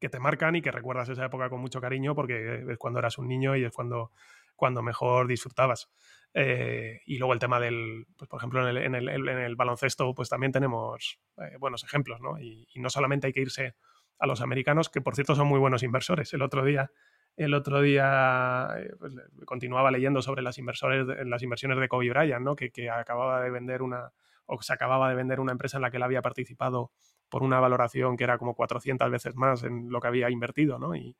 que 0.00 0.08
te 0.08 0.18
marcan 0.18 0.56
y 0.56 0.62
que 0.62 0.72
recuerdas 0.72 1.08
esa 1.08 1.26
época 1.26 1.48
con 1.48 1.60
mucho 1.60 1.80
cariño 1.80 2.14
porque 2.14 2.64
es 2.68 2.78
cuando 2.78 2.98
eras 2.98 3.18
un 3.18 3.28
niño 3.28 3.56
y 3.56 3.64
es 3.64 3.72
cuando, 3.72 4.10
cuando 4.56 4.82
mejor 4.82 5.28
disfrutabas. 5.28 5.90
Y 6.34 7.18
luego 7.18 7.32
el 7.32 7.38
tema 7.38 7.60
del, 7.60 8.06
pues, 8.16 8.28
por 8.28 8.40
ejemplo, 8.40 8.68
en 8.68 8.76
el, 8.76 8.82
en 8.82 8.94
el, 8.96 9.08
en 9.28 9.38
el 9.38 9.54
baloncesto, 9.54 10.12
pues 10.14 10.28
también 10.28 10.50
tenemos 10.50 11.20
buenos 11.60 11.84
ejemplos, 11.84 12.20
¿no? 12.20 12.40
Y, 12.40 12.66
no 12.74 12.90
solamente 12.90 13.28
hay 13.28 13.32
que 13.32 13.42
irse 13.42 13.76
a 14.18 14.26
los 14.26 14.40
americanos, 14.40 14.88
que 14.88 15.00
por 15.00 15.14
cierto 15.14 15.36
son 15.36 15.46
muy 15.46 15.60
buenos 15.60 15.84
inversores. 15.84 16.32
El 16.34 16.42
otro 16.42 16.64
día, 16.64 16.90
el 17.36 17.54
otro 17.54 17.80
día 17.80 18.68
eh, 18.78 18.94
pues, 18.98 19.14
continuaba 19.44 19.90
leyendo 19.90 20.22
sobre 20.22 20.42
las, 20.42 20.58
inversores, 20.58 21.06
las 21.26 21.42
inversiones 21.42 21.78
de 21.78 21.88
Kobe 21.88 22.10
Bryant, 22.10 22.44
¿no? 22.44 22.56
Que, 22.56 22.70
que, 22.70 22.90
acababa 22.90 23.42
de 23.42 23.50
vender 23.50 23.82
una, 23.82 24.12
o 24.46 24.60
se 24.62 24.72
acababa 24.72 25.08
de 25.08 25.14
vender 25.14 25.40
una 25.40 25.52
empresa 25.52 25.78
en 25.78 25.82
la 25.82 25.90
que 25.90 25.96
él 25.96 26.02
había 26.02 26.22
participado 26.22 26.92
por 27.28 27.42
una 27.42 27.60
valoración 27.60 28.16
que 28.16 28.24
era 28.24 28.38
como 28.38 28.54
400 28.54 29.10
veces 29.10 29.34
más 29.34 29.64
en 29.64 29.90
lo 29.90 30.00
que 30.00 30.08
había 30.08 30.30
invertido, 30.30 30.78
¿no? 30.78 30.94
Y, 30.94 31.16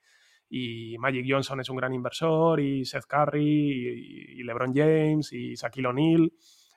Magic 1.01 1.27
Johnson 1.29 1.59
es 1.59 1.69
un 1.69 1.79
gran 1.79 1.93
inversor, 1.93 2.61
y 2.61 2.85
Seth 2.85 3.07
Curry, 3.07 3.43
y, 3.43 4.41
y 4.41 4.43
LeBron 4.45 4.73
James, 4.73 5.33
y 5.33 5.55
Shaquille 5.55 5.89
O'Neal, 5.89 6.33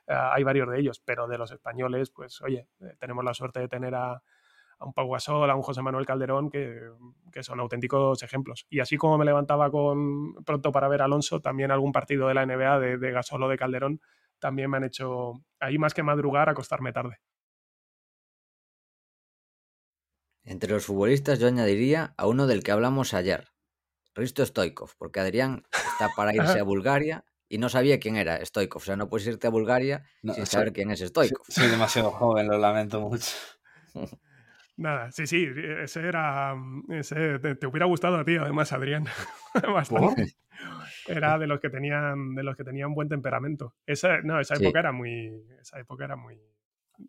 uh, 0.08 0.32
hay 0.32 0.42
varios 0.42 0.68
de 0.68 0.80
ellos, 0.80 1.00
pero 1.04 1.28
de 1.28 1.38
los 1.38 1.52
españoles, 1.52 2.10
pues 2.10 2.40
oye, 2.42 2.66
eh, 2.80 2.96
tenemos 2.98 3.24
la 3.24 3.34
suerte 3.34 3.60
de 3.60 3.68
tener 3.68 3.94
a, 3.94 4.20
a 4.78 4.86
un 4.86 4.92
Pau 4.92 5.10
Gasol, 5.10 5.50
a 5.50 5.54
un 5.54 5.62
José 5.62 5.82
Manuel 5.82 6.06
Calderón, 6.06 6.50
que, 6.50 6.80
que, 7.32 7.42
son 7.42 7.60
auténticos 7.60 8.22
ejemplos. 8.22 8.66
Y 8.70 8.80
así 8.80 8.96
como 8.96 9.18
me 9.18 9.24
levantaba 9.24 9.70
con 9.70 10.34
pronto 10.44 10.72
para 10.72 10.88
ver 10.88 11.02
a 11.02 11.06
Alonso, 11.06 11.40
también 11.40 11.70
algún 11.70 11.92
partido 11.92 12.28
de 12.28 12.34
la 12.34 12.46
NBA 12.46 12.78
de, 12.78 12.98
de 12.98 13.10
Gasol 13.10 13.42
o 13.42 13.48
de 13.48 13.58
Calderón, 13.58 14.00
también 14.38 14.70
me 14.70 14.76
han 14.76 14.84
hecho 14.84 15.32
ahí 15.60 15.78
más 15.78 15.94
que 15.94 16.02
madrugar, 16.02 16.48
acostarme 16.48 16.92
tarde. 16.92 17.18
Entre 20.44 20.70
los 20.70 20.86
futbolistas 20.86 21.38
yo 21.38 21.46
añadiría 21.46 22.14
a 22.16 22.26
uno 22.26 22.46
del 22.46 22.62
que 22.62 22.72
hablamos 22.72 23.12
ayer, 23.12 23.48
Risto 24.14 24.46
Stoikov, 24.46 24.92
porque 24.96 25.20
Adrián 25.20 25.64
está 25.72 26.08
para 26.16 26.34
irse 26.34 26.58
a 26.58 26.62
Bulgaria 26.64 27.24
y 27.48 27.58
no 27.58 27.68
sabía 27.68 28.00
quién 28.00 28.16
era 28.16 28.44
Stoikov. 28.44 28.82
O 28.82 28.84
sea, 28.84 28.96
no 28.96 29.08
puedes 29.08 29.26
irte 29.26 29.46
a 29.46 29.50
Bulgaria 29.50 30.04
no, 30.22 30.34
sin 30.34 30.46
saber 30.46 30.72
quién 30.72 30.90
es 30.90 31.00
Stoikov. 31.00 31.44
Soy, 31.48 31.64
soy, 31.64 31.70
demasiado 31.70 32.10
joven, 32.12 32.48
lo 32.48 32.56
lamento 32.58 33.00
mucho. 33.00 33.30
Nada, 34.78 35.10
sí, 35.10 35.26
sí, 35.26 35.44
ese 35.82 36.06
era. 36.06 36.54
Ese, 36.88 37.40
te, 37.40 37.56
te 37.56 37.66
hubiera 37.66 37.86
gustado 37.86 38.16
a 38.16 38.24
ti, 38.24 38.36
además, 38.36 38.72
Adrián. 38.72 39.06
Bastante. 39.74 40.36
Era 41.08 41.36
de 41.36 41.48
los 41.48 41.58
que 41.58 41.68
tenían, 41.68 42.36
de 42.36 42.44
los 42.44 42.56
que 42.56 42.62
tenían 42.62 42.94
buen 42.94 43.08
temperamento. 43.08 43.74
Esa, 43.86 44.20
no, 44.22 44.38
esa 44.38 44.54
época 44.54 44.70
sí. 44.70 44.78
era 44.78 44.92
muy. 44.92 45.32
Esa 45.60 45.80
época 45.80 46.04
era 46.04 46.14
muy. 46.14 46.40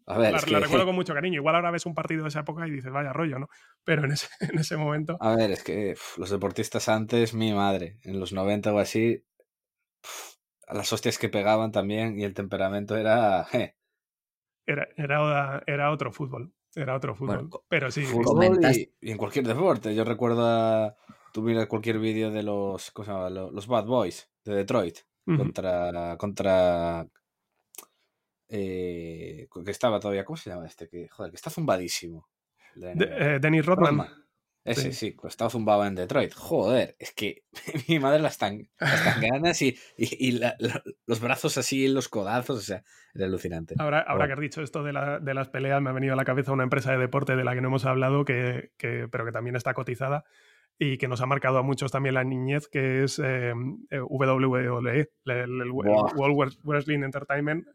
A 0.08 0.18
ver, 0.18 0.32
la, 0.32 0.38
es 0.40 0.46
que... 0.46 0.52
la, 0.52 0.62
recuerdo 0.62 0.88
con 0.88 0.96
mucho 0.96 1.14
cariño. 1.14 1.36
Igual 1.36 1.56
ahora 1.56 1.70
ves 1.70 1.86
un 1.86 1.94
partido 1.94 2.24
de 2.24 2.30
esa 2.30 2.40
época 2.40 2.68
y 2.68 2.72
dices, 2.72 2.92
vaya 2.92 3.14
rollo, 3.14 3.38
¿no? 3.38 3.50
Pero 3.84 4.04
en 4.06 4.14
ese, 4.14 4.28
en 4.52 4.58
ese 4.58 4.76
momento. 4.76 5.18
A 5.20 5.36
ver, 5.36 5.52
es 5.52 5.64
que 5.64 5.94
los 6.18 6.32
deportistas 6.32 6.90
antes, 6.90 7.36
mi 7.36 7.54
madre, 7.54 8.00
en 8.04 8.20
los 8.20 8.34
90 8.34 8.74
o 8.74 8.80
así, 8.80 9.24
las 10.68 10.92
hostias 10.92 11.20
que 11.20 11.30
pegaban 11.30 11.72
también 11.72 12.20
y 12.20 12.24
el 12.24 12.34
temperamento 12.34 12.98
era. 12.98 13.46
Eh. 13.54 13.76
Era, 14.66 14.88
era, 14.98 15.62
era 15.68 15.92
otro 15.92 16.12
fútbol. 16.12 16.52
Era 16.82 16.96
otro 16.96 17.16
fútbol. 17.16 17.36
Bueno, 17.36 17.64
pero 17.68 17.92
sí. 17.92 18.04
Fútbol 18.04 18.60
y, 18.74 18.92
y, 19.02 19.12
en 19.12 19.18
cualquier 19.18 19.46
deporte. 19.46 19.94
Yo 19.94 20.04
recuerdo 20.04 20.46
a. 20.46 20.96
Tú 21.34 21.42
miras 21.42 21.68
cualquier 21.68 22.00
vídeo 22.00 22.32
de 22.32 22.44
los. 22.44 22.92
¿Cómo 22.92 23.06
se 23.06 23.12
llama? 23.12 23.30
Los 23.30 23.68
Bad 23.68 23.86
Boys 23.86 24.30
de 24.46 24.56
Detroit. 24.56 24.98
Uh 25.26 25.34
-huh. 25.34 25.38
Contra. 25.38 26.18
Contra 26.18 27.08
eh, 28.50 29.48
que 29.64 29.72
estaba 29.72 30.00
todavía, 30.00 30.26
¿cómo 30.26 30.38
se 30.38 30.50
llama 30.50 30.66
este? 30.66 30.88
Que, 30.90 31.08
joder, 31.08 31.32
que 31.32 31.36
está 31.36 31.52
zumbadísimo. 31.52 32.28
De, 32.76 32.94
eh, 32.98 33.40
Dennis 33.40 33.66
Rodman. 33.66 33.98
Rodman. 33.98 34.26
Ese 34.66 34.92
sí. 34.92 35.12
sí, 35.12 35.18
estaba 35.24 35.50
zumbado 35.50 35.86
en 35.86 35.96
Detroit. 35.96 36.34
Joder, 36.34 36.96
es 37.00 37.14
que 37.14 37.44
mi 37.88 38.00
madre 38.00 38.20
las 38.20 38.38
tan, 38.38 38.70
las 38.80 39.04
tan 39.04 39.22
ganas 39.22 39.62
y, 39.62 39.78
y, 39.98 40.28
y 40.28 40.32
la, 40.34 40.56
la, 40.60 40.84
los 41.08 41.20
brazos 41.22 41.58
así, 41.58 41.88
los 41.88 42.10
codazos, 42.10 42.58
o 42.58 42.62
sea, 42.62 42.84
era 43.14 43.26
alucinante. 43.26 43.76
Ahora, 43.80 44.02
ahora 44.02 44.28
que 44.28 44.34
has 44.34 44.40
dicho 44.40 44.62
esto 44.62 44.84
de, 44.84 44.94
la, 44.94 45.20
de, 45.20 45.34
las 45.34 45.50
peleas, 45.50 45.82
me 45.82 45.90
ha 45.90 45.94
venido 45.94 46.14
a 46.14 46.18
la 46.18 46.26
cabeza 46.26 46.52
una 46.52 46.64
empresa 46.64 46.92
de 46.92 46.98
deporte 46.98 47.36
de 47.36 47.44
la 47.44 47.56
que 47.56 47.62
no 47.62 47.70
hemos 47.70 47.86
hablado, 47.86 48.26
que, 48.26 48.72
que, 48.78 49.08
pero 49.10 49.26
que 49.26 49.32
también 49.32 49.56
está 49.56 49.74
cotizada 49.74 50.26
y 50.78 50.98
que 50.98 51.10
nos 51.10 51.22
ha 51.22 51.26
marcado 51.26 51.58
a 51.58 51.62
muchos 51.62 51.92
también 51.92 52.16
la 52.16 52.24
niñez, 52.24 52.70
que 52.70 53.04
es 53.04 53.20
eh, 53.24 53.54
WWE, 53.92 54.80
el, 54.80 55.32
el, 55.32 55.62
el 55.62 55.72
wow. 55.72 56.10
World 56.16 56.58
Wrestling 56.64 57.04
Entertainment, 57.04 57.68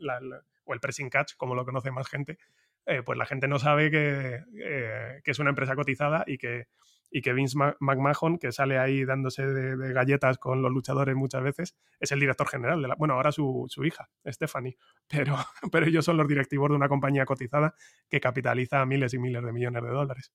o 0.64 0.72
el 0.72 0.80
pressing 0.80 1.10
catch, 1.10 1.34
como 1.36 1.54
lo 1.54 1.66
conoce 1.66 1.90
más 1.90 2.08
gente, 2.08 2.38
eh, 2.86 3.02
pues 3.02 3.18
la 3.18 3.26
gente 3.26 3.48
no 3.48 3.58
sabe 3.58 3.90
que, 3.90 4.42
eh, 4.62 5.20
que, 5.24 5.30
es 5.30 5.38
una 5.38 5.50
empresa 5.50 5.74
cotizada 5.74 6.24
y 6.26 6.38
que, 6.38 6.66
y 7.10 7.22
que 7.22 7.32
Vince 7.32 7.56
McMahon, 7.80 8.38
que 8.38 8.52
sale 8.52 8.78
ahí 8.78 9.04
dándose 9.04 9.46
de, 9.46 9.76
de, 9.76 9.92
galletas 9.92 10.38
con 10.38 10.62
los 10.62 10.70
luchadores 10.70 11.14
muchas 11.14 11.42
veces, 11.42 11.76
es 12.00 12.12
el 12.12 12.20
director 12.20 12.48
general 12.48 12.82
de 12.82 12.88
la, 12.88 12.94
bueno, 12.96 13.14
ahora 13.14 13.32
su, 13.32 13.66
su 13.68 13.84
hija, 13.84 14.10
Stephanie, 14.26 14.76
pero, 15.08 15.36
pero 15.72 15.86
ellos 15.86 16.04
son 16.04 16.16
los 16.16 16.28
directivos 16.28 16.68
de 16.68 16.76
una 16.76 16.88
compañía 16.88 17.24
cotizada 17.24 17.74
que 18.08 18.20
capitaliza 18.20 18.84
miles 18.84 19.14
y 19.14 19.18
miles 19.18 19.42
de 19.42 19.52
millones 19.52 19.82
de 19.82 19.88
dólares. 19.88 20.32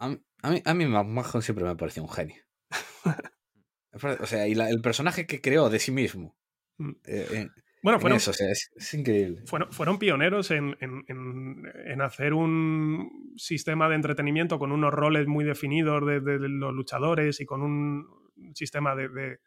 A, 0.00 0.16
a 0.42 0.50
mí, 0.50 0.62
a 0.64 0.74
mí 0.74 0.86
McMahon 0.86 1.42
siempre 1.42 1.64
me 1.64 1.76
pareció 1.76 2.02
un 2.02 2.10
genio. 2.10 2.42
o 4.20 4.26
sea, 4.26 4.46
y 4.46 4.54
la, 4.54 4.68
el 4.68 4.80
personaje 4.80 5.26
que 5.26 5.40
creó 5.40 5.70
de 5.70 5.78
sí 5.78 5.92
mismo. 5.92 6.36
Mm. 6.78 6.92
Eh, 7.06 7.48
bueno, 7.82 8.00
fueron, 8.00 8.16
eso, 8.16 8.30
o 8.30 8.34
sea, 8.34 8.50
es, 8.50 8.70
es, 8.74 8.94
increíble. 8.94 9.42
Fueron, 9.46 9.72
fueron 9.72 9.98
pioneros 9.98 10.50
en, 10.50 10.76
en, 10.80 11.04
en, 11.08 11.72
en, 11.86 12.00
hacer 12.02 12.34
un 12.34 13.34
sistema 13.36 13.88
de 13.88 13.94
entretenimiento 13.94 14.58
con 14.58 14.72
unos 14.72 14.92
roles 14.92 15.26
muy 15.26 15.44
definidos 15.44 16.06
de, 16.06 16.20
de, 16.20 16.38
de 16.38 16.48
los 16.48 16.72
luchadores 16.72 17.40
y 17.40 17.46
con 17.46 17.62
un 17.62 18.06
sistema 18.54 18.94
de, 18.94 19.38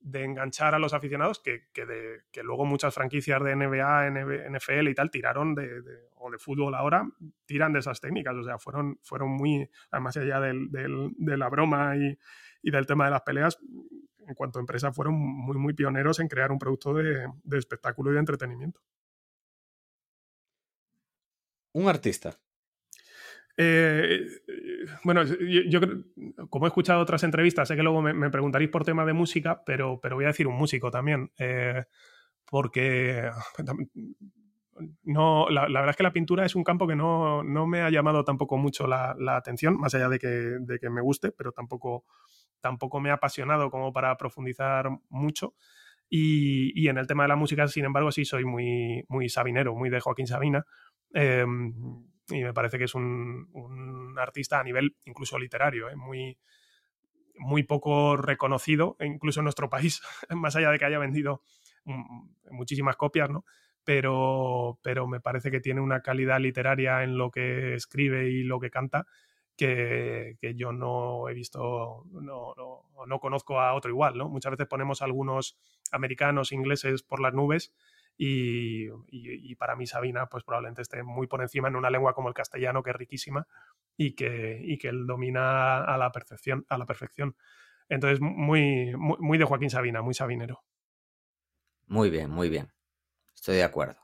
de 0.00 0.24
enganchar 0.24 0.74
a 0.74 0.78
los 0.78 0.94
aficionados 0.94 1.40
que, 1.40 1.68
que, 1.72 1.84
que, 2.30 2.42
luego 2.42 2.64
muchas 2.64 2.94
franquicias 2.94 3.42
de 3.42 3.54
NBA, 3.54 4.10
NFL 4.50 4.88
y 4.88 4.94
tal 4.94 5.10
tiraron 5.10 5.54
de, 5.54 5.82
o 6.16 6.30
de 6.30 6.38
fútbol 6.38 6.74
ahora, 6.74 7.06
tiran 7.44 7.72
de 7.72 7.80
esas 7.80 8.00
técnicas. 8.00 8.34
O 8.34 8.42
sea, 8.42 8.58
fueron, 8.58 8.98
fueron 9.02 9.30
muy, 9.30 9.68
más 9.92 10.16
allá 10.16 10.40
del, 10.40 10.70
del, 10.70 11.12
de 11.16 11.36
la 11.36 11.48
broma 11.48 11.96
y, 11.96 12.18
y 12.62 12.70
del 12.70 12.86
tema 12.86 13.04
de 13.04 13.10
las 13.10 13.22
peleas, 13.22 13.58
en 14.30 14.34
cuanto 14.34 14.58
a 14.58 14.62
empresa, 14.62 14.92
fueron 14.92 15.14
muy, 15.14 15.56
muy 15.58 15.74
pioneros 15.74 16.20
en 16.20 16.28
crear 16.28 16.50
un 16.50 16.58
producto 16.58 16.94
de, 16.94 17.26
de 17.42 17.58
espectáculo 17.58 18.10
y 18.10 18.14
de 18.14 18.20
entretenimiento. 18.20 18.80
Un 21.72 21.88
artista. 21.88 22.38
Eh, 23.56 24.26
bueno, 25.04 25.22
yo, 25.24 25.36
yo, 25.68 25.80
como 26.48 26.64
he 26.66 26.68
escuchado 26.68 27.00
otras 27.00 27.22
entrevistas, 27.24 27.68
sé 27.68 27.76
que 27.76 27.82
luego 27.82 28.00
me, 28.00 28.14
me 28.14 28.30
preguntaréis 28.30 28.70
por 28.70 28.84
tema 28.84 29.04
de 29.04 29.12
música, 29.12 29.62
pero, 29.66 30.00
pero, 30.00 30.16
voy 30.16 30.24
a 30.24 30.28
decir 30.28 30.46
un 30.46 30.56
músico 30.56 30.90
también, 30.90 31.30
eh, 31.36 31.84
porque 32.46 33.30
no, 35.04 35.48
la, 35.50 35.68
la, 35.68 35.80
verdad 35.80 35.90
es 35.90 35.96
que 35.96 36.02
la 36.02 36.12
pintura 36.12 36.44
es 36.44 36.54
un 36.54 36.64
campo 36.64 36.86
que 36.86 36.96
no, 36.96 37.42
no 37.42 37.66
me 37.66 37.82
ha 37.82 37.90
llamado 37.90 38.24
tampoco 38.24 38.56
mucho 38.56 38.86
la, 38.86 39.14
la 39.18 39.36
atención, 39.36 39.78
más 39.78 39.94
allá 39.94 40.08
de 40.08 40.18
que, 40.18 40.28
de 40.28 40.78
que, 40.78 40.90
me 40.90 41.00
guste, 41.00 41.32
pero 41.32 41.52
tampoco, 41.52 42.04
tampoco 42.60 43.00
me 43.00 43.10
ha 43.10 43.14
apasionado 43.14 43.70
como 43.70 43.92
para 43.92 44.16
profundizar 44.16 44.90
mucho. 45.08 45.54
Y, 46.08 46.88
en 46.88 46.98
el 46.98 47.06
tema 47.06 47.22
de 47.22 47.28
la 47.28 47.36
música, 47.36 47.68
sin 47.68 47.84
embargo, 47.84 48.10
sí 48.10 48.24
soy 48.24 48.44
muy, 48.44 49.04
muy 49.08 49.28
sabinero, 49.28 49.76
muy 49.76 49.90
de 49.90 50.00
Joaquín 50.00 50.26
Sabina. 50.26 50.66
Eh, 51.14 51.46
y 52.32 52.42
me 52.42 52.52
parece 52.52 52.78
que 52.78 52.84
es 52.84 52.94
un, 52.94 54.14
artista 54.18 54.60
a 54.60 54.64
nivel 54.64 54.96
incluso 55.04 55.38
literario, 55.38 55.88
¿eh? 55.88 55.96
muy, 55.96 56.38
muy 57.38 57.62
poco 57.62 58.16
reconocido, 58.16 58.96
incluso 59.00 59.40
en 59.40 59.44
nuestro 59.44 59.70
país, 59.70 60.02
más 60.30 60.56
allá 60.56 60.70
de 60.70 60.78
que 60.78 60.84
haya 60.84 60.98
vendido 60.98 61.42
muchísimas 62.50 62.96
copias, 62.96 63.30
¿no? 63.30 63.44
Pero, 63.84 64.78
pero 64.82 65.06
me 65.06 65.20
parece 65.20 65.50
que 65.50 65.60
tiene 65.60 65.80
una 65.80 66.02
calidad 66.02 66.38
literaria 66.38 67.02
en 67.02 67.16
lo 67.16 67.30
que 67.30 67.74
escribe 67.74 68.28
y 68.28 68.42
lo 68.42 68.60
que 68.60 68.70
canta 68.70 69.06
que, 69.60 70.54
yo 70.56 70.72
no 70.72 71.28
he 71.28 71.34
visto, 71.34 72.04
no, 72.12 72.54
no, 72.56 73.06
no, 73.06 73.20
conozco 73.20 73.60
a 73.60 73.74
otro 73.74 73.90
igual, 73.90 74.16
¿no? 74.16 74.28
Muchas 74.28 74.52
veces 74.52 74.66
ponemos 74.66 75.02
a 75.02 75.04
algunos 75.04 75.58
americanos, 75.92 76.52
ingleses 76.52 77.02
por 77.02 77.20
las 77.20 77.34
nubes 77.34 77.74
y, 78.16 78.86
y, 78.86 78.90
y, 79.10 79.54
para 79.56 79.76
mí 79.76 79.86
Sabina 79.86 80.26
pues 80.26 80.44
probablemente 80.44 80.82
esté 80.82 81.02
muy 81.02 81.26
por 81.26 81.42
encima 81.42 81.68
en 81.68 81.76
una 81.76 81.90
lengua 81.90 82.14
como 82.14 82.28
el 82.28 82.34
castellano 82.34 82.82
que 82.82 82.90
es 82.90 82.96
riquísima 82.96 83.46
y 83.96 84.14
que, 84.14 84.60
y 84.62 84.78
que 84.78 84.88
él 84.88 85.06
domina 85.06 85.84
a 85.84 85.98
la 85.98 86.10
perfección. 86.10 86.64
A 86.68 86.78
la 86.78 86.86
perfección. 86.86 87.36
Entonces, 87.88 88.20
muy, 88.20 88.94
muy, 88.96 89.16
muy 89.18 89.36
de 89.36 89.44
Joaquín 89.44 89.70
Sabina, 89.70 90.00
muy 90.00 90.14
sabinero. 90.14 90.62
Muy 91.86 92.08
bien, 92.08 92.30
muy 92.30 92.48
bien. 92.48 92.72
Estoy 93.34 93.56
de 93.56 93.64
acuerdo. 93.64 94.00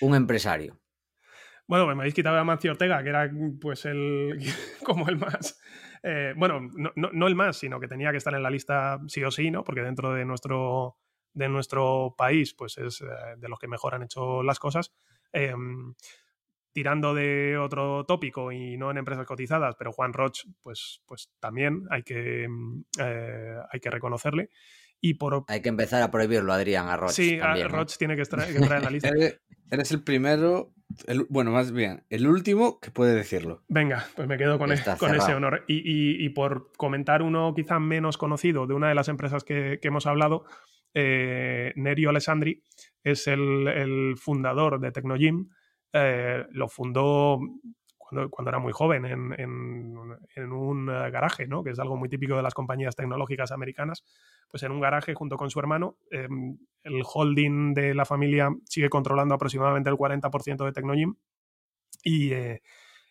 Un 0.00 0.14
empresario. 0.14 0.78
Bueno, 1.66 1.86
me 1.86 1.92
habéis 1.92 2.14
quitado 2.14 2.38
a 2.38 2.44
Mancio 2.44 2.72
Ortega, 2.72 3.02
que 3.02 3.08
era 3.08 3.30
pues 3.60 3.84
el 3.84 4.38
como 4.84 5.08
el 5.08 5.16
más. 5.16 5.60
Eh, 6.02 6.34
bueno, 6.36 6.60
no, 6.60 6.92
no, 6.96 7.10
no, 7.12 7.26
el 7.26 7.34
más, 7.34 7.56
sino 7.56 7.80
que 7.80 7.88
tenía 7.88 8.10
que 8.10 8.18
estar 8.18 8.34
en 8.34 8.42
la 8.42 8.50
lista 8.50 9.00
sí 9.06 9.24
o 9.24 9.30
sí, 9.30 9.50
¿no? 9.50 9.64
Porque 9.64 9.82
dentro 9.82 10.12
de 10.12 10.24
nuestro 10.24 10.98
de 11.32 11.48
nuestro 11.48 12.14
país, 12.16 12.54
pues 12.54 12.78
es 12.78 13.00
eh, 13.00 13.06
de 13.36 13.48
los 13.48 13.58
que 13.58 13.66
mejor 13.66 13.94
han 13.94 14.04
hecho 14.04 14.42
las 14.42 14.58
cosas. 14.58 14.92
Eh, 15.32 15.54
tirando 16.74 17.14
de 17.14 17.56
otro 17.56 18.04
tópico 18.04 18.50
y 18.50 18.76
no 18.76 18.90
en 18.90 18.98
empresas 18.98 19.24
cotizadas, 19.26 19.76
pero 19.78 19.92
Juan 19.92 20.12
Roch, 20.12 20.44
pues, 20.60 21.00
pues 21.06 21.30
también 21.38 21.84
hay 21.88 22.02
que, 22.02 22.48
mm, 22.48 22.84
eh, 22.98 23.56
hay 23.70 23.80
que 23.80 23.90
reconocerle. 23.90 24.50
Y 25.00 25.14
por... 25.14 25.44
Hay 25.48 25.62
que 25.62 25.68
empezar 25.68 26.02
a 26.02 26.10
prohibirlo, 26.10 26.52
Adrián, 26.52 26.88
a 26.88 26.96
Roch. 26.96 27.12
Sí, 27.12 27.38
también, 27.38 27.72
a 27.72 27.86
tiene 27.86 28.16
que, 28.16 28.22
estar, 28.22 28.44
que 28.44 28.56
entrar 28.56 28.78
en 28.78 28.84
la 28.84 28.90
lista. 28.90 29.08
Eres, 29.08 29.40
eres 29.70 29.92
el 29.92 30.02
primero, 30.02 30.72
el- 31.06 31.26
bueno, 31.28 31.50
más 31.50 31.72
bien, 31.72 32.04
el 32.10 32.26
último 32.26 32.78
que 32.80 32.90
puede 32.90 33.14
decirlo. 33.14 33.62
Venga, 33.68 34.04
pues 34.16 34.28
me 34.28 34.36
quedo 34.38 34.58
con, 34.58 34.70
e- 34.70 34.74
con 34.98 35.10
ese 35.14 35.34
honor. 35.34 35.64
Y, 35.68 35.74
y- 35.76 36.24
y 36.24 36.28
por 36.30 36.72
comentar 36.76 37.22
uno 37.22 37.52
quizá 37.54 37.78
menos 37.78 38.16
conocido 38.18 38.66
de 38.66 38.74
una 38.74 38.88
de 38.88 38.94
las 38.94 39.08
empresas 39.08 39.44
que, 39.44 39.78
que 39.80 39.88
hemos 39.88 40.06
hablado, 40.06 40.44
eh, 40.94 41.72
Nerio 41.76 42.10
Alessandri 42.10 42.62
es 43.02 43.26
el, 43.26 43.66
el 43.68 44.14
fundador 44.16 44.80
de 44.80 44.92
Tecnogym. 44.92 45.48
Eh, 45.92 46.44
lo 46.50 46.68
fundó 46.68 47.38
cuando, 48.08 48.30
cuando 48.30 48.50
era 48.50 48.58
muy 48.58 48.72
joven 48.72 49.04
en, 49.06 49.32
en- 49.38 49.94
en 50.36 50.52
un 50.52 50.88
eh, 50.90 51.10
garaje, 51.10 51.46
¿no? 51.46 51.62
que 51.64 51.70
es 51.70 51.78
algo 51.78 51.96
muy 51.96 52.08
típico 52.08 52.36
de 52.36 52.42
las 52.42 52.54
compañías 52.54 52.96
tecnológicas 52.96 53.52
americanas. 53.52 54.04
Pues 54.50 54.62
en 54.62 54.72
un 54.72 54.80
garaje 54.80 55.14
junto 55.14 55.36
con 55.36 55.50
su 55.50 55.58
hermano, 55.60 55.96
eh, 56.10 56.28
el 56.82 57.02
holding 57.04 57.74
de 57.74 57.94
la 57.94 58.04
familia 58.04 58.50
sigue 58.64 58.88
controlando 58.90 59.34
aproximadamente 59.34 59.90
el 59.90 59.96
40% 59.96 60.64
de 60.64 60.72
Tecnogym. 60.72 61.16
Y, 62.02 62.32
eh, 62.32 62.62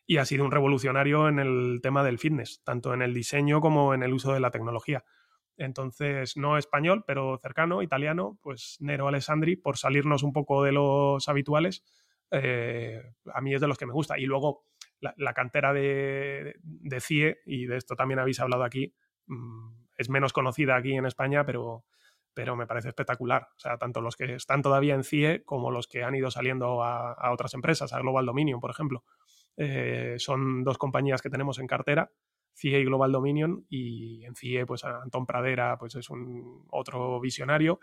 y 0.07 0.17
ha 0.17 0.25
sido 0.25 0.45
un 0.45 0.51
revolucionario 0.51 1.29
en 1.29 1.39
el 1.39 1.79
tema 1.83 2.03
del 2.03 2.19
fitness, 2.19 2.61
tanto 2.63 2.93
en 2.93 3.01
el 3.01 3.13
diseño 3.13 3.61
como 3.61 3.93
en 3.93 4.03
el 4.03 4.13
uso 4.13 4.33
de 4.33 4.39
la 4.39 4.51
tecnología. 4.51 5.03
Entonces, 5.57 6.37
no 6.37 6.57
español, 6.57 7.03
pero 7.07 7.39
cercano, 7.41 7.81
italiano, 7.83 8.39
pues 8.41 8.77
Nero 8.81 9.07
Alessandri, 9.07 9.55
por 9.57 9.77
salirnos 9.77 10.23
un 10.23 10.33
poco 10.33 10.63
de 10.63 10.73
los 10.73 11.29
habituales, 11.29 11.83
eh, 12.31 13.01
a 13.33 13.41
mí 13.41 13.53
es 13.55 13.61
de 13.61 13.67
los 13.67 13.77
que 13.77 13.85
me 13.87 13.93
gusta. 13.93 14.19
Y 14.19 14.25
luego 14.25 14.65
la, 15.17 15.33
cantera 15.33 15.73
de, 15.73 16.55
de 16.61 17.01
CIE, 17.01 17.37
y 17.45 17.65
de 17.65 17.77
esto 17.77 17.95
también 17.95 18.19
habéis 18.19 18.39
hablado 18.39 18.63
aquí, 18.63 18.93
mm, 19.27 19.83
es 19.97 20.09
menos 20.09 20.33
conocida 20.33 20.75
aquí 20.75 20.93
en 20.93 21.05
España, 21.05 21.45
pero, 21.45 21.85
pero 22.33 22.55
me 22.55 22.67
parece 22.67 22.89
espectacular. 22.89 23.49
O 23.55 23.59
sea, 23.59 23.77
tanto 23.77 24.01
los 24.01 24.15
que 24.15 24.35
están 24.35 24.61
todavía 24.61 24.95
en 24.95 25.03
CIE 25.03 25.43
como 25.43 25.71
los 25.71 25.87
que 25.87 26.03
han 26.03 26.15
ido 26.15 26.31
saliendo 26.31 26.83
a, 26.83 27.13
a 27.13 27.31
otras 27.31 27.53
empresas, 27.53 27.93
a 27.93 27.99
Global 27.99 28.25
Dominion, 28.25 28.59
por 28.59 28.71
ejemplo. 28.71 29.03
Eh, 29.57 30.15
son 30.17 30.63
dos 30.63 30.77
compañías 30.77 31.21
que 31.21 31.29
tenemos 31.29 31.59
en 31.59 31.67
cartera, 31.67 32.11
CIE 32.55 32.79
y 32.79 32.85
Global 32.85 33.11
Dominion, 33.11 33.65
y 33.69 34.23
en 34.25 34.35
CIE, 34.35 34.65
pues 34.65 34.83
Antón 34.83 35.25
Pradera 35.25 35.77
pues 35.77 35.95
es 35.95 36.09
un 36.09 36.65
otro 36.71 37.19
visionario, 37.19 37.79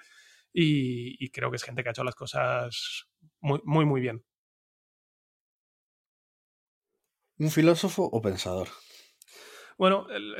y, 0.52 1.24
y 1.24 1.30
creo 1.30 1.50
que 1.50 1.56
es 1.56 1.62
gente 1.62 1.82
que 1.82 1.90
ha 1.90 1.92
hecho 1.92 2.04
las 2.04 2.16
cosas 2.16 3.08
muy, 3.40 3.60
muy, 3.64 3.84
muy 3.84 4.00
bien. 4.00 4.24
¿Un 7.40 7.50
filósofo 7.50 8.02
o 8.04 8.20
pensador? 8.22 8.68
Bueno, 9.78 10.06
el- 10.10 10.36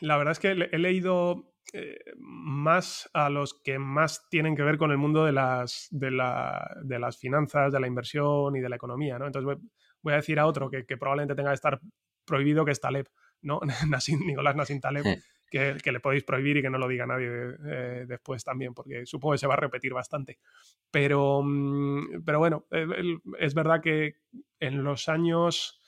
la 0.00 0.16
verdad 0.16 0.32
es 0.32 0.38
que 0.38 0.50
he 0.52 0.78
leído 0.78 1.52
eh, 1.72 1.98
más 2.18 3.10
a 3.12 3.28
los 3.28 3.60
que 3.64 3.78
más 3.80 4.28
tienen 4.30 4.54
que 4.54 4.62
ver 4.62 4.78
con 4.78 4.92
el 4.92 4.98
mundo 4.98 5.24
de 5.24 5.32
las, 5.32 5.88
de, 5.90 6.12
la- 6.12 6.70
de 6.84 6.98
las 7.00 7.18
finanzas, 7.18 7.72
de 7.72 7.80
la 7.80 7.88
inversión 7.88 8.54
y 8.56 8.60
de 8.60 8.68
la 8.68 8.76
economía, 8.76 9.18
¿no? 9.18 9.26
Entonces 9.26 9.44
voy, 9.44 9.56
voy 10.00 10.12
a 10.12 10.16
decir 10.16 10.38
a 10.38 10.46
otro 10.46 10.70
que, 10.70 10.86
que 10.86 10.96
probablemente 10.96 11.34
tenga 11.34 11.50
que 11.50 11.54
estar 11.56 11.80
prohibido, 12.24 12.64
que 12.64 12.70
es 12.70 12.80
Taleb, 12.80 13.06
¿no? 13.42 13.58
Nassim- 13.90 14.24
Nicolás 14.24 14.54
Nassim 14.54 14.80
Taleb, 14.80 15.02
Sí. 15.04 15.14
Que, 15.50 15.92
le 15.92 16.00
podéis 16.00 16.24
prohibir 16.24 16.58
y 16.58 16.62
que 16.62 16.70
no 16.70 16.78
lo 16.78 16.88
diga 16.88 17.06
nadie 17.06 17.28
eh, 17.66 18.04
después 18.06 18.44
también, 18.44 18.74
porque 18.74 19.06
supongo 19.06 19.32
que 19.32 19.38
se 19.38 19.46
va 19.46 19.54
a 19.54 19.58
repetir 19.58 19.92
bastante. 19.92 20.38
Pero, 20.90 21.42
mm, 21.42 22.22
pero 22.24 22.38
bueno, 22.38 22.66
es 23.38 23.54
verdad 23.54 23.80
que 23.80 24.16
en 24.60 24.82
los 24.82 25.08
años 25.08 25.80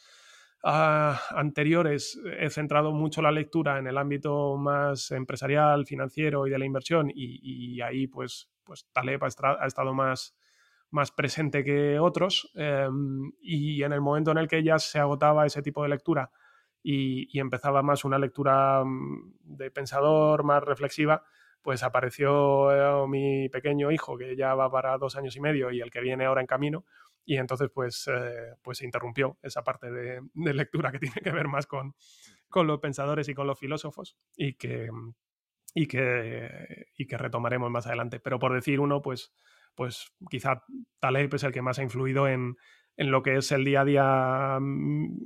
ah, 0.63 1.21
anteriores 1.31 2.21
he 2.39 2.51
centrado 2.51 2.93
mucho 2.93 3.23
la 3.23 3.33
lectura 3.33 3.79
en 3.79 3.87
el 3.87 3.99
ámbito 3.99 4.57
más 4.57 5.11
empresarial, 5.11 5.87
financiero 5.87 6.47
y 6.47 6.51
de 6.51 6.59
la 6.59 6.65
inversión 6.65 7.11
y, 7.15 7.81
ahí 7.81 8.07
pues, 8.07 8.51
pues 8.65 8.87
Taleb 8.93 9.23
ha, 9.25 9.67
estado 9.67 9.95
más, 9.95 10.37
más 10.91 11.11
presente 11.11 11.65
que 11.65 11.99
otros 11.99 12.51
eh, 12.55 12.89
y 13.41 13.83
en 13.83 13.93
el 13.93 14.01
momento 14.01 14.31
en 14.31 14.39
el 14.39 14.49
que 14.49 14.63
ya 14.63 14.79
se 14.79 14.99
agotaba 14.99 15.47
ese 15.47 15.63
tipo 15.63 15.83
de 15.83 15.89
lectura 15.89 16.31
y, 16.83 17.39
empezaba 17.39 17.83
más 17.83 18.05
una 18.05 18.19
lectura 18.19 18.83
mm, 18.85 19.35
de 19.43 19.71
pensador, 19.71 20.45
más 20.45 20.63
reflexiva, 20.63 21.25
pues 21.63 21.83
apareció 21.83 22.73
eh, 22.73 23.09
mi 23.09 23.49
pequeño 23.49 23.91
hijo 23.91 24.17
que 24.17 24.37
ya 24.37 24.55
va 24.55 24.71
para 24.71 24.97
dos 24.99 25.17
años 25.17 25.37
y 25.37 25.41
medio 25.41 25.71
y 25.71 25.81
el 25.81 25.91
que 25.91 26.01
viene 26.01 26.25
ahora 26.25 26.41
en 26.41 26.47
camino 26.47 26.85
y 27.29 27.37
entonces 27.37 27.69
pues, 27.73 28.09
eh, 28.09 28.55
pues 28.63 28.79
se 28.79 28.87
interrumpió 28.87 29.37
esa 29.43 29.63
parte 29.63 29.91
de, 29.91 30.23
lectura 30.35 30.91
que 30.91 30.99
tiene 31.13 31.21
que 31.23 31.31
ver 31.31 31.47
más 31.47 31.67
con, 31.67 31.95
con 32.49 32.67
los 32.67 32.81
pensadores 32.81 33.29
y 33.29 33.35
con 33.35 33.47
los 33.47 33.59
filósofos 33.59 34.17
y 34.35 34.55
que, 34.55 34.89
y 35.75 35.87
que, 35.87 36.87
y 36.97 37.07
que 37.07 37.19
retomaremos 37.19 37.71
más 37.71 37.87
adelante. 37.87 38.19
Pero 38.19 38.39
por 38.39 38.55
decir 38.55 38.81
uno, 38.81 39.03
pues, 39.03 39.35
pues 39.75 40.11
quizá 40.31 40.65
Taleb 41.01 41.35
es 41.35 41.43
el 41.43 41.53
que 41.53 41.61
más 41.61 41.79
ha 41.79 41.83
influido 41.83 42.29
en, 42.29 42.57
en 42.97 43.11
lo 43.11 43.23
que 43.23 43.37
es 43.37 43.53
el 43.53 43.65
día 43.65 43.83
a 43.83 43.85
día 43.85 44.59
mm, 44.59 45.19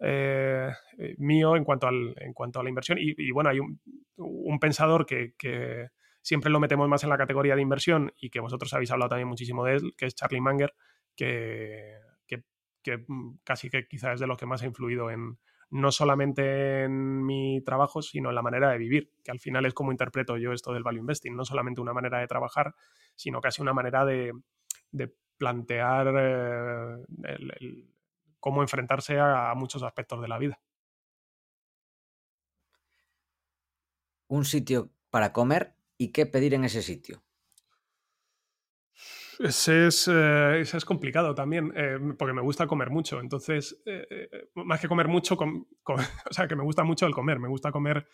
eh, 0.00 0.70
eh, 0.98 1.14
mío 1.18 1.56
en 1.56 1.64
cuanto, 1.64 1.86
al, 1.86 2.14
en 2.18 2.32
cuanto 2.32 2.60
a 2.60 2.62
la 2.62 2.68
inversión. 2.68 2.98
Y, 3.00 3.30
bueno, 3.30 3.50
hay 3.50 3.60
un, 3.60 4.58
pensador 4.58 5.06
que, 5.06 5.34
siempre 6.22 6.50
lo 6.50 6.60
metemos 6.60 6.88
más 6.88 7.02
en 7.04 7.10
la 7.10 7.18
categoría 7.18 7.56
de 7.56 7.62
inversión 7.62 8.12
y 8.20 8.30
que 8.30 8.40
vosotros 8.40 8.72
habéis 8.74 8.90
hablado 8.90 9.10
también 9.10 9.28
muchísimo 9.28 9.64
de 9.64 9.74
él, 9.74 9.94
que 9.96 10.06
es 10.06 10.14
Charlie 10.14 10.40
Munger, 10.40 10.74
que, 11.14 11.96
que 12.82 13.04
casi 13.44 13.68
que 13.68 13.86
quizás 13.86 14.14
es 14.14 14.20
de 14.20 14.26
los 14.26 14.38
que 14.38 14.46
más 14.46 14.62
ha 14.62 14.66
influido 14.66 15.10
en 15.10 15.38
no 15.70 15.92
solamente 15.92 16.84
en 16.84 17.24
mi 17.24 17.62
trabajo, 17.62 18.02
sino 18.02 18.28
en 18.30 18.34
la 18.34 18.42
manera 18.42 18.70
de 18.70 18.78
vivir, 18.78 19.12
que 19.22 19.30
al 19.30 19.38
final 19.38 19.64
es 19.66 19.74
como 19.74 19.92
interpreto 19.92 20.36
yo 20.36 20.52
esto 20.52 20.72
del 20.72 20.82
value 20.82 21.00
investing, 21.00 21.34
no 21.34 21.44
solamente 21.44 21.80
una 21.80 21.92
manera 21.92 22.18
de 22.18 22.26
trabajar, 22.26 22.74
sino 23.14 23.40
casi 23.40 23.62
una 23.62 23.72
manera 23.72 24.04
de, 24.04 24.32
plantear 25.38 26.12
eh, 26.18 27.04
el, 27.24 27.88
cómo 28.40 28.62
enfrentarse 28.62 29.18
a, 29.18 29.50
a 29.50 29.54
muchos 29.54 29.82
aspectos 29.82 30.20
de 30.22 30.28
la 30.28 30.38
vida. 30.38 30.60
Un 34.28 34.44
sitio 34.44 34.90
para 35.10 35.32
comer 35.32 35.74
y 35.98 36.12
qué 36.12 36.24
pedir 36.26 36.54
en 36.54 36.64
ese 36.64 36.82
sitio. 36.82 37.22
Ese 39.38 39.86
es, 39.86 40.06
eh, 40.06 40.60
ese 40.60 40.76
es 40.76 40.84
complicado 40.84 41.34
también, 41.34 41.72
eh, 41.74 41.98
porque 42.18 42.34
me 42.34 42.42
gusta 42.42 42.66
comer 42.66 42.90
mucho. 42.90 43.20
Entonces, 43.20 43.82
eh, 43.86 44.28
más 44.54 44.80
que 44.80 44.88
comer 44.88 45.08
mucho, 45.08 45.36
com, 45.36 45.64
com, 45.82 45.96
o 46.30 46.32
sea, 46.32 46.46
que 46.46 46.56
me 46.56 46.62
gusta 46.62 46.84
mucho 46.84 47.06
el 47.06 47.14
comer, 47.14 47.38
me 47.38 47.48
gusta 47.48 47.72
comer, 47.72 48.06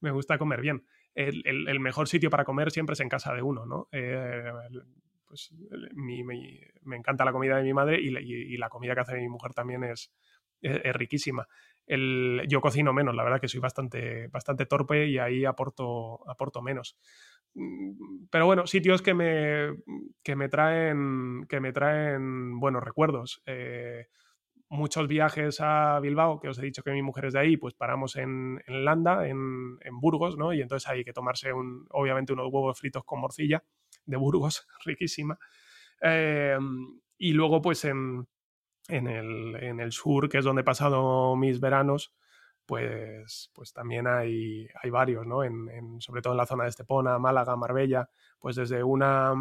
me 0.00 0.10
gusta 0.10 0.36
comer 0.36 0.60
bien. 0.60 0.84
El, 1.14 1.42
el, 1.46 1.68
el 1.68 1.80
mejor 1.80 2.08
sitio 2.08 2.28
para 2.28 2.44
comer 2.44 2.70
siempre 2.70 2.92
es 2.92 3.00
en 3.00 3.08
casa 3.08 3.32
de 3.32 3.40
uno, 3.40 3.64
¿no? 3.64 3.88
Pues 5.26 5.52
mi, 5.94 6.22
me 6.24 6.96
encanta 6.96 7.24
la 7.24 7.32
comida 7.32 7.56
de 7.56 7.64
mi 7.64 7.74
madre 7.74 8.00
y, 8.00 8.56
la 8.56 8.68
comida 8.68 8.94
que 8.94 9.00
hace 9.00 9.16
mi 9.16 9.28
mujer 9.28 9.52
también 9.54 9.84
es, 9.84 10.12
es, 10.60 10.94
riquísima. 10.94 11.46
El, 11.86 12.42
yo 12.48 12.60
cocino 12.60 12.92
menos, 12.92 13.14
la 13.14 13.24
verdad 13.24 13.40
que 13.40 13.48
soy 13.48 13.60
bastante, 13.60 14.28
bastante 14.28 14.66
torpe 14.66 15.06
y 15.06 15.18
ahí 15.18 15.44
aporto, 15.44 16.28
aporto 16.28 16.62
menos 16.62 16.96
pero 18.30 18.46
bueno, 18.46 18.66
sitios 18.66 19.02
que 19.02 19.14
me, 19.14 19.76
que 20.22 20.36
me 20.36 20.48
traen 20.48 21.46
que 21.48 21.60
me 21.60 21.72
traen 21.72 22.58
buenos 22.60 22.82
recuerdos. 22.84 23.42
Eh, 23.46 24.06
muchos 24.68 25.06
viajes 25.08 25.58
a 25.60 26.00
Bilbao, 26.00 26.40
que 26.40 26.48
os 26.48 26.58
he 26.58 26.62
dicho 26.62 26.82
que 26.82 26.90
mi 26.90 27.02
mujer 27.02 27.26
es 27.26 27.34
de 27.34 27.40
ahí, 27.40 27.56
pues 27.56 27.74
paramos 27.74 28.16
en, 28.16 28.60
en 28.66 28.84
Landa, 28.84 29.26
en, 29.28 29.78
en, 29.80 30.00
Burgos, 30.00 30.36
¿no? 30.36 30.52
Y 30.52 30.60
entonces 30.60 30.88
hay 30.88 31.04
que 31.04 31.12
tomarse 31.12 31.52
un, 31.52 31.86
obviamente 31.90 32.32
unos 32.32 32.52
huevos 32.52 32.78
fritos 32.78 33.04
con 33.04 33.20
morcilla 33.20 33.62
de 34.06 34.16
Burgos, 34.16 34.66
riquísima. 34.84 35.38
Eh, 36.00 36.58
y 37.18 37.32
luego, 37.32 37.60
pues 37.60 37.84
en, 37.84 38.26
en, 38.88 39.06
el, 39.06 39.56
en 39.62 39.80
el 39.80 39.92
sur, 39.92 40.28
que 40.28 40.38
es 40.38 40.44
donde 40.44 40.62
he 40.62 40.64
pasado 40.64 41.36
mis 41.36 41.60
veranos, 41.60 42.14
pues, 42.66 43.50
pues 43.54 43.72
también 43.72 44.06
hay, 44.08 44.68
hay 44.82 44.90
varios, 44.90 45.26
¿no? 45.26 45.44
En, 45.44 46.00
sobre 46.00 46.20
todo 46.20 46.32
en 46.32 46.38
la 46.38 46.46
zona 46.46 46.64
de 46.64 46.70
Estepona, 46.70 47.18
Málaga, 47.18 47.56
Marbella, 47.56 48.10
pues 48.40 48.56
desde 48.56 48.82
una, 48.82 49.34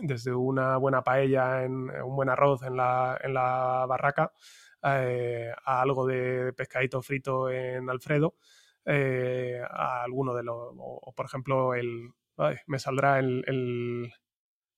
desde 0.00 0.32
una 0.32 0.76
buena 0.76 1.02
paella, 1.02 1.64
en, 1.64 1.90
un 1.90 2.16
buen 2.16 2.28
arroz 2.28 2.62
en 2.62 2.76
la, 2.76 3.18
en 3.22 3.34
la 3.34 3.84
barraca, 3.88 4.32
eh, 4.82 5.50
a 5.64 5.82
algo 5.82 6.06
de 6.06 6.52
pescadito 6.52 7.02
frito 7.02 7.50
en 7.50 7.90
Alfredo, 7.90 8.36
eh, 8.84 9.60
a 9.68 10.04
alguno 10.04 10.32
de 10.34 10.44
los, 10.44 10.72
o 10.78 11.12
por 11.16 11.26
ejemplo, 11.26 11.74
el, 11.74 12.12
me 12.66 12.78
saldrá 12.78 13.18
el, 13.18 14.12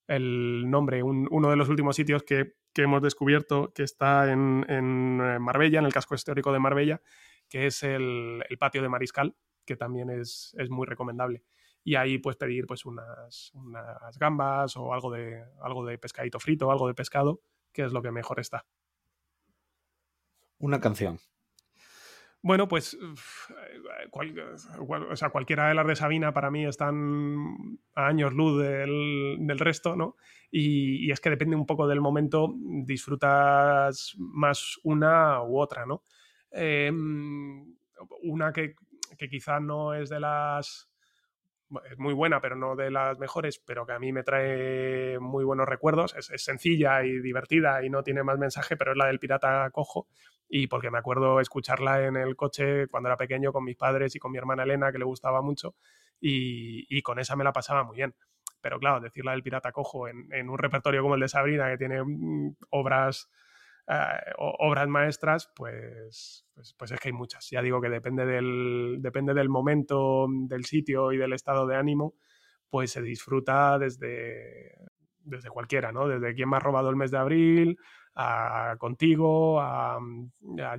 el, 0.06 0.70
nombre, 0.70 1.02
un, 1.02 1.28
uno 1.30 1.50
de 1.50 1.56
los 1.56 1.68
últimos 1.68 1.96
sitios 1.96 2.22
que, 2.22 2.54
que 2.72 2.82
hemos 2.82 3.02
descubierto 3.02 3.72
que 3.74 3.82
está 3.82 4.30
en, 4.30 4.64
en 4.68 5.40
Marbella, 5.40 5.78
en 5.78 5.86
el 5.86 5.92
casco 5.92 6.14
histórico 6.14 6.52
de 6.52 6.58
Marbella, 6.58 7.00
que 7.48 7.66
es 7.66 7.82
el, 7.82 8.44
el, 8.48 8.58
patio 8.58 8.82
de 8.82 8.88
Mariscal, 8.88 9.36
que 9.64 9.76
también 9.76 10.10
es, 10.10 10.54
es, 10.58 10.70
muy 10.70 10.86
recomendable. 10.86 11.42
Y 11.82 11.96
ahí 11.96 12.18
puedes 12.18 12.36
pedir 12.36 12.66
pues 12.66 12.84
unas, 12.84 13.50
unas, 13.54 14.18
gambas 14.18 14.76
o 14.76 14.92
algo 14.92 15.10
de, 15.10 15.42
algo 15.62 15.84
de 15.84 15.98
pescadito 15.98 16.38
frito, 16.38 16.70
algo 16.70 16.86
de 16.86 16.94
pescado, 16.94 17.42
qué 17.72 17.84
es 17.84 17.92
lo 17.92 18.02
que 18.02 18.10
mejor 18.10 18.40
está. 18.40 18.66
Una 20.58 20.80
canción. 20.80 21.18
Bueno, 22.42 22.68
pues 22.68 22.96
o 24.10 25.16
sea, 25.16 25.28
cualquiera 25.28 25.68
de 25.68 25.74
las 25.74 25.86
de 25.86 25.96
Sabina 25.96 26.32
para 26.32 26.50
mí 26.50 26.64
están 26.64 27.78
a 27.94 28.06
años 28.06 28.32
luz 28.32 28.62
del, 28.62 29.58
resto, 29.58 29.94
¿no? 29.94 30.16
Y, 30.50 31.10
es 31.10 31.20
que 31.20 31.30
depende 31.30 31.54
un 31.54 31.66
poco 31.66 31.86
del 31.86 32.00
momento, 32.00 32.54
disfrutas 32.56 34.14
más 34.18 34.78
una 34.84 35.42
u 35.42 35.58
otra, 35.58 35.84
¿no? 35.84 36.04
Em, 36.50 37.76
una 38.22 38.52
que, 38.52 38.74
que 39.18 39.28
quizá 39.28 39.60
no 39.60 39.92
es 39.94 40.08
de 40.08 40.20
las 40.20 40.90
es 41.90 41.98
muy 41.98 42.14
buena, 42.14 42.40
pero 42.40 42.56
no 42.56 42.74
de 42.74 42.90
las 42.90 43.18
mejores, 43.18 43.58
pero 43.58 43.86
que 43.86 43.92
a 43.92 43.98
mí 43.98 44.12
me 44.12 44.22
trae 44.22 45.18
muy 45.20 45.44
buenos 45.44 45.68
recuerdos. 45.68 46.14
Es, 46.16 46.42
sencilla 46.42 47.04
y 47.04 47.20
divertida 47.20 47.84
y 47.84 47.90
no 47.90 48.02
tiene 48.02 48.22
más 48.22 48.38
mensaje, 48.38 48.76
pero 48.76 48.92
es 48.92 48.96
la 48.96 49.06
del 49.06 49.20
pirata 49.20 49.70
cojo. 49.70 50.08
Y 50.52 50.66
porque 50.66 50.90
me 50.90 50.98
acuerdo 50.98 51.40
escucharla 51.40 52.04
en 52.04 52.16
el 52.16 52.34
coche 52.34 52.88
cuando 52.88 53.08
era 53.08 53.16
pequeño 53.16 53.52
con 53.52 53.64
mis 53.64 53.76
padres 53.76 54.16
y 54.16 54.18
con 54.18 54.32
mi 54.32 54.38
hermana 54.38 54.64
Elena, 54.64 54.90
que 54.90 54.98
le 54.98 55.04
gustaba 55.04 55.40
mucho, 55.42 55.76
y, 56.20 57.00
con 57.02 57.18
esa 57.20 57.36
me 57.36 57.44
la 57.44 57.52
pasaba 57.52 57.84
muy 57.84 57.96
bien. 57.96 58.14
Pero 58.60 58.78
claro, 58.78 59.00
decirla 59.00 59.32
del 59.32 59.42
pirata 59.42 59.72
cojo 59.72 60.08
en, 60.08 60.26
en 60.32 60.50
un 60.50 60.58
repertorio 60.58 61.02
como 61.02 61.14
el 61.14 61.20
de 61.20 61.28
Sabrina, 61.28 61.70
que 61.70 61.78
tiene 61.78 62.02
mm, 62.02 62.56
obras 62.70 63.30
eh, 63.92 64.32
obras 64.36 64.86
maestras, 64.86 65.50
pues, 65.56 66.46
pues, 66.54 66.74
pues, 66.78 66.90
es 66.92 67.00
que 67.00 67.08
hay 67.08 67.12
muchas. 67.12 67.48
Ya 67.50 67.60
digo 67.60 67.80
que 67.80 67.88
depende 67.88 68.24
del, 68.24 68.98
depende 69.00 69.34
del 69.34 69.48
momento, 69.48 70.28
del 70.30 70.64
sitio 70.64 71.10
y 71.10 71.16
del 71.16 71.32
estado 71.32 71.66
de 71.66 71.74
ánimo, 71.74 72.14
pues 72.68 72.92
se 72.92 73.02
disfruta 73.02 73.80
desde, 73.80 74.76
desde 75.24 75.50
cualquiera, 75.50 75.90
¿no? 75.90 76.06
Desde 76.06 76.34
quién 76.34 76.48
me 76.48 76.56
ha 76.56 76.60
robado 76.60 76.88
el 76.88 76.94
mes 76.94 77.10
de 77.10 77.18
abril, 77.18 77.78
a 78.14 78.76
contigo, 78.78 79.60
a, 79.60 79.98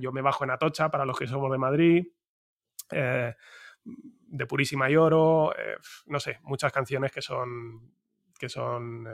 yo 0.00 0.12
me 0.12 0.22
bajo 0.22 0.44
en 0.44 0.50
Atocha 0.50 0.90
para 0.90 1.04
los 1.04 1.18
que 1.18 1.26
somos 1.26 1.50
de 1.50 1.58
Madrid. 1.58 2.06
Eh, 2.90 3.34
de 3.84 4.46
Purísima 4.46 4.88
y 4.88 4.96
Oro, 4.96 5.52
eh, 5.56 5.76
no 6.06 6.20
sé, 6.20 6.38
muchas 6.42 6.72
canciones 6.72 7.12
que 7.12 7.20
son, 7.20 7.92
que 8.38 8.48
son 8.48 9.06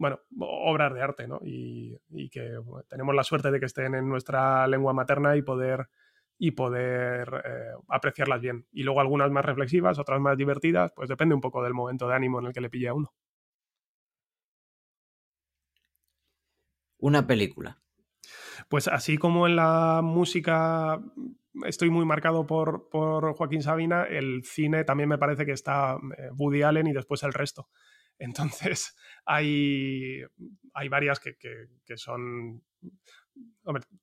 bueno, 0.00 0.18
obras 0.38 0.94
de 0.94 1.02
arte, 1.02 1.28
¿no? 1.28 1.40
Y, 1.42 2.00
que 2.30 2.58
tenemos 2.88 3.14
la 3.14 3.22
suerte 3.22 3.50
de 3.50 3.60
que 3.60 3.66
estén 3.66 3.94
en 3.94 4.08
nuestra 4.08 4.66
lengua 4.66 4.94
materna 4.94 5.36
y 5.36 5.42
poder, 5.42 5.90
y 6.38 6.52
poder 6.52 7.42
eh, 7.44 7.72
apreciarlas 7.86 8.40
bien. 8.40 8.66
Y 8.72 8.82
luego 8.82 9.02
algunas 9.02 9.30
más 9.30 9.44
reflexivas, 9.44 9.98
otras 9.98 10.18
más 10.18 10.38
divertidas, 10.38 10.90
pues 10.96 11.10
depende 11.10 11.34
un 11.34 11.42
poco 11.42 11.62
del 11.62 11.74
momento 11.74 12.08
de 12.08 12.14
ánimo 12.14 12.38
en 12.38 12.46
el 12.46 12.54
que 12.54 12.62
le 12.62 12.70
pille 12.70 12.88
a 12.88 12.94
uno. 12.94 13.12
Una 17.00 17.26
película. 17.26 17.80
Pues 18.68 18.88
así 18.88 19.18
como 19.18 19.46
en 19.46 19.56
la 19.56 20.00
música 20.02 21.00
estoy 21.64 21.90
muy 21.90 22.04
marcado 22.04 22.46
por, 22.46 22.88
por 22.88 23.34
Joaquín 23.34 23.62
Sabina, 23.62 24.04
el 24.04 24.44
cine 24.44 24.84
también 24.84 25.08
me 25.08 25.18
parece 25.18 25.44
que 25.44 25.52
está 25.52 25.98
eh, 26.16 26.30
Woody 26.36 26.62
Allen 26.62 26.86
y 26.86 26.92
después 26.92 27.22
el 27.22 27.32
resto. 27.32 27.68
Entonces, 28.18 28.96
hay, 29.24 30.22
hay 30.74 30.88
varias 30.88 31.20
que, 31.20 31.36
son... 31.96 32.62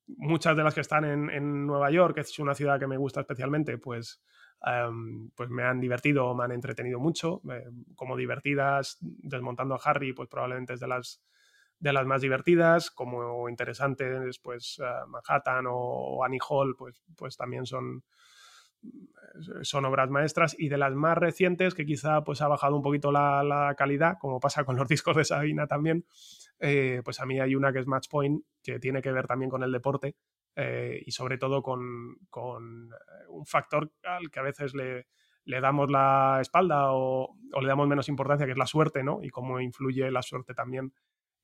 muchas 0.07 0.57
de 0.57 0.63
las 0.63 0.73
que 0.73 0.81
están 0.81 1.05
en, 1.05 1.67
Nueva 1.67 1.91
York, 1.91 2.15
que 2.15 2.21
es 2.21 2.39
una 2.39 2.55
ciudad 2.55 2.79
que 2.79 2.87
me 2.87 2.97
gusta 2.97 3.21
especialmente, 3.21 3.77
pues, 3.77 4.23
em, 4.65 5.29
pues 5.35 5.51
me 5.51 5.61
han 5.63 5.79
divertido 5.79 6.25
o 6.25 6.35
me 6.35 6.45
han 6.45 6.51
entretenido 6.51 6.99
mucho. 6.99 7.41
Eh, 7.51 7.69
como 7.93 8.17
divertidas, 8.17 8.97
desmontando 9.01 9.75
a 9.75 9.81
Harry, 9.83 10.13
pues 10.13 10.29
probablemente 10.29 10.73
es 10.73 10.79
de 10.79 10.87
las, 10.87 11.21
de 11.79 11.93
las 11.93 12.05
más 12.05 12.21
divertidas. 12.21 12.91
Como 12.91 13.49
interesantes, 13.49 14.39
pues 14.39 14.79
eh, 14.79 14.85
Manhattan 15.07 15.65
o 15.69 16.23
Annie 16.23 16.39
Hall, 16.47 16.75
pues, 16.77 17.03
pues 17.15 17.37
también 17.37 17.65
son, 17.65 18.03
son 19.61 19.85
obras 19.85 20.09
maestras 20.09 20.55
y 20.57 20.69
de 20.69 20.77
las 20.77 20.93
más 20.93 21.17
recientes 21.17 21.73
que 21.73 21.85
quizá 21.85 22.23
pues 22.23 22.41
ha 22.41 22.47
bajado 22.47 22.75
un 22.75 22.81
poquito 22.81 23.11
la, 23.11 23.73
calidad, 23.77 24.17
como 24.19 24.39
pasa 24.39 24.63
con 24.63 24.75
los 24.75 24.87
discos 24.89 25.15
de 25.15 25.25
Sabina 25.25 25.67
también, 25.67 26.05
eh, 26.59 27.01
pues 27.03 27.19
a 27.19 27.25
mí 27.25 27.39
hay 27.39 27.55
una 27.55 27.71
que 27.71 27.79
es 27.79 27.87
Match 27.87 28.07
Point, 28.09 28.43
que 28.63 28.79
tiene 28.79 29.01
que 29.01 29.11
ver 29.11 29.27
también 29.27 29.49
con 29.49 29.63
el 29.63 29.71
deporte 29.71 30.15
eh, 30.55 31.03
y 31.05 31.11
sobre 31.11 31.37
todo 31.37 31.61
con, 31.61 32.17
eh, 32.35 32.95
un 33.29 33.45
factor 33.45 33.91
al 34.03 34.31
que 34.31 34.39
a 34.39 34.43
veces 34.43 34.73
le, 34.73 35.05
damos 35.45 35.91
la 35.91 36.39
espalda 36.41 36.93
o, 36.93 37.35
le 37.61 37.67
damos 37.67 37.87
menos 37.87 38.09
importancia, 38.09 38.45
que 38.45 38.53
es 38.53 38.57
la 38.57 38.65
suerte, 38.65 39.03
¿no? 39.03 39.19
Y 39.21 39.29
cómo 39.29 39.59
influye 39.59 40.09
la 40.11 40.21
suerte 40.21 40.53
también 40.53 40.93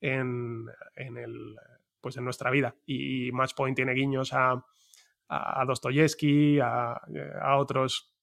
en, 0.03 0.67
el, 0.95 1.55
pues 2.01 2.17
en 2.17 2.23
nuestra 2.23 2.51
vida. 2.51 2.75
Y 2.85 3.31
Match 3.31 3.53
Point 3.55 3.75
tiene 3.75 3.93
guiños 3.93 4.33
a 4.33 4.63
a 5.33 5.65
Dostoyevsky, 5.65 6.59
a, 6.59 7.01
otros 7.57 8.13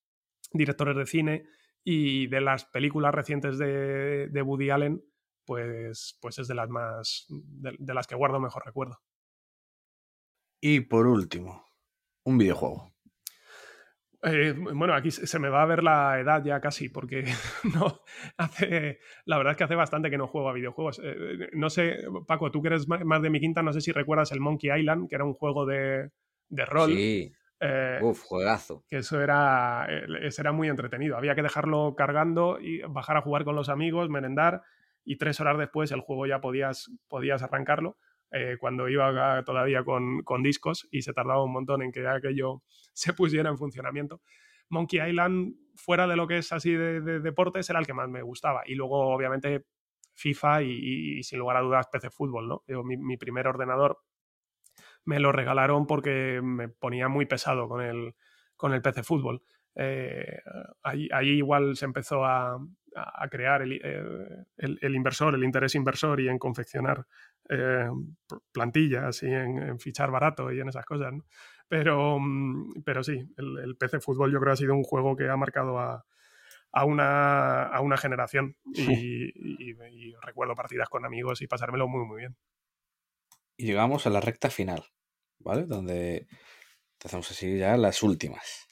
directores 0.52 0.96
de 0.96 1.06
cine 1.06 1.44
y 1.82 2.26
de 2.26 2.40
las 2.40 2.64
películas 2.64 3.14
recientes 3.14 3.58
de, 3.58 4.28
de 4.28 4.42
Woody 4.42 4.70
Allen, 4.70 5.04
pues, 5.44 6.18
pues 6.20 6.38
es 6.38 6.48
de 6.48 6.54
las 6.54 6.68
más 6.68 7.26
de, 7.28 7.94
las 7.94 8.06
que 8.06 8.14
guardo 8.14 8.40
mejor 8.40 8.64
recuerdo. 8.64 9.00
Y 10.60 10.80
por 10.80 11.06
último, 11.06 11.64
un 12.24 12.38
videojuego. 12.38 12.92
Eh, 14.22 14.54
bueno, 14.54 14.94
aquí 14.94 15.10
se 15.10 15.38
me 15.38 15.48
va 15.48 15.62
a 15.62 15.66
ver 15.66 15.82
la 15.82 16.20
edad 16.20 16.44
ya 16.44 16.60
casi, 16.60 16.88
porque 16.88 17.24
no 17.74 18.02
hace. 18.36 18.98
La 19.24 19.38
verdad 19.38 19.52
es 19.52 19.56
que 19.56 19.64
hace 19.64 19.74
bastante 19.74 20.10
que 20.10 20.18
no 20.18 20.26
juego 20.26 20.50
a 20.50 20.52
videojuegos. 20.52 21.00
Eh, 21.02 21.48
no 21.52 21.70
sé, 21.70 22.04
Paco, 22.26 22.50
tú 22.50 22.60
que 22.60 22.68
eres 22.68 22.86
más 22.88 23.22
de 23.22 23.30
mi 23.30 23.40
quinta, 23.40 23.62
no 23.62 23.72
sé 23.72 23.80
si 23.80 23.92
recuerdas 23.92 24.32
el 24.32 24.40
Monkey 24.40 24.70
Island, 24.78 25.08
que 25.08 25.14
era 25.14 25.24
un 25.24 25.34
juego 25.34 25.64
de, 25.64 26.10
de 26.48 26.64
rol. 26.66 26.90
Sí. 26.90 27.32
Eh, 27.60 27.98
Uf, 28.02 28.22
juegazo. 28.22 28.84
Que 28.88 28.98
eso 28.98 29.20
era, 29.20 29.86
eso 30.22 30.42
era 30.42 30.52
muy 30.52 30.68
entretenido. 30.68 31.16
Había 31.16 31.34
que 31.34 31.42
dejarlo 31.42 31.94
cargando 31.96 32.58
y 32.58 32.80
bajar 32.82 33.18
a 33.18 33.22
jugar 33.22 33.44
con 33.44 33.54
los 33.54 33.68
amigos, 33.68 34.08
merendar 34.08 34.62
y 35.04 35.16
tres 35.16 35.40
horas 35.40 35.58
después 35.58 35.90
el 35.92 36.00
juego 36.00 36.26
ya 36.26 36.40
podías, 36.40 36.90
podías 37.08 37.42
arrancarlo. 37.42 37.96
Eh, 38.32 38.56
cuando 38.60 38.88
iba 38.88 39.42
todavía 39.44 39.82
con, 39.82 40.22
con, 40.22 40.42
discos 40.42 40.86
y 40.92 41.02
se 41.02 41.12
tardaba 41.12 41.42
un 41.42 41.52
montón 41.52 41.82
en 41.82 41.90
que 41.90 42.06
aquello 42.06 42.62
se 42.92 43.12
pusiera 43.12 43.50
en 43.50 43.58
funcionamiento. 43.58 44.20
Monkey 44.70 45.00
Island, 45.00 45.56
fuera 45.74 46.06
de 46.06 46.16
lo 46.16 46.26
que 46.26 46.38
es 46.38 46.52
así 46.52 46.72
de, 46.72 47.00
deportes, 47.00 47.68
era 47.68 47.80
el 47.80 47.86
que 47.86 47.94
más 47.94 48.08
me 48.08 48.22
gustaba. 48.22 48.62
Y 48.66 48.74
luego, 48.74 49.12
obviamente, 49.12 49.66
FIFA 50.14 50.62
y, 50.62 51.22
sin 51.22 51.38
lugar 51.38 51.56
a 51.56 51.60
dudas, 51.60 51.88
PC 51.90 52.10
Fútbol, 52.10 52.48
¿no? 52.48 52.62
mi, 52.84 53.16
primer 53.16 53.48
ordenador 53.48 53.98
me 55.04 55.18
lo 55.18 55.32
regalaron 55.32 55.86
porque 55.86 56.40
me 56.42 56.68
ponía 56.68 57.08
muy 57.08 57.26
pesado 57.26 57.68
con 57.68 57.82
el, 57.82 58.14
con 58.56 58.72
el 58.72 58.82
PC 58.82 59.02
Fútbol. 59.02 59.42
Eh, 59.74 60.40
ahí, 60.82 61.08
igual 61.30 61.76
se 61.76 61.84
empezó 61.84 62.24
a, 62.24 62.58
crear 63.30 63.62
eh, 63.62 64.44
el, 64.56 64.94
inversor, 64.94 65.34
el 65.34 65.44
interés 65.44 65.74
inversor 65.74 66.20
y 66.20 66.28
en 66.28 66.38
confeccionar 66.38 67.06
eh, 67.48 67.88
plantillas 68.52 69.22
y 69.22 69.26
en, 69.26 69.78
fichar 69.80 70.10
barato 70.10 70.52
y 70.52 70.60
en 70.60 70.68
esas 70.68 70.84
cosas. 70.84 71.12
Pero, 71.68 72.18
mm, 72.20 72.82
pero 72.84 73.02
sí, 73.02 73.24
el, 73.36 73.76
PC 73.76 74.00
Fútbol 74.00 74.32
yo 74.32 74.38
creo 74.38 74.50
que 74.50 74.54
ha 74.54 74.56
sido 74.56 74.74
un 74.74 74.84
juego 74.84 75.16
que 75.16 75.28
ha 75.28 75.36
marcado 75.36 75.78
a, 75.78 76.04
una, 76.84 77.64
a 77.64 77.80
una 77.80 77.96
generación 77.96 78.56
y, 78.74 79.70
y, 79.70 80.14
recuerdo 80.22 80.54
partidas 80.54 80.88
con 80.88 81.04
amigos 81.04 81.42
y 81.42 81.46
pasármelo 81.46 81.88
muy, 81.88 82.04
muy 82.04 82.18
bien 82.18 82.36
y 83.60 83.66
llegamos 83.66 84.06
a 84.06 84.10
la 84.10 84.22
recta 84.22 84.48
final, 84.48 84.86
¿vale? 85.38 85.66
Donde 85.66 86.26
hacemos 87.04 87.30
así 87.30 87.58
ya 87.58 87.76
las 87.76 88.02
últimas. 88.02 88.66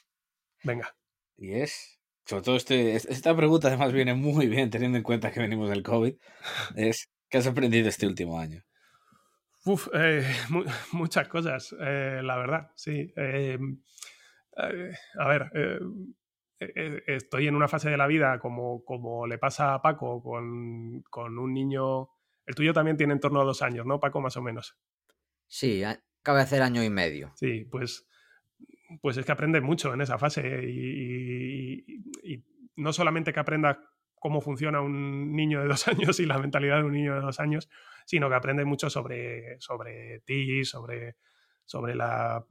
Venga. 0.63 0.95
Y 1.37 1.53
es, 1.53 1.99
sobre 2.25 2.41
todo 2.41 2.55
este, 2.55 2.95
esta 2.95 3.35
pregunta 3.35 3.67
además 3.67 3.93
viene 3.93 4.15
muy 4.15 4.47
bien 4.47 4.71
teniendo 4.71 4.97
en 4.97 5.03
cuenta 5.03 5.31
que 5.31 5.41
venimos 5.41 5.69
del 5.69 5.83
COVID, 5.83 6.15
es, 6.75 7.07
¿qué 7.29 7.37
has 7.37 7.47
aprendido 7.47 7.89
este 7.89 8.07
último 8.07 8.39
año? 8.39 8.63
Uf, 9.65 9.87
eh, 9.93 10.25
muchas 10.93 11.27
cosas, 11.27 11.75
eh, 11.79 12.21
la 12.23 12.37
verdad, 12.37 12.71
sí. 12.75 13.13
Eh, 13.15 13.57
a 15.17 15.27
ver, 15.27 15.49
estoy 17.07 17.47
en 17.47 17.55
una 17.55 17.69
fase 17.69 17.89
de 17.89 17.97
la 17.97 18.07
vida 18.07 18.39
como, 18.39 18.83
como 18.83 19.25
le 19.25 19.37
pasa 19.37 19.73
a 19.73 19.81
Paco 19.81 20.21
con, 20.21 21.01
con 21.03 21.37
un 21.37 21.53
niño 21.53 22.09
el 22.49 22.55
tuyo 22.55 22.73
también 22.73 22.97
tiene 22.97 23.13
en 23.13 23.19
torno 23.19 23.39
a 23.39 23.43
dos 23.43 23.61
años, 23.61 23.85
¿no, 23.85 23.99
Paco? 23.99 24.21
Más 24.21 24.35
o 24.35 24.41
menos. 24.41 24.75
Sí, 25.45 25.83
acaba 25.83 26.39
de 26.39 26.43
hacer 26.45 26.63
año 26.63 26.83
y 26.83 26.89
medio. 26.89 27.31
Sí, 27.35 27.63
pues, 27.65 28.07
pues 29.03 29.17
es 29.17 29.25
que 29.25 29.31
aprende 29.31 29.61
mucho 29.61 29.93
en 29.93 30.01
esa 30.01 30.17
fase 30.17 30.63
y, 30.67 31.85
no 32.75 32.91
solamente 32.91 33.31
que 33.31 33.39
aprenda 33.39 33.79
cómo 34.19 34.41
funciona 34.41 34.81
un 34.81 35.35
niño 35.35 35.61
de 35.61 35.67
dos 35.67 35.87
años 35.87 36.19
y 36.19 36.25
la 36.25 36.37
mentalidad 36.37 36.77
de 36.77 36.83
un 36.83 36.93
niño 36.93 37.15
de 37.15 37.21
dos 37.21 37.39
años, 37.39 37.69
sino 38.05 38.29
que 38.29 38.35
aprende 38.35 38.65
mucho 38.65 38.89
sobre, 38.89 39.59
sobre 39.59 40.19
ti, 40.21 40.63
sobre, 40.65 41.15
sobre 41.65 41.95
la, 41.95 42.45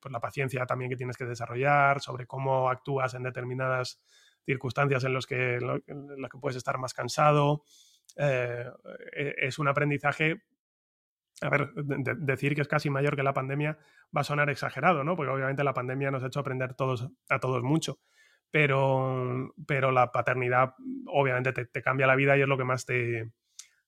pues 0.00 0.12
la 0.12 0.20
paciencia 0.20 0.66
también 0.66 0.90
que 0.90 0.96
tienes 0.96 1.16
que 1.16 1.24
desarrollar, 1.24 2.00
sobre 2.00 2.26
cómo 2.26 2.70
actúas 2.70 3.14
en 3.14 3.22
determinadas 3.22 4.00
circunstancias 4.44 5.04
en 5.04 5.14
las 5.14 5.26
que, 5.26 5.56
en 5.56 6.28
que 6.30 6.38
puedes 6.40 6.56
estar 6.56 6.78
más 6.78 6.94
cansado, 6.94 7.64
eh, 8.16 8.64
e-, 9.12 9.34
es 9.38 9.58
un 9.58 9.68
aprendizaje 9.68 10.42
a 11.42 11.50
ver, 11.50 11.72
decir 11.74 12.54
que 12.54 12.62
es 12.62 12.68
casi 12.68 12.88
mayor 12.88 13.16
que 13.16 13.22
la 13.22 13.34
pandemia 13.34 13.78
va 14.16 14.22
a 14.22 14.24
sonar 14.24 14.48
exagerado, 14.48 15.04
¿no? 15.04 15.16
Porque 15.16 15.32
obviamente 15.32 15.64
la 15.64 15.74
pandemia 15.74 16.10
nos 16.10 16.22
ha 16.22 16.28
hecho 16.28 16.40
aprender 16.40 16.74
todos, 16.74 17.08
a 17.28 17.38
todos 17.40 17.62
mucho. 17.62 17.98
Pero, 18.50 19.52
pero 19.66 19.92
la 19.92 20.12
paternidad 20.12 20.74
obviamente 21.06 21.52
te, 21.52 21.82
cambia 21.82 22.06
la 22.06 22.16
vida 22.16 22.36
y 22.36 22.42
es 22.42 22.48
lo 22.48 22.56
que 22.56 22.64
más 22.64 22.86
te, 22.86 23.30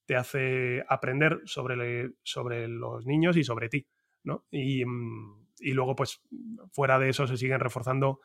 te 0.05 0.17
hace 0.17 0.85
aprender 0.89 1.41
sobre, 1.45 2.11
sobre 2.23 2.69
los 2.69 3.07
niños 3.07 3.37
y 3.37 3.45
sobre 3.45 3.69
ti, 3.69 3.87
¿no? 4.25 4.45
Y, 4.51 4.83
y 5.61 5.73
luego, 5.73 5.95
pues, 5.95 6.21
fuera 6.73 6.99
de 6.99 7.09
eso 7.09 7.27
se 7.27 7.37
siguen 7.37 7.61
reforzando 7.61 8.21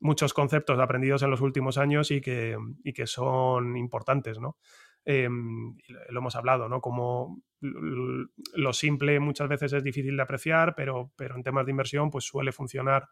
muchos 0.00 0.34
conceptos 0.34 0.78
aprendidos 0.78 1.22
en 1.22 1.30
los 1.30 1.40
últimos 1.40 1.78
años 1.78 2.10
y 2.10 2.20
que, 2.20 2.56
y 2.84 2.92
que 2.92 3.06
son 3.06 3.76
importantes, 3.76 4.38
¿no? 4.38 4.56
Em, 5.04 5.76
lo 6.08 6.18
hemos 6.18 6.34
hablado, 6.34 6.68
¿no? 6.68 6.80
Como 6.80 7.40
lo 7.60 8.72
simple 8.72 9.20
muchas 9.20 9.48
veces 9.48 9.72
es 9.72 9.84
difícil 9.84 10.16
de 10.16 10.22
apreciar, 10.22 10.74
pero, 10.74 11.12
pero 11.16 11.36
en 11.36 11.42
temas 11.42 11.64
de 11.64 11.70
inversión 11.70 12.10
pues 12.10 12.24
suele 12.24 12.52
funcionar, 12.52 13.08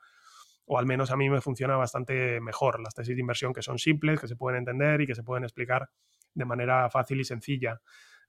o 0.67 0.79
al 0.79 0.87
menos 0.87 1.11
a 1.11 1.17
mí 1.17 1.29
me 1.29 1.41
funciona 1.41 1.77
bastante 1.77 2.41
mejor 2.41 2.81
las 2.81 2.95
tesis 2.95 3.15
de 3.15 3.21
inversión 3.21 3.53
que 3.53 3.63
son 3.63 3.79
simples, 3.79 4.21
que 4.21 4.29
se 4.29 4.37
pueden 4.37 4.59
entender 4.59 5.01
y 5.01 5.07
que 5.07 5.15
se 5.15 5.23
pueden 5.23 5.45
explicar 5.45 5.91
de 6.35 6.45
manera 6.45 6.89
fácil 6.91 7.21
y 7.21 7.25
sencilla. 7.25 7.81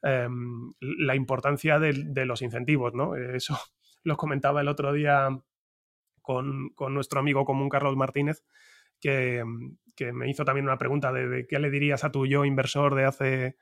Em, 0.01 0.73
la 0.79 1.15
importancia 1.15 1.79
de, 1.79 2.25
los 2.25 2.41
incentivos, 2.41 2.93
¿no? 2.93 3.15
Eso 3.15 3.57
lo 4.03 4.17
comentaba 4.17 4.61
el 4.61 4.67
otro 4.67 4.93
día 4.93 5.29
con, 6.21 6.69
con 6.75 6.93
nuestro 6.93 7.19
amigo 7.19 7.45
común 7.45 7.69
Carlos 7.69 7.95
Martínez, 7.95 8.43
que, 8.99 9.43
que 9.95 10.11
me 10.11 10.29
hizo 10.29 10.45
también 10.45 10.65
una 10.65 10.77
pregunta 10.77 11.11
de, 11.11 11.47
qué 11.47 11.59
le 11.59 11.69
dirías 11.69 12.03
a 12.03 12.11
tu 12.11 12.25
yo 12.25 12.45
inversor 12.45 12.95
de 12.95 13.05
hace 13.05 13.57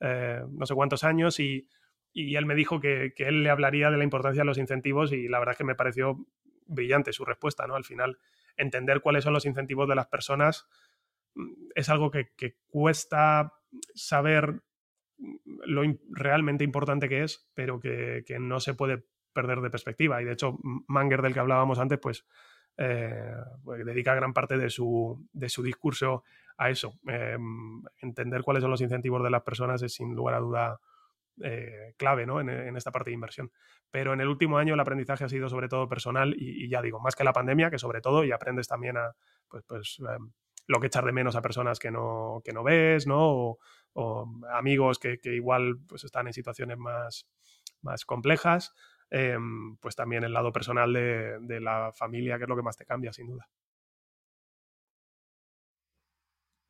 eh, 0.00 0.42
no 0.50 0.66
sé 0.66 0.74
cuántos 0.74 1.04
años 1.04 1.40
y, 1.40 1.68
y 2.12 2.36
él 2.36 2.46
me 2.46 2.54
dijo 2.54 2.80
que, 2.80 3.12
que, 3.16 3.24
él 3.24 3.42
le 3.42 3.50
hablaría 3.50 3.90
de 3.90 3.96
la 3.96 4.04
importancia 4.04 4.42
de 4.42 4.46
los 4.46 4.58
incentivos 4.58 5.12
y 5.12 5.28
la 5.28 5.38
verdad 5.38 5.52
es 5.52 5.58
que 5.58 5.64
me 5.64 5.74
pareció 5.74 6.26
brillante 6.68 7.12
su 7.12 7.24
respuesta, 7.24 7.66
¿no? 7.66 7.74
Al 7.74 7.84
final, 7.84 8.18
entender 8.56 9.00
cuáles 9.00 9.24
son 9.24 9.32
los 9.32 9.46
incentivos 9.46 9.88
de 9.88 9.94
las 9.94 10.06
personas 10.06 10.68
mm, 11.34 11.70
es 11.74 11.88
algo 11.88 12.10
que, 12.10 12.28
cuesta 12.68 13.52
saber 13.94 14.62
lo 15.18 15.82
realmente 16.10 16.64
importante 16.64 17.08
que 17.08 17.24
es, 17.24 17.48
pero 17.54 17.80
que, 17.80 18.24
no 18.38 18.60
se 18.60 18.74
puede 18.74 19.04
perder 19.32 19.60
de 19.60 19.70
perspectiva. 19.70 20.22
Y 20.22 20.24
de 20.24 20.32
hecho, 20.32 20.58
Manger, 20.62 21.22
del 21.22 21.34
que 21.34 21.40
hablábamos 21.40 21.78
antes, 21.78 21.98
pues 21.98 22.24
eh, 22.76 23.34
pues, 23.64 23.84
dedica 23.84 24.14
gran 24.14 24.32
parte 24.32 24.56
de 24.56 24.70
su, 24.70 25.28
de 25.32 25.48
su 25.48 25.62
discurso 25.62 26.22
a 26.56 26.70
eso. 26.70 26.98
Em, 27.06 27.82
entender 28.00 28.42
cuáles 28.42 28.62
son 28.62 28.70
los 28.70 28.80
incentivos 28.80 29.22
de 29.22 29.30
las 29.30 29.42
personas 29.42 29.82
es 29.82 29.94
sin 29.94 30.14
lugar 30.14 30.34
a 30.34 30.40
duda 30.40 30.80
eh, 31.42 31.94
clave 31.96 32.26
¿no? 32.26 32.40
en, 32.40 32.76
esta 32.76 32.90
parte 32.90 33.10
de 33.10 33.14
inversión. 33.14 33.50
Pero 33.90 34.12
en 34.12 34.20
el 34.20 34.28
último 34.28 34.58
año 34.58 34.74
el 34.74 34.80
aprendizaje 34.80 35.24
ha 35.24 35.28
sido 35.28 35.48
sobre 35.48 35.68
todo 35.68 35.88
personal 35.88 36.34
y, 36.36 36.68
ya 36.68 36.82
digo, 36.82 37.00
más 37.00 37.16
que 37.16 37.24
la 37.24 37.32
pandemia, 37.32 37.70
que 37.70 37.78
sobre 37.78 38.00
todo, 38.00 38.24
y 38.24 38.32
aprendes 38.32 38.68
también 38.68 38.96
a 38.96 39.14
pues, 39.48 39.64
pues 39.66 39.98
em, 40.00 40.30
lo 40.66 40.80
que 40.80 40.88
echar 40.88 41.04
de 41.04 41.12
menos 41.12 41.36
a 41.36 41.42
personas 41.42 41.78
que 41.78 41.90
no, 41.90 42.42
que 42.44 42.52
no 42.52 42.62
ves, 42.62 43.06
¿no? 43.06 43.58
O, 43.94 44.28
amigos 44.52 44.98
que, 44.98 45.18
que, 45.18 45.34
igual 45.34 45.78
pues, 45.88 46.04
están 46.04 46.28
en 46.28 46.32
situaciones 46.32 46.78
más, 46.78 47.26
más 47.82 48.04
complejas. 48.04 48.74
Em, 49.10 49.76
pues 49.78 49.96
también 49.96 50.24
el 50.24 50.34
lado 50.34 50.52
personal 50.52 50.92
de, 50.92 51.60
la 51.60 51.92
familia, 51.94 52.36
que 52.36 52.44
es 52.44 52.48
lo 52.48 52.56
que 52.56 52.62
más 52.62 52.76
te 52.76 52.84
cambia, 52.84 53.12
sin 53.12 53.26
duda. 53.26 53.48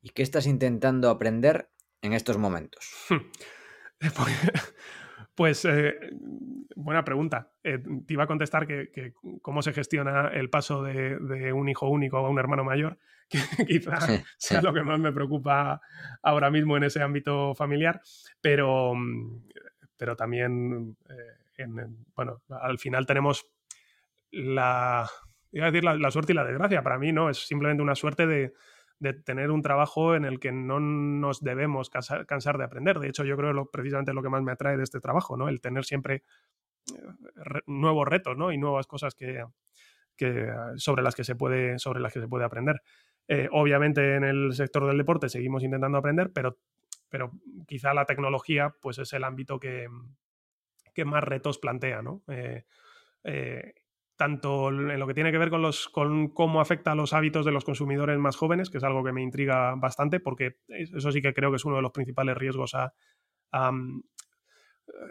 ¿Y 0.01 0.11
qué 0.11 0.23
estás 0.23 0.47
intentando 0.47 1.09
aprender 1.09 1.69
en 2.01 2.13
estos 2.13 2.37
momentos? 2.37 3.07
Pues 5.35 5.63
eh, 5.63 5.95
buena 6.75 7.05
pregunta. 7.05 7.53
Eh, 7.63 7.79
te 8.05 8.13
iba 8.13 8.25
a 8.25 8.27
contestar 8.27 8.67
que, 8.67 9.13
cómo 9.41 9.61
se 9.61 9.71
gestiona 9.71 10.27
el 10.33 10.49
paso 10.49 10.83
de, 10.83 11.53
un 11.53 11.69
hijo 11.69 11.87
único 11.87 12.17
a 12.17 12.29
un 12.29 12.37
hermano 12.37 12.65
mayor, 12.65 12.97
que 13.29 13.39
quizá 13.65 13.99
sea 14.37 14.61
lo 14.61 14.73
que 14.73 14.83
más 14.83 14.99
me 14.99 15.13
preocupa 15.13 15.79
ahora 16.23 16.51
mismo 16.51 16.75
en 16.75 16.83
ese 16.83 17.01
ámbito 17.01 17.55
familiar, 17.55 18.01
pero, 18.41 18.91
pero 19.95 20.17
también 20.17 20.97
eh, 21.09 21.39
bueno, 22.15 22.41
al 22.49 22.77
final 22.77 23.05
tenemos 23.05 23.47
la, 24.31 25.09
decir 25.51 25.83
la, 25.83 26.11
suerte 26.11 26.33
y 26.33 26.35
la 26.35 26.43
desgracia. 26.43 26.83
Para 26.83 26.97
mí 26.97 27.11
no, 27.11 27.29
es 27.29 27.47
simplemente 27.47 27.81
una 27.81 27.95
suerte 27.95 28.27
de, 28.27 28.53
tener 29.25 29.51
un 29.51 29.61
trabajo 29.61 30.15
en 30.15 30.25
el 30.25 30.39
que 30.39 30.51
no 30.51 30.79
nos 30.79 31.41
debemos 31.41 31.89
cansar, 31.89 32.57
de 32.57 32.63
aprender. 32.63 32.99
De 32.99 33.09
hecho, 33.09 33.23
yo 33.23 33.37
creo 33.37 33.53
que 33.53 33.69
precisamente 33.71 34.13
lo 34.13 34.21
que 34.21 34.29
más 34.29 34.43
me 34.43 34.51
atrae 34.51 34.77
de 34.77 34.83
este 34.83 34.99
trabajo, 34.99 35.37
¿no? 35.37 35.47
El 35.47 35.61
tener 35.61 35.85
siempre 35.85 36.23
eh, 36.93 37.61
nuevos 37.65 38.07
retos, 38.07 38.37
¿no? 38.37 38.51
Y 38.51 38.57
nuevas 38.57 38.87
cosas 38.87 39.15
que, 39.15 39.43
sobre 40.75 41.01
las 41.01 41.15
que 41.15 41.23
se 41.23 41.35
puede, 41.35 41.79
sobre 41.79 42.01
las 42.01 42.13
que 42.13 42.19
se 42.19 42.27
puede 42.27 42.45
aprender. 42.45 42.81
Eh, 43.27 43.47
obviamente 43.51 44.15
en 44.15 44.23
el 44.23 44.53
sector 44.53 44.85
del 44.87 44.97
deporte 44.97 45.29
seguimos 45.29 45.63
intentando 45.63 45.97
aprender, 45.97 46.31
pero, 46.33 46.57
pero 47.09 47.31
quizá 47.67 47.93
la 47.93 48.05
tecnología 48.05 48.75
pues 48.81 48.97
es 48.97 49.13
el 49.13 49.23
ámbito 49.23 49.59
que, 49.59 49.87
que 50.93 51.05
más 51.05 51.23
retos 51.23 51.59
plantea, 51.59 52.01
¿no? 52.01 52.23
Eh, 52.27 53.73
tanto 54.19 54.67
en 54.67 54.99
lo 54.99 55.07
que 55.07 55.13
tiene 55.13 55.31
que 55.31 55.37
ver 55.37 55.49
con, 55.49 55.61
los, 55.61 55.87
con 55.87 56.27
cómo 56.27 56.59
afecta 56.59 56.91
a 56.91 56.95
los 56.95 57.13
hábitos 57.13 57.45
de 57.45 57.53
los 57.53 57.63
consumidores 57.63 58.19
más 58.19 58.35
jóvenes, 58.35 58.69
que 58.69 58.77
es 58.77 58.83
algo 58.83 59.01
que 59.01 59.13
me 59.13 59.23
intriga 59.23 59.75
bastante, 59.75 60.19
porque 60.19 60.57
eso 60.67 61.09
sí 61.13 61.21
que 61.21 61.33
creo 61.33 61.51
que 61.51 61.55
es 61.55 61.63
uno 61.63 61.77
de 61.77 61.81
los 61.81 61.93
principales 61.93 62.35
riesgos 62.35 62.75
a, 62.75 62.91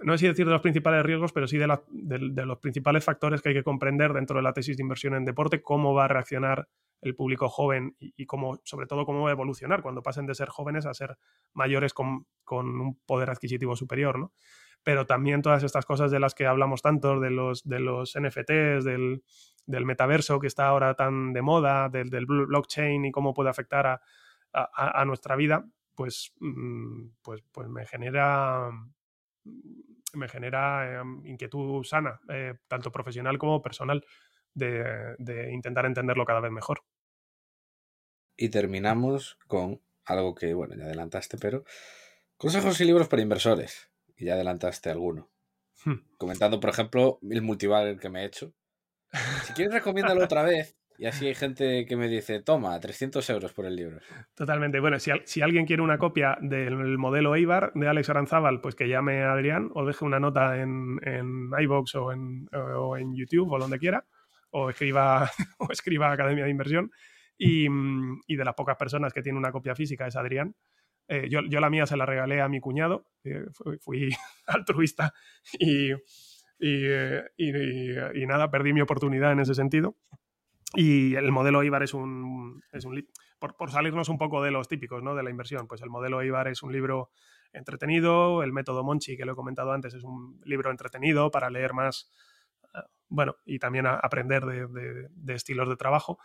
no 0.03 0.13
sé 0.13 0.19
si 0.19 0.27
decir 0.29 0.47
de 0.47 0.53
los 0.53 0.61
principales 0.61 1.05
riesgos, 1.05 1.33
pero 1.33 1.47
sí 1.47 1.59
de, 1.59 1.67
los 1.67 2.59
principales 2.59 3.05
factores 3.05 3.43
que 3.43 3.51
hay 3.51 3.55
que 3.55 3.63
comprender 3.63 4.13
dentro 4.13 4.37
de 4.37 4.43
la 4.43 4.53
tesis 4.53 4.77
de 4.77 4.83
inversión 4.83 5.15
en 5.15 5.25
deporte, 5.25 5.63
cómo 5.63 5.95
va 5.95 6.07
a 6.07 6.09
reaccionar 6.09 6.69
el 7.01 7.15
público 7.15 7.49
joven 7.49 7.97
y, 8.01 8.27
cómo, 8.27 8.61
sobre 8.65 8.87
todo, 8.87 9.07
cómo 9.07 9.23
va 9.23 9.31
a 9.31 9.33
evolucionar 9.33 9.83
cuando 9.83 10.03
pasen 10.03 10.27
de 10.27 10.35
ser 10.35 10.49
jóvenes 10.49 10.85
a 10.85 10.95
ser 10.95 11.17
mayores 11.53 11.95
con, 11.95 12.27
con 12.45 12.81
un 12.81 12.99
poder 13.07 13.31
adquisitivo 13.31 13.77
superior, 13.77 14.19
¿no? 14.19 14.33
pero 14.83 15.07
también 15.07 15.43
todas 15.43 15.63
estas 15.63 15.85
cosas 15.85 16.11
de 16.11 16.21
las 16.21 16.35
que 16.35 16.47
hablamos 16.47 16.83
tanto, 16.83 17.21
de 17.21 17.31
los, 17.31 17.63
de 17.65 17.81
los 17.81 18.17
NFTs, 18.19 18.85
del, 18.85 19.23
metaverso 19.67 20.41
que 20.41 20.47
está 20.47 20.67
ahora 20.69 20.95
tan 20.95 21.33
de 21.33 21.43
moda, 21.43 21.89
del, 21.89 22.27
blockchain 22.27 23.05
y 23.05 23.13
cómo 23.13 23.35
puede 23.35 23.51
afectar 23.51 24.01
a, 24.53 25.05
nuestra 25.05 25.37
vida, 25.37 25.67
pues, 25.95 26.33
mm, 26.41 27.09
pues, 27.23 27.43
pues 27.53 27.69
me 27.69 27.87
genera 27.87 28.71
me 30.15 30.29
genera 30.29 31.01
em, 31.01 31.27
inquietud 31.27 31.85
sana, 31.85 32.21
eh, 32.29 32.55
tanto 32.67 32.91
profesional 32.91 33.39
como 33.39 33.63
personal, 33.63 34.05
de, 34.55 35.15
de, 35.19 35.53
intentar 35.53 35.87
entenderlo 35.87 36.25
cada 36.25 36.41
vez 36.41 36.51
mejor. 36.51 36.83
Y 38.37 38.49
terminamos 38.49 39.39
con 39.47 39.81
algo 40.05 40.35
que, 40.35 40.55
bueno, 40.55 40.75
ya 40.77 40.85
adelantaste, 40.85 41.39
pero 41.39 41.65
consejos 42.37 42.81
y 42.81 42.85
libros 42.85 43.09
para 43.09 43.23
inversores 43.23 43.91
y 44.17 44.27
ya 44.27 44.35
adelantaste 44.35 44.91
alguno. 44.91 45.31
Hmm. 45.85 46.01
Comentando, 46.17 46.61
por 46.61 46.71
ejemplo, 46.71 47.19
el 47.29 47.43
multibagger 47.43 47.99
que 47.99 48.09
me 48.09 48.23
he 48.23 48.27
hecho. 48.27 48.55
Si 49.45 49.53
quieres, 49.53 49.75
recomiéndalo 49.75 50.25
otra 50.25 50.43
vez. 50.43 50.78
Y 50.99 51.07
así 51.07 51.27
hay 51.27 51.35
gente 51.35 51.87
que 51.87 51.97
me 51.97 52.09
dice, 52.09 52.43
toma, 52.43 52.79
300 52.79 53.31
euros 53.31 53.53
por 53.53 53.67
el 53.67 53.77
libro. 53.77 54.01
Totalmente. 54.35 54.81
Bueno, 54.81 54.99
si, 54.99 55.41
alguien 55.41 55.65
quiere 55.65 55.81
una 55.81 55.97
copia 55.97 56.37
del 56.41 56.99
modelo 56.99 57.37
Eibar 57.37 57.73
de 57.75 57.89
Alex 57.89 58.11
Aranzábal, 58.11 58.61
pues 58.61 58.75
que 58.75 58.89
llame 58.89 59.23
a 59.23 59.33
Adrián 59.33 59.71
o 59.75 59.87
deje 59.87 60.05
una 60.05 60.19
nota 60.19 60.61
en, 60.61 60.99
en 61.05 61.51
iVox 61.57 61.95
o 61.95 62.13
en, 62.13 62.49
o 62.53 62.97
en 62.97 63.15
YouTube 63.15 63.53
o 63.53 63.59
donde 63.59 63.79
quiera, 63.79 64.05
o 64.51 64.71
escriba, 64.71 65.31
o 65.59 65.71
escriba 65.71 66.13
Academia 66.13 66.45
de 66.45 66.51
Inversión. 66.51 66.91
Y, 67.39 67.69
y 68.27 68.37
de 68.37 68.45
las 68.45 68.55
pocas 68.55 68.77
personas 68.77 69.13
que 69.13 69.23
tiene 69.23 69.39
una 69.39 69.53
copia 69.53 69.77
física 69.77 70.09
es 70.09 70.17
Adrián. 70.17 70.57
Eh, 71.09 71.29
yo, 71.31 71.41
la 71.41 71.71
mía 71.71 71.87
se 71.87 71.97
la 71.97 72.05
regalé 72.05 72.43
a 72.43 72.49
mi 72.49 72.61
cuñado, 72.61 73.07
fui, 73.81 74.11
altruista 74.47 75.15
eh, 75.59 75.97
y, 77.39 78.27
nada, 78.27 78.51
perdí 78.51 78.75
mi 78.75 78.83
oportunidad 78.83 79.33
en 79.33 79.41
ese 79.41 79.55
sentido. 79.55 79.97
Y 80.75 81.15
el 81.15 81.33
modelo 81.33 81.63
IBAR 81.63 81.83
es 81.83 81.95
un, 81.95 82.63
es 82.73 82.85
un 82.85 83.07
por, 83.39 83.57
por, 83.57 83.71
salirnos 83.71 84.09
un 84.09 84.19
poco 84.19 84.43
de 84.43 84.51
los 84.51 84.69
típicos 84.69 85.03
¿no? 85.03 85.15
de 85.15 85.23
la 85.23 85.31
inversión, 85.31 85.67
pues 85.67 85.81
el 85.81 85.89
modelo 85.89 86.23
IBAR 86.23 86.49
es 86.49 86.63
un 86.63 86.73
libro 86.73 87.11
entretenido, 87.53 88.43
el 88.43 88.53
método 88.53 88.85
Monchi, 88.85 89.17
que 89.17 89.25
lo 89.25 89.33
he 89.33 89.37
comentado 89.37 89.73
antes, 89.73 89.95
es 89.95 90.05
un 90.05 90.41
libro 90.45 90.71
entretenido 90.71 91.31
para 91.31 91.49
leer 91.49 91.73
más, 91.73 92.11
eh, 92.75 92.81
bueno, 93.09 93.37
y 93.47 93.59
también 93.59 93.87
aprender 93.87 94.45
de, 94.45 95.35
estilos 95.35 95.69
de 95.69 95.77
trabajo. 95.77 96.19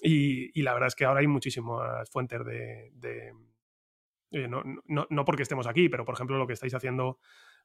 Y, 0.00 0.62
la 0.62 0.72
verdad 0.72 0.88
es 0.88 0.94
que 0.94 1.04
ahora 1.04 1.20
hay 1.20 1.26
muchísimas 1.26 2.10
fuentes 2.10 2.44
de 2.44 2.90
eh, 4.32 4.48
no, 4.48 4.62
no, 4.86 5.06
no, 5.10 5.24
porque 5.24 5.42
estemos 5.42 5.66
aquí, 5.66 5.90
pero 5.90 6.06
por 6.06 6.14
ejemplo 6.14 6.38
lo 6.38 6.46
que 6.46 6.54
estáis 6.54 6.74
haciendo 6.74 7.18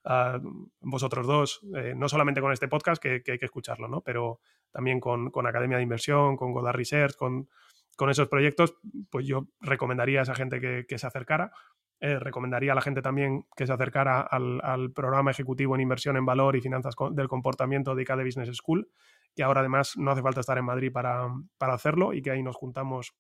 ah, 0.07 0.39
vosotros 0.81 1.27
dos, 1.27 1.61
eh, 1.75 1.93
no 1.95 2.09
solamente 2.09 2.41
con 2.41 2.51
este 2.51 2.67
podcast, 2.67 3.01
que, 3.01 3.21
hay 3.27 3.37
que 3.37 3.45
escucharlo, 3.45 3.87
¿no? 3.87 4.01
pero 4.01 4.39
también 4.71 4.99
con, 4.99 5.29
con, 5.29 5.45
Academia 5.45 5.77
de 5.77 5.83
Inversión, 5.83 6.35
con 6.35 6.51
Godard 6.51 6.75
Research, 6.75 7.15
con, 7.15 7.47
con, 7.95 8.09
esos 8.09 8.27
proyectos, 8.27 8.75
pues 9.09 9.25
yo 9.27 9.47
recomendaría 9.61 10.19
a 10.19 10.23
esa 10.23 10.35
gente 10.35 10.59
que, 10.59 10.97
se 10.97 11.07
acercara. 11.07 11.51
Eh, 11.99 12.19
recomendaría 12.19 12.73
a 12.73 12.75
la 12.75 12.81
gente 12.81 13.01
también 13.01 13.47
que 13.55 13.65
se 13.65 13.73
acercara 13.73 14.21
al, 14.21 14.91
programa 14.93 15.31
ejecutivo 15.31 15.73
en 15.73 15.81
inversión 15.81 16.15
en 16.15 16.25
valor 16.25 16.55
y 16.55 16.61
finanzas 16.61 16.95
del 17.11 17.27
comportamiento 17.27 17.95
de 17.95 18.03
ICADE 18.03 18.23
Business 18.23 18.55
School, 18.55 18.87
que 19.35 19.43
ahora 19.43 19.61
además 19.61 19.97
no 19.97 20.11
hace 20.11 20.21
falta 20.21 20.41
estar 20.41 20.57
en 20.57 20.65
Madrid 20.65 20.91
para, 20.91 21.27
hacerlo 21.59 22.13
y 22.13 22.21
que 22.21 22.31
ahí 22.31 22.43
nos 22.43 22.55
juntamos 22.55 23.15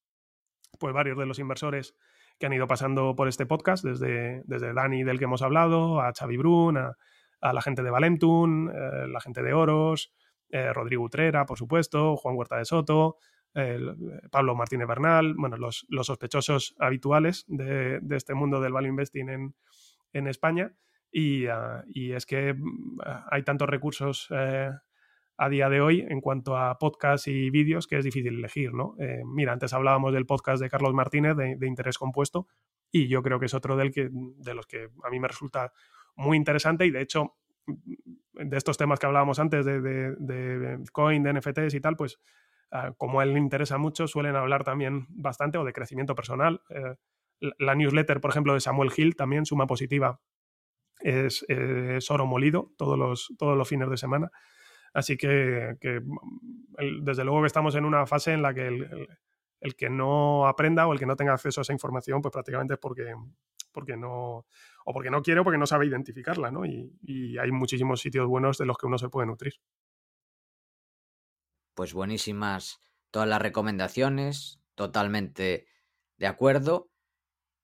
pues 0.79 0.93
varios 0.93 1.17
de 1.17 1.25
los 1.25 1.39
inversores 1.39 1.95
que 2.39 2.45
han 2.45 2.53
ido 2.53 2.67
pasando 2.67 3.15
por 3.15 3.27
este 3.27 3.45
podcast, 3.45 3.83
desde, 3.83 4.43
desde 4.45 4.73
Dani 4.73 5.03
del 5.03 5.17
que 5.17 5.25
hemos 5.25 5.41
hablado, 5.41 6.01
a 6.01 6.13
Xavi 6.13 6.37
Brun, 6.37 6.77
a, 6.77 6.95
la 7.53 7.61
gente 7.61 7.83
de 7.83 7.91
Valentum, 7.91 8.69
eh, 8.69 9.07
la 9.07 9.19
gente 9.19 9.43
de 9.43 9.53
Oros, 9.53 10.13
eh, 10.49 10.73
Rodrigo 10.73 11.03
Utrera, 11.03 11.45
por 11.45 11.57
supuesto, 11.57 12.15
Juan 12.17 12.35
Huerta 12.35 12.57
de 12.57 12.65
Soto, 12.65 13.17
Pablo 14.29 14.55
Martínez 14.55 14.87
Bernal, 14.87 15.33
bueno, 15.35 15.57
los, 15.57 15.87
sospechosos 16.03 16.75
habituales 16.77 17.43
de, 17.47 17.99
este 18.11 18.35
mundo 18.35 18.61
del 18.61 18.71
value 18.71 18.89
investing 18.89 19.53
en, 20.13 20.27
España. 20.27 20.73
Ah, 21.49 21.83
y, 21.87 22.11
es 22.11 22.25
que 22.25 22.53
mm, 22.53 22.99
hay 23.31 23.43
tantos 23.43 23.67
recursos 23.67 24.27
eh, 24.31 24.69
a 25.37 25.49
día 25.49 25.69
de 25.69 25.81
hoy 25.81 26.05
en 26.07 26.21
cuanto 26.21 26.57
a 26.57 26.77
podcasts 26.77 27.27
y 27.27 27.49
vídeos 27.49 27.87
que 27.87 27.97
es 27.97 28.03
difícil 28.03 28.39
elegir, 28.39 28.73
¿no? 28.73 28.95
Eh, 28.99 29.21
mira, 29.25 29.53
antes 29.53 29.73
hablábamos 29.73 30.13
del 30.13 30.25
podcast 30.25 30.61
de 30.61 30.69
Carlos 30.69 30.93
Martínez 30.93 31.35
de, 31.35 31.67
interés 31.67 31.97
compuesto 31.97 32.47
y 32.91 33.07
yo 33.07 33.21
creo 33.21 33.39
que 33.39 33.45
es 33.45 33.53
otro 33.53 33.75
del 33.75 33.91
que, 33.91 34.09
de 34.11 34.53
los 34.53 34.65
que 34.65 34.89
a 35.03 35.09
mí 35.09 35.19
me 35.19 35.27
resulta 35.27 35.71
muy 36.15 36.37
interesante 36.37 36.85
y 36.85 36.91
de 36.91 37.01
hecho 37.01 37.35
de 38.33 38.57
estos 38.57 38.77
temas 38.77 38.99
que 38.99 39.05
hablábamos 39.05 39.39
antes 39.39 39.65
de, 39.65 39.81
de, 39.81 40.15
de 40.17 40.83
coin, 40.91 41.21
de 41.21 41.33
NFTs 41.33 41.73
y 41.73 41.81
tal, 41.81 41.95
pues 41.95 42.19
Ah, 42.71 42.93
como 42.97 43.19
a 43.19 43.23
él 43.23 43.33
le 43.33 43.39
interesa 43.39 43.77
mucho, 43.77 44.07
suelen 44.07 44.35
hablar 44.35 44.63
también 44.63 45.05
bastante 45.09 45.57
o 45.57 45.63
de 45.63 45.73
crecimiento 45.73 46.15
personal. 46.15 46.61
Eh, 46.69 46.95
la 47.59 47.75
newsletter, 47.75 48.19
por 48.19 48.31
ejemplo, 48.31 48.53
de 48.53 48.59
Samuel 48.59 48.91
Hill, 48.95 49.15
también 49.15 49.45
suma 49.45 49.67
positiva, 49.67 50.19
es, 50.99 51.45
oro 52.09 52.25
molido 52.25 52.73
todos 52.77 52.97
los, 52.97 53.33
todos 53.37 53.57
los 53.57 53.67
fines 53.67 53.89
de 53.89 53.97
semana. 53.97 54.31
Así 54.93 55.17
que, 55.17 55.75
desde 57.01 57.23
luego 57.23 57.41
que 57.41 57.47
estamos 57.47 57.75
en 57.75 57.85
una 57.85 58.05
fase 58.05 58.33
en 58.33 58.41
la 58.41 58.53
que 58.53 58.67
el, 58.67 59.75
que 59.75 59.89
no 59.89 60.47
aprenda 60.47 60.87
o 60.87 60.93
el 60.93 60.99
que 60.99 61.05
no 61.05 61.15
tenga 61.15 61.33
acceso 61.33 61.61
a 61.61 61.63
esa 61.63 61.73
información, 61.73 62.21
pues 62.21 62.31
prácticamente 62.31 62.75
es 62.75 62.79
porque, 62.79 63.13
porque 63.71 63.97
no, 63.97 64.45
o 64.85 64.93
porque 64.93 65.11
no 65.11 65.21
quiere 65.21 65.41
o 65.41 65.43
porque 65.43 65.57
no 65.57 65.67
sabe 65.67 65.87
identificarla, 65.87 66.51
¿no? 66.51 66.65
y 66.65 67.37
hay 67.37 67.51
muchísimos 67.51 68.01
sitios 68.01 68.27
buenos 68.27 68.57
de 68.57 68.65
los 68.65 68.77
que 68.77 68.87
uno 68.87 68.97
se 68.97 69.09
puede 69.09 69.27
nutrir 69.27 69.53
pues 71.77 71.93
buenísimas 71.93 72.81
todas 73.11 73.29
las 73.29 73.39
recomendaciones, 73.39 74.59
totalmente 74.73 75.67
de 76.17 76.25
acuerdo. 76.25 76.89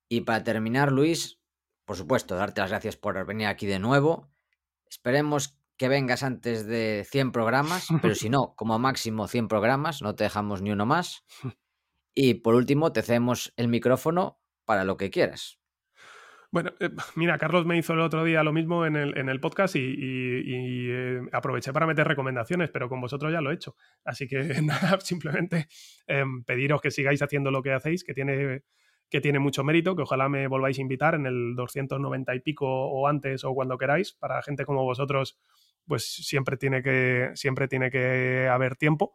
Y 0.08 0.22
para 0.22 0.44
terminar, 0.44 0.92
Luis, 0.92 1.42
por 1.84 1.98
supuesto, 1.98 2.36
darte 2.36 2.62
las 2.62 2.70
gracias 2.70 2.96
por 2.96 3.26
venir 3.26 3.48
aquí 3.48 3.66
de 3.66 3.80
nuevo. 3.80 4.32
Esperemos 4.86 5.60
que 5.84 5.90
vengas 5.90 6.24
antes 6.24 6.66
de 6.66 7.06
100 7.10 7.34
programas, 7.34 7.90
pero 8.02 8.16
si 8.16 8.30
no, 8.30 8.56
como 8.56 8.80
máximo 8.80 9.28
100 9.28 9.50
programas, 9.50 10.02
no 10.02 10.16
te 10.16 10.24
dejamos 10.24 10.62
ni 10.62 10.72
uno 10.72 10.86
más. 10.86 11.26
Y 12.16 12.36
por 12.36 12.54
último, 12.54 12.94
te 12.94 13.02
cedemos 13.02 13.54
el 13.58 13.68
micrófono 13.68 14.40
para 14.66 14.86
lo 14.86 14.98
que 14.98 15.10
quieras. 15.10 15.60
Bueno, 16.52 16.72
eh, 16.80 16.92
mira, 17.16 17.40
Carlos 17.40 17.66
me 17.66 17.76
hizo 17.76 17.94
el 17.94 18.02
otro 18.02 18.24
día 18.24 18.44
lo 18.44 18.54
mismo 18.54 18.86
en 18.86 18.96
el, 18.96 19.18
en 19.18 19.30
el 19.30 19.40
podcast 19.40 19.76
y, 19.76 19.82
eh, 19.90 21.22
aproveché 21.32 21.74
para 21.74 21.88
meter 21.88 22.08
recomendaciones, 22.08 22.70
pero 22.70 22.88
con 22.88 23.02
vosotros 23.02 23.34
ya 23.34 23.42
lo 23.42 23.50
he 23.50 23.56
hecho. 23.56 23.76
Así 24.06 24.28
que 24.28 24.38
nada, 24.62 25.00
simplemente 25.00 25.68
em, 26.06 26.44
pediros 26.44 26.82
que 26.82 26.92
sigáis 26.92 27.24
haciendo 27.24 27.50
lo 27.50 27.64
que 27.64 27.74
hacéis, 27.74 28.04
que 28.04 28.14
tiene, 28.14 28.62
que 29.10 29.20
tiene 29.20 29.40
mucho 29.40 29.64
mérito, 29.64 29.96
que 29.96 30.04
ojalá 30.04 30.30
me 30.30 30.48
volváis 30.48 30.78
a 30.78 30.82
invitar 30.82 31.16
en 31.16 31.26
el 31.26 31.56
290 31.56 32.36
y 32.36 32.40
pico 32.42 32.68
o 32.68 33.08
antes 33.08 33.44
o 33.44 33.56
cuando 33.56 33.80
queráis. 33.80 34.14
Para 34.14 34.44
gente 34.44 34.66
como 34.66 34.84
vosotros, 34.84 35.40
pues 35.88 36.06
siempre 36.06 36.58
tiene 36.58 36.82
que, 36.82 37.32
siempre 37.36 37.68
tiene 37.68 37.92
que 37.92 38.48
haber 38.48 38.76
tiempo. 38.76 39.14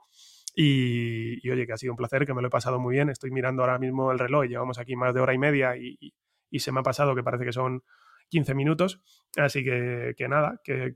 Y, 0.55 1.49
oye, 1.51 1.67
que 1.67 1.73
ha 1.73 1.77
sido 1.77 1.93
un 1.93 1.97
placer, 1.97 2.27
que 2.27 2.35
me 2.35 2.43
lo 2.43 2.49
he 2.49 2.51
pasado 2.51 2.81
muy 2.81 2.95
bien. 2.95 3.11
Estoy 3.11 3.31
mirando 3.31 3.63
ahora 3.63 3.79
mismo 3.79 4.11
el 4.11 4.19
reloj, 4.19 4.47
llevamos 4.47 4.79
aquí 4.79 4.97
más 4.97 5.15
de 5.15 5.21
hora 5.21 5.35
y 5.35 5.39
media 5.39 5.77
y, 5.77 6.13
se 6.59 6.73
me 6.73 6.81
ha 6.81 6.83
pasado 6.83 7.15
que 7.15 7.23
parece 7.23 7.45
que 7.45 7.53
son 7.53 7.85
15 8.29 8.55
minutos. 8.55 9.01
Así 9.37 9.63
que, 9.63 10.15
nada, 10.29 10.61
que, 10.65 10.93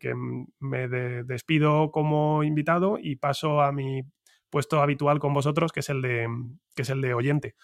me 0.59 0.89
despido 0.89 1.91
como 1.93 2.43
invitado 2.43 2.99
y 3.01 3.17
paso 3.17 3.63
a 3.63 3.71
mi 3.71 4.03
puesto 4.51 4.83
habitual 4.83 5.19
con 5.19 5.33
vosotros, 5.33 5.73
que 5.73 5.81
es 5.81 5.89
el 5.91 6.03
de, 6.03 6.29
que 6.75 6.83
es 6.83 6.91
el 6.91 7.01
de 7.01 7.15
oyente. 7.15 7.55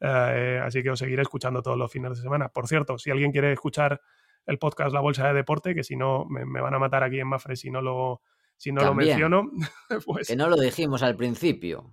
Eh, 0.00 0.60
así 0.62 0.82
que 0.82 0.90
os 0.90 0.98
seguiré 0.98 1.22
escuchando 1.22 1.60
todos 1.60 1.76
los 1.76 1.90
fines 1.90 2.10
de 2.10 2.22
semana. 2.22 2.48
Por 2.48 2.68
cierto, 2.68 2.98
si 2.98 3.10
alguien 3.10 3.32
quiere 3.32 3.52
escuchar 3.52 4.00
el 4.48 4.58
podcast 4.58 4.92
La 4.92 5.00
Bolsa 5.00 5.28
de 5.28 5.34
Deporte, 5.34 5.74
que 5.74 5.84
si 5.84 5.94
no 5.94 6.24
me, 6.24 6.60
van 6.60 6.74
a 6.74 6.78
matar 6.78 7.04
aquí 7.04 7.20
en 7.20 7.28
Mafre 7.28 7.54
si 7.54 7.70
no 7.70 7.82
lo, 7.82 8.22
si 8.56 8.72
no 8.72 8.82
lo 8.82 8.94
menciono. 8.94 9.50
Pues... 10.06 10.26
Que 10.26 10.36
no 10.36 10.48
lo 10.48 10.56
dijimos 10.56 11.02
al 11.02 11.16
principio. 11.16 11.90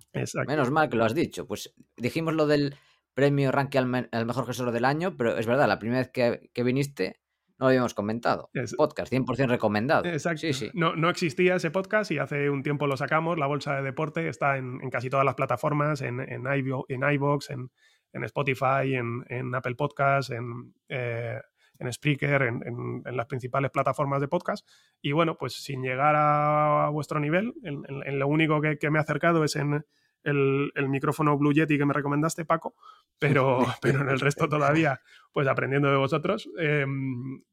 Menos 0.47 0.71
mal 0.71 0.89
que 0.89 0.95
lo 0.95 1.03
has 1.03 1.13
dicho. 1.13 1.45
Pues 1.45 1.75
dijimos 1.97 2.33
lo 2.33 2.47
del 2.47 2.75
premio 3.13 3.51
ranking 3.51 4.07
al, 4.11 4.25
mejor 4.25 4.47
gestor 4.47 4.71
del 4.71 4.85
año, 4.85 5.17
pero 5.17 5.37
es 5.37 5.45
verdad, 5.45 5.67
la 5.67 5.79
primera 5.79 5.99
vez 5.99 6.11
que, 6.53 6.63
viniste 6.63 7.19
no 7.57 7.65
lo 7.65 7.67
habíamos 7.67 7.93
comentado. 7.93 8.49
Podcast 8.77 9.11
100% 9.11 9.47
recomendado. 9.47 10.05
Exacto. 10.05 10.41
Sí, 10.41 10.53
sí. 10.53 10.71
No, 10.73 10.95
no, 10.95 11.09
existía 11.09 11.55
ese 11.55 11.71
podcast 11.71 12.11
y 12.11 12.19
hace 12.19 12.49
un 12.49 12.63
tiempo 12.63 12.87
lo 12.87 12.97
sacamos. 12.97 13.37
La 13.37 13.47
bolsa 13.47 13.75
de 13.75 13.83
deporte 13.83 14.27
está 14.27 14.57
en, 14.57 14.79
casi 14.89 15.09
todas 15.09 15.25
las 15.25 15.35
plataformas, 15.35 16.01
en, 16.01 16.21
en, 16.21 16.45
en 16.47 17.13
iVoox, 17.13 17.49
en, 17.49 17.69
en 18.13 18.23
Spotify, 18.23 18.95
en, 18.95 19.55
Apple 19.55 19.75
Podcasts, 19.75 20.31
en, 20.31 20.73
eh, 20.89 21.39
en 21.79 21.91
Spreaker, 21.91 22.41
en, 22.41 23.03
las 23.05 23.25
principales 23.27 23.71
plataformas 23.71 24.21
de 24.21 24.27
podcast. 24.27 24.67
Y 25.01 25.11
bueno, 25.11 25.37
pues 25.37 25.53
sin 25.53 25.81
llegar 25.81 26.15
a, 26.17 26.89
vuestro 26.91 27.19
nivel, 27.19 27.53
en, 27.63 28.19
lo 28.19 28.27
único 28.27 28.61
que, 28.61 28.77
que 28.77 28.89
me 28.89 28.99
he 28.99 29.01
acercado 29.01 29.43
es 29.43 29.55
en 29.55 29.85
el, 30.25 30.89
micrófono 30.89 31.37
Blue 31.37 31.53
Yeti 31.53 31.77
que 31.77 31.85
me 31.85 31.93
recomendaste, 31.93 32.45
Paco, 32.45 32.75
pero, 33.19 33.59
pero 33.81 34.01
en 34.01 34.09
el 34.09 34.19
resto 34.19 34.49
todavía, 34.49 35.01
pues 35.31 35.47
aprendiendo 35.47 35.89
de 35.89 35.97
vosotros. 35.97 36.49
Em, 36.57 37.43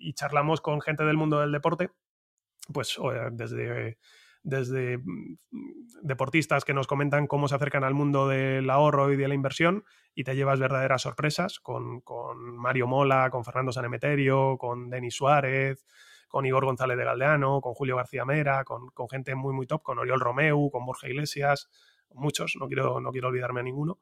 y 0.00 0.12
charlamos 0.14 0.60
con 0.60 0.80
gente 0.80 1.04
del 1.04 1.16
mundo 1.16 1.40
del 1.40 1.52
deporte, 1.52 1.90
pues 2.72 2.96
desde, 3.32 3.98
desde 4.42 4.98
mm, 4.98 5.38
deportistas 6.02 6.64
que 6.64 6.74
nos 6.74 6.86
comentan 6.86 7.26
cómo 7.26 7.48
se 7.48 7.54
acercan 7.54 7.84
al 7.84 7.94
mundo 7.94 8.28
del 8.28 8.68
ahorro 8.70 9.12
y 9.12 9.16
de 9.16 9.28
la 9.28 9.34
inversión 9.34 9.84
y 10.14 10.24
te 10.24 10.36
llevas 10.36 10.60
verdaderas 10.60 11.02
sorpresas 11.02 11.60
con, 11.60 12.02
Mario 12.56 12.86
Mola, 12.86 13.30
con 13.30 13.44
Fernando 13.44 13.72
Sanemeterio, 13.72 14.56
con 14.58 14.90
Denis 14.90 15.14
Suárez, 15.14 15.86
con 16.28 16.44
Igor 16.46 16.64
González 16.64 16.98
de 16.98 17.04
Galdeano, 17.04 17.60
con 17.60 17.74
Julio 17.74 17.96
García 17.96 18.24
Mera, 18.24 18.64
con, 18.64 18.88
con, 18.88 19.08
gente 19.08 19.34
muy, 19.34 19.54
muy 19.54 19.66
top, 19.66 19.82
con 19.82 19.98
Oriol 19.98 20.20
Romeu, 20.20 20.70
con 20.70 20.84
Borja 20.84 21.08
Iglesias, 21.08 21.68
muchos, 22.14 22.56
no 22.58 22.66
quiero, 22.66 23.00
no 23.00 23.10
quiero 23.12 23.28
olvidarme 23.28 23.60
a 23.60 23.64
ninguno. 23.64 23.98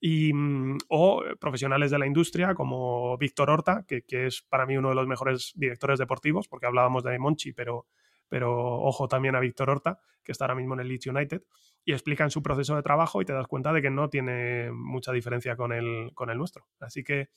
Y, 0.00 0.32
mm, 0.32 0.78
o 0.88 1.22
profesionales 1.38 1.90
de 1.90 1.98
la 1.98 2.06
industria 2.06 2.54
como 2.54 3.16
Víctor 3.18 3.50
Horta, 3.50 3.84
que, 3.86 4.02
es 4.08 4.42
para 4.42 4.66
mí 4.66 4.76
uno 4.76 4.88
de 4.88 4.94
los 4.94 5.06
mejores 5.06 5.52
directores 5.54 5.98
deportivos, 5.98 6.48
porque 6.48 6.66
hablábamos 6.66 7.04
de 7.04 7.18
Monchi, 7.18 7.52
pero, 7.52 7.86
pero 8.30 8.80
ojo 8.80 9.08
también 9.08 9.36
a 9.36 9.40
Víctor 9.40 9.68
Horta, 9.68 10.00
que 10.24 10.32
está 10.32 10.44
ahora 10.46 10.54
mismo 10.54 10.72
en 10.72 10.80
el 10.80 10.88
Leeds 10.88 11.08
United, 11.08 11.42
y 11.84 11.92
explican 11.92 12.30
su 12.30 12.42
proceso 12.42 12.74
de 12.76 12.82
trabajo 12.82 13.20
y 13.20 13.26
te 13.26 13.34
das 13.34 13.46
cuenta 13.46 13.74
de 13.74 13.82
que 13.82 13.90
no 13.90 14.08
tiene 14.08 14.70
mucha 14.72 15.12
diferencia 15.12 15.56
con 15.56 15.72
el, 15.72 16.12
con 16.14 16.30
el 16.30 16.38
nuestro. 16.38 16.66
Así 16.80 17.04
que 17.04 17.28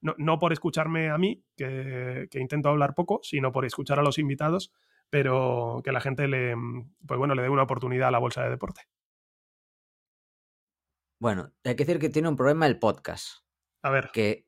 no, 0.00 0.14
no 0.18 0.38
por 0.40 0.52
escucharme 0.52 1.10
a 1.10 1.18
mí, 1.18 1.44
que, 1.56 2.26
que, 2.30 2.40
intento 2.40 2.70
hablar 2.70 2.94
poco, 2.94 3.20
sino 3.22 3.52
por 3.52 3.64
escuchar 3.64 3.98
a 3.98 4.02
los 4.02 4.18
invitados, 4.18 4.72
pero 5.10 5.82
que 5.84 5.92
la 5.92 6.00
gente 6.00 6.26
le, 6.26 6.54
pues 7.06 7.18
bueno, 7.18 7.34
le 7.34 7.42
dé 7.42 7.48
una 7.48 7.64
oportunidad 7.64 8.08
a 8.08 8.12
la 8.12 8.18
bolsa 8.18 8.42
de 8.42 8.50
deporte. 8.50 8.82
Bueno, 11.20 11.52
hay 11.64 11.74
que 11.74 11.84
decir 11.84 11.98
que 11.98 12.10
tiene 12.10 12.28
un 12.28 12.36
problema 12.36 12.66
el 12.66 12.78
podcast. 12.78 13.42
A 13.82 13.90
ver. 13.90 14.10
Que 14.12 14.46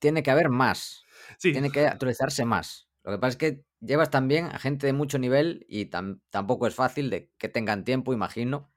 tiene 0.00 0.22
que 0.22 0.30
haber 0.30 0.50
más. 0.50 1.02
Sí. 1.38 1.52
Tiene 1.52 1.70
que 1.70 1.86
actualizarse 1.86 2.44
más. 2.44 2.90
Lo 3.04 3.12
que 3.12 3.18
pasa 3.18 3.28
es 3.30 3.36
que 3.36 3.64
llevas 3.84 4.10
también 4.10 4.46
a 4.46 4.58
gente 4.58 4.86
de 4.86 4.92
mucho 4.92 5.18
nivel 5.18 5.64
y 5.68 5.86
tampoco 5.86 6.66
es 6.66 6.74
fácil 6.74 7.10
de 7.10 7.30
que 7.38 7.48
tengan 7.48 7.84
tiempo, 7.84 8.12
imagino. 8.12 8.70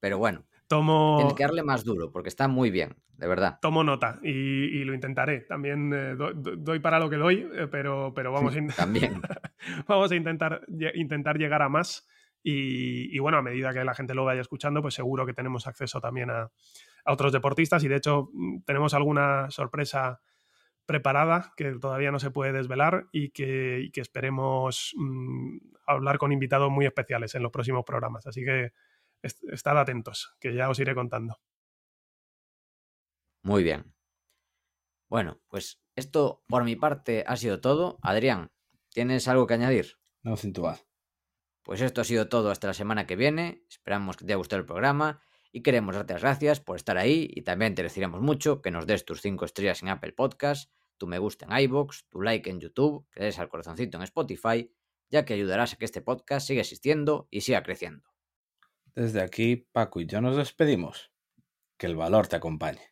Pero 0.00 0.18
bueno. 0.18 0.44
Tomo... 0.68 1.16
Tienes 1.18 1.34
que 1.34 1.42
darle 1.42 1.62
más 1.62 1.84
duro 1.84 2.10
porque 2.10 2.28
está 2.28 2.48
muy 2.48 2.70
bien, 2.70 2.96
de 3.16 3.28
verdad. 3.28 3.58
Tomo 3.60 3.84
nota 3.84 4.18
y, 4.22 4.84
lo 4.84 4.94
intentaré. 4.94 5.40
También 5.40 5.92
eh, 5.92 6.14
doy, 6.16 6.78
para 6.80 6.98
lo 6.98 7.10
que 7.10 7.16
doy, 7.16 7.48
eh, 7.54 7.68
pero, 7.70 8.12
pero 8.14 8.32
vamos, 8.32 8.56
a 8.56 8.74
también. 8.74 9.20
vamos 9.86 10.10
a 10.10 10.16
intentar, 10.16 10.62
intentar 10.94 11.38
llegar 11.38 11.62
a 11.62 11.68
más. 11.68 12.08
Y, 12.44 13.16
bueno, 13.20 13.38
a 13.38 13.42
medida 13.42 13.72
que 13.72 13.84
la 13.84 13.94
gente 13.94 14.14
lo 14.14 14.24
vaya 14.24 14.40
escuchando, 14.40 14.82
pues 14.82 14.94
seguro 14.94 15.24
que 15.24 15.32
tenemos 15.32 15.66
acceso 15.66 16.00
también 16.00 16.30
a, 16.30 16.50
otros 17.04 17.32
deportistas 17.32 17.82
y 17.82 17.88
de 17.88 17.96
hecho 17.96 18.30
mm, 18.32 18.62
tenemos 18.64 18.94
alguna 18.94 19.50
sorpresa 19.50 20.20
preparada 20.86 21.52
que 21.56 21.72
todavía 21.72 22.10
no 22.10 22.18
se 22.18 22.30
puede 22.30 22.52
desvelar 22.52 23.06
y 23.12 23.30
que, 23.30 23.90
esperemos 23.94 24.92
mm, 24.96 25.58
hablar 25.86 26.18
con 26.18 26.32
invitados 26.32 26.70
muy 26.70 26.86
especiales 26.86 27.34
en 27.34 27.42
los 27.42 27.52
próximos 27.52 27.84
programas. 27.84 28.26
Así 28.26 28.44
que 28.44 28.72
estad 29.22 29.78
atentos, 29.78 30.34
que 30.40 30.54
ya 30.54 30.68
os 30.68 30.78
iré 30.78 30.94
contando. 30.94 31.38
Muy 33.42 33.62
bien. 33.62 33.94
Bueno, 35.08 35.40
pues 35.48 35.80
Esto 35.94 36.42
por 36.46 36.64
mi 36.64 36.74
parte 36.74 37.24
ha 37.26 37.36
sido 37.36 37.60
todo. 37.60 37.98
Adrián, 38.02 38.50
¿tienes 38.90 39.28
algo 39.28 39.46
que 39.46 39.54
añadir? 39.54 39.98
No 40.22 40.36
cintual. 40.36 40.78
Pues 41.62 41.80
esto 41.80 42.00
ha 42.00 42.04
sido 42.04 42.28
todo 42.28 42.50
hasta 42.50 42.68
la 42.68 42.74
semana 42.74 43.06
que 43.06 43.14
viene. 43.14 43.62
Esperamos 43.68 44.16
que 44.16 44.24
te 44.24 44.32
haya 44.32 44.38
gustado 44.38 44.60
el 44.60 44.66
programa 44.66 45.20
y 45.52 45.62
queremos 45.62 45.94
darte 45.94 46.14
las 46.14 46.22
gracias 46.22 46.60
por 46.60 46.76
estar 46.76 46.96
ahí 46.96 47.28
y 47.30 47.42
también 47.42 47.74
te 47.74 47.82
deciremos 47.82 48.20
mucho 48.20 48.62
que 48.62 48.70
nos 48.70 48.86
des 48.86 49.04
tus 49.04 49.20
5 49.20 49.44
estrellas 49.44 49.82
en 49.82 49.90
Apple 49.90 50.12
Podcast, 50.12 50.72
tu 50.96 51.06
me 51.06 51.18
gusta 51.18 51.46
en 51.46 51.64
iBox, 51.64 52.08
tu 52.08 52.22
like 52.22 52.48
en 52.48 52.60
YouTube, 52.60 53.06
que 53.12 53.22
des 53.22 53.38
al 53.38 53.48
corazoncito 53.48 53.98
en 53.98 54.04
Spotify, 54.04 54.72
ya 55.10 55.24
que 55.24 55.34
ayudarás 55.34 55.74
a 55.74 55.76
que 55.76 55.84
este 55.84 56.00
podcast 56.00 56.46
siga 56.46 56.62
existiendo 56.62 57.28
y 57.30 57.42
siga 57.42 57.62
creciendo. 57.62 58.08
Desde 58.94 59.20
aquí, 59.20 59.68
Paco 59.72 60.00
y 60.00 60.06
yo 60.06 60.20
nos 60.20 60.36
despedimos. 60.36 61.12
Que 61.76 61.86
el 61.86 61.96
valor 61.96 62.28
te 62.28 62.36
acompañe. 62.36 62.91